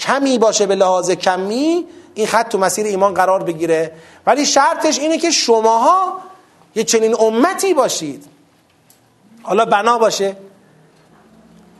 کمی 0.00 0.38
باشه 0.38 0.66
به 0.66 0.74
لحاظ 0.74 1.10
کمی 1.10 1.86
این 2.14 2.26
خط 2.26 2.48
تو 2.48 2.58
مسیر 2.58 2.86
ایمان 2.86 3.14
قرار 3.14 3.42
بگیره. 3.42 3.92
ولی 4.26 4.46
شرطش 4.46 4.98
اینه 4.98 5.18
که 5.18 5.30
شماها 5.30 6.20
یه 6.74 6.84
چنین 6.84 7.20
امتی 7.20 7.74
باشید. 7.74 8.24
حالا 9.42 9.64
بنا 9.64 9.98
باشه. 9.98 10.36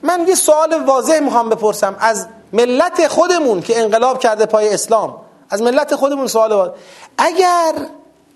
من 0.03 0.25
یه 0.29 0.35
سوال 0.35 0.85
واضح 0.85 1.21
می‌خوام 1.21 1.49
بپرسم. 1.49 1.97
از 2.01 2.27
ملت 2.53 3.09
خودمون 3.09 3.61
که 3.61 3.81
انقلاب 3.81 4.19
کرده 4.19 4.47
پای 4.47 4.75
اسلام. 4.75 5.21
از 5.51 5.63
ملت 5.63 5.97
خودمون 5.97 6.27
سوال 6.27 6.53
واضح 6.53 6.73
اگر 7.19 7.75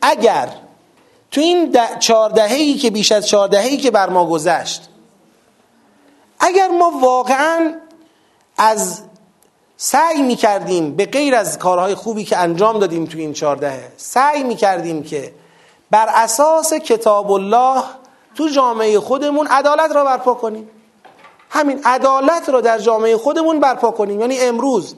اگر 0.02 0.48
تو 1.30 1.40
این 1.40 1.76
چهاردههی 1.98 2.74
که 2.74 2.90
بیش 2.90 3.12
از 3.12 3.26
چهاردههی 3.26 3.76
که 3.76 3.90
بر 3.90 4.08
ما 4.08 4.26
گذشت 4.26 4.88
اگر 6.40 6.68
ما 6.68 6.92
واقعا 7.00 7.74
از 8.58 9.02
سعی 9.76 10.22
می 10.22 10.36
کردیم 10.36 10.96
به 10.96 11.06
غیر 11.06 11.34
از 11.34 11.58
کارهای 11.58 11.94
خوبی 11.94 12.24
که 12.24 12.36
انجام 12.36 12.78
دادیم 12.78 13.06
تو 13.06 13.18
این 13.18 13.32
چهاردهه 13.32 13.92
سعی 13.96 14.42
می 14.42 14.56
کردیم 14.56 15.02
که 15.02 15.34
بر 15.90 16.08
اساس 16.14 16.74
کتاب 16.74 17.32
الله 17.32 17.82
تو 18.34 18.48
جامعه 18.48 19.00
خودمون 19.00 19.46
عدالت 19.46 19.90
را 19.92 20.04
برپا 20.04 20.34
کنیم. 20.34 20.70
همین 21.54 21.80
عدالت 21.84 22.48
را 22.48 22.60
در 22.60 22.78
جامعه 22.78 23.16
خودمون 23.16 23.60
برپا 23.60 23.90
کنیم. 23.90 24.20
یعنی 24.20 24.40
امروز 24.40 24.94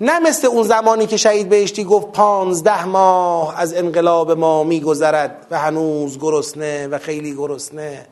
نه 0.00 0.18
مثل 0.18 0.46
اون 0.46 0.62
زمانی 0.62 1.06
که 1.06 1.16
شهید 1.16 1.48
بهشتی 1.48 1.84
گفت 1.84 2.12
پانزده 2.12 2.84
ماه 2.84 3.60
از 3.60 3.74
انقلاب 3.74 4.30
ما 4.30 4.64
میگذرد 4.64 5.46
و 5.50 5.58
هنوز 5.58 6.18
گرسنه 6.18 6.86
و 6.86 6.98
خیلی 6.98 7.34
گرسنه. 7.34 8.06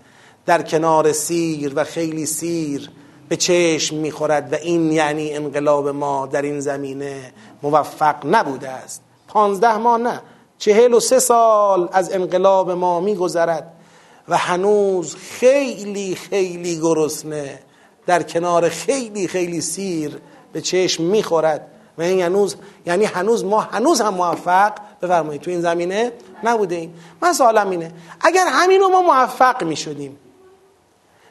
در 0.47 0.63
کنار 0.63 1.13
سیر 1.13 1.73
و 1.77 1.85
خیلی 1.85 2.27
سیر 2.27 2.91
به 3.29 3.37
چشم 3.37 3.97
می‌خورد 3.97 4.53
و 4.53 4.57
این 4.57 4.93
یعنی 4.93 5.35
انقلاب 5.35 5.89
ما 5.89 6.27
در 6.27 6.43
این 6.43 6.61
زمینه 6.61 7.33
موفق 7.63 8.17
نبوده 8.25 8.69
است. 8.69 9.03
پانزده 9.29 9.77
ماه 9.77 9.99
نه 9.99 10.21
چهل 10.59 10.95
و 10.95 11.01
سه 11.01 11.19
سال 11.19 11.89
از 11.93 12.13
انقلاب 12.13 12.71
ما 12.71 13.01
میگذرد. 13.01 13.73
و 14.29 14.37
هنوز 14.37 15.17
خیلی 15.17 16.15
خیلی 16.15 16.81
گرسنه. 16.81 17.59
در 18.07 18.23
کنار 18.23 18.69
خیلی 18.69 19.29
خیلی 19.29 19.61
سیر 19.61 20.19
به 20.53 20.61
چشم 20.61 21.03
می‌خورد. 21.03 21.67
و 21.99 22.03
این 22.03 22.23
هنوز 22.23 22.57
یعنی 22.87 23.05
هنوز 23.05 23.45
ما 23.45 23.61
هنوز 23.61 24.01
هم 24.01 24.15
موفق. 24.15 24.73
بفرمایید 25.03 25.43
تو 25.43 25.51
این 25.51 25.61
زمینه 25.61 26.13
نبوده 26.45 26.75
ایم 26.75 26.95
من 27.23 27.33
سوالم 27.33 27.71
اینه. 27.71 27.93
اگر 28.21 28.47
همین 28.51 28.81
رو 28.81 28.89
ما 28.89 29.03
موفق 29.03 29.65
می‌شدیم 29.65 30.19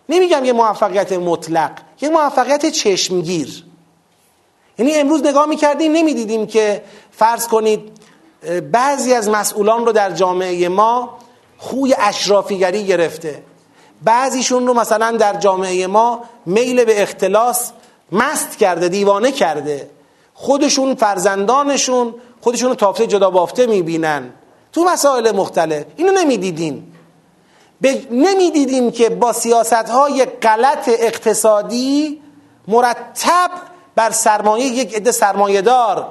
نمیگم 0.10 0.46
یه 0.46 0.54
موفقیت 0.54 1.14
مطلق 1.14 1.72
یه 2.02 2.10
موفقیت 2.10 2.66
چشمگیر. 2.66 3.64
یعنی 4.80 4.96
امروز 4.96 5.26
نگاه 5.26 5.46
می‌کردیم 5.46 5.92
نمی‌دیدیم 5.92 6.48
که 6.48 6.84
فرض 7.12 7.48
کنید 7.48 7.92
بعضی 8.72 9.14
از 9.14 9.30
مسئولان 9.30 9.86
رو 9.86 9.92
در 9.92 10.12
جامعه 10.12 10.70
ما 10.70 11.18
خوی 11.58 11.96
اشرافیگری 12.00 12.84
گرفته. 12.84 13.44
بعضیشون 14.04 14.68
رو 14.68 14.74
مثلا 14.74 15.12
در 15.12 15.34
جامعه 15.34 15.88
ما 15.88 16.24
میل 16.46 16.86
به 16.86 17.02
اختلاس 17.02 17.72
مست 18.12 18.58
کرده 18.58 18.88
دیوانه 18.90 19.32
کرده. 19.32 19.90
خودشون 20.34 20.96
فرزندانشون 20.96 22.16
خودشون 22.42 22.70
رو 22.70 22.76
تافته 22.76 23.08
جدا 23.08 23.30
بافته 23.30 23.66
می‌بینن. 23.66 24.30
تو 24.74 24.84
مسائل 24.84 25.32
مختلف. 25.36 25.86
اینو 25.96 26.12
نمی‌دیدیم 26.12 26.94
نمی‌دیدیم 28.12 28.92
که 28.92 29.10
با 29.10 29.34
سیاست 29.34 29.74
های 29.74 30.26
غلط 30.26 30.90
اقتصادی 30.90 32.22
مرتب 32.68 33.52
بر 33.96 34.12
سرمایه 34.12 34.66
یک 34.66 34.96
عده 34.96 35.12
سرمایه 35.12 35.62
دار 35.62 36.08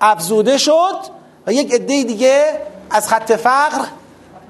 افزوده 0.00 0.58
شد 0.58 0.96
و 1.46 1.52
یک 1.52 1.74
عده 1.74 2.02
دیگه 2.02 2.60
از 2.90 3.08
خط 3.08 3.32
فقر 3.32 3.86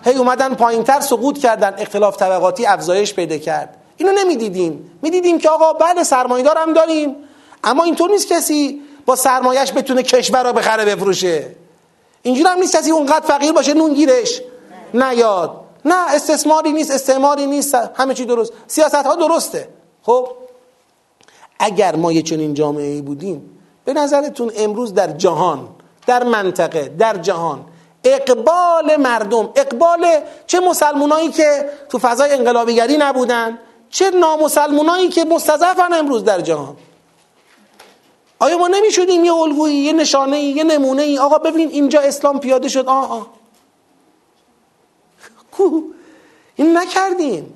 هی 0.05 0.15
اومدن 0.15 0.55
پایینتر 0.55 1.01
سقوط 1.01 1.39
کردن 1.39 1.75
اختلاف 1.79 2.17
طبقاتی 2.17 2.67
افزایش 2.67 3.15
پیدا 3.15 3.39
کرد. 3.39 3.77
اینو 3.97 4.13
نمی‌دیدیم 4.13 4.99
می‌دیدیم 5.03 5.39
که 5.39 5.51
آقا 5.51 5.73
بعد 5.73 6.03
سرمایه 6.03 6.45
هم 6.57 6.73
داریم. 6.73 7.17
اما 7.65 7.85
اینطور 7.85 8.11
نیست 8.11 8.29
کسی 8.29 8.81
با 9.07 9.17
سرمایهش 9.17 9.73
بتونه 9.73 10.03
کشور 10.03 10.47
رو 10.47 10.53
بخره 10.53 10.85
بفروشه. 10.85 11.57
اینجور 12.23 12.47
هم 12.47 12.59
نیست 12.59 12.77
کسی 12.77 12.91
اونقدر 12.91 13.27
فقیر 13.27 13.53
باشه 13.53 13.75
نون 13.75 13.95
گیرش. 13.95 14.41
نیاد. 14.95 15.61
نه 15.85 16.15
استثماری 16.15 16.73
نیست 16.73 16.91
استعماری 16.91 17.47
نیست 17.47 17.75
همه 17.95 18.15
چی 18.15 18.25
درست. 18.25 18.53
سیاست 18.67 18.95
ها 18.95 19.15
درسته. 19.15 19.69
خب؟ 20.03 20.29
اگر 21.59 21.97
ما 21.97 22.13
یه 22.13 22.23
چنین 22.23 22.55
جامعه 22.55 23.03
بودیم 23.03 23.59
به 23.85 23.93
نظرتون 23.93 24.53
امروز 24.57 24.95
در 24.95 25.07
جهان 25.07 25.69
در 26.07 26.25
منطقه 26.25 26.89
در 26.99 27.17
جهان 27.17 27.65
اقبال 28.05 28.97
مردم 28.97 29.51
اقبال 29.57 30.07
چه 30.47 30.61
مسلمونایی 30.61 31.29
که 31.29 31.71
تو 31.89 31.99
فضای 31.99 32.33
انقلابیگری 32.33 32.97
نبودن 32.97 33.59
چه 33.91 34.11
نامسلمونایی 34.11 35.09
که 35.09 35.25
مستضعفن 35.25 35.93
امروز 35.93 36.25
در 36.25 36.41
جهان. 36.41 36.77
آیا 38.39 38.59
ما 38.59 38.69
نمی‌شدیم 38.69 39.25
یه 39.25 39.35
الگویی 39.35 39.77
یه 39.77 39.93
نشانه 39.93 40.37
ای 40.37 40.45
یه 40.45 40.65
نمونه 40.65 41.03
ای 41.03 41.19
آقا 41.19 41.39
ببینید 41.39 41.71
اینجا 41.71 42.01
اسلام 42.01 42.41
پیاده 42.41 42.69
شد. 42.69 42.87
آه 42.87 43.13
آه. 43.13 43.27
کو؟ 45.53 45.83
این 46.57 46.77
نکردیم. 46.77 47.55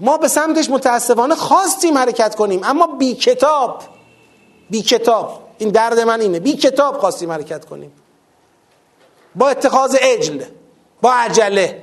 ما 0.00 0.18
به 0.18 0.28
سمتش 0.28 0.70
متاسفانه 0.70 1.34
خواستیم 1.34 1.98
حرکت 1.98 2.34
کنیم 2.34 2.60
اما 2.64 2.86
بی 2.86 3.14
کتاب 3.14 3.82
بی 4.70 4.82
کتاب 4.82 5.42
این 5.58 5.68
درد 5.70 6.00
من 6.00 6.20
اینه. 6.20 6.40
بی 6.40 6.52
کتاب 6.52 6.98
خواستیم 6.98 7.32
حرکت 7.32 7.64
کنیم. 7.64 7.92
با 9.34 9.48
اتخاذ 9.48 9.94
عجل 9.94 10.44
با 11.02 11.12
عجله 11.12 11.82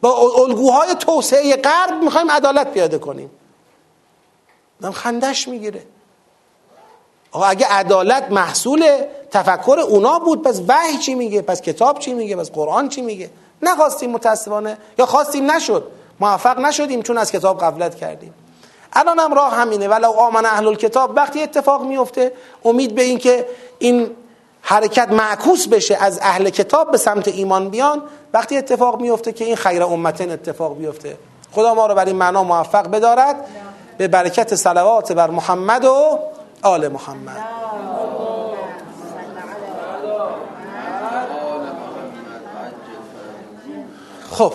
با 0.00 0.32
الگوهای 0.38 0.94
توسعه 0.94 1.56
غرب 1.56 2.02
می‌خوایم 2.02 2.30
عدالت 2.30 2.72
پیاده 2.72 2.98
کنیم. 2.98 3.30
من 4.80 4.92
خندش 4.92 5.48
می‌گیره. 5.48 5.82
آقا 7.32 7.44
اگه 7.44 7.66
عدالت 7.66 8.30
محصول 8.30 9.04
تفکر 9.30 9.78
اونا 9.88 10.18
بود 10.18 10.42
پس 10.42 10.60
وحی 10.68 10.98
چی 10.98 11.14
میگه؟ 11.14 11.42
پس 11.42 11.60
کتاب 11.60 11.98
چی 11.98 12.14
میگه؟ 12.14 12.36
پس 12.36 12.50
قرآن 12.50 12.88
چی 12.88 13.02
میگه؟ 13.02 13.30
نخواستیم 13.62 14.10
متاسفانه 14.10 14.78
یا 14.98 15.06
خواستیم 15.06 15.50
نشد 15.50 15.90
موفق 16.20 16.58
نشدیم 16.58 17.02
چون 17.02 17.18
از 17.18 17.32
کتاب 17.32 17.60
قبلت 17.60 17.94
کردیم. 17.94 18.34
الان 18.92 19.18
هم 19.18 19.34
راه 19.34 19.54
همینه. 19.54 19.88
ولو 19.88 20.10
آمن 20.10 20.46
اهل 20.46 20.66
الکتاب. 20.66 21.16
وقتی 21.16 21.42
اتفاق 21.42 21.82
میفته 21.82 22.32
امید 22.64 22.94
به 22.94 23.02
این 23.02 23.18
که 23.18 23.46
این 23.78 24.16
حرکت 24.68 25.08
معکوس 25.08 25.68
بشه 25.68 25.96
از 26.00 26.18
اهل 26.22 26.50
کتاب 26.50 26.90
به 26.90 26.98
سمت 26.98 27.28
ایمان 27.28 27.70
بیان 27.70 28.02
وقتی 28.32 28.56
اتفاق 28.56 29.00
میفته 29.00 29.32
که 29.32 29.44
این 29.44 29.56
خیر 29.56 29.82
امتن 29.82 30.30
اتفاق 30.30 30.78
بیفته. 30.78 31.16
خدا 31.52 31.74
ما 31.74 31.86
رو 31.86 31.94
برای 31.94 32.10
این 32.10 32.18
معنا 32.18 32.42
موفق 32.42 32.90
بدارد. 32.90 33.36
به 33.98 34.08
برکت 34.08 34.54
صلوات 34.54 35.12
بر 35.12 35.30
محمد 35.30 35.84
و 35.84 36.18
آل 36.62 36.88
محمد. 36.88 37.38
خب 44.30 44.52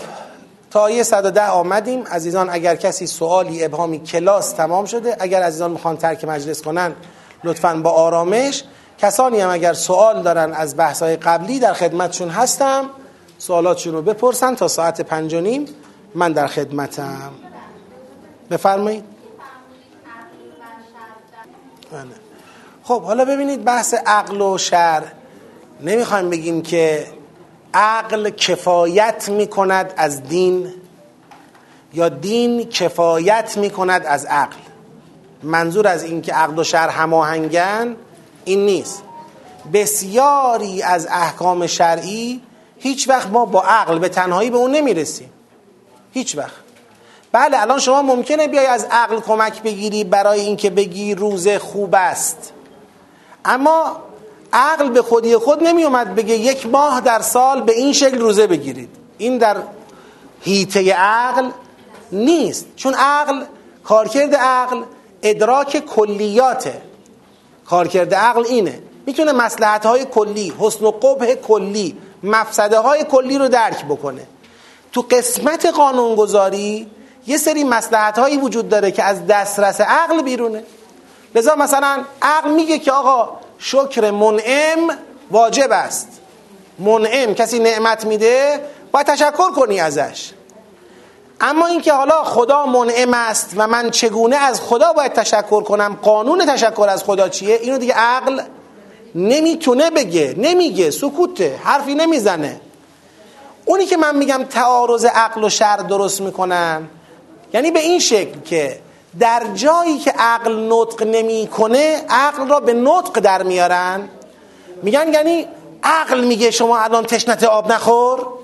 تا 0.72 0.90
یه 0.90 1.04
110 1.04 1.48
آمدیم. 1.48 2.04
عزیزان 2.12 2.50
اگر 2.50 2.76
کسی 2.76 3.08
سوالی 3.08 3.66
ابهامی 3.66 4.00
کلاس 4.00 4.52
تمام 4.52 4.86
شده 4.86 5.18
اگر 5.20 5.44
عزیزان 5.44 5.72
می‌خوان 5.72 5.98
ترک 5.98 6.26
مجلس 6.26 6.62
کنن 6.62 6.96
لطفا 7.44 7.74
با 7.84 7.92
آرامش 7.92 8.64
کسانی 9.02 9.40
هم 9.40 9.50
اگر 9.50 9.74
سوال 9.74 10.22
دارن 10.22 10.54
از 10.54 10.78
بحث‌های 10.78 11.16
قبلی 11.16 11.60
در 11.60 11.74
خدمتشون 11.74 12.30
هستم 12.30 12.90
سوالاتشون 13.38 13.94
رو 13.94 14.02
بپرسن 14.02 14.56
تا 14.56 14.68
ساعت 14.68 15.02
پنج 15.02 15.34
و 15.34 15.42
نیم 15.42 15.66
من 16.16 16.32
در 16.32 16.48
خدمتم. 16.48 17.32
بفرمایید. 18.52 19.04
بله. 21.92 22.02
خب 22.84 23.04
حالا 23.04 23.26
ببینید 23.26 23.64
بحث 23.64 23.94
عقل 23.94 24.42
و 24.42 24.58
شر. 24.58 25.04
نمی‌خوایم 25.82 26.30
بگیم 26.30 26.62
که 26.62 27.08
عقل 27.74 28.30
کفایت 28.30 29.30
می‌کند 29.30 29.94
از 29.98 30.24
دین 30.24 30.74
یا 31.94 32.10
دین 32.10 32.70
کفایت 32.70 33.58
می‌کند 33.58 34.06
از 34.06 34.26
عقل. 34.26 34.58
منظور 35.44 35.88
از 35.88 36.04
این 36.04 36.22
که 36.22 36.34
عقل 36.34 36.60
و 36.60 36.64
شر 36.64 36.90
هماهنگن 36.90 37.96
این 38.46 38.66
نیست. 38.66 39.04
بسیاری 39.74 40.82
از 40.84 41.08
احکام 41.12 41.68
شرعی 41.68 42.42
هیچ 42.78 43.10
وقت 43.10 43.28
ما 43.28 43.46
با 43.46 43.62
عقل 43.62 44.00
به 44.00 44.10
تنهایی 44.10 44.50
به 44.50 44.58
اون 44.58 44.72
نمی‌رسیم. 44.72 45.30
هیچ 46.14 46.38
وقت. 46.38 46.56
بله 47.32 47.62
الان 47.62 47.80
شما 47.80 48.02
ممکنه 48.02 48.48
بیای 48.48 48.66
از 48.66 48.88
عقل 48.92 49.20
کمک 49.20 49.62
بگیری 49.62 50.04
برای 50.04 50.40
اینکه 50.40 50.70
بگی 50.70 51.16
روزه 51.16 51.60
خوب 51.60 51.96
است. 51.96 52.54
اما 53.46 53.98
عقل 54.54 54.90
به 54.90 55.02
خودی 55.02 55.38
خود 55.38 55.64
نمی 55.64 55.84
اومد 55.84 56.16
بگه 56.16 56.36
یک 56.36 56.68
ماه 56.68 57.02
در 57.02 57.22
سال 57.22 57.62
به 57.62 57.74
این 57.74 57.94
شکل 57.94 58.18
روزه 58.18 58.48
بگیرید. 58.48 58.90
این 59.18 59.38
در 59.38 59.58
هیته 60.42 60.94
عقل 60.94 61.50
نیست. 62.12 62.66
چون 62.76 62.94
عقل 62.94 63.44
کارکرد 63.84 64.36
عقل 64.36 64.84
ادراک 65.24 65.86
کلیاته. 65.86 66.82
کارکرد 67.72 68.14
عقل 68.14 68.46
اینه. 68.46 68.80
می‌تونه 69.06 69.32
مسلحت 69.32 69.86
های 69.86 70.06
کلی 70.06 70.54
حسن 70.60 70.86
و 70.86 70.92
قبح 70.92 71.34
کلی 71.34 71.98
مفسده 72.24 72.80
های 72.80 73.04
کلی 73.04 73.38
رو 73.38 73.48
درک 73.48 73.86
بکنه. 73.86 74.28
تو 74.92 75.06
قسمت 75.12 75.66
قانونگذاری 75.66 76.88
یه 77.28 77.38
سری 77.38 77.64
مسلحت 77.64 78.20
هایی 78.20 78.38
وجود 78.38 78.70
داره 78.70 78.92
که 78.92 79.04
از 79.04 79.28
دسترس 79.28 79.82
عقل 79.82 80.22
بیرونه. 80.22 80.64
لذا 81.36 81.56
مثلا 81.56 82.04
عقل 82.22 82.50
میگه 82.52 82.80
که 82.80 82.92
آقا 82.92 83.40
شکر 83.58 84.12
منعم 84.12 84.98
واجب 85.32 85.72
است. 85.72 86.08
منعم 86.80 87.34
کسی 87.34 87.60
نعمت 87.60 88.06
میده 88.06 88.60
باید 88.92 89.08
تشکر 89.08 89.52
کنی 89.52 89.80
ازش. 89.80 90.32
اما 91.42 91.68
اینکه 91.68 91.94
حالا 91.94 92.24
خدا 92.24 92.66
منعم 92.66 93.14
است 93.14 93.54
و 93.58 93.68
من 93.68 93.90
چگونه 93.90 94.36
از 94.36 94.62
خدا 94.62 94.94
باید 94.94 95.14
تشکر 95.14 95.64
کنم 95.64 95.98
قانون 96.02 96.46
تشکر 96.46 96.88
از 96.90 97.04
خدا 97.04 97.30
چیه؟ 97.30 97.56
اینو 97.56 97.78
دیگه 97.78 97.94
عقل 97.94 98.42
نمی‌تونه 99.16 99.90
بگه 99.90 100.36
نمیگه 100.38 100.92
سکوته 100.92 101.60
حرفی 101.64 101.96
نمی‌زنه. 101.96 102.62
اونی 103.66 103.86
که 103.86 103.98
من 103.98 104.18
میگم 104.18 104.44
تعارض 104.44 105.06
عقل 105.06 105.44
و 105.44 105.50
شر 105.50 105.78
درست 105.78 106.22
می‌کنن 106.22 106.90
یعنی 107.54 107.72
به 107.72 107.80
این 107.80 108.00
شکل 108.00 108.40
که 108.40 108.80
در 109.20 109.44
جایی 109.54 109.98
که 109.98 110.12
عقل 110.12 110.68
نطق 110.72 111.04
نمی‌کنه 111.04 112.06
عقل 112.10 112.48
را 112.48 112.60
به 112.60 112.74
نطق 112.74 113.20
در 113.20 113.44
میارن. 113.44 114.10
میگن 114.84 115.14
یعنی 115.14 115.48
عقل 115.84 116.24
میگه 116.24 116.52
شما 116.52 116.80
الان 116.80 117.06
تشنت 117.06 117.44
آب 117.44 117.72
نخور. 117.72 118.41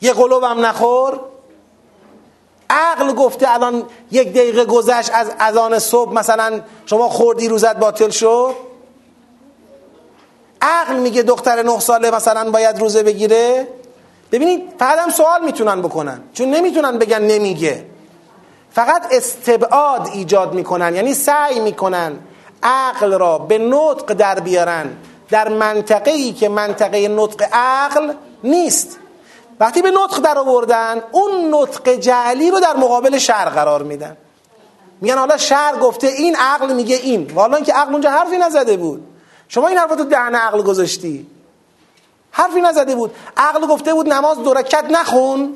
یه 0.00 0.12
قلوب 0.12 0.44
هم 0.44 0.66
نخور. 0.66 1.20
عقل 2.70 3.12
گفته 3.12 3.54
الان 3.54 3.84
یک 4.10 4.28
دقیقه 4.28 4.64
گذشت 4.64 5.10
از 5.14 5.30
اذان 5.38 5.78
صبح 5.78 6.12
مثلا 6.12 6.60
شما 6.86 7.08
خوردی 7.08 7.48
روزت 7.48 7.76
باطل 7.76 8.10
شد. 8.10 8.54
عقل 10.62 10.96
میگه 10.96 11.22
دختر 11.22 11.62
نه 11.62 11.80
ساله 11.80 12.10
مثلا 12.10 12.50
باید 12.50 12.78
روزه 12.78 13.02
بگیره. 13.02 13.68
ببینید 14.32 14.62
فقط 14.78 14.98
هم 14.98 15.10
سوال 15.10 15.44
می‌تونن 15.44 15.82
بکنن. 15.82 16.22
چون 16.32 16.50
نمی‌تونن 16.50 16.98
بگن 16.98 17.22
نمیگه. 17.22 17.86
فقط 18.72 19.06
استبعاد 19.10 20.08
ایجاد 20.12 20.54
می‌کنن 20.54 20.94
یعنی 20.94 21.14
سعی 21.14 21.60
می‌کنن 21.60 22.18
عقل 22.62 23.18
را 23.18 23.38
به 23.38 23.58
نطق 23.58 24.12
در 24.12 24.40
بیارن. 24.40 24.96
در 25.30 25.48
منطقه 25.48 26.10
ای 26.10 26.32
که 26.32 26.48
منطقه 26.48 27.08
نطق 27.08 27.48
عقل 27.52 28.12
نیست. 28.44 28.98
وقتی 29.60 29.82
به 29.82 29.90
نطق 29.90 30.18
در 30.18 30.38
آوردن 30.38 31.02
اون 31.12 31.54
نطق 31.54 31.94
جعلی 31.94 32.50
رو 32.50 32.60
در 32.60 32.76
مقابل 32.76 33.18
شر 33.18 33.44
قرار 33.44 33.82
میدن. 33.82 34.16
میگن 35.00 35.18
حالا 35.18 35.36
شر 35.36 35.76
گفته 35.80 36.06
این 36.06 36.36
عقل 36.36 36.72
میگه 36.72 36.96
این. 36.96 37.30
و 37.30 37.40
حالا 37.40 37.56
اینکه 37.56 37.72
عقل 37.72 37.92
اونجا 37.92 38.10
حرفی 38.10 38.38
نزده 38.38 38.76
بود. 38.76 39.06
شما 39.48 39.68
این 39.68 39.78
حرف 39.78 39.96
تو 39.96 40.04
دهن 40.04 40.34
عقل 40.34 40.62
گذاشتی. 40.62 41.26
حرفی 42.30 42.60
نزده 42.60 42.94
بود. 42.94 43.14
عقل 43.36 43.66
گفته 43.66 43.94
بود 43.94 44.08
نماز 44.08 44.38
دو 44.38 44.54
رکعت 44.54 44.84
نخون 44.84 45.54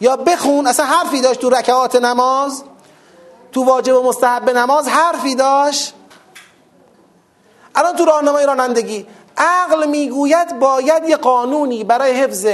یا 0.00 0.16
بخون. 0.16 0.66
اصلا 0.66 0.86
حرفی 0.86 1.20
داشت 1.20 1.40
تو 1.40 1.50
رکعات 1.50 1.96
نماز. 1.96 2.64
تو 3.52 3.64
واجب 3.64 3.96
و 3.96 4.08
مستحب 4.08 4.50
نماز 4.50 4.88
حرفی 4.88 5.34
داشت. 5.34 5.94
الان 7.74 7.96
تو 7.96 8.04
راهنمای 8.04 8.46
رانندگی 8.46 9.06
عقل 9.36 9.88
می‌گوید 9.88 10.58
باید 10.58 11.08
یه 11.08 11.16
قانونی 11.16 11.84
برای 11.84 12.12
حفظ 12.12 12.46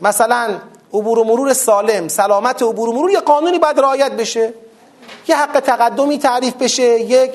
مثلا 0.00 0.58
عبور 0.92 1.18
و 1.18 1.24
مرور 1.24 1.52
سالم 1.52 2.08
سلامت 2.08 2.62
عبور 2.62 2.88
و 2.88 2.92
مرور 2.92 3.10
یه 3.10 3.20
قانونی 3.20 3.58
باید 3.58 3.80
رعایت 3.80 4.12
بشه. 4.12 4.54
یه 5.28 5.36
حق 5.36 5.60
تقدمی 5.60 6.18
تعریف 6.18 6.54
بشه 6.54 7.00
یک 7.00 7.30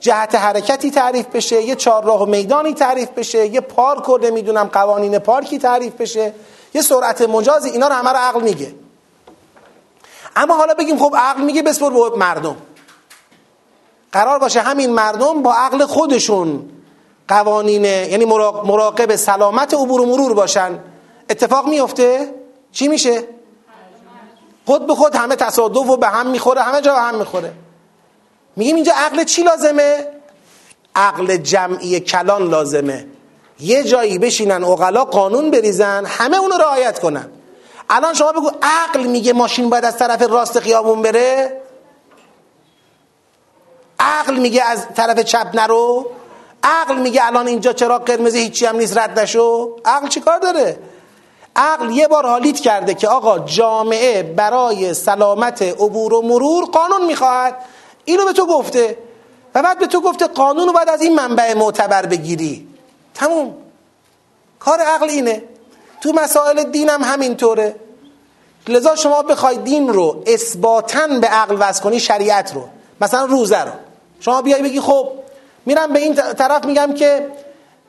جهت 0.00 0.34
حرکتی 0.34 0.90
تعریف 0.90 1.26
بشه 1.26 1.62
یه 1.62 1.74
چهارراه 1.74 2.22
و 2.22 2.26
میدانی 2.26 2.74
تعریف 2.74 3.08
بشه 3.08 3.46
یه 3.46 3.60
پارک 3.60 4.04
رو 4.04 4.18
نمی‌دونم 4.18 4.64
قوانین 4.64 5.18
پارکی 5.18 5.58
تعریف 5.58 5.92
بشه 5.92 6.32
یه 6.74 6.82
سرعت 6.82 7.22
مجازی 7.22 7.70
اینا 7.70 7.88
رو 7.88 7.94
همه 7.94 8.10
رو 8.10 8.16
عقل 8.16 8.42
میگه. 8.42 8.74
اما 10.36 10.56
حالا 10.56 10.74
بگیم 10.74 10.98
خب 10.98 11.14
عقل 11.16 11.42
میگه 11.42 11.62
بسپر 11.62 12.10
به 12.10 12.16
مردم. 12.16 12.56
قرار 14.12 14.38
باشه 14.38 14.60
همین 14.60 14.90
مردم 14.90 15.42
با 15.42 15.54
عقل 15.54 15.86
خودشون 15.86 16.70
قوانین 17.28 17.84
یعنی 17.84 18.24
مراقب 18.64 19.16
سلامت 19.16 19.74
عبور 19.74 20.00
و 20.00 20.06
مرور 20.06 20.34
باشن. 20.34 20.78
اتفاق 21.30 21.68
میفته 21.68 22.34
چی 22.72 22.88
میشه؟ 22.88 23.24
خود 24.66 24.86
به 24.86 24.94
خود 24.94 25.16
همه 25.16 25.36
تصادف 25.36 25.88
و 25.88 25.96
به 25.96 26.08
هم 26.08 26.26
می‌خوره 26.26 26.62
همه 26.62 26.80
جا 26.80 26.94
به 26.94 27.00
هم 27.00 27.14
می‌خوره. 27.14 27.52
میگیم 28.56 28.76
اینجا 28.76 28.92
عقل 28.96 29.24
چی 29.24 29.42
لازمه؟ 29.42 30.06
عقل 30.96 31.36
جمعی 31.36 32.00
کلان 32.00 32.48
لازمه. 32.48 33.06
یه 33.60 33.84
جایی 33.84 34.18
بشینن 34.18 34.64
اقلا 34.64 35.04
قانون 35.04 35.50
بریزن 35.50 36.04
همه 36.06 36.36
اونو 36.36 36.56
رعایت 36.56 36.98
کنن. 36.98 37.30
الان 37.90 38.14
شما 38.14 38.32
بگو 38.32 38.50
عقل 38.62 39.06
میگه 39.06 39.32
ماشین 39.32 39.70
باید 39.70 39.84
از 39.84 39.98
طرف 39.98 40.22
راست 40.22 40.60
خیابون 40.60 41.02
بره؟ 41.02 41.60
عقل 43.98 44.36
میگه 44.36 44.62
از 44.64 44.86
طرف 44.96 45.18
چپ 45.20 45.46
نرو؟ 45.54 46.06
عقل 46.62 46.96
میگه 46.96 47.26
الان 47.26 47.46
اینجا 47.46 47.72
چرا 47.72 47.98
قرمز 47.98 48.34
هیچی 48.34 48.66
هم 48.66 48.76
نیست 48.76 48.98
رد 48.98 49.20
نشو؟ 49.20 49.76
عقل 49.84 50.08
چیکار 50.08 50.38
داره؟ 50.38 50.78
عقل 51.56 51.90
یه 51.90 52.08
بار 52.08 52.26
حالیت 52.26 52.60
کرده 52.60 52.94
که 52.94 53.08
آقا 53.08 53.38
جامعه 53.38 54.22
برای 54.22 54.94
سلامت 54.94 55.62
عبور 55.62 56.14
و 56.14 56.22
مرور 56.22 56.64
قانون 56.64 57.06
می‌خواهد. 57.06 57.56
اینو 58.04 58.24
به 58.24 58.32
تو 58.32 58.46
گفته. 58.46 58.98
و 59.54 59.62
بعد 59.62 59.78
به 59.78 59.86
تو 59.86 60.00
گفته 60.00 60.26
قانون 60.26 60.66
رو 60.66 60.72
باید 60.72 60.88
از 60.88 61.02
این 61.02 61.14
منبع 61.14 61.54
معتبر 61.54 62.06
بگیری. 62.06 62.68
تموم. 63.14 63.54
کار 64.58 64.80
عقل 64.80 65.08
اینه. 65.08 65.42
تو 66.00 66.12
مسائل 66.12 66.62
دین 66.62 66.88
هم 66.88 67.02
همینطوره. 67.02 67.76
لذا 68.68 68.96
شما 68.96 69.22
بخوای 69.22 69.56
دین 69.56 69.88
رو 69.88 70.22
اثباتاً 70.26 71.06
به 71.06 71.26
عقل 71.26 71.56
وز 71.60 71.80
کنی 71.80 72.00
شریعت 72.00 72.54
رو. 72.54 72.64
مثلا 73.00 73.24
روزه 73.24 73.64
رو. 73.64 73.70
شما 74.20 74.42
بیای 74.42 74.62
بگی 74.62 74.80
خب 74.80 75.08
میرم 75.66 75.92
به 75.92 75.98
این 75.98 76.14
طرف 76.14 76.64
میگم 76.64 76.94
که 76.94 77.26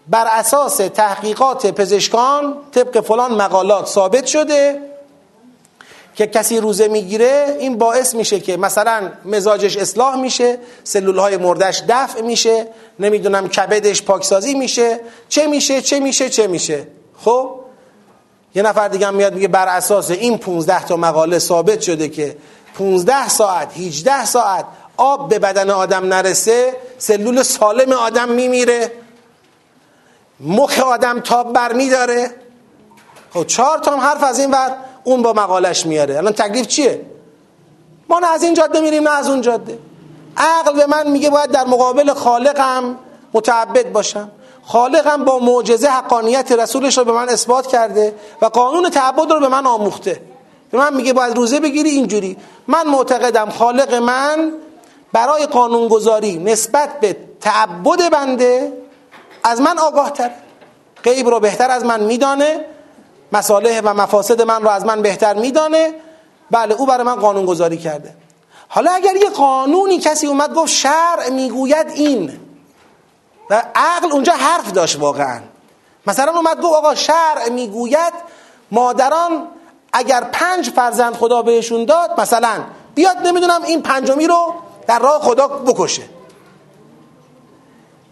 بر 0.08 0.28
اساس 0.28 0.78
تحقیقات 0.78 1.68
پزشکان 1.68 2.58
طبق 2.72 3.02
فلان 3.02 3.34
مقالات 3.34 3.88
ثابت 3.88 4.26
شده 4.26 4.82
که 6.16 6.28
کسی 6.28 6.60
روزه 6.60 6.88
می‌گیره 6.88 7.58
این 7.60 7.78
باعث 7.78 8.16
میشه 8.16 8.40
که 8.40 8.58
مثلا 8.58 9.12
مزاجش 9.26 9.78
اصلاح 9.78 10.16
میشه 10.22 10.58
سلول 10.84 11.18
های 11.18 11.38
مردش 11.38 11.84
دفع 11.90 12.22
میشه 12.22 12.68
نمی‌دونم 13.00 13.48
کبدش 13.48 14.02
پاکسازی 14.02 14.54
میشه 14.54 15.00
چه 15.30 15.48
میشه 15.48 15.82
چه 15.82 16.00
میشه 16.00 16.30
چه 16.30 16.48
میشه. 16.48 16.88
خب؟ 17.24 17.56
یه 18.56 18.64
نفر 18.64 18.88
دیگه 18.88 19.10
میاد 19.10 19.34
میگه 19.34 19.48
بر 19.48 19.68
اساس 19.68 20.12
این 20.12 20.38
15 20.38 20.86
تا 20.86 20.98
مقاله 20.98 21.40
ثابت 21.40 21.82
شده 21.82 22.10
که 22.10 22.38
15 22.78 23.30
ساعت 23.30 23.78
18 23.78 24.26
ساعت 24.26 24.66
آب 24.98 25.30
به 25.30 25.40
بدن 25.40 25.70
آدم 25.70 26.06
نرسه 26.06 26.74
سلول 26.98 27.44
سالم 27.44 27.92
آدم 27.92 28.30
میمیره. 28.30 28.92
مخ 30.40 30.80
آدم 30.80 31.20
تاب 31.20 31.54
بر 31.54 31.74
میداره. 31.74 32.32
خب 33.34 33.46
چهار 33.46 33.78
تا 33.78 33.98
حرف 33.98 34.24
از 34.24 34.40
این 34.40 34.52
ور 34.52 34.76
اون 35.04 35.22
با 35.22 35.34
مقالش 35.34 35.86
میاره. 35.86 36.18
الان 36.18 36.34
تکلیف 36.34 36.68
چیه؟ 36.68 37.06
ما 38.10 38.20
نه 38.20 38.32
از 38.32 38.44
این 38.44 38.54
جاده 38.54 38.80
میریم 38.80 39.04
نه 39.04 39.10
از 39.10 39.30
اون 39.30 39.42
جاده. 39.42 39.80
عقل 40.38 40.74
به 40.74 40.86
من 40.86 41.12
میگه 41.12 41.30
باید 41.30 41.52
در 41.52 41.66
مقابل 41.66 42.14
خالقم 42.14 42.98
متعبد 43.34 43.92
باشم. 43.92 44.32
خالقم 44.64 45.26
با 45.26 45.40
معجزه 45.40 45.88
حقانیت 45.88 46.52
رسولش 46.52 46.98
رو 46.98 47.04
به 47.04 47.12
من 47.12 47.30
اثبات 47.30 47.68
کرده 47.68 48.16
و 48.42 48.46
قانون 48.46 48.90
تعبد 48.90 49.32
رو 49.32 49.40
به 49.40 49.48
من 49.48 49.66
آموخته. 49.66 50.22
به 50.72 50.78
من 50.78 50.94
میگه 50.94 51.14
باید 51.14 51.36
روزه 51.36 51.60
بگیری 51.60 51.90
اینجوری. 51.90 52.38
من 52.68 52.88
معتقدم 52.88 53.50
خالق 53.50 53.94
من 53.94 54.52
برای 55.14 55.46
قانونگذاری 55.46 56.38
نسبت 56.38 57.00
به 57.00 57.18
تعبد 57.42 58.10
بنده 58.12 58.74
از 59.46 59.62
من 59.62 59.80
آگاه 59.80 60.12
تر 60.12 60.32
غیب 61.04 61.28
رو 61.28 61.40
بهتر 61.40 61.72
از 61.72 61.86
من 61.86 62.04
میدانه. 62.04 62.66
مصالح 63.32 63.82
و 63.84 63.94
مفاسد 63.94 64.42
من 64.42 64.62
رو 64.62 64.70
از 64.70 64.86
من 64.86 65.02
بهتر 65.02 65.34
میدانه. 65.34 65.94
بله 66.52 66.76
او 66.76 66.86
برای 66.86 67.04
من 67.04 67.16
قانون 67.16 67.46
گذاری 67.46 67.78
کرده. 67.78 68.16
حالا 68.68 68.92
اگر 68.92 69.16
یه 69.16 69.30
قانونی 69.30 70.00
کسی 70.00 70.28
اومد 70.28 70.54
گفت 70.54 70.74
شرع 70.74 71.30
می‌گوید 71.30 71.88
این 71.90 72.40
و 73.50 73.64
عقل 73.76 74.12
اونجا 74.12 74.34
حرف 74.34 74.72
داشت 74.72 75.00
واقعا. 75.00 75.40
مثلا 76.08 76.32
اومد 76.32 76.62
گفت 76.62 76.76
آقا 76.76 76.96
شرع 76.96 77.50
می‌گوید 77.50 78.14
مادران 78.72 79.48
اگر 79.94 80.24
پنج 80.24 80.70
فرزند 80.70 81.14
خدا 81.14 81.42
بهشون 81.42 81.86
داد 81.86 82.20
مثلا 82.20 82.64
بیاد 82.96 83.18
نمی‌دونم 83.18 83.64
این 83.64 83.82
پنجمی 83.82 84.28
رو 84.28 84.54
در 84.88 85.00
راه 85.00 85.22
خدا 85.22 85.48
بکشه. 85.48 86.04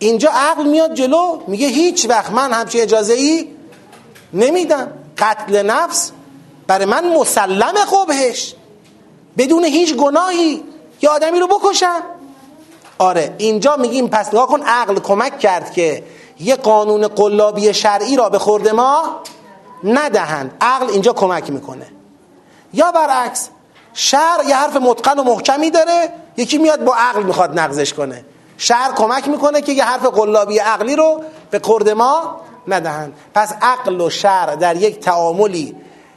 اینجا 0.04 0.30
عقل 0.30 0.64
میاد 0.64 0.94
جلو 0.94 1.40
میگه 1.48 1.68
هیچ 1.68 2.10
وقت 2.10 2.32
من 2.32 2.54
همچین 2.54 2.82
اجازه 2.82 3.14
ای 3.14 3.48
نمیدم. 4.34 4.92
قتل 5.18 5.66
نفس 5.66 6.12
برای 6.68 6.86
من 6.86 7.18
مسلم 7.18 7.74
قبهش 7.92 8.56
بدون 9.38 9.66
هیچ 9.66 9.96
گناهی. 9.96 10.64
یه 11.02 11.10
آدمی 11.10 11.40
رو 11.40 11.48
بکشم. 11.48 12.02
آره 12.98 13.36
اینجا 13.38 13.76
میگیم 13.76 14.08
پس 14.08 14.28
نگاه 14.28 14.48
کن 14.48 14.62
عقل 14.62 15.00
کمک 15.00 15.40
کرد 15.40 15.72
که 15.72 16.04
یه 16.40 16.56
قانون 16.56 17.08
قلابی 17.08 17.74
شرعی 17.74 18.16
را 18.16 18.30
به 18.30 18.40
خورد 18.40 18.70
ما 18.70 19.22
ندهند. 19.84 20.58
عقل 20.62 20.90
اینجا 20.90 21.14
کمک 21.14 21.50
می‌کنه. 21.50 21.88
یا 22.74 22.92
برعکس 22.92 23.50
شرع 23.94 24.46
یه 24.48 24.56
حرف 24.56 24.76
متقن 24.76 25.20
و 25.20 25.24
محکمی 25.24 25.70
داره 25.70 26.10
یکی 26.38 26.58
میاد 26.58 26.84
با 26.84 26.96
عقل 26.96 27.24
می‌خواد 27.24 27.60
نقضش 27.60 27.94
کنه. 27.94 28.26
شرع 28.58 28.94
کمک 28.96 29.28
می‌کنه 29.28 29.62
که 29.62 29.72
یه 29.72 29.84
حرف 29.84 30.06
قلابی 30.06 30.58
عقلی 30.58 30.96
رو 30.96 31.24
به 31.52 31.60
خورد 31.60 31.90
ما 31.90 32.42
ندهند 32.68 33.14
پس 33.34 33.54
عقل 33.62 34.02
و 34.02 34.10
شرع 34.10 34.56
در 34.56 34.76
یک 34.76 35.00
تعاملی 35.00 35.76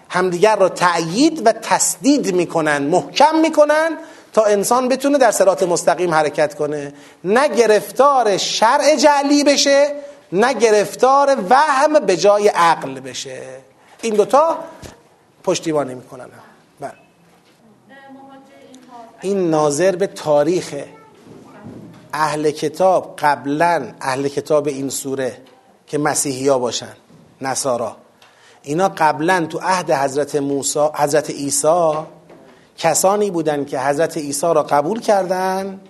همدیگر 0.08 0.56
را 0.56 0.68
تأیید 0.68 1.46
و 1.46 1.52
تسدید 1.52 2.34
می‌کنن 2.34 2.82
محکم 2.82 3.38
می‌کنن 3.38 3.98
تا 4.32 4.44
انسان 4.44 4.88
بتونه 4.88 5.18
در 5.18 5.30
سرات 5.30 5.62
مستقیم 5.62 6.14
حرکت 6.14 6.54
کنه. 6.54 6.92
نه 7.24 7.48
گرفتار 7.48 8.36
شرع 8.36 8.96
جعلی 8.96 9.44
بشه 9.44 9.94
نه 10.32 10.52
گرفتار 10.52 11.36
وهم 11.50 11.92
به 11.92 12.16
جای 12.16 12.48
عقل 12.48 13.00
بشه. 13.00 13.42
این 14.02 14.14
دوتا 14.14 14.58
پشتیبانی 15.44 15.94
می‌کنن. 15.94 16.28
بله. 16.80 16.92
این 19.20 19.50
ناظر 19.50 19.96
به 19.96 20.06
تاریخ 20.06 20.74
اهل 22.16 22.50
کتاب 22.50 23.14
قبلا 23.18 23.88
اهل 24.00 24.28
کتاب 24.28 24.66
این 24.66 24.88
سوره 24.88 25.36
که 25.86 25.98
مسیحی 25.98 26.48
ها 26.48 26.58
باشن 26.58 26.96
نصارا. 27.40 27.96
اینا 28.62 28.88
قبلا 28.88 29.46
تو 29.50 29.58
عهد 29.62 29.90
حضرت 29.90 30.36
موسی 30.36 30.88
حضرت 30.94 31.30
عیسی 31.30 31.92
کسانی 32.78 33.30
بودن 33.30 33.64
که 33.64 33.80
حضرت 33.80 34.16
عیسی 34.16 34.46
را 34.46 34.62
قبول 34.62 35.00
کردن 35.00 35.80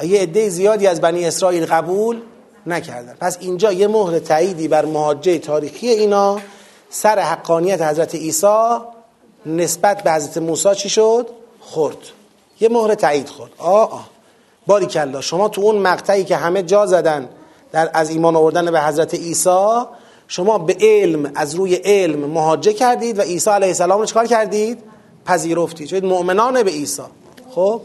و 0.00 0.04
یه 0.04 0.20
عده 0.20 0.48
زیادی 0.48 0.86
از 0.86 1.00
بنی 1.00 1.24
اسرائیل 1.24 1.66
قبول 1.66 2.20
نکردن. 2.66 3.16
پس 3.20 3.38
اینجا 3.40 3.72
یه 3.72 3.88
مهر 3.88 4.18
تاییدی 4.18 4.68
بر 4.68 4.84
مهاجه 4.84 5.38
تاریخی 5.38 5.88
اینا 5.88 6.40
سر 6.90 7.18
حقانیت 7.18 7.82
حضرت 7.82 8.14
عیسی 8.14 8.76
نسبت 9.46 10.02
به 10.02 10.12
حضرت 10.12 10.38
موسی 10.38 10.74
چی 10.74 10.88
شد؟ 10.88 11.28
خورد 11.60 11.98
یه 12.60 12.68
مهر 12.68 12.94
تایید 12.94 13.28
خورد. 13.28 13.50
آه 13.58 13.92
آه. 13.92 14.15
باری 14.66 14.86
کلا 14.86 15.20
شما 15.20 15.48
تو 15.48 15.60
اون 15.60 15.78
مقطعی 15.78 16.24
که 16.24 16.36
همه 16.36 16.62
جا 16.62 16.86
زدن 16.86 17.28
در 17.72 17.90
از 17.94 18.10
ایمان 18.10 18.36
آوردن 18.36 18.70
به 18.70 18.80
حضرت 18.80 19.14
عیسی 19.14 19.84
شما 20.28 20.58
به 20.58 20.76
علم 20.80 21.32
از 21.34 21.54
روی 21.54 21.74
علم 21.74 22.18
مهاجه 22.18 22.72
کردید 22.72 23.18
و 23.18 23.22
عیسی 23.22 23.50
علیه 23.50 23.68
السلام 23.68 23.98
رو 24.00 24.06
چکار 24.06 24.26
کردید؟ 24.26 24.78
پذیرفتید. 25.26 25.88
شدید 25.88 26.04
مؤمنان 26.04 26.62
به 26.62 26.70
عیسی. 26.70 27.02
خب؟ 27.50 27.80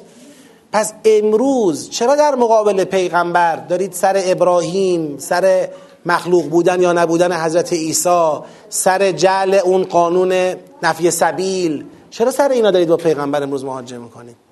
پس 0.71 0.93
امروز 1.05 1.89
چرا 1.89 2.15
در 2.15 2.35
مقابل 2.35 2.83
پیغمبر 2.83 3.55
دارید 3.55 3.93
سر 3.93 4.21
ابراهیم 4.25 5.17
سر 5.17 5.69
مخلوق 6.05 6.49
بودن 6.49 6.81
یا 6.81 6.93
نبودن 6.93 7.45
حضرت 7.45 7.73
عیسی 7.73 8.31
سر 8.69 9.11
جعل 9.11 9.53
اون 9.53 9.83
قانون 9.83 10.55
نفی 10.83 11.11
سبیل 11.11 11.85
چرا 12.09 12.31
سر 12.31 12.49
اینا 12.49 12.71
دارید 12.71 12.87
با 12.87 12.97
پیغمبر 12.97 13.43
امروز 13.43 13.65
مهاجه 13.65 13.97
می‌کنید؟ 13.97 14.50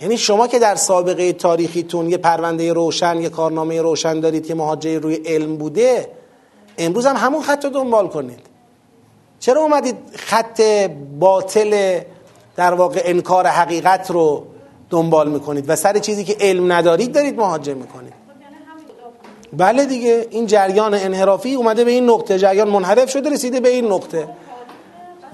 یعنی 0.00 0.18
شما 0.18 0.46
که 0.46 0.58
در 0.58 0.74
سابقه 0.74 1.32
تاریخیتون 1.32 2.10
یه 2.10 2.16
پرونده 2.16 2.72
روشن 2.72 3.20
یه 3.20 3.28
کارنامه 3.28 3.82
روشن 3.82 4.20
دارید 4.20 4.46
که 4.46 4.54
مهاجه 4.54 4.98
روی 4.98 5.14
علم 5.14 5.56
بوده 5.56 6.08
امروز 6.78 7.06
هم 7.06 7.16
همون 7.16 7.42
خط 7.42 7.64
رو 7.64 7.70
دنبال 7.70 8.08
کنید. 8.08 8.40
چرا 9.40 9.60
اومدید 9.60 9.96
خط 10.14 10.62
باطل 11.18 12.00
در 12.56 12.74
واقع 12.74 13.00
انکار 13.04 13.46
حقیقت 13.46 14.10
رو 14.10 14.46
دنبال 14.90 15.30
می‌کنید 15.30 15.64
و 15.68 15.76
سر 15.76 15.98
چیزی 15.98 16.24
که 16.24 16.36
علم 16.40 16.72
ندارید 16.72 17.12
دارید 17.12 17.36
مهاجه 17.36 17.74
می‌کنید؟ 17.74 18.12
بله 19.52 19.84
دیگه 19.84 20.26
این 20.30 20.46
جریان 20.46 20.94
انحرافی 20.94 21.54
اومده 21.54 21.84
به 21.84 21.90
این 21.90 22.10
نقطه 22.10 22.38
جریان 22.38 22.68
منحرف 22.68 23.10
شده 23.10 23.30
رسیده 23.30 23.60
به 23.60 23.68
این 23.68 23.84
نقطه. 23.84 24.28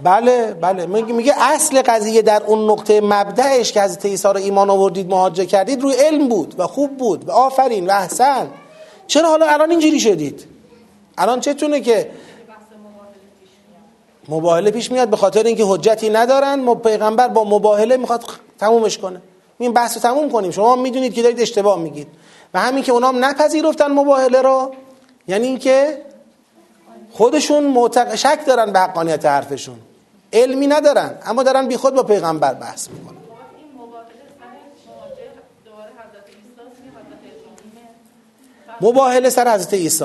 بله 0.03 0.55
بله. 0.55 0.87
میگه 0.87 1.35
اصل 1.39 1.83
قضیه 1.83 2.23
در 2.23 2.43
اون 2.47 2.71
نقطه 2.71 3.01
مبدعش 3.01 3.73
که 3.73 3.83
حضرت 3.83 4.07
عیسی 4.07 4.29
رو 4.29 4.37
ایمان 4.37 4.71
آوردید 4.71 5.11
مهاجه 5.11 5.47
کردید 5.47 5.83
روی 5.83 5.95
علم 5.95 6.29
بود 6.29 6.55
و 6.59 6.67
خوب 6.67 6.97
بود 6.97 7.29
و 7.29 7.33
آفرین 7.33 7.87
و 7.87 7.91
احسن. 7.91 8.51
چرا 9.07 9.29
حالا 9.29 9.47
الان 9.47 9.71
اینجوری 9.71 10.01
شدید؟ 10.01 10.45
الان 11.19 11.41
چتونه 11.41 11.81
که 11.81 12.11
مباهله 14.29 14.71
پیش 14.71 14.91
میاد 14.91 15.09
به 15.09 15.17
خاطر 15.17 15.43
اینکه 15.43 15.65
حجتی 15.65 16.11
ندارن 16.11 16.75
پیغمبر 16.75 17.29
با 17.29 17.45
مباهله 17.45 17.97
می‌خواد 17.97 18.25
تمومش 18.59 18.99
کنه. 18.99 19.23
این 19.59 19.73
بحث 19.73 19.95
رو 19.97 20.03
تموم 20.03 20.31
کنیم. 20.31 20.51
شما 20.51 20.77
می‌دونید 20.77 21.15
که 21.15 21.23
دارید 21.23 21.41
اشتباه 21.41 21.79
میگید. 21.79 22.09
و 22.55 22.61
همین 22.61 22.85
که 22.85 22.93
اونام 22.93 23.25
نپذیرفتن 23.25 23.87
مباهله 23.87 24.43
رو 24.43 24.73
یعنی 25.29 25.47
اینکه 25.47 26.03
خودشون 27.15 27.65
معتق... 27.65 28.15
شک 28.15 28.39
دارن 28.47 28.73
به 28.73 28.79
حقانیت 28.81 29.27
حرفشون. 29.27 29.79
علمی 30.33 30.67
ندارن 30.67 31.19
اما 31.27 31.43
دارن 31.43 31.69
بی 31.69 31.77
خود 31.77 31.95
با 31.95 32.03
پیغمبر 32.03 32.55
بحث 32.55 32.89
می‌کنن. 32.89 33.17
مباهله 38.81 39.31
سر 39.31 39.55
حضرت 39.55 39.75
عیسی 39.75 40.05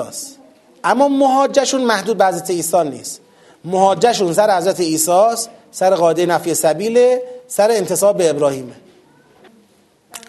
اما 0.84 1.08
مهاجهشون 1.08 1.80
محدود 1.80 2.18
به 2.18 2.26
حضرت 2.26 2.50
عیسی 2.50 2.84
نیست. 2.84 3.20
مهاجهشون 3.64 4.32
سر 4.32 4.56
حضرت 4.58 4.80
عیسی 4.80 5.48
سر 5.70 5.94
قاعده 5.94 6.26
نفی 6.26 6.54
سبیله 6.54 7.22
سر 7.48 7.70
انتصاب 7.70 8.16
به 8.16 8.30
ابراهیمه 8.30 8.72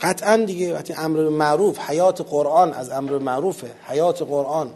قطعا 0.01 0.37
دیگه 0.37 0.73
وقتی 0.73 0.93
امر 0.93 1.29
معروف 1.29 1.79
حیات 1.79 2.21
قرآن 2.21 2.73
از 2.73 2.89
امر 2.89 3.17
معروفه. 3.17 3.71
حیات 3.87 4.21
قرآن 4.21 4.71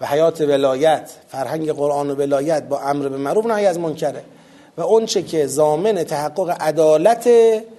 و 0.00 0.06
حیات 0.06 0.40
ولایت 0.40 1.10
فرهنگ 1.28 1.72
قرآن 1.72 2.10
و 2.10 2.14
ولایت 2.14 2.62
با 2.62 2.80
امر 2.80 3.08
به 3.08 3.16
معروف 3.16 3.46
نهی 3.46 3.66
از 3.66 3.78
منکره. 3.78 4.22
و 4.76 4.80
اون 4.80 5.06
چه 5.06 5.22
که 5.22 5.46
زامن 5.46 6.04
تحقق 6.04 6.56
عدالت 6.60 7.28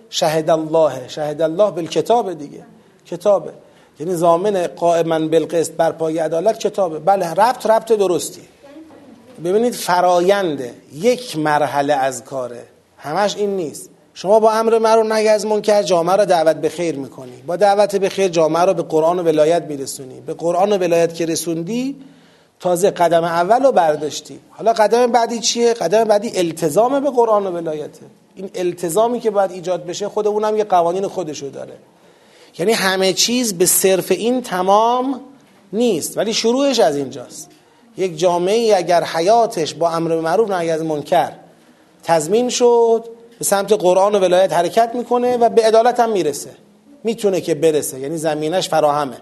شهد 0.09 0.49
الله 0.49 1.07
شهد 1.07 1.41
الله 1.41 1.71
بالکتاب 1.71 2.33
دیگه. 2.33 2.63
کتابه. 3.05 3.51
یعنی 3.99 4.15
زامن 4.15 4.67
قائما 4.67 5.19
بالقسط 5.19 5.71
بر 5.71 5.91
پای 5.91 6.19
عدالت 6.19 6.59
کتابه. 6.59 6.99
بله 6.99 7.33
ربط 7.33 7.65
ربط 7.65 7.91
درستی. 7.91 8.41
ببینید 9.43 9.73
فراینده 9.73 10.73
یک 10.93 11.37
مرحله 11.37 11.93
از 11.93 12.23
کاره. 12.23 12.63
همش 12.97 13.35
این 13.37 13.55
نیست. 13.55 13.89
شما 14.17 14.39
با 14.39 14.51
امر 14.51 14.77
معروف 14.77 15.05
نهی 15.05 15.27
از 15.27 15.45
منکر 15.45 15.83
جامعه 15.83 16.15
را 16.15 16.25
دعوت 16.25 16.55
به 16.55 16.69
خیر 16.69 16.95
می‌کنی. 16.95 17.43
با 17.47 17.55
دعوت 17.55 17.95
به 17.95 18.09
خیر 18.09 18.27
جامعه 18.27 18.65
را 18.65 18.73
به 18.73 18.83
قرآن 18.83 19.19
و 19.19 19.23
ولایت 19.23 19.63
میرسونی. 19.63 20.19
به 20.19 20.33
قرآن 20.33 20.73
و 20.73 20.77
ولایت 20.77 21.15
که 21.15 21.25
رسوندی 21.25 21.95
تازه 22.59 22.91
قدم 22.91 23.23
اول 23.23 23.63
رو 23.63 23.71
برداشتی. 23.71 24.39
حالا 24.49 24.73
قدم 24.73 25.07
بعدی 25.07 25.39
چیه؟ 25.39 25.73
قدم 25.73 26.03
بعدی 26.03 26.31
التزام 26.35 26.99
به 26.99 27.09
قرآن 27.09 27.47
و 27.47 27.51
ولایته. 27.51 28.05
این 28.35 28.49
التزامی 28.55 29.19
که 29.19 29.31
باید 29.31 29.51
ایجاد 29.51 29.85
بشه 29.85 30.09
خود 30.09 30.27
اونم 30.27 30.57
یه 30.57 30.63
قوانین 30.63 31.07
خودشو 31.07 31.49
داره. 31.49 31.73
یعنی 32.59 32.71
همه 32.71 33.13
چیز 33.13 33.53
به 33.53 33.65
صرف 33.65 34.11
این 34.11 34.41
تمام 34.41 35.21
نیست. 35.73 36.17
ولی 36.17 36.33
شروعش 36.33 36.79
از 36.79 36.95
اینجاست. 36.95 37.49
یک 37.97 38.17
جامعه 38.17 38.77
اگر 38.77 39.03
حیاتش 39.03 39.73
با 39.73 39.89
امر 39.89 40.19
معروف 40.19 40.49
نهی 40.49 40.69
از 40.69 40.83
منکر 40.83 41.31
تضمین 42.03 42.49
شد 42.49 43.16
به 43.39 43.45
سمت 43.45 43.73
قرآن 43.73 44.15
و 44.15 44.19
ولایت 44.19 44.53
حرکت 44.53 44.91
می‌کنه 44.93 45.37
و 45.37 45.49
به 45.49 45.63
عدالت 45.63 45.99
هم 45.99 46.09
می‌رسه. 46.09 46.49
می‌تونه 47.03 47.41
که 47.41 47.55
برسه 47.55 47.99
یعنی 47.99 48.17
زمینش 48.17 48.69
فراهمه. 48.69 49.17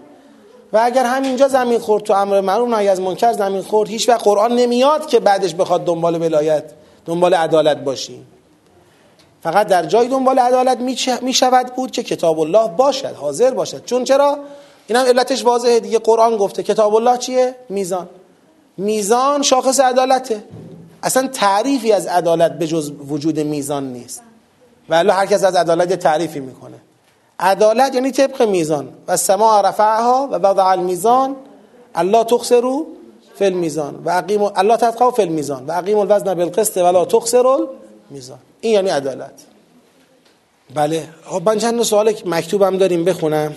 و 0.72 0.80
اگر 0.82 1.04
همینجا 1.04 1.48
زمین 1.48 1.78
خورد 1.78 2.02
تو 2.02 2.12
امر 2.12 2.40
معروف 2.40 2.68
نهی 2.68 2.88
از 2.88 3.00
منکر 3.00 3.32
زمین 3.32 3.62
خورد 3.62 3.88
هیچ 3.88 4.08
وقت 4.08 4.24
قرآن 4.24 4.52
نمیاد 4.52 5.06
که 5.06 5.20
بعدش 5.20 5.54
بخواد 5.54 5.84
دنبال 5.84 6.22
ولایت 6.22 6.64
دنبال 7.06 7.34
عدالت 7.34 7.76
باشیم. 7.76 8.26
فقط 9.42 9.66
در 9.66 9.84
جای 9.86 10.08
دنبال 10.08 10.38
عدالت 10.38 10.78
می 11.22 11.32
شود 11.32 11.66
بود 11.76 11.90
که 11.90 12.02
کتاب 12.02 12.40
الله 12.40 12.68
باشد 12.68 13.14
حاضر 13.14 13.50
باشد. 13.50 13.84
چون 13.84 14.04
چرا؟ 14.04 14.38
این 14.86 14.98
هم 14.98 15.06
علتش 15.06 15.44
واضحه 15.44 15.80
دیگه. 15.80 15.98
قرآن 15.98 16.36
گفته 16.36 16.62
کتاب 16.62 16.94
الله 16.94 17.18
چیه؟ 17.18 17.54
میزان. 17.68 18.08
میزان 18.76 19.42
شاخص 19.42 19.80
عدالته. 19.80 20.44
اصلا 21.06 21.26
تعریفی 21.26 21.92
از 21.92 22.06
عدالت 22.06 22.58
به 22.58 22.66
جز 22.66 22.92
وجود 23.08 23.40
میزان 23.40 23.92
نیست. 23.92 24.22
ولی 24.88 25.10
هر 25.10 25.26
کس 25.26 25.44
از 25.44 25.56
عدالت 25.56 25.92
تعریفی 25.92 26.40
می‌کنه. 26.40 26.76
عدالت 27.40 27.94
یعنی 27.94 28.10
طبق 28.10 28.42
میزان. 28.42 28.88
و 29.08 29.16
سما 29.16 29.60
رفعها 29.60 30.28
و 30.32 30.34
وضع 30.34 30.64
المیزان 30.64 31.36
الله 31.94 32.24
تخسرو 32.24 32.86
فی 33.38 33.44
المیزان 33.44 33.94
و 34.04 34.10
اقیم 34.10 34.42
الله 34.42 34.76
تتقوا 34.76 35.10
فی 35.10 35.22
المیزان 35.22 35.66
و 35.66 35.72
اقیم 35.72 35.98
الوزن 35.98 36.34
بالقسط 36.34 36.76
ولا 36.76 37.04
تخسر 37.04 37.44
میزان 38.10 38.38
این 38.60 38.74
یعنی 38.74 38.90
عدالت. 38.90 39.32
بله. 40.74 41.08
خب 41.24 41.42
من 41.48 41.58
چند 41.58 41.82
سوال 41.82 42.14
مکتوبم 42.26 42.78
داریم 42.78 43.04
بخونم. 43.04 43.54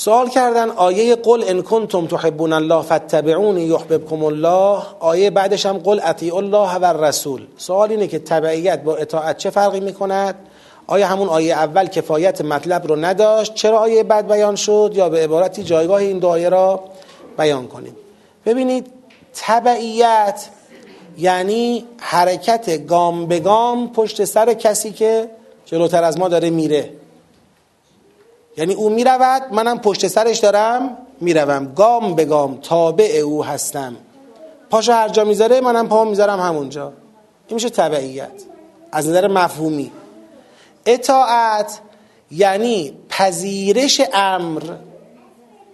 سوال 0.00 0.28
کردن 0.28 0.70
آیه 0.70 1.16
قل 1.16 1.44
ان 1.46 1.62
کنتم 1.62 2.06
تحبون 2.06 2.52
الله 2.52 2.82
فاتبعونی 2.82 3.62
یحببکم 3.62 4.24
الله. 4.24 4.82
آیه 5.00 5.30
بعدش 5.30 5.66
هم 5.66 5.78
قل 5.78 6.00
اطیع 6.04 6.36
الله 6.36 6.74
و 6.74 7.04
رسول 7.04 7.46
سوال 7.56 7.90
اینه 7.90 8.06
که 8.06 8.18
تبعیت 8.18 8.82
با 8.82 8.96
اطاعت 8.96 9.36
چه 9.36 9.50
فرقی 9.50 9.80
می‌کند؟ 9.80 10.34
آیا 10.86 11.06
همون 11.06 11.28
آیه 11.28 11.54
اول 11.54 11.86
کفایت 11.86 12.40
مطلب 12.40 12.86
رو 12.86 12.96
نداشت؟ 12.96 13.54
چرا 13.54 13.78
آیه 13.78 14.02
بعد 14.02 14.28
بیان 14.28 14.56
شد؟ 14.56 14.92
یا 14.94 15.08
به 15.08 15.24
عبارتی 15.24 15.62
جایگاه 15.62 16.00
این 16.00 16.18
دو 16.18 16.28
آیه 16.28 16.48
را 16.48 16.80
بیان 17.38 17.66
کنیم. 17.68 17.96
ببینید 18.46 18.86
تبعیت 19.34 20.48
یعنی 21.18 21.84
حرکت 21.98 22.86
گام 22.86 23.26
به 23.26 23.40
گام 23.40 23.92
پشت 23.92 24.24
سر 24.24 24.52
کسی 24.54 24.92
که 24.92 25.30
جلوتر 25.66 26.04
از 26.04 26.18
ما 26.18 26.28
داره 26.28 26.50
میره. 26.50 26.99
یعنی 28.56 28.74
او 28.74 28.88
می‌رود 28.88 29.42
منم 29.52 29.78
پشت 29.78 30.06
سرش 30.06 30.38
دارم 30.38 30.96
می‌روم. 31.20 31.72
گام 31.76 32.14
به 32.14 32.24
گام 32.24 32.58
تابع 32.62 33.20
او 33.24 33.44
هستم. 33.44 33.96
پاشو 34.70 34.92
هر 34.92 35.08
جا 35.08 35.24
می‌ذاره 35.24 35.60
منم 35.60 35.88
پا 35.88 36.04
می‌ذارم 36.04 36.40
همونجا. 36.40 36.92
این 37.48 37.54
میشه 37.54 37.70
تبعیت 37.70 38.32
از 38.92 39.08
نظر 39.08 39.28
مفهومی. 39.28 39.92
اطاعت 40.86 41.80
یعنی 42.30 42.92
پذیرش 43.08 44.00
امر. 44.12 44.62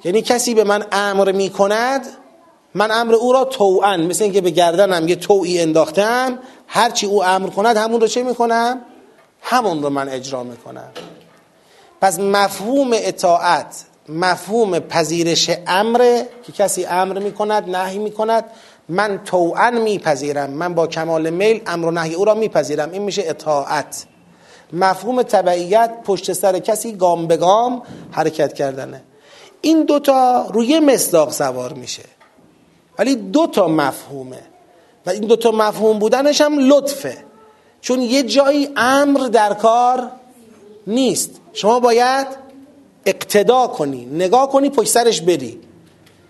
یعنی 0.04 0.22
کسی 0.22 0.54
به 0.54 0.64
من 0.64 0.84
امر 0.92 1.32
می‌کند 1.32 2.06
من 2.74 2.90
امر 2.90 3.14
او 3.14 3.32
را 3.32 3.44
توعن 3.44 4.02
مثل 4.02 4.24
اینکه 4.24 4.40
به 4.40 4.50
گردنم 4.50 5.08
یه 5.08 5.16
توعی 5.16 5.60
انداختم 5.60 6.38
هرچی 6.66 7.06
او 7.06 7.24
امر 7.24 7.48
کند 7.48 7.76
همون 7.76 8.00
رو 8.00 8.06
چه 8.06 8.22
می‌کنم؟ 8.22 8.80
همون 9.42 9.82
رو 9.82 9.90
من 9.90 10.08
اجرا 10.08 10.42
می‌کنم. 10.42 10.90
پس 12.06 12.20
مفهوم 12.20 12.90
اطاعت 12.92 13.84
مفهوم 14.08 14.78
پذیرش 14.78 15.50
امر 15.66 16.22
که 16.42 16.52
کسی 16.52 16.84
امر 16.84 17.18
می‌کند 17.18 17.76
نهی 17.76 17.98
می‌کند 17.98 18.44
من 18.88 19.20
توعن 19.24 19.80
میپذیرم 19.80 20.50
من 20.50 20.74
با 20.74 20.86
کمال 20.86 21.30
میل 21.30 21.60
امر 21.66 21.86
و 21.86 21.90
نهی 21.90 22.14
او 22.14 22.24
را 22.24 22.34
میپذیرم 22.34 22.92
این 22.92 23.02
میشه 23.02 23.22
اطاعت. 23.26 24.06
مفهوم 24.72 25.22
تبعیت 25.22 25.90
پشت 26.04 26.32
سر 26.32 26.58
کسی 26.58 26.92
گام 26.92 27.26
به 27.26 27.36
گام 27.36 27.82
حرکت 28.10 28.52
کردنه. 28.52 29.02
این 29.60 29.84
دوتا 29.84 30.46
روی 30.52 30.80
مصداق 30.80 31.32
سوار 31.32 31.72
میشه. 31.72 32.04
ولی 32.98 33.14
دو 33.14 33.46
تا 33.46 33.68
مفهومه. 33.68 34.42
و 35.06 35.10
این 35.10 35.22
دو 35.22 35.36
تا 35.36 35.50
مفهوم 35.50 35.98
بودنش 35.98 36.40
هم 36.40 36.58
لطفه. 36.58 37.16
چون 37.80 38.02
یه 38.02 38.22
جایی 38.22 38.68
امر 38.76 39.20
در 39.20 39.54
کار 39.54 40.10
نیست. 40.86 41.30
شما 41.56 41.80
باید 41.80 42.26
اقتدا 43.06 43.66
کنی 43.66 44.04
نگاه 44.04 44.50
کنی 44.50 44.70
پشت 44.70 44.88
سرش 44.88 45.20
بری. 45.20 45.60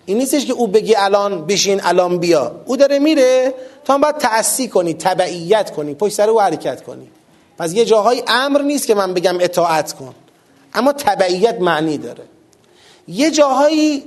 این 0.06 0.18
نیستش 0.18 0.46
که 0.46 0.52
او 0.52 0.66
بگی 0.66 0.94
الان 0.94 1.46
بشین 1.46 1.80
الان 1.84 2.18
بیا. 2.18 2.60
او 2.66 2.76
داره 2.76 2.98
میره 2.98 3.54
تو 3.84 3.92
هم 3.92 4.00
باید 4.00 4.16
تأسی 4.16 4.68
کنی 4.68 4.94
تبعیت 4.94 5.70
کنی 5.70 5.94
پشت 5.94 6.14
سر 6.14 6.30
او 6.30 6.40
حرکت 6.40 6.82
کنی. 6.82 7.08
پس 7.58 7.74
یه 7.74 7.84
جاهای 7.84 8.22
امر 8.28 8.62
نیست 8.62 8.86
که 8.86 8.94
من 8.94 9.14
بگم 9.14 9.36
اطاعت 9.40 9.92
کن. 9.92 10.14
اما 10.74 10.92
تبعیت 10.92 11.60
معنی 11.60 11.98
داره. 11.98 12.24
یه 13.08 13.30
جاهایی 13.30 14.04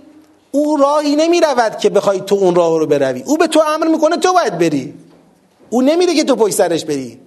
او 0.51 0.77
راهی 0.77 1.15
نمی 1.15 1.41
رود 1.41 1.77
که 1.77 1.89
بخوای 1.89 2.21
تو 2.21 2.35
اون 2.35 2.55
راه 2.55 2.79
رو 2.79 2.85
بروی. 2.85 3.23
او 3.25 3.37
به 3.37 3.47
تو 3.47 3.61
امر 3.67 3.87
می‌کنه 3.87 4.17
تو 4.17 4.33
باید 4.33 4.57
بری. 4.57 4.93
او 5.69 5.81
نمیره 5.81 6.13
که 6.13 6.23
تو 6.23 6.35
پشت 6.35 6.55
سرش 6.55 6.85
بری. 6.85 7.19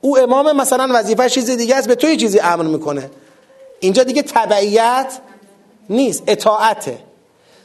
او 0.00 0.18
امام 0.18 0.56
مثلا 0.56 0.88
وظیفه 0.90 1.28
چیز 1.28 1.50
دیگه 1.50 1.76
است 1.76 1.88
به 1.88 1.94
تو 1.94 2.08
یه 2.08 2.16
چیزی 2.16 2.40
امر 2.40 2.64
می‌کنه. 2.64 3.10
اینجا 3.80 4.02
دیگه 4.02 4.22
تبعیت 4.22 5.18
نیست 5.90 6.22
اطاعته. 6.26 6.98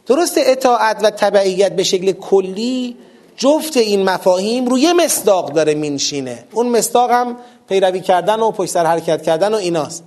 درست 0.05 0.33
اطاعت 0.37 0.97
و 1.03 1.09
تبعیت 1.09 1.75
به 1.75 1.83
شکل 1.83 2.11
کلی 2.11 2.97
جفت 3.37 3.77
این 3.77 4.03
مفاهیم 4.03 4.65
روی 4.65 4.93
مصداق 4.93 5.51
داره 5.51 5.73
مینشینه 5.73 6.43
اون 6.51 6.69
مصداق 6.69 7.11
هم 7.11 7.37
پیروی 7.69 7.99
کردن 7.99 8.39
و 8.39 8.51
پشت 8.51 8.71
سر 8.71 8.85
حرکت 8.85 9.23
کردن 9.23 9.53
و 9.53 9.57
ایناست. 9.57 10.03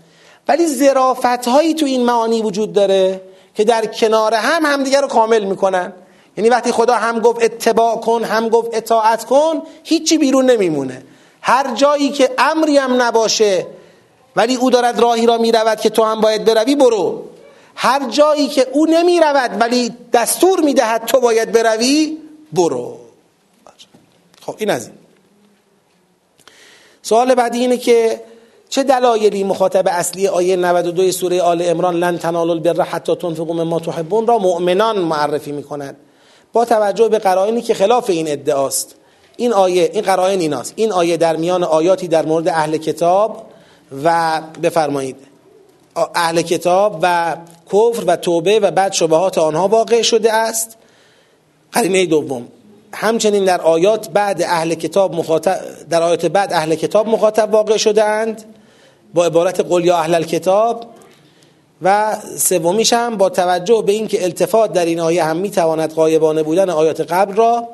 ولی 0.48 0.66
زرافت 0.66 1.48
هایی 1.48 1.74
تو 1.74 1.86
این 1.86 2.04
معانی 2.04 2.42
وجود 2.42 2.72
داره 2.72 3.20
که 3.54 3.64
در 3.64 3.86
کنار 3.86 4.34
هم 4.34 4.66
همدیگه 4.66 5.00
رو 5.00 5.08
کامل 5.08 5.44
می‌کنن. 5.44 5.92
یعنی 6.36 6.50
وقتی 6.50 6.72
خدا 6.72 6.94
هم 6.94 7.18
گفت 7.18 7.42
اتباع 7.42 7.96
کن 7.96 8.24
هم 8.24 8.48
گفت 8.48 8.76
اطاعت 8.76 9.24
کن 9.24 9.62
هیچی 9.84 10.18
بیرون 10.18 10.50
نمیمونه. 10.50 11.02
هر 11.40 11.74
جایی 11.74 12.10
که 12.10 12.30
امری 12.38 12.76
هم 12.78 13.02
نباشه 13.02 13.66
ولی 14.36 14.54
او 14.54 14.70
دارد 14.70 15.00
راهی 15.00 15.26
را 15.26 15.38
می‌رود 15.38 15.80
که 15.80 15.90
تو 15.90 16.04
هم 16.04 16.20
باید 16.20 16.44
بروی 16.44 16.76
برو. 16.76 17.24
هر 17.74 18.10
جایی 18.10 18.48
که 18.48 18.66
او 18.72 18.86
نمی‌رود 18.86 19.50
ولی 19.60 19.94
دستور 20.12 20.60
می‌دهد 20.60 21.04
تو 21.04 21.20
باید 21.20 21.52
بروی 21.52 22.18
برو. 22.52 22.96
خب 24.46 24.54
این 24.58 24.70
از 24.70 24.86
این. 24.86 24.94
سوال 27.02 27.34
بعدی 27.34 27.58
اینه 27.58 27.76
که 27.76 28.20
چه 28.68 28.82
دلایلی 28.82 29.44
مخاطب 29.44 29.84
اصلی 29.88 30.28
آیه 30.28 30.56
92 30.56 31.12
سوره 31.12 31.42
آل 31.42 31.62
عمران 31.62 31.96
لن 31.96 32.18
تنالوا 32.18 32.54
البر 32.54 32.82
حتی 32.82 33.16
تنفقوا 33.16 33.54
مما 33.54 33.80
تحبون 33.80 34.26
را 34.26 34.38
مؤمنان 34.38 34.98
معرفی 34.98 35.52
می‌کنند 35.52 35.96
با 36.52 36.64
توجه 36.64 37.08
به 37.08 37.18
قرائنی 37.18 37.62
که 37.62 37.74
خلاف 37.74 38.10
این 38.10 38.28
ادعاست. 38.28 38.94
این 39.36 39.52
آیه 39.52 39.90
این 39.92 40.02
قرائن 40.02 40.40
ایناست. 40.40 40.72
این 40.76 40.92
آیه 40.92 41.16
در 41.16 41.36
میان 41.36 41.64
آیاتی 41.64 42.08
در 42.08 42.26
مورد 42.26 42.48
اهل 42.48 42.76
کتاب 42.76 43.46
و 44.04 44.40
بفرمایید. 44.62 45.16
اهل 46.14 46.42
کتاب 46.42 46.98
و 47.02 47.36
کفر 47.66 48.04
و 48.06 48.16
توبه 48.16 48.60
و 48.60 48.70
بعد 48.70 48.92
شبهات 48.92 49.38
آنها 49.38 49.68
واقع 49.68 50.02
شده 50.02 50.32
است. 50.32 50.76
قرینه 51.72 52.06
دوم. 52.06 52.48
همچنین 52.92 53.44
در 53.44 53.60
آیات 53.60 54.08
بعد 54.08 54.42
اهل 54.42 54.74
کتاب 54.74 55.14
مخاطب 55.14 55.60
در 55.90 56.02
آیات 56.02 56.26
بعد 56.26 56.52
اهل 56.52 56.74
کتاب 56.74 57.08
مخاطب 57.08 57.52
واقع 57.52 57.76
شده 57.76 58.04
اند. 58.04 58.44
با 59.14 59.24
عبارت 59.24 59.60
قل 59.60 59.84
یا 59.84 59.96
اهل 59.96 60.14
الکتاب. 60.14 60.84
و 61.82 62.16
سومیش 62.36 62.92
هم 62.92 63.16
با 63.16 63.28
توجه 63.28 63.82
به 63.86 63.92
اینکه 63.92 64.24
التفات 64.24 64.72
در 64.72 64.84
این 64.84 65.00
آیه 65.00 65.24
هم 65.24 65.36
می‌تواند 65.36 65.94
غایبانه 65.94 66.42
بودن 66.42 66.70
آیات 66.70 67.00
قبل 67.00 67.34
را 67.34 67.68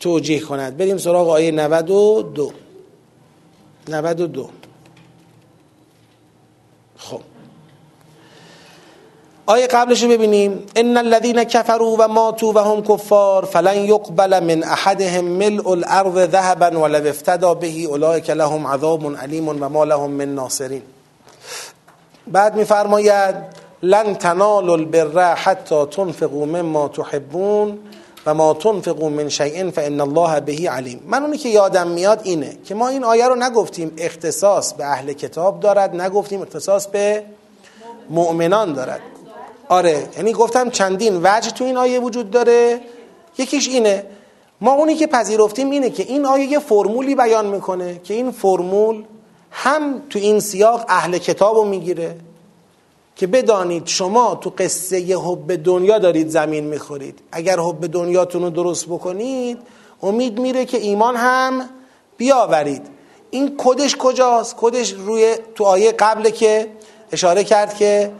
توجیه 0.00 0.40
کند. 0.40 0.76
بریم 0.76 0.98
سراغ 0.98 1.28
آیه 1.28 1.50
92 1.50 2.52
92 3.88 4.48
خب. 6.98 7.20
آیه 9.46 9.66
قبلش 9.66 10.02
رو 10.02 10.08
ببینیم. 10.08 10.66
ان 10.76 10.96
الذين 10.96 11.44
كفروا 11.44 11.96
و 11.98 12.08
ماتوا 12.08 12.52
و 12.52 12.58
هم 12.58 12.82
کفار 12.82 13.44
فلن 13.44 13.76
يقبل 13.76 14.40
من 14.40 14.64
احدهم 14.64 15.24
ملء 15.24 15.68
الارض 15.68 16.18
ذهبا 16.18 16.78
ولو 16.78 17.08
افتدى 17.08 17.54
به 17.54 17.84
اولئك 17.84 18.30
لهم 18.30 18.66
عذاب 18.66 19.16
علیم 19.16 19.48
و 19.48 19.52
ما 19.52 19.84
لهم 19.84 20.10
من 20.10 20.34
ناصرین. 20.34 20.82
بعد 22.26 22.56
میفرماید 22.56 23.34
لن 23.82 24.14
تنالوا 24.14 24.76
البر 24.76 25.34
حتى 25.34 25.86
تنفقوا 25.86 26.46
مما 26.46 26.88
تحبون. 26.88 27.78
و 28.26 28.34
ما 28.34 28.54
تنفقوا 28.54 29.08
من 29.08 29.28
شیء 29.28 29.70
فان 29.70 30.00
الله 30.00 30.40
به 30.40 30.70
علیم. 30.70 31.00
من 31.06 31.22
اونی 31.22 31.38
که 31.38 31.48
یادم 31.48 31.88
میاد 31.88 32.20
اینه 32.24 32.56
که 32.64 32.74
ما 32.74 32.88
این 32.88 33.04
آیه 33.04 33.28
رو 33.28 33.34
نگفتیم 33.34 33.92
اختصاص 33.98 34.72
به 34.72 34.84
اهل 34.84 35.12
کتاب 35.12 35.60
دارد 35.60 36.00
نگفتیم 36.00 36.42
اختصاص 36.42 36.86
به 36.86 37.22
مؤمنان 38.10 38.72
دارد. 38.72 39.00
آره 39.68 40.08
یعنی 40.16 40.32
گفتم 40.32 40.70
چندین 40.70 41.20
وجه 41.22 41.50
تو 41.50 41.64
این 41.64 41.76
آیه 41.76 42.00
وجود 42.00 42.30
داره. 42.30 42.80
یکیش 43.38 43.68
اینه 43.68 44.06
ما 44.60 44.72
اونی 44.72 44.94
که 44.94 45.06
پذیرفتیم 45.06 45.70
اینه 45.70 45.90
که 45.90 46.02
این 46.02 46.26
آیه 46.26 46.44
یه 46.44 46.58
فرمولی 46.58 47.14
بیان 47.14 47.46
می‌کنه 47.46 48.00
که 48.04 48.14
این 48.14 48.30
فرمول 48.30 49.04
هم 49.50 50.02
تو 50.10 50.18
این 50.18 50.40
سیاق 50.40 50.84
اهل 50.88 51.18
کتاب 51.18 51.56
رو 51.56 51.64
می‌گیره. 51.64 52.16
که 53.16 53.26
بدانید 53.26 53.86
شما 53.86 54.34
تو 54.34 54.52
قصه 54.58 55.16
حب 55.16 55.64
دنیا 55.64 55.98
دارید 55.98 56.28
زمین 56.28 56.64
می‌خورید. 56.64 57.18
اگر 57.32 57.60
حب 57.60 57.86
دنیاتون 57.86 58.42
رو 58.42 58.50
درست 58.50 58.86
بکنید 58.86 59.58
امید 60.02 60.38
میره 60.38 60.64
که 60.64 60.76
ایمان 60.76 61.16
هم 61.16 61.68
بیاورید. 62.16 62.82
این 63.30 63.54
کدش 63.58 63.96
کجاست؟ 63.96 64.54
کدش 64.58 64.92
روی 64.92 65.34
تو 65.54 65.64
آیه 65.64 65.92
قبل 65.92 66.30
که 66.30 66.68
اشاره 67.12 67.44
کرد 67.44 67.74
که 67.74 68.12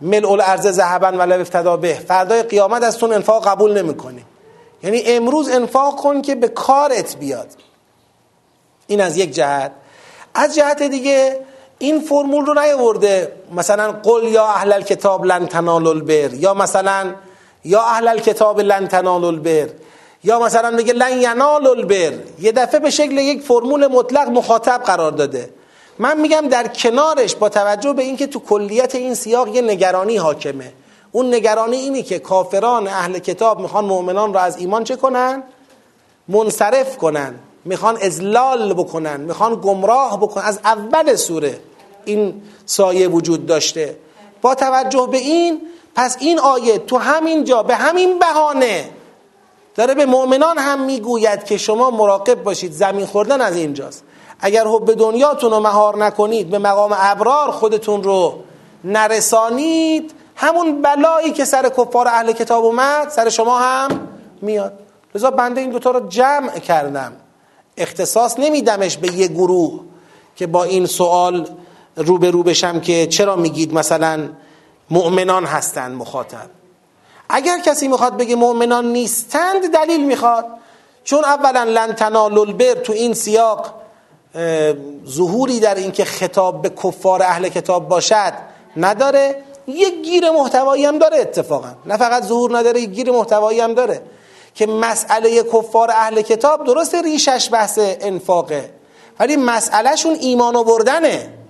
ملء 0.00 0.30
الارض 0.30 0.70
ذهبا 0.70 1.06
ولو 1.06 1.40
افتدا 1.40 1.76
به. 1.76 1.94
فردای 1.94 2.42
قیامت 2.42 2.82
از 2.82 2.98
تون 2.98 3.12
انفاق 3.12 3.48
قبول 3.48 3.82
نمی‌کنی 3.82 4.24
یعنی 4.82 5.02
امروز 5.06 5.48
انفاق 5.48 5.96
کن 5.96 6.22
که 6.22 6.34
به 6.34 6.48
کارت 6.48 7.16
بیاد. 7.16 7.48
این 8.86 9.00
از 9.00 9.16
یک 9.16 9.30
جهت. 9.34 9.72
از 10.34 10.54
جهت 10.54 10.82
دیگه 10.82 11.40
این 11.82 12.00
فرمول 12.00 12.46
رو 12.46 12.54
نیاورده. 12.54 13.32
مثلا 13.52 13.92
قل 13.92 14.24
یا 14.24 14.46
اهل 14.46 14.72
الکتاب 14.72 15.24
لن 15.24 15.46
تنالوا 15.46 15.90
البر. 15.90 16.34
یا 16.34 16.54
مثلا 16.54 17.14
یا 17.64 17.82
اهل 17.82 18.08
الکتاب 18.08 18.60
لن 18.60 18.88
تنالوا 18.88 19.28
البر. 19.28 19.68
یا 20.24 20.38
مثلا 20.40 20.70
میگه 20.70 20.92
لن 20.92 21.22
ینال 21.22 21.66
البر. 21.66 22.12
یه 22.38 22.52
دفعه 22.52 22.80
به 22.80 22.90
شکل 22.90 23.18
یک 23.18 23.42
فرمول 23.42 23.86
مطلق 23.86 24.28
مخاطب 24.28 24.82
قرار 24.84 25.12
داده. 25.12 25.50
من 25.98 26.20
میگم 26.20 26.48
در 26.50 26.68
کنارش 26.68 27.36
با 27.36 27.48
توجه 27.48 27.92
به 27.92 28.02
اینکه 28.02 28.26
تو 28.26 28.38
کلیت 28.38 28.94
این 28.94 29.14
سیاق 29.14 29.48
یه 29.48 29.62
نگرانی 29.62 30.16
حاکمه. 30.16 30.72
اون 31.12 31.34
نگرانی 31.34 31.76
اینی 31.76 32.02
که 32.02 32.18
کافران 32.18 32.86
اهل 32.86 33.18
کتاب 33.18 33.60
می‌خوان 33.60 33.84
مؤمنان 33.84 34.34
را 34.34 34.40
از 34.40 34.56
ایمان 34.56 34.84
چه 34.84 34.96
کنن؟ 34.96 35.42
منصرف 36.28 36.96
کنن. 36.96 37.34
می‌خوان 37.64 37.96
ازلال 38.02 38.74
بکنن. 38.74 39.20
می‌خوان 39.20 39.54
گمراه 39.54 40.20
بکنن. 40.20 40.44
از 40.44 40.60
اول 40.64 41.16
سوره. 41.16 41.58
این 42.04 42.42
سایه 42.66 43.08
وجود 43.08 43.46
داشته. 43.46 43.96
با 44.42 44.54
توجه 44.54 45.08
به 45.10 45.18
این 45.18 45.60
پس 45.94 46.16
این 46.20 46.38
آیه 46.38 46.78
تو 46.78 46.98
همین 46.98 47.44
جا 47.44 47.62
به 47.62 47.74
همین 47.74 48.18
بهانه 48.18 48.90
داره 49.74 49.94
به 49.94 50.06
مؤمنان 50.06 50.58
هم 50.58 50.84
می‌گوید 50.84 51.44
که 51.44 51.56
شما 51.56 51.90
مراقب 51.90 52.42
باشید 52.42 52.72
زمین 52.72 53.06
خوردن 53.06 53.40
از 53.40 53.56
اینجاست. 53.56 54.04
اگر 54.40 54.66
حب 54.66 54.94
دنیاتون 54.94 55.50
رو 55.50 55.60
مهار 55.60 56.04
نکنید 56.04 56.50
به 56.50 56.58
مقام 56.58 56.94
ابرار 56.98 57.50
خودتون 57.50 58.02
رو 58.02 58.34
نرسانید 58.84 60.14
همون 60.36 60.82
بلایی 60.82 61.32
که 61.32 61.44
سر 61.44 61.68
کفار 61.68 62.08
اهل 62.08 62.32
کتاب 62.32 62.64
اومد 62.64 63.08
سر 63.08 63.28
شما 63.28 63.58
هم 63.58 64.08
میاد. 64.42 64.72
لذا 65.14 65.30
بنده 65.30 65.60
این 65.60 65.70
دوتا 65.70 65.90
رو 65.90 66.08
جمع 66.08 66.58
کردم. 66.58 67.12
اختصاص 67.76 68.38
نمیدمش 68.38 68.96
به 68.96 69.14
یه 69.14 69.28
گروه 69.28 69.80
که 70.36 70.46
با 70.46 70.64
این 70.64 70.86
سوال 70.86 71.48
رو 71.96 72.18
به 72.18 72.30
رو 72.30 72.42
بشم 72.42 72.80
که 72.80 73.06
چرا 73.06 73.36
میگید 73.36 73.74
مثلا 73.74 74.28
مؤمنان 74.90 75.44
هستند 75.44 75.96
مخاطب؟ 75.96 76.50
اگر 77.28 77.58
کسی 77.58 77.88
می‌خواد 77.88 78.16
بگه 78.16 78.36
مؤمنان 78.36 78.92
نیستند 78.92 79.72
دلیل 79.74 80.06
می‌خواد. 80.06 80.46
چون 81.04 81.24
اولا 81.24 81.64
لن 81.64 81.92
تنالوا 81.92 82.42
البر 82.42 82.74
تو 82.74 82.92
این 82.92 83.14
سیاق 83.14 83.74
ظهوری 85.08 85.60
در 85.60 85.74
اینکه 85.74 86.04
خطاب 86.04 86.62
به 86.62 86.70
کفار 86.70 87.22
اهل 87.22 87.48
کتاب 87.48 87.88
باشد 87.88 88.32
نداره. 88.76 89.42
یک 89.66 89.94
گیر 90.04 90.30
محتوایی 90.30 90.84
هم 90.84 90.98
داره 90.98 91.18
اتفاقا. 91.18 91.68
نه 91.86 91.96
فقط 91.96 92.22
ظهور 92.24 92.58
نداره 92.58 92.80
یک 92.80 92.90
گیر 92.90 93.10
محتوایی 93.10 93.60
هم 93.60 93.74
داره 93.74 94.02
که 94.54 94.66
مسئله 94.66 95.42
کفار 95.42 95.90
اهل 95.90 96.22
کتاب 96.22 96.64
درست 96.64 96.94
ریشش 96.94 97.48
بحث 97.52 97.78
انفاقه 97.82 98.70
ولی 99.20 99.36
مسئلهشون 99.36 100.14
ایمان 100.20 100.56
آوردنه. 100.56 101.41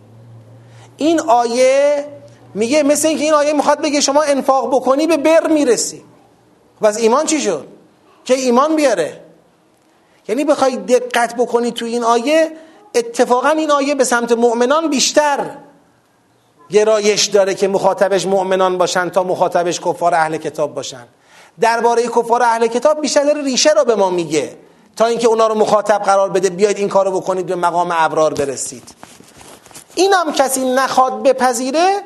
این 1.02 1.20
آیه 1.20 2.06
میگه 2.54 2.82
مثل 2.82 3.08
اینکه 3.08 3.24
این 3.24 3.34
آیه 3.34 3.52
می‌خواد 3.52 3.80
بگه 3.80 4.00
شما 4.00 4.22
انفاق 4.22 4.74
بکنی 4.74 5.06
به 5.06 5.16
بر 5.16 5.46
می‌رسی. 5.46 6.04
و 6.80 6.86
از 6.86 6.96
ایمان 6.98 7.26
چی 7.26 7.40
شد؟ 7.40 7.66
که 8.24 8.34
ایمان 8.34 8.76
بیاره. 8.76 9.20
یعنی 10.28 10.44
بخوای 10.44 10.76
دقت 10.76 11.36
بکنی 11.36 11.72
تو 11.72 11.84
این 11.84 12.04
آیه 12.04 12.52
اتفاقا 12.94 13.48
این 13.48 13.70
آیه 13.70 13.94
به 13.94 14.04
سمت 14.04 14.32
مؤمنان 14.32 14.90
بیشتر 14.90 15.50
گرایش 16.70 17.26
داره 17.26 17.54
که 17.54 17.68
مخاطبش 17.68 18.26
مؤمنان 18.26 18.78
باشن 18.78 19.08
تا 19.08 19.22
مخاطبش 19.22 19.80
کفار 19.80 20.14
اهل 20.14 20.36
کتاب 20.36 20.74
باشن. 20.74 21.06
درباره 21.60 22.02
کفار 22.02 22.42
اهل 22.42 22.66
کتاب 22.66 23.00
بیشتر 23.00 23.24
داره 23.24 23.42
ریشه 23.42 23.70
رو 23.70 23.84
به 23.84 23.94
ما 23.94 24.10
میگه 24.10 24.56
تا 24.96 25.06
اینکه 25.06 25.28
اونا 25.28 25.46
رو 25.46 25.54
مخاطب 25.54 26.02
قرار 26.02 26.30
بده 26.30 26.50
بیاید 26.50 26.78
این 26.78 26.88
کارو 26.88 27.20
بکنید 27.20 27.46
به 27.46 27.56
مقام 27.56 27.88
ابرار 27.92 28.34
برسید. 28.34 28.82
اینم 29.94 30.32
کسی 30.32 30.74
نخواد 30.74 31.22
بپذیره 31.22 32.00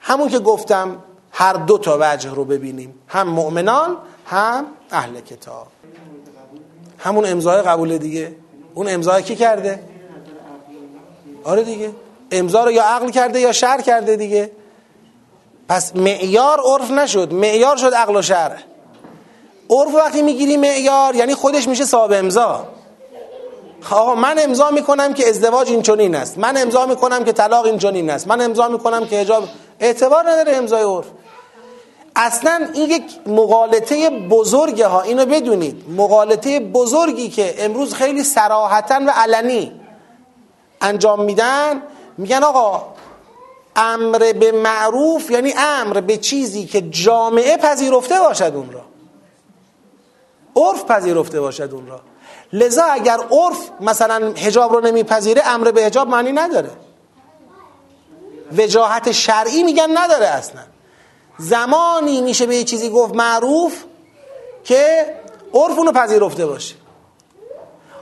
همون 0.00 0.28
که 0.28 0.38
گفتم 0.38 0.96
هر 1.30 1.52
دو 1.52 1.78
تا 1.78 1.98
وجه 2.00 2.30
رو 2.30 2.44
ببینیم 2.44 2.94
هم 3.08 3.28
مؤمنان 3.28 3.96
هم 4.26 4.66
اهل 4.90 5.20
کتاب. 5.20 5.66
همون 6.98 7.26
امضای 7.26 7.62
قبول 7.62 7.98
دیگه. 7.98 8.34
اون 8.74 8.88
امضای 8.88 9.22
کی 9.22 9.36
کرده؟ 9.36 9.82
آره 11.44 11.62
دیگه. 11.62 11.90
امضا 12.30 12.64
رو 12.64 12.70
یا 12.70 12.82
عقل 12.82 13.10
کرده 13.10 13.40
یا 13.40 13.52
شر 13.52 13.80
کرده 13.80 14.16
دیگه. 14.16 14.50
پس 15.68 15.96
معیار 15.96 16.60
عرف 16.60 16.90
نشد. 16.90 17.32
معیار 17.32 17.76
شد 17.76 17.94
عقل 17.94 18.16
و 18.16 18.22
شر 18.22 18.62
عرف 19.70 19.94
وقتی 19.94 20.22
می‌گیری 20.22 20.56
معیار 20.56 21.14
یعنی 21.14 21.34
خودش 21.34 21.68
میشه 21.68 21.84
صاحب 21.84 22.12
امضا. 22.12 22.68
آقا 23.90 24.14
من 24.14 24.38
امضا 24.38 24.70
می‌کنم 24.70 25.14
که 25.14 25.28
ازدواج 25.28 25.68
این 25.70 25.82
چنین 25.82 26.14
است. 26.14 26.38
من 26.38 26.56
امضا 26.56 26.86
می‌کنم 26.86 27.24
که 27.24 27.32
طلاق 27.32 27.66
این 27.66 27.78
چنین 27.78 28.10
است. 28.10 28.28
من 28.28 28.40
امضا 28.40 28.68
می‌کنم 28.68 29.06
که 29.06 29.20
حجاب. 29.20 29.48
اعتبار 29.80 30.30
نداره 30.30 30.56
امضای 30.56 30.82
عرف. 30.82 31.04
اصلا 32.16 32.68
این 32.74 32.90
یک 32.90 33.02
مقالطه 33.26 34.10
بزرگه 34.10 34.86
ها. 34.86 35.02
اینو 35.02 35.26
بدونید. 35.26 35.84
مقالطه 35.96 36.60
بزرگی 36.60 37.28
که 37.28 37.64
امروز 37.64 37.94
خیلی 37.94 38.24
سراحتا 38.24 39.00
و 39.06 39.12
علنی 39.16 39.80
انجام 40.80 41.24
میدن. 41.24 41.82
میگن 42.18 42.42
آقا 42.42 42.82
امر 43.76 44.32
به 44.32 44.52
معروف 44.52 45.30
یعنی 45.30 45.54
امر 45.56 46.00
به 46.00 46.16
چیزی 46.16 46.66
که 46.66 46.80
جامعه 46.80 47.56
پذیرفته 47.56 48.20
باشد 48.20 48.52
اون 48.54 48.70
را. 48.72 48.82
عرف 50.56 50.84
پذیرفته 50.84 51.40
باشد 51.40 51.70
اون 51.72 51.86
را. 51.86 52.00
لذا 52.52 52.84
اگر 52.84 53.18
عرف 53.30 53.70
مثلا 53.80 54.32
هجاب 54.36 54.72
رو 54.72 54.80
نمیپذیره 54.80 55.42
امر 55.46 55.70
به 55.70 55.82
هجاب 55.82 56.08
معنی 56.08 56.32
نداره. 56.32 56.70
وجاهت 58.58 59.12
شرعی 59.12 59.62
میگن 59.62 59.98
نداره 59.98 60.26
اصلا. 60.26 60.60
زمانی 61.38 62.20
میشه 62.20 62.46
به 62.46 62.56
یه 62.56 62.64
چیزی 62.64 62.90
گفت 62.90 63.14
معروف 63.14 63.84
که 64.64 65.14
عرف 65.54 65.78
اونو 65.78 65.92
پذیرفته 65.92 66.46
باشه. 66.46 66.74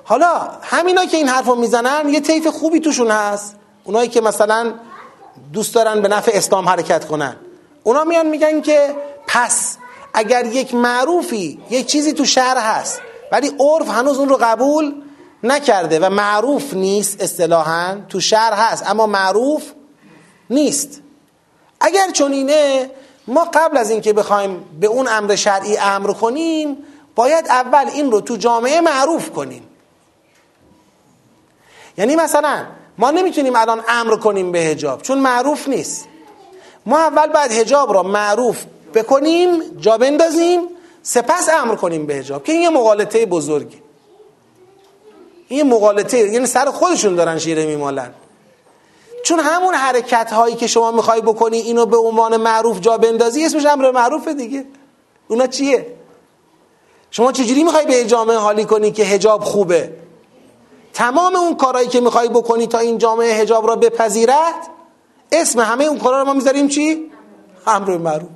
حالا 0.05 0.49
همینا 0.63 1.05
که 1.05 1.17
این 1.17 1.29
حرف 1.29 1.47
رو 1.47 1.55
می‌زنن 1.55 2.09
یه 2.09 2.21
طیف 2.21 2.47
خوبی 2.47 2.81
توشون 2.81 3.11
هست. 3.11 3.57
اونایی 3.85 4.09
که 4.09 4.21
مثلا 4.21 4.75
دوست 5.53 5.75
دارن 5.75 6.03
به 6.03 6.09
نفع 6.09 6.33
اسلام 6.35 6.69
حرکت 6.69 7.05
کنن. 7.05 7.37
اونا 7.83 8.05
میان 8.05 8.27
میگن 8.27 8.61
که 8.61 8.95
پس 9.27 9.77
اگر 10.15 10.47
یک 10.47 10.75
معروفی 10.75 11.61
یک 11.71 11.87
چیزی 11.87 12.13
تو 12.13 12.25
شهر 12.25 12.57
هست 12.59 13.01
ولی 13.35 13.53
عرف 13.61 13.89
هنوز 13.89 14.19
اون 14.19 14.29
رو 14.29 14.39
قبول 14.41 14.95
نکرده 15.43 15.99
و 15.99 16.11
معروف 16.11 16.75
نیست 16.75 17.23
اصطلاحا. 17.23 17.97
تو 18.09 18.21
شهر 18.21 18.53
هست 18.53 18.91
اما 18.91 19.07
معروف 19.07 19.63
نیست. 20.51 21.01
اگر 21.81 22.11
چنینه 22.11 22.91
ما 23.27 23.45
قبل 23.55 23.77
از 23.77 23.91
اینکه 23.91 24.13
بخوایم 24.13 24.65
به 24.81 24.87
اون 24.87 25.09
امر 25.09 25.37
شرعی 25.37 25.77
امر 25.77 26.13
کنیم 26.13 26.77
باید 27.15 27.49
اول 27.49 27.87
این 27.95 28.11
رو 28.11 28.21
تو 28.21 28.37
جامعه 28.37 28.81
معروف 28.81 29.31
کنیم. 29.31 29.63
یعنی 31.99 32.17
مثلا 32.17 32.65
ما 32.99 33.11
نمی‌تونیم 33.11 33.57
الان 33.57 33.83
امر 33.89 34.17
کنیم 34.17 34.53
به 34.53 34.59
هجاب 34.59 35.03
چون 35.03 35.19
معروف 35.19 35.69
نیست. 35.69 36.09
ما 36.87 36.99
اول 36.99 37.27
باید 37.27 37.53
هجاب 37.53 37.95
را 37.95 38.03
معروف 38.03 38.65
بکنیم 38.95 39.79
جا 39.79 39.99
بندازیم 39.99 40.74
سپس 41.07 41.49
امر 41.49 41.75
کنیم 41.75 42.07
به 42.07 42.15
هجاب 42.15 42.45
که 42.45 42.53
این 42.53 42.63
یه 42.63 42.71
مقالطه 42.71 43.27
بزرگی 43.27 43.83
این 45.49 45.67
مقالطه 45.75 46.19
یعنی 46.19 46.47
سر 46.47 46.65
خودشون 46.71 47.15
دارن 47.15 47.39
شیره 47.39 47.67
میمالن. 47.67 48.15
چون 49.25 49.41
همون 49.41 49.75
حرکت 49.75 50.33
هایی 50.33 50.55
که 50.57 50.67
شما 50.67 50.91
می‌خوای 50.91 51.21
بکنی 51.21 51.59
اینو 51.59 51.87
به 51.87 51.97
عنوان 51.97 52.37
معروف 52.37 52.81
جا 52.81 52.99
بندازی 52.99 53.45
اسمش 53.45 53.67
امر 53.67 53.91
معروفه 53.91 54.35
دیگه. 54.35 54.65
اونا 55.29 55.47
چیه؟ 55.47 55.87
شما 57.11 57.33
چجوری 57.33 57.65
می‌خوای 57.65 57.87
به 57.87 58.05
جامعه 58.05 58.37
حالی 58.37 58.65
کنی 58.65 58.91
که 58.91 59.05
هجاب 59.05 59.45
خوبه؟ 59.45 59.93
تمام 60.95 61.37
اون 61.37 61.57
کارهایی 61.57 61.89
که 61.89 62.01
می‌خوای 62.01 62.29
بکنی 62.29 62.67
تا 62.67 62.79
این 62.79 62.99
جامعه 62.99 63.35
هجاب 63.35 63.69
را 63.69 63.77
بپذیرد 63.77 64.69
اسم 65.33 65.61
همه 65.61 65.85
اون 65.85 65.99
کارا 65.99 66.21
رو 66.21 66.27
ما 66.27 66.33
می‌ذاریم 66.33 66.69
چی؟ 66.69 67.11
امر 67.67 67.97
معروف. 67.97 68.29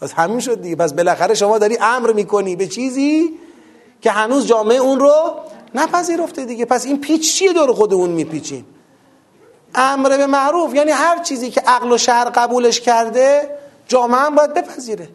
پس 0.00 0.12
همین 0.12 0.40
شد 0.40 0.62
دیگه. 0.62 0.76
پس 0.76 0.92
بالاخره 0.92 1.34
شما 1.34 1.58
داری 1.58 1.78
امر 1.80 2.12
می‌کنی 2.12 2.56
به 2.56 2.66
چیزی 2.66 3.38
که 4.00 4.10
هنوز 4.10 4.46
جامعه 4.46 4.76
اون 4.76 5.00
رو 5.00 5.34
نپذیرفته 5.74 6.44
دیگه. 6.44 6.64
پس 6.64 6.86
این 6.86 7.00
پیچ 7.00 7.34
چیه 7.34 7.52
دور 7.52 7.72
خودمون 7.72 8.10
میپیچیم؟ 8.10 8.66
امر 9.74 10.16
به 10.16 10.26
معروف. 10.26 10.74
یعنی 10.74 10.90
هر 10.90 11.22
چیزی 11.22 11.50
که 11.50 11.60
عقل 11.60 11.92
و 11.92 11.98
شهر 11.98 12.24
قبولش 12.24 12.80
کرده 12.80 13.50
جامعه 13.88 14.20
هم 14.20 14.34
باید 14.34 14.54
بپذیره. 14.54 15.08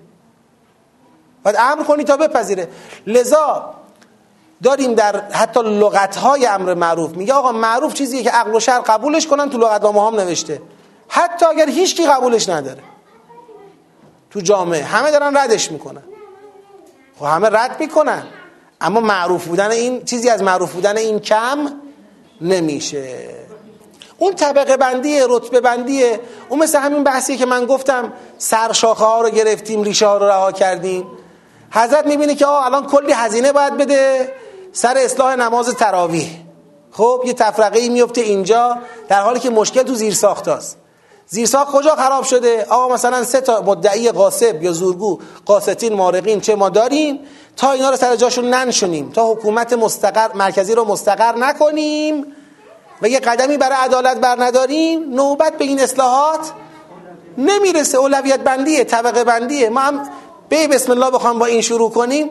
باید 1.44 1.56
امر 1.60 1.84
کنی 1.84 2.04
تا 2.04 2.18
بپذیره. 2.18 2.68
لذا 3.08 3.74
داریم 4.64 4.94
در 4.94 5.20
حتی 5.20 5.60
لغت 5.60 6.16
های 6.16 6.46
امر 6.46 6.74
معروف. 6.74 7.12
میگه 7.12 7.34
آقا 7.34 7.52
معروف 7.52 7.94
چیزیه 7.94 8.24
که 8.24 8.30
عقل 8.30 8.56
و 8.56 8.60
شهر 8.60 8.80
قبولش 8.80 9.28
کنن 9.28 9.50
تو 9.50 9.58
لغت 9.58 9.86
هم 9.86 10.16
نوشته. 10.16 10.62
حتی 11.08 11.46
اگر 11.46 11.70
هیچکی 11.70 12.06
قبولش 12.06 12.50
نداره. 12.50 12.84
تو 14.34 14.42
جامعه. 14.42 14.84
همه 14.84 15.12
دارن 15.12 15.38
ردش 15.38 15.72
می‌کنن. 15.72 16.04
خب 17.20 17.26
همه 17.26 17.50
رد 17.50 17.80
می‌کنن. 17.80 18.24
اما 18.82 19.00
معروف 19.00 19.46
بودن 19.46 19.72
این 19.72 20.06
چیزی 20.06 20.30
از 20.30 20.44
معروف 20.44 20.74
بودن 20.74 20.98
این 20.98 21.20
کم 21.20 21.72
نمیشه. 22.42 23.30
اون 24.18 24.36
طبقه 24.36 24.78
بندی 24.78 25.20
رتبه 25.30 25.62
بندی 25.62 26.04
اون 26.50 26.60
مثل 26.60 26.80
همین 26.80 27.04
بحثی 27.04 27.38
که 27.38 27.46
من 27.46 27.66
گفتم 27.66 28.14
سرشاخه 28.38 29.06
ها 29.06 29.22
رو 29.22 29.30
گرفتیم 29.30 29.84
ریشه 29.84 30.08
ها 30.08 30.18
رو 30.18 30.26
رها 30.26 30.52
کردیم. 30.52 31.08
حضرت 31.72 32.06
می‌بینه 32.06 32.36
که 32.36 32.46
آه 32.46 32.66
الان 32.66 32.88
کلی 32.88 33.12
هزینه 33.12 33.52
باید 33.52 33.78
بده. 33.78 34.34
سر 34.72 34.98
اصلاح 34.98 35.36
نماز 35.36 35.70
تراویح. 35.76 36.30
خب 36.92 37.24
یه 37.26 37.34
تفرقه 37.34 37.80
ای 37.80 37.90
میفته 37.90 38.22
اینجا 38.22 38.78
در 39.08 39.22
حالی 39.22 39.40
که 39.40 39.50
مشکل 39.50 39.84
تو 39.84 39.94
زیر 39.94 40.14
ساخت 40.14 40.48
هست. 41.26 41.34
زیر 41.34 41.46
ساخت 41.46 41.72
کجا 41.72 41.96
خراب 41.96 42.24
شده؟ 42.24 42.66
آقا 42.70 42.94
مثلا 42.94 43.24
سه 43.24 43.42
تا 43.42 43.62
مدعی 43.62 44.12
قاسب 44.12 44.64
یا 44.64 44.72
زورگو 44.72 45.20
قاستین 45.46 45.94
مارقین 45.94 46.42
چه 46.42 46.56
ما 46.56 46.70
داریم؟ 46.70 47.20
تا 47.58 47.72
اینا 47.72 47.90
رو 47.90 47.98
سر 47.98 48.16
جاشون 48.16 48.50
ننشونیم 48.50 49.12
تا 49.12 49.32
حکومت 49.32 49.74
مستقر 49.74 50.34
مرکزی 50.34 50.76
رو 50.76 50.86
مستقر 50.86 51.36
نکنیم 51.38 52.26
و 53.02 53.08
یه 53.08 53.20
قدمی 53.20 53.58
برای 53.58 53.78
عدالت 53.78 54.18
بر 54.18 54.44
نداریم 54.44 55.14
نوبت 55.14 55.58
به 55.58 55.66
این 55.66 55.80
اصلاحات 55.80 56.52
نمی‌رسه. 57.38 57.98
اولویت 57.98 58.40
بندیه 58.40 58.84
طبقه 58.84 59.24
بندیه. 59.24 59.70
ما 59.70 59.80
هم 59.82 60.10
به 60.50 60.68
بسم 60.68 60.92
الله 60.92 61.12
بخوام 61.12 61.40
با 61.40 61.46
این 61.46 61.62
شروع 61.62 61.92
کنیم 61.92 62.30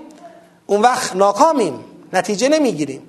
اون 0.66 0.80
وقت 0.80 1.16
ناکامیم 1.16 1.84
نتیجه 2.12 2.48
نمی‌گیریم. 2.48 3.08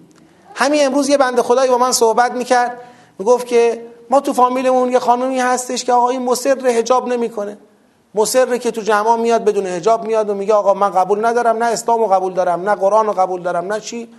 همین 0.55 0.85
امروز 0.85 1.09
یه 1.09 1.17
بنده 1.17 1.41
خدایی 1.41 1.71
با 1.71 1.77
من 1.77 1.91
صحبت 1.91 2.31
می‌کرد 2.31 2.81
می‌گفت 3.19 3.47
که 3.47 3.92
ما 4.09 4.19
تو 4.19 4.33
فامیلمون 4.33 4.91
یه 4.91 4.99
خانومی 4.99 5.39
هستش 5.39 5.83
که 5.83 5.93
آقا 5.93 6.09
این 6.09 6.21
مصر 6.21 6.59
حجاب 6.67 7.07
نمی‌کنه. 7.07 7.57
مصر 8.15 8.57
که 8.57 8.71
تو 8.71 8.81
جمع 8.81 9.15
میاد 9.15 9.43
بدون 9.43 9.67
حجاب 9.67 10.05
میاد 10.05 10.29
و 10.29 10.33
میگه 10.33 10.53
آقا 10.53 10.73
من 10.73 10.89
قبول 10.89 11.25
ندارم 11.25 11.57
نه 11.57 11.65
اسلام 11.65 12.05
قبول 12.05 12.33
دارم 12.33 12.69
نه 12.69 12.75
قرآن 12.75 13.05
رو 13.05 13.13
قبول 13.13 13.41
دارم 13.41 13.73
نه 13.73 13.79
چی؟ 13.79 14.09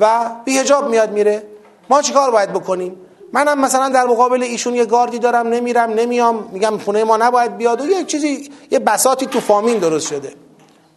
و 0.00 0.30
بی 0.44 0.58
حجاب 0.58 0.88
میاد 0.88 1.12
میره. 1.12 1.42
ما 1.90 2.02
چیکار 2.02 2.30
باید 2.30 2.52
بکنیم؟ 2.52 2.96
منم 3.32 3.60
مثلا 3.60 3.88
در 3.88 4.04
مقابل 4.04 4.42
ایشون 4.42 4.74
یه 4.74 4.84
گاردی 4.84 5.18
دارم 5.18 5.48
نمیرم 5.48 5.90
نمیام 5.90 6.48
میگم 6.52 6.78
خونه 6.78 7.04
ما 7.04 7.16
نباید 7.16 7.56
بیاد 7.56 7.80
و 7.80 7.86
یه 7.86 8.04
چیزی 8.04 8.50
یه 8.70 8.78
بساتی 8.78 9.26
تو 9.26 9.40
فامیل 9.40 9.80
درست 9.80 10.08
شده. 10.08 10.32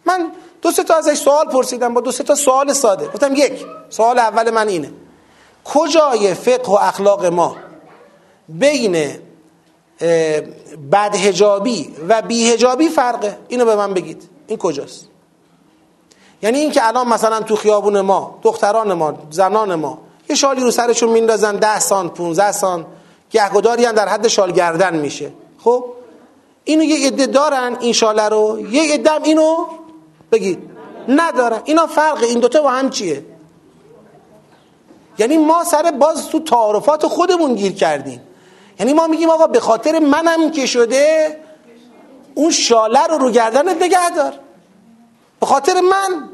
من 0.04 0.32
دو 0.62 0.70
سه 0.70 0.84
تا 0.84 0.94
ازش 0.94 1.18
سوال 1.18 1.46
پرسیدم 1.46 1.94
با 1.94 2.00
دو 2.00 2.12
سه 2.12 2.24
تا 2.24 2.34
سوال 2.34 2.72
ساده. 2.72 3.06
گفتم 3.06 3.34
یک 3.36 3.66
سوال 3.90 4.18
اول 4.18 4.50
من 4.50 4.68
اینه. 4.68 4.92
کجای 5.64 6.34
فقه 6.34 6.72
و 6.72 6.74
اخلاق 6.74 7.26
ما؟ 7.26 7.56
بین 8.58 9.18
بدهجابی 10.92 11.94
و 12.08 12.22
بیهجابی 12.22 12.88
فرقه. 12.88 13.38
اینو 13.48 13.64
به 13.64 13.76
من 13.76 13.94
بگید. 13.94 14.28
این 14.46 14.58
کجاست؟ 14.58 15.08
یعنی 16.42 16.58
اینکه 16.58 16.86
الان 16.88 17.08
مثلا 17.08 17.40
تو 17.40 17.56
خیابون 17.56 18.00
ما 18.00 18.38
دختران 18.42 18.92
ما 18.92 19.14
زنان 19.30 19.74
ما 19.74 19.98
یه 20.28 20.36
شالی 20.36 20.60
رو 20.60 20.70
سرشون 20.70 21.08
میندازن 21.08 21.56
ده 21.56 21.80
سان 21.80 22.08
15 22.08 22.52
سان 22.52 22.86
گهگداری 23.30 23.84
هم 23.84 23.92
در 23.92 24.08
حد 24.08 24.28
شال 24.28 24.52
گردن 24.52 24.96
میشه. 24.96 25.32
خب؟ 25.64 25.84
اینو 26.64 26.84
یه 26.84 27.06
عده 27.06 27.26
دارن 27.26 27.76
این 27.80 27.92
شاله 27.92 28.28
رو. 28.28 28.60
یه 28.70 28.94
عده 28.94 29.22
اینو 29.24 29.66
بگید. 30.32 30.58
ندارن. 31.08 31.60
اینا 31.64 31.86
فرق 31.86 32.22
این 32.22 32.40
دوتا 32.40 32.62
با 32.62 32.70
هم 32.70 32.90
چیه؟ 32.90 33.24
یعنی 35.18 35.36
ما 35.36 35.64
سر 35.64 35.90
باز 35.90 36.28
تو 36.28 36.40
تعارفات 36.40 37.06
خودمون 37.06 37.54
گیر 37.54 37.72
کردیم. 37.72 38.20
یعنی 38.80 38.92
ما 38.92 39.06
میگیم 39.06 39.30
آقا 39.30 39.46
به 39.46 39.60
خاطر 39.60 39.98
منم 39.98 40.50
که 40.50 40.66
شده 40.66 41.36
اون 42.34 42.50
شاله 42.50 43.06
رو 43.06 43.18
رو 43.18 43.30
گردنت 43.30 43.82
نگه 43.82 44.10
دار. 44.10 44.32
به 45.40 45.46
خاطر 45.46 45.80
من. 45.80 46.28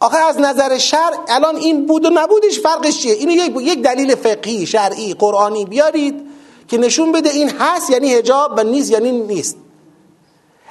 آخه 0.00 0.18
از 0.18 0.38
نظر 0.40 0.78
شر 0.78 1.10
الان 1.28 1.56
این 1.56 1.86
بود 1.86 2.06
و 2.06 2.10
نبودش 2.10 2.60
فرقش 2.60 2.98
چیه؟ 2.98 3.14
اینو 3.14 3.60
یک 3.60 3.82
دلیل 3.82 4.14
فقهی 4.14 4.66
شرعی 4.66 5.14
قرآنی 5.14 5.64
بیارید 5.64 6.26
که 6.68 6.78
نشون 6.78 7.12
بده 7.12 7.30
این 7.30 7.50
هست 7.50 7.90
یعنی 7.90 8.14
هجاب 8.14 8.52
و 8.56 8.62
نیست 8.62 8.90
یعنی 8.90 9.12
نیست. 9.12 9.56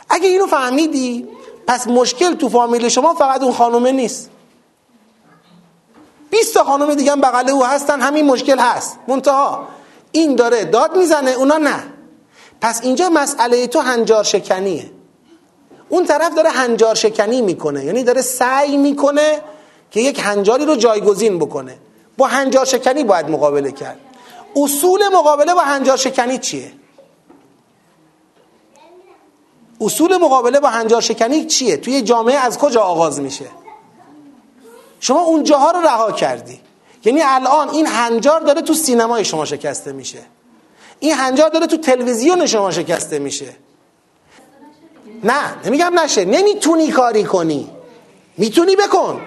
اگه 0.09 0.27
اینو 0.27 0.45
فهمیدی 0.45 1.27
پس 1.67 1.87
مشکل 1.87 2.33
تو 2.33 2.49
فامیل 2.49 2.89
شما 2.89 3.13
فقط 3.13 3.43
اون 3.43 3.53
خانومه 3.53 3.91
نیست. 3.91 4.29
20 6.29 6.53
تا 6.53 6.63
خانم 6.63 6.93
دیگه 6.93 7.11
هم 7.11 7.21
بغل 7.21 7.49
او 7.49 7.65
هستن 7.65 8.01
همین 8.01 8.25
مشکل 8.25 8.59
هست. 8.59 8.99
منتها 9.07 9.67
این 10.11 10.35
داره 10.35 10.65
داد 10.65 10.97
می‌زنه 10.97 11.31
اونا 11.31 11.57
نه. 11.57 11.83
پس 12.61 12.81
اینجا 12.83 13.09
مسئله 13.09 13.67
تو 13.67 13.79
هنجار 13.79 14.23
شکنیه. 14.23 14.91
اون 15.89 16.05
طرف 16.05 16.35
داره 16.35 16.49
هنجار 16.49 16.95
شکنی 16.95 17.41
می‌کنه 17.41 17.85
یعنی 17.85 18.03
داره 18.03 18.21
سعی 18.21 18.77
می‌کنه 18.77 19.41
که 19.91 19.99
یک 19.99 20.19
هنجاری 20.23 20.65
رو 20.65 20.75
جایگزین 20.75 21.39
بکنه. 21.39 21.77
با 22.17 22.27
هنجار 22.27 22.65
شکنی 22.65 23.03
باید 23.03 23.29
مقابله 23.29 23.71
کرد. 23.71 23.99
اصول 24.55 25.07
مقابله 25.07 25.53
با 25.53 25.61
هنجار 25.61 25.97
شکنی 25.97 26.37
چیه؟ 26.37 26.71
اصول 29.81 30.17
مقابله 30.17 30.59
با 30.59 30.69
هنجار 30.69 31.01
شکنی 31.01 31.45
چیه؟ 31.45 31.77
توی 31.77 32.01
جامعه 32.01 32.35
از 32.35 32.57
کجا 32.57 32.81
آغاز 32.81 33.19
میشه؟ 33.19 33.45
شما 34.99 35.21
اون 35.21 35.43
جاها 35.43 35.71
رو 35.71 35.81
رها 35.81 36.11
کردی. 36.11 36.59
یعنی 37.05 37.21
الان 37.21 37.69
این 37.69 37.87
هنجار 37.87 38.39
داره 38.39 38.61
تو 38.61 38.73
سینمای 38.73 39.25
شما 39.25 39.45
شکسته 39.45 39.91
میشه. 39.91 40.19
این 40.99 41.13
هنجار 41.13 41.49
داره 41.49 41.67
تو 41.67 41.77
تلویزیون 41.77 42.45
شما 42.45 42.71
شکسته 42.71 43.19
میشه. 43.19 43.55
نه 45.23 45.55
نمیگم 45.65 45.99
نشه. 45.99 46.25
نمی‌تونی 46.25 46.91
کاری 46.91 47.23
کنی. 47.23 47.69
می‌تونی 48.37 48.75
بکن. 48.75 49.21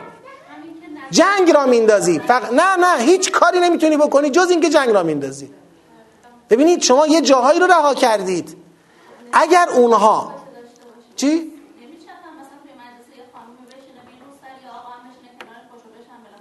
جنگ 1.11 1.51
را 1.51 1.67
میندازی. 1.67 2.19
فق... 2.19 2.53
نه 2.53 2.77
نه 2.77 3.03
هیچ 3.03 3.31
کاری 3.31 3.61
نمی‌تونی 3.61 3.97
بکنی 3.97 4.31
جز 4.31 4.51
اینکه 4.51 4.69
جنگ 4.69 4.91
را 4.91 5.03
میندازی. 5.03 5.51
ببینید 6.51 6.83
شما 6.83 7.07
یه 7.07 7.21
جاهایی 7.21 7.61
رو 7.61 7.67
رها 7.67 7.95
کردید. 7.95 8.57
اگر 9.33 9.69
اونها 9.75 10.35
چی؟ 11.17 11.52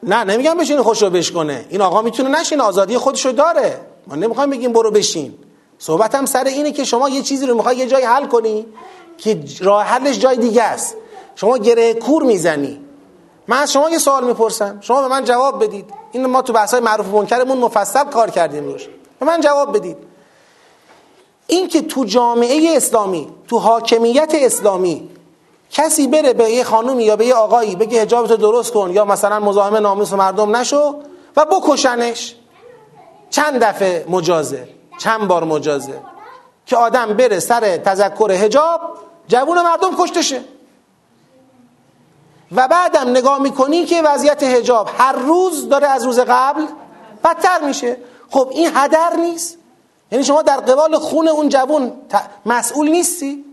نه 0.03 0.23
نمیگم 0.23 0.57
بشین 0.57 0.81
خوشو 0.81 1.09
بشکنه 1.09 1.65
این 1.69 1.81
آقا 1.81 2.01
می‌تونه 2.01 2.39
نشین 2.39 2.61
آزادی 2.61 2.97
خودشو 2.97 3.31
داره. 3.31 3.79
ما 4.07 4.15
نمی‌خوایم 4.15 4.49
بگیم 4.49 4.73
برو 4.73 4.91
بشین. 4.91 5.33
صحبتم 5.79 6.25
سر 6.25 6.43
اینه 6.43 6.71
که 6.71 6.83
شما 6.83 7.09
یه 7.09 7.21
چیزی 7.21 7.45
رو 7.45 7.55
می‌خوای 7.55 7.77
یه 7.77 7.87
جای 7.87 8.03
حل 8.03 8.25
کنی 8.27 8.65
که 9.17 9.43
راه 9.59 9.83
حلش 9.83 10.19
جای 10.19 10.37
دیگه 10.37 10.63
است. 10.63 10.95
شما 11.35 11.57
گره 11.57 11.93
کور 11.93 12.23
می‌زنی. 12.23 12.79
من 13.47 13.57
از 13.57 13.71
شما 13.71 13.89
یه 13.89 13.97
سوال 13.97 14.23
می‌پرسم. 14.23 14.77
شما 14.81 15.01
به 15.01 15.07
من 15.07 15.23
جواب 15.23 15.63
بدید. 15.63 15.85
این 16.11 16.25
ما 16.25 16.41
تو 16.41 16.53
بحث 16.53 16.71
های 16.71 16.83
معروف 16.83 17.07
و 17.07 17.17
منکرمون 17.17 17.57
مفصل 17.57 18.03
کار 18.03 18.29
کردیم 18.29 18.63
روش. 18.63 18.87
به 19.19 19.25
من 19.25 19.41
جواب 19.41 19.77
بدید. 19.77 19.97
این 21.47 21.67
که 21.67 21.81
تو 21.81 22.05
جامعه 22.05 22.77
اسلامی 22.77 23.27
تو 23.47 23.59
حاکمیت 23.59 24.31
اسلامی 24.33 25.09
کسی 25.71 26.07
بره 26.07 26.33
به 26.33 26.51
یه 26.51 26.63
خانومی 26.63 27.03
یا 27.03 27.15
به 27.15 27.25
یه 27.25 27.33
آقایی 27.33 27.75
بگه 27.75 28.01
حجابتو 28.01 28.37
درست 28.37 28.73
کن 28.73 28.91
یا 28.91 29.05
مثلا 29.05 29.39
مزاحم 29.39 29.75
ناموس 29.75 30.13
مردم 30.13 30.55
نشو 30.55 30.95
و 31.37 31.45
بکشنش. 31.45 32.35
چند 33.29 33.63
دفعه 33.63 34.05
مجازه 34.09 34.67
چند 34.97 35.27
بار 35.27 35.43
مجازه 35.43 36.01
که 36.65 36.77
آدم 36.77 37.05
بره 37.05 37.39
سر 37.39 37.77
تذکر 37.77 38.31
حجاب 38.31 38.81
جوون 39.27 39.61
مردم 39.61 39.95
کشتشه. 39.99 40.43
و 42.55 42.67
بعدم 42.67 43.09
نگاه 43.09 43.41
می‌کنی 43.41 43.85
که 43.85 44.01
وضعیت 44.01 44.43
حجاب 44.43 44.89
هر 44.97 45.11
روز 45.11 45.69
داره 45.69 45.87
از 45.87 46.03
روز 46.03 46.19
قبل 46.19 46.65
بدتر 47.23 47.61
میشه. 47.61 47.97
خب 48.29 48.47
این 48.51 48.71
هدر 48.75 49.15
نیست. 49.15 49.57
یعنی 50.11 50.23
شما 50.23 50.41
در 50.41 50.57
قبال 50.57 50.97
خون 50.97 51.27
اون 51.27 51.49
جوون 51.49 51.91
مسئول 52.45 52.89
نیستی. 52.89 53.50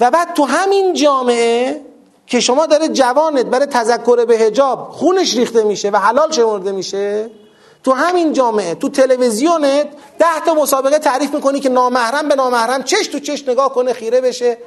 و 0.00 0.10
بعد 0.10 0.34
تو 0.34 0.44
همین 0.44 0.94
جامعه 0.94 1.80
که 2.26 2.40
شما 2.40 2.66
داره 2.66 2.88
جوانت 2.88 3.46
برای 3.46 3.66
تذکر 3.66 4.24
به 4.24 4.38
هجاب 4.38 4.88
خونش 4.90 5.36
ریخته 5.36 5.62
میشه 5.64 5.90
و 5.90 5.96
حلال 5.96 6.32
شمرده 6.32 6.72
میشه 6.72 7.30
تو 7.84 7.92
همین 7.92 8.32
جامعه 8.32 8.74
تو 8.74 8.88
تلویزیونت 8.88 9.86
ده 10.18 10.40
تا 10.46 10.54
مسابقه 10.54 10.98
تعریف 10.98 11.34
می‌کنی 11.34 11.60
که 11.60 11.68
نامحرم 11.68 12.28
به 12.28 12.34
نامحرم 12.34 12.82
چش 12.82 13.06
تو 13.06 13.18
چش 13.18 13.48
نگاه 13.48 13.74
کنه 13.74 13.92
خیره 13.92 14.20
بشه 14.20 14.58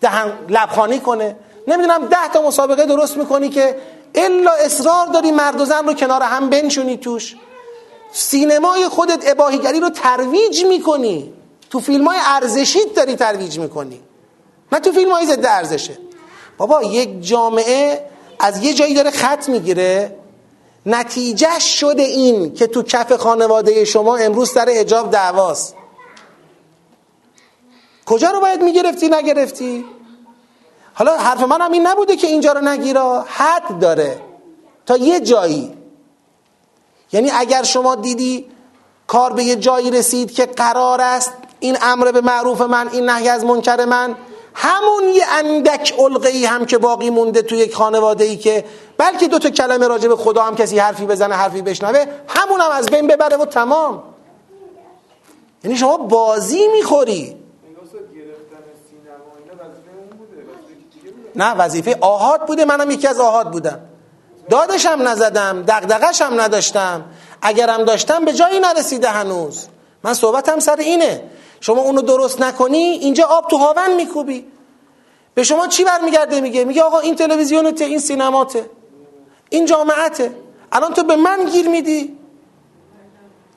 دهن 0.00 0.32
لبخانی 0.48 1.00
کنه. 1.00 1.36
نمی‌دونم 1.68 2.06
ده 2.06 2.28
تا 2.32 2.42
مسابقه 2.42 2.86
درست 2.86 3.16
می‌کنی 3.16 3.48
که 3.48 3.76
الا 4.14 4.50
اصرار 4.50 5.06
داری 5.06 5.32
مرد 5.32 5.60
و 5.60 5.64
زن 5.64 5.86
رو 5.86 5.92
کنار 5.92 6.22
هم 6.22 6.50
بنشونی 6.50 6.96
توش. 6.96 7.36
سینمای 8.12 8.88
خودت 8.88 9.30
اباهیگری 9.30 9.80
رو 9.80 9.90
ترویج 9.90 10.64
می‌کنی. 10.64 11.32
تو 11.70 11.80
فیلم 11.80 12.06
های 12.06 12.18
ارزشیت 12.26 12.94
داری 12.94 13.16
ترویج 13.16 13.58
می‌کنی. 13.58 14.00
نه 14.72 14.80
تو 14.80 14.92
فیلم 14.92 15.12
های 15.12 15.26
ضد 15.26 15.46
ارزشه. 15.46 15.98
بابا 16.58 16.82
یک 16.82 17.22
جامعه 17.22 18.06
از 18.38 18.64
یه 18.64 18.74
جایی 18.74 18.94
داره 18.94 19.10
خط 19.10 19.48
می‌گیره. 19.48 20.16
نتیجه 20.86 21.58
شده 21.58 22.02
این 22.02 22.54
که 22.54 22.66
تو 22.66 22.82
کف 22.82 23.12
خانواده 23.12 23.84
شما 23.84 24.16
امروز 24.16 24.50
سر 24.50 24.66
اجاب 24.68 25.10
دعواست. 25.10 25.74
کجا 28.06 28.30
رو 28.30 28.40
باید 28.40 28.62
می‌گرفتی 28.62 29.08
نگرفتی؟ 29.08 29.84
حالا 30.94 31.16
حرف 31.16 31.42
من 31.42 31.60
هم 31.60 31.72
این 31.72 31.86
نبوده 31.86 32.16
که 32.16 32.26
اینجا 32.26 32.52
رو 32.52 32.60
نگیرا. 32.60 33.24
حد 33.28 33.78
داره. 33.78 34.20
تا 34.86 34.96
یه 34.96 35.20
جایی. 35.20 35.72
یعنی 37.12 37.30
اگر 37.30 37.62
شما 37.62 37.94
دیدی 37.94 38.46
کار 39.06 39.32
به 39.32 39.44
یه 39.44 39.56
جایی 39.56 39.90
رسید 39.90 40.32
که 40.34 40.46
قرار 40.46 41.00
است 41.00 41.32
این 41.60 41.78
امر 41.82 42.12
به 42.12 42.20
معروف 42.20 42.60
من 42.60 42.88
این 42.88 43.10
نهی 43.10 43.28
از 43.28 43.44
منکر 43.44 43.84
من 43.84 44.16
همون 44.58 45.04
یه 45.08 45.24
اندک 45.30 45.94
علقه 45.98 46.46
هم 46.48 46.66
که 46.66 46.78
باقی 46.78 47.10
مونده 47.10 47.42
توی 47.42 47.58
یک 47.58 47.74
خانواده 47.74 48.24
ای 48.24 48.36
که 48.36 48.64
بلکه 48.98 49.28
دو 49.28 49.38
تا 49.38 49.50
کلمه 49.50 49.88
راجع 49.88 50.08
به 50.08 50.16
خدا 50.16 50.42
هم 50.42 50.56
کسی 50.56 50.78
حرفی 50.78 51.06
بزنه 51.06 51.34
حرفی 51.34 51.62
بشنوه 51.62 52.04
همون 52.28 52.60
هم 52.60 52.70
از 52.70 52.86
بین 52.86 53.06
ببره 53.06 53.36
و 53.36 53.44
تمام. 53.44 54.02
یعنی 55.64 55.76
شما 55.76 55.96
بازی 55.96 56.68
می‌خوری. 56.68 57.36
نه 61.36 61.54
وظیفه 61.54 61.98
آهاد 62.00 62.46
بوده. 62.46 62.64
منم 62.64 62.90
یکی 62.90 63.08
از 63.08 63.20
آهاد 63.20 63.50
بودم. 63.50 63.80
دادشم 64.50 64.98
نزدم 65.02 65.62
دقدقشم 65.62 66.40
نداشتم. 66.40 67.04
اگرم 67.42 67.84
داشتم 67.84 68.24
به 68.24 68.32
جایی 68.32 68.60
نرسیده 68.60 69.08
هنوز. 69.08 69.66
من 70.04 70.14
صحبتم 70.14 70.58
سر 70.58 70.76
اینه. 70.76 71.22
شما 71.66 71.82
اونو 71.82 72.02
درست 72.02 72.42
نکنی 72.42 72.78
اینجا 72.78 73.24
آب 73.24 73.48
تو 73.48 73.56
هاون 73.56 73.94
میکوبی. 73.94 74.46
به 75.34 75.42
شما 75.42 75.66
چی 75.66 75.84
برمیگرده؟ 75.84 76.40
میگه 76.40 76.64
میگه 76.64 76.82
آقا 76.82 76.98
این 76.98 77.14
تلویزیونته 77.14 77.84
این 77.84 77.98
سینماته. 77.98 78.70
این 79.50 79.66
جامعته. 79.66 80.36
الان 80.72 80.92
تو 80.92 81.02
به 81.02 81.16
من 81.16 81.44
گیر 81.44 81.68
میدی. 81.68 82.18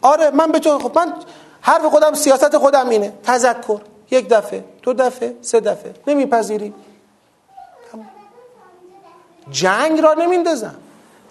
آره 0.01 0.29
من 0.29 0.51
به 0.51 0.59
تو 0.59 0.79
خب 0.79 0.99
من 0.99 1.13
حرف 1.61 1.85
خودم 1.85 2.13
سیاست 2.13 2.57
خودم 2.57 2.89
اینه. 2.89 3.13
تذکر. 3.23 3.81
یک 4.11 4.29
دفعه 4.29 4.63
دو 4.81 4.93
دفعه 4.93 5.35
سه 5.41 5.59
دفعه. 5.59 5.93
نمیپذیری. 6.07 6.73
جنگ 9.51 9.99
را 9.99 10.13
نمیندازم. 10.13 10.75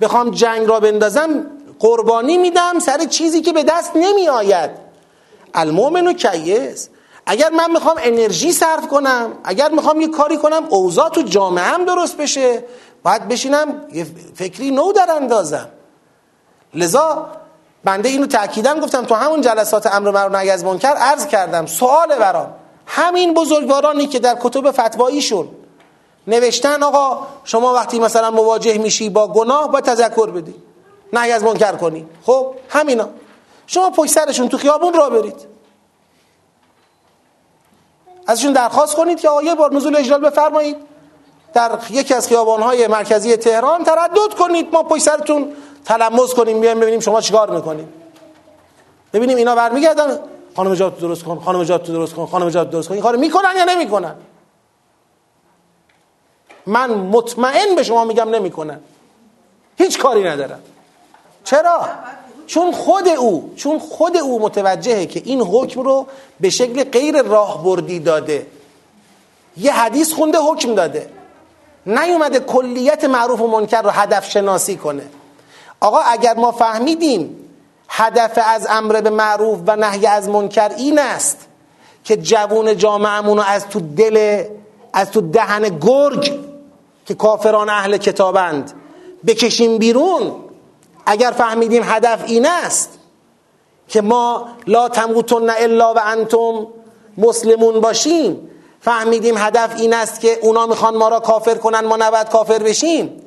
بخوام 0.01 0.31
جنگ 0.31 0.69
را 0.69 0.81
بندازم 0.81 1.47
قربانی 1.79 2.39
میدم 2.39 2.79
سر 2.79 2.99
چیزی 3.05 3.41
که 3.41 3.53
به 3.53 3.63
دست 3.63 3.97
نمی 3.97 4.29
و 5.55 6.13
کیس. 6.13 6.89
اگر 7.27 7.51
من 7.51 7.71
می‌خوام 7.71 7.97
انرژی 8.03 8.53
صرف 8.53 8.89
کنم 8.89 9.33
اگر 9.45 9.71
می‌خوام 9.71 10.01
یه 10.01 10.09
کاری 10.09 10.37
کنم 10.37 10.65
اوضاع 10.69 11.09
تو 11.09 11.23
جامعه 11.23 11.65
هم 11.65 11.85
درست 11.85 12.17
بشه. 12.17 12.65
باید 13.03 13.29
بشینم 13.29 13.83
یه 13.93 14.07
فکری 14.35 14.71
نو 14.71 14.93
در 14.93 15.11
اندازم. 15.11 15.69
لذا 16.75 17.27
بنده 17.85 18.09
اینو 18.09 18.27
تاکیدم 18.27 18.81
گفتم 18.81 19.05
تو 19.05 19.15
همون 19.15 19.41
جلسات 19.41 19.87
امر 19.87 20.11
معروف 20.11 20.35
نهی 20.35 20.51
از 20.51 20.65
منکر 20.65 20.89
عرض 20.89 21.27
کردم. 21.27 21.67
سوال 21.67 22.19
برام. 22.19 22.55
همین 22.87 23.35
بزرگوارانی 23.35 24.07
که 24.07 24.19
در 24.19 24.37
کتب 24.41 24.71
فتواییشون 24.71 25.49
نوشتن 26.27 26.83
آقا 26.83 27.27
شما 27.45 27.75
وقتی 27.75 28.01
مثلا 28.01 28.31
مواجه 28.31 28.79
میشی 28.79 29.11
با 29.11 29.29
گناه 29.29 29.73
با 29.73 29.81
تذکر 29.81 30.31
بدی. 30.31 30.55
نهی 31.13 31.33
از 31.33 31.43
منکر 31.43 31.73
کنی. 31.73 32.07
خب 32.27 32.55
همینا 32.69 33.09
شما 33.69 33.91
پشت 33.91 34.13
سرشون 34.13 34.49
تو 34.49 34.59
خیابون 34.59 34.95
را 34.95 35.11
برید. 35.11 35.47
ازشون 38.27 38.53
درخواست 38.53 38.97
کنید 38.97 39.21
که 39.21 39.29
آقا 39.29 39.43
یه 39.43 39.55
بار 39.55 39.75
نزول 39.75 39.97
اجلال 39.97 40.21
بفرمایید. 40.21 40.77
در 41.55 41.79
یکی 41.91 42.15
از 42.15 42.29
خیابانهای 42.29 42.87
مرکزی 42.87 43.37
تهران 43.37 43.85
تردد 43.85 44.35
کنید. 44.39 44.69
ما 44.73 44.83
پشت 44.83 45.03
سرتون 45.03 45.53
تلمس 45.85 46.35
کنیم 46.35 46.61
بیایم 46.61 46.81
ببینیم 46.81 47.01
شما 47.01 47.21
چیکار 47.21 47.51
می‌کنید. 47.51 47.89
ببینیم 49.13 49.37
اینا 49.37 49.55
برمیگردن. 49.55 50.19
خانم 50.57 50.75
جات 50.75 50.99
درست 50.99 51.25
کن. 51.25 51.41
خانم 51.41 51.65
جات 51.65 51.83
درست 51.83 52.15
کن. 52.15 52.27
خانم 52.27 52.51
جات 52.51 52.71
درست 52.71 52.89
کن. 52.89 52.95
این 52.95 53.03
کارو 53.03 53.19
می‌کنن 53.19 53.53
یا 53.57 53.65
نمی‌کنن؟ 53.65 54.15
من 56.67 56.91
مطمئن 56.91 57.75
به 57.75 57.83
شما 57.83 58.05
میگم 58.05 58.29
نمی‌کنن. 58.31 58.81
هیچ 59.77 59.99
کاری 59.99 60.25
ندارم. 60.25 60.61
چرا؟ 61.45 61.89
چون 62.49 62.73
خود 62.73 63.09
او 63.09 63.53
چون 63.57 63.79
خود 63.79 64.17
او 64.17 64.43
متوجهه 64.43 65.07
که 65.07 65.23
این 65.25 65.41
حکم 65.41 65.81
رو 65.81 66.07
به 66.41 66.51
شکل 66.51 66.85
غیر 66.85 67.23
راهبردی 67.23 67.99
داده. 67.99 68.47
یه 69.57 69.73
حدیث 69.73 70.13
خونده 70.13 70.39
حکم 70.39 70.75
داده. 70.75 71.11
نیومده 71.87 72.41
کلیت 72.41 73.05
معروف 73.05 73.41
و 73.41 73.47
منکر 73.47 73.83
رو 73.83 73.91
هدف 73.91 74.31
شناسی 74.31 74.77
کنه. 74.77 75.03
آقا 75.81 75.99
اگر 75.99 76.35
ما 76.35 76.53
فهمیدیم 76.53 77.37
هدف 77.89 78.39
از 78.47 78.67
امر 78.71 79.01
به 79.01 79.11
معروف 79.11 79.59
و 79.67 79.77
نهی 79.77 80.07
از 80.07 80.29
منکر 80.29 80.69
این 80.69 80.99
است 80.99 81.39
که 82.05 82.17
جوون 82.17 82.77
جامعهمون 82.77 83.37
رو 83.37 83.45
از 83.47 83.69
تو 83.69 83.81
دل 83.81 84.45
از 84.93 85.11
تو 85.11 85.21
دهن 85.21 85.79
گرگ 85.79 86.41
که 87.07 87.15
کافران 87.15 87.69
اهل 87.69 87.97
کتابند 87.97 88.73
بکشیم 89.27 89.79
بیرون 89.79 90.48
اگر 91.11 91.31
فهمیدیم 91.31 91.83
هدف 91.85 92.25
این 92.27 92.47
است 92.47 92.99
که 93.89 94.01
ما 94.01 94.49
لا 94.67 94.89
تموتن 94.89 95.51
الا 95.51 95.95
و 95.95 95.99
انتم 96.05 96.67
مسلمون 97.19 97.81
باشیم 97.81 98.51
فهمیدیم 98.81 99.39
هدف 99.39 99.81
این 99.81 99.95
است 99.95 100.21
که 100.21 100.39
اونا 100.43 100.67
می‌خوان 100.67 100.97
ما 100.97 101.09
را 101.09 101.21
کافر 101.21 101.55
کنن 101.55 101.81
ما 101.81 101.97
نباید 101.97 102.29
کافر 102.29 102.59
بشیم. 102.59 103.23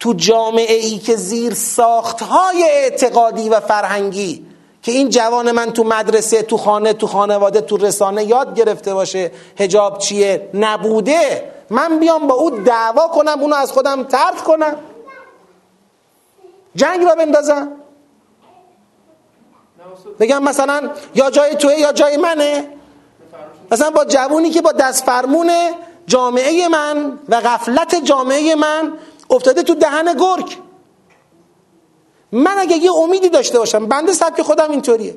تو 0.00 0.12
جامعه 0.12 0.74
ای 0.74 0.98
که 0.98 1.16
زیر 1.16 1.54
ساخت 1.54 2.22
های 2.22 2.62
اعتقادی 2.62 3.48
و 3.48 3.60
فرهنگی 3.60 4.46
که 4.82 4.92
این 4.92 5.10
جوان 5.10 5.52
من 5.52 5.72
تو 5.72 5.84
مدرسه 5.84 6.42
تو 6.42 6.56
خانه 6.56 6.92
تو 6.92 7.06
خانواده 7.06 7.60
تو 7.60 7.76
رسانه 7.76 8.24
یاد 8.24 8.54
گرفته 8.54 8.94
باشه 8.94 9.30
هجاب 9.58 9.98
چیه؟ 9.98 10.48
نبوده. 10.54 11.52
من 11.70 11.98
بیام 11.98 12.26
با 12.26 12.34
او 12.34 12.50
دعوا 12.50 13.08
کنم 13.08 13.40
اونو 13.40 13.56
از 13.56 13.72
خودم 13.72 14.02
ترد 14.02 14.36
کنم. 14.36 14.76
جنگ 16.74 17.04
را 17.04 17.14
بندازم. 17.14 17.72
بگم 20.20 20.42
مثلا 20.42 20.90
یا 21.14 21.30
جای 21.30 21.54
توه 21.54 21.74
یا 21.74 21.92
جای 21.92 22.16
منه. 22.16 22.68
مثلا 23.70 23.90
با 23.90 24.04
جوونی 24.04 24.50
که 24.50 24.62
با 24.62 24.72
دست 24.72 25.04
فرمون 25.04 25.50
جامعه 26.06 26.68
من 26.68 27.18
و 27.28 27.40
غفلت 27.40 28.04
جامعه 28.04 28.54
من 28.54 28.92
افتاده 29.30 29.62
تو 29.62 29.74
دهن 29.74 30.14
گرگ. 30.14 30.58
من 32.32 32.58
اگه 32.58 32.76
یه 32.76 32.92
امیدی 32.92 33.28
داشته 33.28 33.58
باشم 33.58 33.86
بنده 33.86 34.12
سبک 34.12 34.42
خودم 34.42 34.70
اینطوریه. 34.70 35.14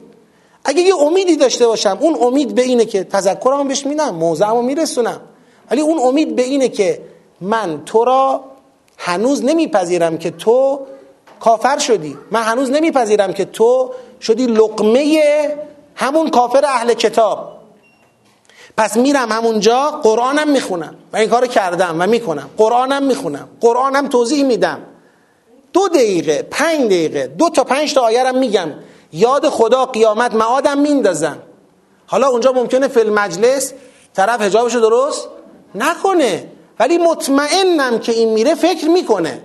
اگه 0.66 0.82
یه 0.82 0.96
امیدی 0.96 1.36
داشته 1.36 1.68
باشم 1.68 1.98
اون 2.02 2.18
امید 2.22 2.56
به 2.56 2.62
اینه 2.62 2.86
که 2.86 3.04
تذکرمو 3.04 3.64
بهش 3.64 3.86
میدم 3.86 4.16
موضعمو 4.16 4.62
میرسونم. 4.62 5.22
ولی 5.72 5.82
اون 5.82 6.00
امید 6.00 6.36
به 6.36 6.42
اینه 6.42 6.70
که 6.70 7.02
من 7.42 7.86
تو 7.86 8.04
را 8.04 8.44
هنوز 8.98 9.46
نمیپذیرم 9.46 10.18
که 10.18 10.32
تو 10.32 10.80
کافر 11.40 11.78
شدی. 11.78 12.18
من 12.32 12.42
هنوز 12.42 12.72
نمیپذیرم 12.72 13.34
که 13.34 13.46
تو 13.46 13.92
شدی 14.22 14.48
لقمه 14.48 15.58
همون 15.96 16.30
کافر 16.30 16.66
اهل 16.66 16.94
کتاب. 16.94 17.58
پس 18.78 18.98
میرم 18.98 19.32
همونجا 19.32 19.82
قرآنم 20.04 20.50
می‌خونم. 20.52 20.96
و 21.14 21.18
این 21.18 21.30
کار 21.30 21.48
کردم 21.48 21.96
و 22.00 22.08
می‌کنم. 22.08 22.50
قرآنم 22.58 23.04
می‌خونم. 23.04 23.50
قرآنم 23.62 24.08
توضیح 24.08 24.46
میدم. 24.46 24.80
دو 25.74 25.88
دقیقه 25.88 26.48
پنج 26.52 26.86
دقیقه 26.86 27.28
دو 27.28 27.50
تا 27.50 27.64
پنج 27.64 27.94
تا 27.94 28.02
آیرم 28.02 28.38
میگم. 28.38 28.70
یاد 29.14 29.50
خدا 29.50 29.86
قیامت 29.86 30.36
معادم 30.36 30.78
میندازم 30.78 31.38
حالا 32.08 32.28
اونجا 32.28 32.52
ممکنه 32.52 32.88
فیلم 32.88 33.14
مجلس 33.14 33.74
طرف 34.14 34.42
هجابشو 34.42 34.80
درست 34.80 35.28
نکنه. 35.76 36.52
ولی 36.80 36.98
مطمئنم 36.98 38.00
که 38.00 38.12
این 38.12 38.34
میره 38.34 38.56
فکر 38.56 38.90
می‌کنه. 38.90 39.44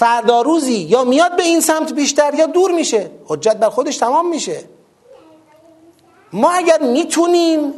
فردا 0.00 0.42
روزی 0.42 0.78
یا 0.78 1.04
میاد 1.04 1.36
به 1.36 1.42
این 1.42 1.60
سمت 1.60 1.92
بیشتر 1.92 2.34
یا 2.34 2.46
دور 2.46 2.70
میشه. 2.70 3.10
حجت 3.26 3.56
بر 3.56 3.68
خودش 3.68 3.96
تمام 3.96 4.28
میشه. 4.28 4.64
ما 6.32 6.50
اگر 6.50 6.82
می‌تونیم 6.82 7.72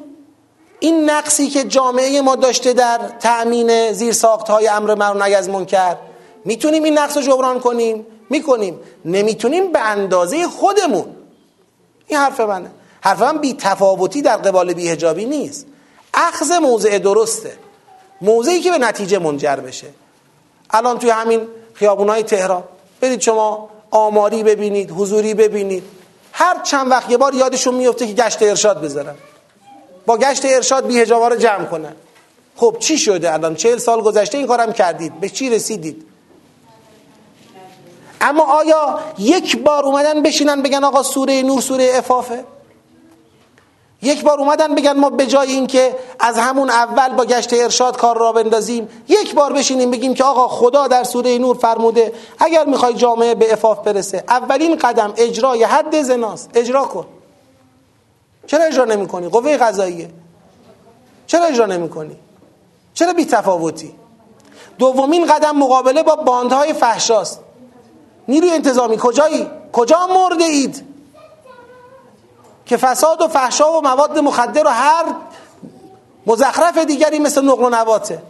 این 0.81 1.11
نقصی 1.11 1.49
که 1.49 1.65
جامعه 1.65 2.21
ما 2.21 2.37
داشته 2.37 2.73
در 2.73 2.99
تأمین 3.21 3.93
زیر 3.93 4.17
های 4.49 4.69
امر 4.69 4.95
معروف 4.95 5.37
از 5.37 5.49
منکر 5.49 5.97
می‌تونیم 6.45 6.83
این 6.83 6.99
نقص 6.99 7.17
رو 7.17 7.23
جبران 7.23 7.61
کنیم؟ 7.61 8.07
می‌کنیم. 8.31 8.81
نمی‌تونیم 9.05 9.73
به 9.73 9.81
اندازه 9.81 10.47
خودمون. 10.47 11.05
این 12.07 12.19
حرف 12.19 12.41
منه. 12.41 12.71
حرف 13.01 13.23
من 13.23 13.39
بی 13.39 13.55
تفاوتی 13.55 14.23
در 14.23 14.37
قبال 14.37 14.73
بی 14.73 14.89
هجابی 14.89 15.25
نیست. 15.25 15.67
اخذ 16.15 16.53
موضع 16.53 16.99
درسته. 16.99 17.53
موضعی 18.21 18.61
که 18.61 18.71
به 18.71 18.79
نتیجه 18.79 19.19
منجر 19.19 19.57
بشه. 19.57 19.87
الان 20.71 20.99
توی 20.99 21.11
همین 21.11 21.41
خیابونای 21.83 22.23
تهران. 22.23 22.63
برید 23.01 23.21
شما 23.21 23.69
آماری 23.91 24.43
ببینید 24.43 24.91
حضوری 24.91 25.35
ببینید. 25.35 25.83
هر 26.33 26.63
چند 26.63 26.91
وقت 26.91 27.11
یه 27.11 27.17
بار 27.17 27.35
یادشون 27.35 27.75
میفته 27.75 28.07
که 28.07 28.13
گشت 28.13 28.43
ارشاد 28.43 28.81
بذارن. 28.81 29.15
با 30.07 30.17
گشت 30.17 30.45
ارشاد 30.45 30.87
بیهجابا 30.87 31.29
رو 31.29 31.37
جمع 31.37 31.65
کنن. 31.65 31.95
خب 32.57 32.77
چی 32.81 32.99
شده 32.99 33.33
الان؟ 33.33 33.55
چهل 33.55 33.79
سال 33.79 34.01
گذشته 34.01 34.39
این 34.39 34.47
کارم 34.47 34.73
کردید. 34.73 35.21
به 35.21 35.29
چی 35.29 35.51
رسیدید؟ 35.51 36.07
اما 38.21 38.43
آیا 38.43 38.99
یک 39.19 39.63
بار 39.63 39.85
اومدن 39.85 40.23
بشینن 40.23 40.63
بگن 40.63 40.85
آقا 40.85 41.03
سوره 41.03 41.43
نور 41.43 41.61
سوره 41.61 41.91
افافه؟ 41.95 42.45
یک 44.03 44.23
بار 44.23 44.39
اومدن 44.39 44.75
بگن 44.75 44.93
ما 44.93 45.11
به 45.11 45.27
جای 45.27 45.53
اینکه 45.53 45.97
از 46.21 46.39
همون 46.39 46.71
اول 46.71 47.09
با 47.09 47.25
گشت 47.25 47.53
ارشاد 47.53 47.97
کار 47.97 48.19
را 48.19 48.33
بندازیم 48.33 48.89
یک 49.09 49.35
بار 49.35 49.53
بشینیم 49.53 49.91
بگیم 49.91 50.15
که 50.15 50.25
آقا 50.25 50.49
خدا 50.49 50.89
در 50.89 51.05
سوره 51.05 51.39
نور 51.39 51.57
فرموده 51.57 52.13
اگر 52.39 52.65
می‌خوای 52.65 52.95
جامعه 52.95 53.35
به 53.35 53.53
افاف 53.53 53.79
برسه 53.79 54.25
اولین 54.29 54.77
قدم 54.77 55.13
اجرای 55.17 55.65
حد 55.65 56.03
زناست 56.03 56.51
اجرا 56.55 56.85
کن 56.85 57.07
چرا 58.47 58.65
اجرا 58.65 58.85
نمی 58.85 59.09
کنی؟ 59.09 59.29
قوه 59.29 59.57
قضاییه 59.57 60.11
چرا 61.27 61.45
اجرا 61.45 61.67
نمی 61.67 61.89
کنی؟ 61.89 62.17
چرا 62.95 63.13
بی 63.13 63.25
تفاوتی؟ 63.25 63.95
دومین 64.79 65.27
قدم 65.27 65.57
مقابله 65.57 66.03
با 66.03 66.17
باندهای 66.17 66.73
فحشاست 66.73 67.41
نیروی 68.29 68.51
انتظامی 68.51 68.99
کجایی؟ 68.99 69.51
کجا 69.73 70.07
مرده 70.07 70.45
اید؟ 70.45 70.92
که 72.67 72.77
فساد 72.77 73.23
و 73.23 73.29
فحشا 73.29 73.79
و 73.79 73.81
مواد 73.81 74.19
مخدر 74.19 74.67
و 74.67 74.71
هر 74.71 75.05
مزخرف 76.27 76.79
دیگری 76.79 77.19
مثل 77.19 77.45
نقل 77.45 77.65
و 77.65 77.71
نواته 77.71 78.23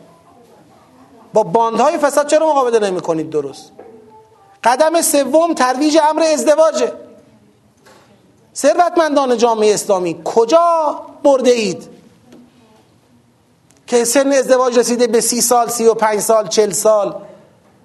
با 1.32 1.42
باندهای 1.42 1.98
فساد 1.98 2.26
چرا 2.26 2.50
مقابله 2.50 2.90
نمی 2.90 3.00
کنید 3.00 3.30
درست؟ 3.30 3.72
قدم 4.64 5.02
سوم 5.02 5.54
ترویج 5.54 5.98
امر 6.02 6.22
ازدواجه 6.22 6.92
ثروتمندان 8.56 9.36
جامعه 9.36 9.74
اسلامی 9.74 10.20
کجا 10.24 11.00
برده 11.22 11.50
اید 11.50 11.88
که 13.86 14.04
سن 14.04 14.32
ازدواج 14.32 14.78
رسیده 14.78 15.06
به 15.06 15.20
سی 15.20 15.40
سال 15.40 15.68
سی 15.68 15.86
و 15.86 15.94
پنج 15.94 16.20
سال 16.20 16.48
چل 16.48 16.70
سال. 16.72 17.14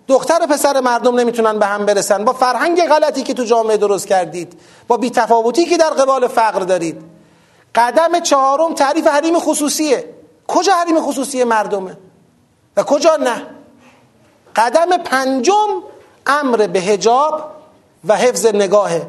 دختر 0.07 0.39
و 0.41 0.47
پسر 0.47 0.79
مردم 0.79 1.19
نمی‌تونن 1.19 1.59
به 1.59 1.65
هم 1.65 1.85
برسن. 1.85 2.25
با 2.25 2.33
فرهنگ 2.33 2.85
غلطی 2.85 3.23
که 3.23 3.33
تو 3.33 3.43
جامعه 3.43 3.77
درست 3.77 4.07
کردید 4.07 4.59
با 4.87 4.97
بیتفاوتی 4.97 5.65
که 5.65 5.77
در 5.77 5.89
قبال 5.89 6.27
فقر 6.27 6.59
دارید. 6.59 7.01
قدم 7.75 8.19
چهارم 8.19 8.73
تعریف 8.73 9.07
حریم 9.07 9.39
خصوصیه. 9.39 10.13
کجا 10.47 10.73
حریم 10.73 11.01
خصوصی 11.01 11.43
مردمه؟ 11.43 11.97
و 12.77 12.83
کجا 12.83 13.15
نه؟ 13.15 13.43
قدم 14.55 14.97
پنجم 14.97 15.83
امر 16.27 16.67
به 16.67 16.79
هجاب 16.79 17.51
و 18.07 18.15
حفظ 18.15 18.45
نگاهه 18.45 19.07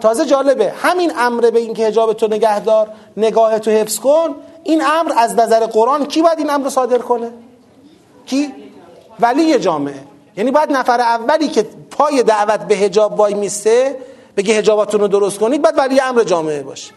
تازه 0.00 0.26
جالبه. 0.26 0.72
همین 0.82 1.12
امر 1.18 1.50
به 1.50 1.58
اینکه 1.58 1.86
هجاب 1.86 2.12
تو 2.12 2.26
نگهدار 2.26 2.88
نگاه 3.16 3.58
تو 3.58 3.70
حفظ 3.70 3.98
کن. 3.98 4.34
این 4.64 4.84
امر 4.84 5.12
از 5.16 5.34
نظر 5.34 5.66
قرآن 5.66 6.06
کی 6.06 6.22
باید 6.22 6.38
این 6.38 6.50
امر 6.50 6.68
صادر 6.68 6.98
کنه؟ 6.98 7.30
کی؟ 8.26 8.54
ولی 9.20 9.58
جامعه. 9.58 10.05
یعنی 10.36 10.50
باید 10.50 10.72
نفر 10.72 11.00
اولی 11.00 11.48
که 11.48 11.62
پای 11.90 12.22
دعوت 12.22 12.60
به 12.60 12.74
هجاب 12.74 13.18
وای 13.18 13.34
میسته 13.34 13.96
بگه 14.36 14.54
هجاباتون 14.54 15.00
رو 15.00 15.08
درست 15.08 15.38
کنید 15.38 15.62
بعد 15.62 15.78
ولی 15.78 16.00
امر 16.00 16.22
جامعه 16.22 16.62
باشه. 16.62 16.92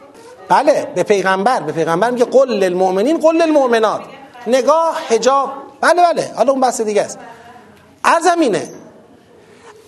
بله 0.50 0.88
به 0.96 1.04
پیغمبر 1.04 1.60
به 1.60 1.72
پیغمبر 1.72 2.12
میگه 2.12 2.26
قل 2.26 2.50
للمؤمنین 2.50 3.18
قل 3.18 3.36
للمؤمنات. 3.36 4.02
نگاه 4.48 5.00
هجاب 5.10 5.52
بله 5.82 6.04
بله 6.04 6.32
حالا 6.36 6.52
اون 6.52 6.62
بحث 6.62 6.82
دیگه 6.82 7.02
است. 7.02 7.20
ارزمینه. 8.06 8.70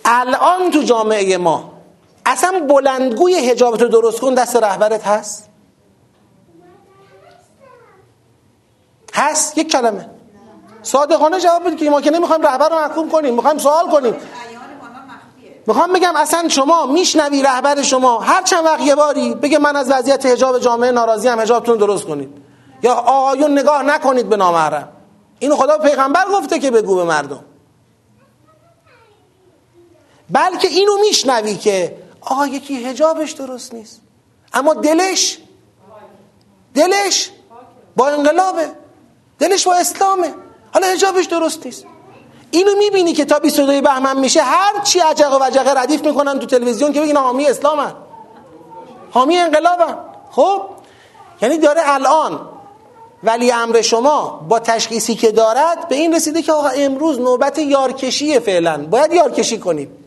الان 0.04 0.70
تو 0.70 0.82
جامعه 0.82 1.36
ما 1.36 1.72
اصلا 2.26 2.66
بلندگوی 2.68 3.34
هجابتو 3.34 3.88
درست 3.88 4.20
کن 4.20 4.34
دست 4.34 4.56
رهبرت 4.56 5.06
هست؟ 5.06 5.48
هست 9.14 9.58
یک 9.58 9.72
کلمه. 9.72 10.08
صادقانه 10.82 11.40
جواب 11.40 11.66
بدید 11.66 11.78
که 11.78 11.90
ما 11.90 12.00
که 12.00 12.10
نمی‌خوایم 12.10 12.42
رهبر 12.42 12.68
رو 12.68 12.74
محکوم 12.74 13.10
کنیم 13.10 13.34
می‌خوایم 13.34 13.58
سوال 13.58 13.90
کنیم. 13.90 14.16
می‌خوام 15.66 15.92
بگم 15.92 16.16
اصلا 16.16 16.48
شما 16.48 16.86
میشنوی 16.86 17.42
رهبر 17.42 17.82
شما. 17.82 18.18
هر 18.18 18.42
چند 18.42 18.64
وقت 18.64 18.80
یه 18.80 18.94
باری 18.94 19.34
بگه 19.34 19.58
من 19.58 19.76
از 19.76 19.90
وضعیت 19.90 20.26
حجاب 20.26 20.58
جامعه 20.58 20.90
ناراضی 20.90 21.28
هم 21.28 21.40
حجابتون 21.40 21.78
درست 21.78 22.04
کنید. 22.04 22.28
یا 22.82 22.94
آقایون 22.94 23.58
نگاه 23.58 23.82
نکنید 23.82 24.28
به 24.28 24.36
نامحرم. 24.36 24.88
اینو 25.38 25.56
خدا 25.56 25.78
پیغمبر 25.78 26.24
گفته 26.32 26.58
که 26.58 26.70
بگو 26.70 26.96
به 26.96 27.04
مردم. 27.04 27.44
بلکه 30.30 30.68
اینو 30.68 30.98
میشنوی 30.98 31.56
که 31.56 31.96
آقا 32.20 32.46
یکی 32.46 32.84
هجابش 32.84 33.32
درست 33.32 33.74
نیست. 33.74 34.00
اما 34.52 34.74
دلش 34.74 35.38
دلش 36.74 37.30
با 37.96 38.08
انقلابه. 38.08 38.68
دلش 39.38 39.66
با 39.66 39.74
اسلامه. 39.74 40.34
حالا 40.72 40.86
هجابش 40.86 41.24
درست 41.24 41.66
نیست. 41.66 41.86
اینو 42.50 42.76
می‌بینی 42.78 43.12
که 43.12 43.24
تا 43.24 43.38
22 43.38 43.80
بهمن 43.80 44.18
میشه 44.18 44.42
هر 44.42 44.80
چی 44.84 44.98
عجق 44.98 45.32
و 45.32 45.44
وجقه 45.44 45.80
ردیف 45.80 46.04
می‌کنن 46.04 46.38
تو 46.38 46.46
تلویزیون 46.46 46.92
که 46.92 47.00
بگین 47.00 47.16
حامی 47.16 47.46
اسلامن. 47.46 47.92
حامی 49.10 49.36
انقلابن. 49.36 49.98
خب؟ 50.30 50.62
یعنی 51.42 51.58
داره 51.58 51.80
الان 51.84 52.40
ولی 53.22 53.52
امر 53.52 53.80
شما 53.80 54.46
با 54.48 54.58
تشخیصی 54.58 55.14
که 55.14 55.32
دارد 55.32 55.88
به 55.88 55.94
این 55.94 56.14
رسیده 56.14 56.42
که 56.42 56.52
آقا 56.52 56.68
امروز 56.68 57.20
نوبت 57.20 57.58
یارکشیه 57.58 58.40
فعلا. 58.40 58.86
باید 58.90 59.12
یارکشی 59.12 59.58
کنیم 59.58 59.98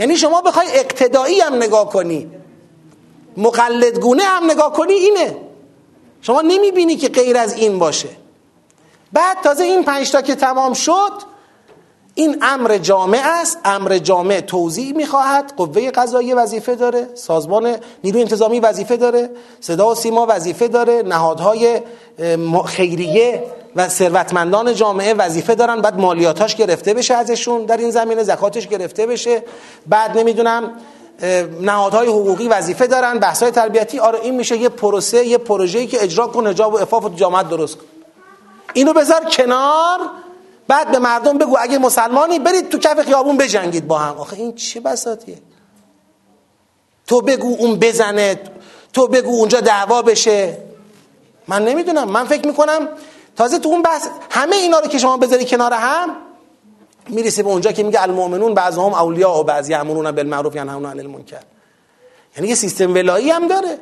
یعنی 0.00 0.16
شما 0.16 0.40
بخوای 0.40 0.66
اقتدایی 0.72 1.40
هم 1.40 1.54
نگاه 1.54 1.90
کنی. 1.90 2.30
مقلدگونه 3.36 4.22
هم 4.22 4.50
نگاه 4.50 4.72
کنی 4.72 4.92
اینه. 4.92 5.36
شما 6.22 6.40
نمی‌بینی 6.40 6.96
که 6.96 7.08
غیر 7.08 7.36
از 7.36 7.54
این 7.54 7.78
باشه. 7.78 8.08
بعد 9.12 9.36
تازه 9.44 9.64
این 9.64 9.84
پنجتا 9.84 10.22
که 10.22 10.34
تمام 10.34 10.72
شد 10.72 11.12
این 12.14 12.38
امر 12.42 12.78
جامع 12.78 13.20
است. 13.24 13.58
امر 13.64 13.98
جامع 13.98 14.40
توضیح 14.40 14.96
می‌خواهد. 14.96 15.52
قوه 15.56 15.90
قضایی 15.90 16.34
وظیفه 16.34 16.74
داره. 16.74 17.08
سازمان 17.14 17.76
نیروی 18.04 18.22
انتظامی 18.22 18.60
وظیفه 18.60 18.96
داره. 18.96 19.30
صدا 19.60 19.90
و 19.90 19.94
سیما 19.94 20.26
وظیفه 20.30 20.68
داره. 20.68 21.02
نهادهای 21.02 21.80
خیریه 22.66 23.44
و 23.76 23.88
ثروتمندان 23.88 24.74
جامعه 24.74 25.14
وظیفه 25.14 25.54
دارن. 25.54 25.80
بعد 25.80 26.00
مالیاتاش 26.00 26.56
گرفته 26.56 26.94
بشه 26.94 27.14
ازشون. 27.14 27.64
در 27.64 27.76
این 27.76 27.90
زمینه 27.90 28.22
زکاتش 28.22 28.68
گرفته 28.68 29.06
بشه. 29.06 29.44
بعد 29.86 30.18
نمی‌دونم 30.18 30.70
نهادهای 31.60 32.08
حقوقی 32.08 32.48
وظیفه 32.48 32.86
دارن. 32.86 33.18
بحث‌های 33.18 33.52
تربیتی. 33.52 33.98
آره 33.98 34.18
این 34.22 34.34
میشه 34.34 34.56
یه 34.56 34.68
پروسه 34.68 35.26
یه 35.26 35.38
پروژه‌ای 35.38 35.86
که 35.86 36.02
اجرا 36.02 36.26
کن 36.26 36.46
حجاب 36.46 36.74
و 36.74 36.76
عفاف 36.76 37.04
و 37.04 37.08
جامعه 37.08 37.42
درست 37.42 37.76
کن 37.76 37.84
اینو 38.74 38.92
بذار 38.92 39.24
کنار. 39.24 40.00
بعد 40.68 40.90
به 40.90 40.98
مردم 40.98 41.38
بگو 41.38 41.56
اگه 41.60 41.78
مسلمانی 41.78 42.38
برید 42.38 42.68
تو 42.68 42.78
کف 42.78 43.00
خیابون 43.00 43.36
بجنگید 43.36 43.86
با 43.86 43.98
هم. 43.98 44.16
آخه 44.18 44.36
این 44.36 44.54
چه 44.54 44.80
بساطیه 44.80 45.38
تو 47.06 47.20
بگو 47.20 47.56
اون 47.58 47.76
بزنه 47.78 48.40
تو 48.92 49.08
بگو 49.08 49.30
اونجا 49.30 49.60
دعوا 49.60 50.02
بشه. 50.02 50.58
من 51.48 51.64
نمی‌دونم. 51.64 52.08
من 52.08 52.24
فکر 52.24 52.46
می‌کنم 52.46 52.88
تازه 53.36 53.58
تو 53.58 53.68
اون 53.68 53.82
بحث 53.82 54.08
همه 54.30 54.56
اینا 54.56 54.78
رو 54.78 54.86
که 54.86 54.98
شما 54.98 55.16
بذاری 55.16 55.44
کنار 55.44 55.72
هم 55.72 56.16
می‌رسی 57.08 57.42
به 57.42 57.48
اونجا 57.48 57.72
که 57.72 57.82
میگه 57.82 58.02
المؤمنون 58.02 58.54
بعضهم 58.54 58.94
اولیاء 58.94 59.40
و 59.40 59.44
بعضی 59.44 59.74
امرون 59.74 60.10
بالمعروف 60.10 60.56
ینهون 60.56 60.86
عن 60.86 61.00
المنکر. 61.00 61.42
یعنی 62.36 62.48
یه 62.48 62.54
سیستم 62.54 62.94
ولایی 62.94 63.30
هم 63.30 63.48
داره. 63.48 63.78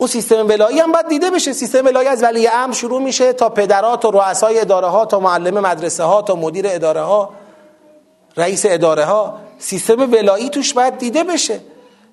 اون 0.00 0.08
سیستم 0.08 0.48
ولایی 0.48 0.80
هم 0.80 0.92
باید 0.92 1.08
دیده 1.08 1.30
بشه. 1.30 1.52
سیستم 1.52 1.86
ولایی 1.86 2.08
از 2.08 2.22
ولی 2.22 2.48
امر 2.48 2.74
شروع 2.74 3.02
میشه 3.02 3.32
تا 3.32 3.48
پدرات 3.48 4.04
و 4.04 4.10
رؤسای 4.10 4.60
اداره 4.60 4.88
ها 4.88 5.06
تا 5.06 5.20
معلم 5.20 5.54
مدرسه 5.60 6.04
ها 6.04 6.22
تا 6.22 6.34
مدیر 6.34 6.66
اداره 6.68 7.00
ها 7.00 7.30
رئیس 8.36 8.66
اداره 8.68 9.04
ها 9.04 9.36
سیستم 9.58 10.12
ولایی 10.12 10.48
توش 10.48 10.74
باید 10.74 10.98
دیده 10.98 11.24
بشه. 11.24 11.60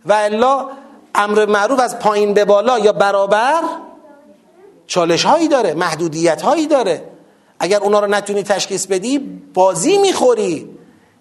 و 0.06 0.14
الا 0.14 0.66
امر 1.16 1.46
معروف 1.46 1.80
از 1.80 2.00
پایین 2.00 2.34
به 2.34 2.46
بالا 2.46 2.80
یا 2.80 2.92
برابر 2.92 3.62
چالش 4.88 5.26
هایی 5.26 5.48
داره 5.48 5.74
محدودیت 5.74 6.42
هایی 6.42 6.68
داره. 6.68 7.04
اگر 7.60 7.80
اونا 7.80 8.00
رو 8.00 8.08
نتونی 8.08 8.44
تشخیص 8.44 8.86
بدی 8.86 9.20
بازی 9.54 9.98
می‌خوری. 9.98 10.70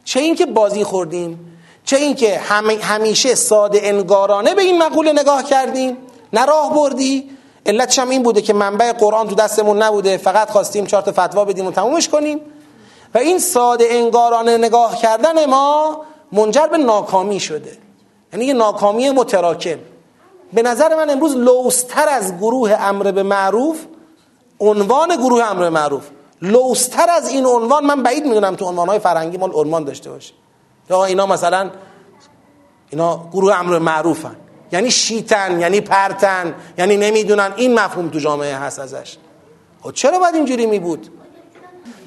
چه 0.04 0.20
اینکه 0.20 0.46
بازی 0.46 0.84
خوردیم 0.84 1.58
چه 1.84 1.96
اینکه 1.96 2.38
همیشه 2.82 3.34
ساده 3.34 3.80
انگارانه 3.82 4.54
به 4.54 4.62
این 4.62 4.82
مقوله 4.82 5.12
نگاه 5.12 5.42
کردیم. 5.42 5.96
نه 6.32 6.44
راه 6.44 6.74
بردی؟ 6.74 7.30
علتش 7.66 7.98
هم 7.98 8.08
این 8.08 8.22
بوده 8.22 8.42
که 8.42 8.52
منبع 8.52 8.92
قرآن 8.92 9.28
تو 9.28 9.34
دستمون 9.34 9.82
نبوده 9.82 10.16
فقط 10.16 10.50
خواستیم 10.50 10.86
چهار 10.86 11.02
تا 11.02 11.12
فتوا 11.12 11.44
بدیم 11.44 11.66
و 11.66 11.70
تمومش 11.70 12.08
کنیم. 12.08 12.40
و 13.14 13.18
این 13.18 13.38
ساده 13.38 13.86
انگارانه 13.90 14.56
نگاه 14.56 14.96
کردن 14.96 15.46
ما 15.46 16.00
منجر 16.32 16.66
به 16.66 16.78
ناکامی 16.78 17.40
شده. 17.40 17.78
یعنی 18.32 18.44
یه 18.44 18.52
ناکامی 18.52 19.10
متراکم. 19.10 19.78
به 20.52 20.62
نظر 20.62 20.96
من 20.96 21.10
امروز 21.10 21.36
لوستر 21.36 22.08
از 22.08 22.38
گروه 22.38 22.76
امر 22.80 23.10
به 23.10 23.22
معروف 23.22 23.84
عنوان 24.60 25.16
گروه 25.16 25.42
امر 25.42 25.68
معروف. 25.68 26.04
لوستر 26.42 27.10
از 27.10 27.28
این 27.28 27.46
عنوان 27.46 27.84
من 27.84 28.02
بعید 28.02 28.26
می‌دونم 28.26 28.54
تو 28.54 28.64
عنوانهای 28.64 28.98
فرنگی 28.98 29.36
مال 29.38 29.50
عنوان 29.54 29.84
داشته 29.84 30.10
باشه. 30.10 30.34
یا 30.90 31.04
اینا 31.04 31.26
مثلا 31.26 31.70
اینا 32.90 33.28
گروه 33.32 33.54
امر 33.54 33.78
معروفن. 33.78 34.36
یعنی 34.72 34.90
شیتن 34.90 35.60
یعنی 35.60 35.80
پرتن 35.80 36.54
یعنی 36.78 36.96
نمی‌دونن. 36.96 37.52
این 37.56 37.74
مفهوم 37.74 38.08
تو 38.08 38.18
جامعه 38.18 38.56
هست 38.56 38.78
ازش. 38.78 39.16
خب 39.82 39.92
چرا 39.92 40.18
باید 40.18 40.34
اینجوری 40.34 40.66
می 40.66 40.78
بود 40.78 41.10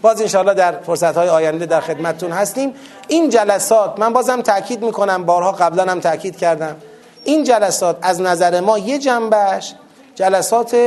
باز 0.02 0.22
انشاءالله 0.22 0.53
در 0.53 0.72
فرصت 0.72 1.18
های 1.18 1.30
آینده 1.30 1.65
در 1.65 1.81
خدمتتون 1.81 2.31
هستیم. 2.31 2.73
این 3.07 3.30
جلسات 3.30 3.99
من 3.99 4.14
بازم 4.14 4.41
تاکید 4.41 4.84
می‌کنم 4.84 5.23
بارها 5.23 5.52
قبلا 5.52 5.91
هم 5.91 5.99
تاکید 5.99 6.38
کردم. 6.38 6.76
این 7.23 7.44
جلسات 7.44 7.98
از 8.02 8.22
نظر 8.22 8.60
ما 8.60 8.77
یه 8.77 8.98
جنبش 8.98 9.73
جلسات 10.15 10.77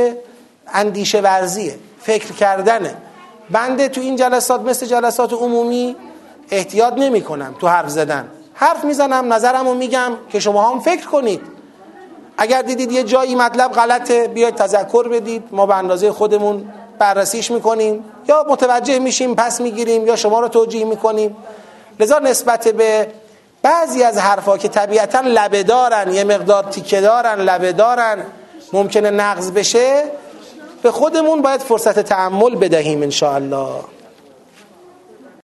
اندیشه 0.67 1.21
ورزیه 1.21 1.75
فکر 2.01 2.31
کردنه. 2.33 2.95
بنده 3.49 3.87
تو 3.89 4.01
این 4.01 4.15
جلسات 4.15 4.61
مثل 4.61 4.85
جلسات 4.85 5.33
عمومی 5.33 5.95
احتیاط 6.51 6.93
نمی 6.93 7.21
کنم 7.21 7.55
تو 7.59 7.67
حرف 7.67 7.89
زدن. 7.89 8.27
حرف 8.53 8.83
می‌زنم 8.83 9.33
نظرم 9.33 9.67
رو 9.67 9.73
میگم 9.73 10.11
که 10.29 10.39
شما 10.39 10.71
هم 10.71 10.79
فکر 10.79 11.07
کنید. 11.07 11.41
اگر 12.37 12.61
دیدید 12.61 12.91
یه 12.91 13.03
جایی 13.03 13.35
مطلب 13.35 13.71
غلطه 13.71 14.27
بیاید 14.27 14.55
تذکر 14.55 15.07
بدید. 15.07 15.43
ما 15.51 15.65
به 15.65 15.75
اندازه 15.75 16.11
خودمون 16.11 16.73
بررسیش 16.99 17.51
می‌کنیم. 17.51 18.03
یا 18.27 18.45
متوجه 18.49 18.99
میشیم 18.99 19.35
پس 19.35 19.61
می‌گیریم 19.61 20.07
یا 20.07 20.15
شما 20.15 20.39
رو 20.39 20.47
توجیه 20.47 20.85
می‌کنیم. 20.85 21.37
لذا 21.99 22.19
نسبت 22.19 22.67
به 22.67 23.07
بعضی 23.61 24.03
از 24.03 24.17
حرفا 24.17 24.57
که 24.57 24.67
طبیعتا 24.67 25.19
لبه 25.25 25.63
دارن 25.63 26.13
یه 26.13 26.23
مقدار 26.23 26.63
تیکه 26.63 27.01
دارن 27.01 27.39
لبه 27.39 27.71
دارن 27.71 28.23
ممکنه 28.73 29.09
نقض 29.09 29.51
بشه 29.51 30.03
به 30.83 30.91
خودمون 30.91 31.41
باید 31.41 31.61
فرصت 31.61 31.99
تعمل 31.99 32.55
بدهیم 32.55 33.01
ان 33.01 33.11
الله 33.35 33.92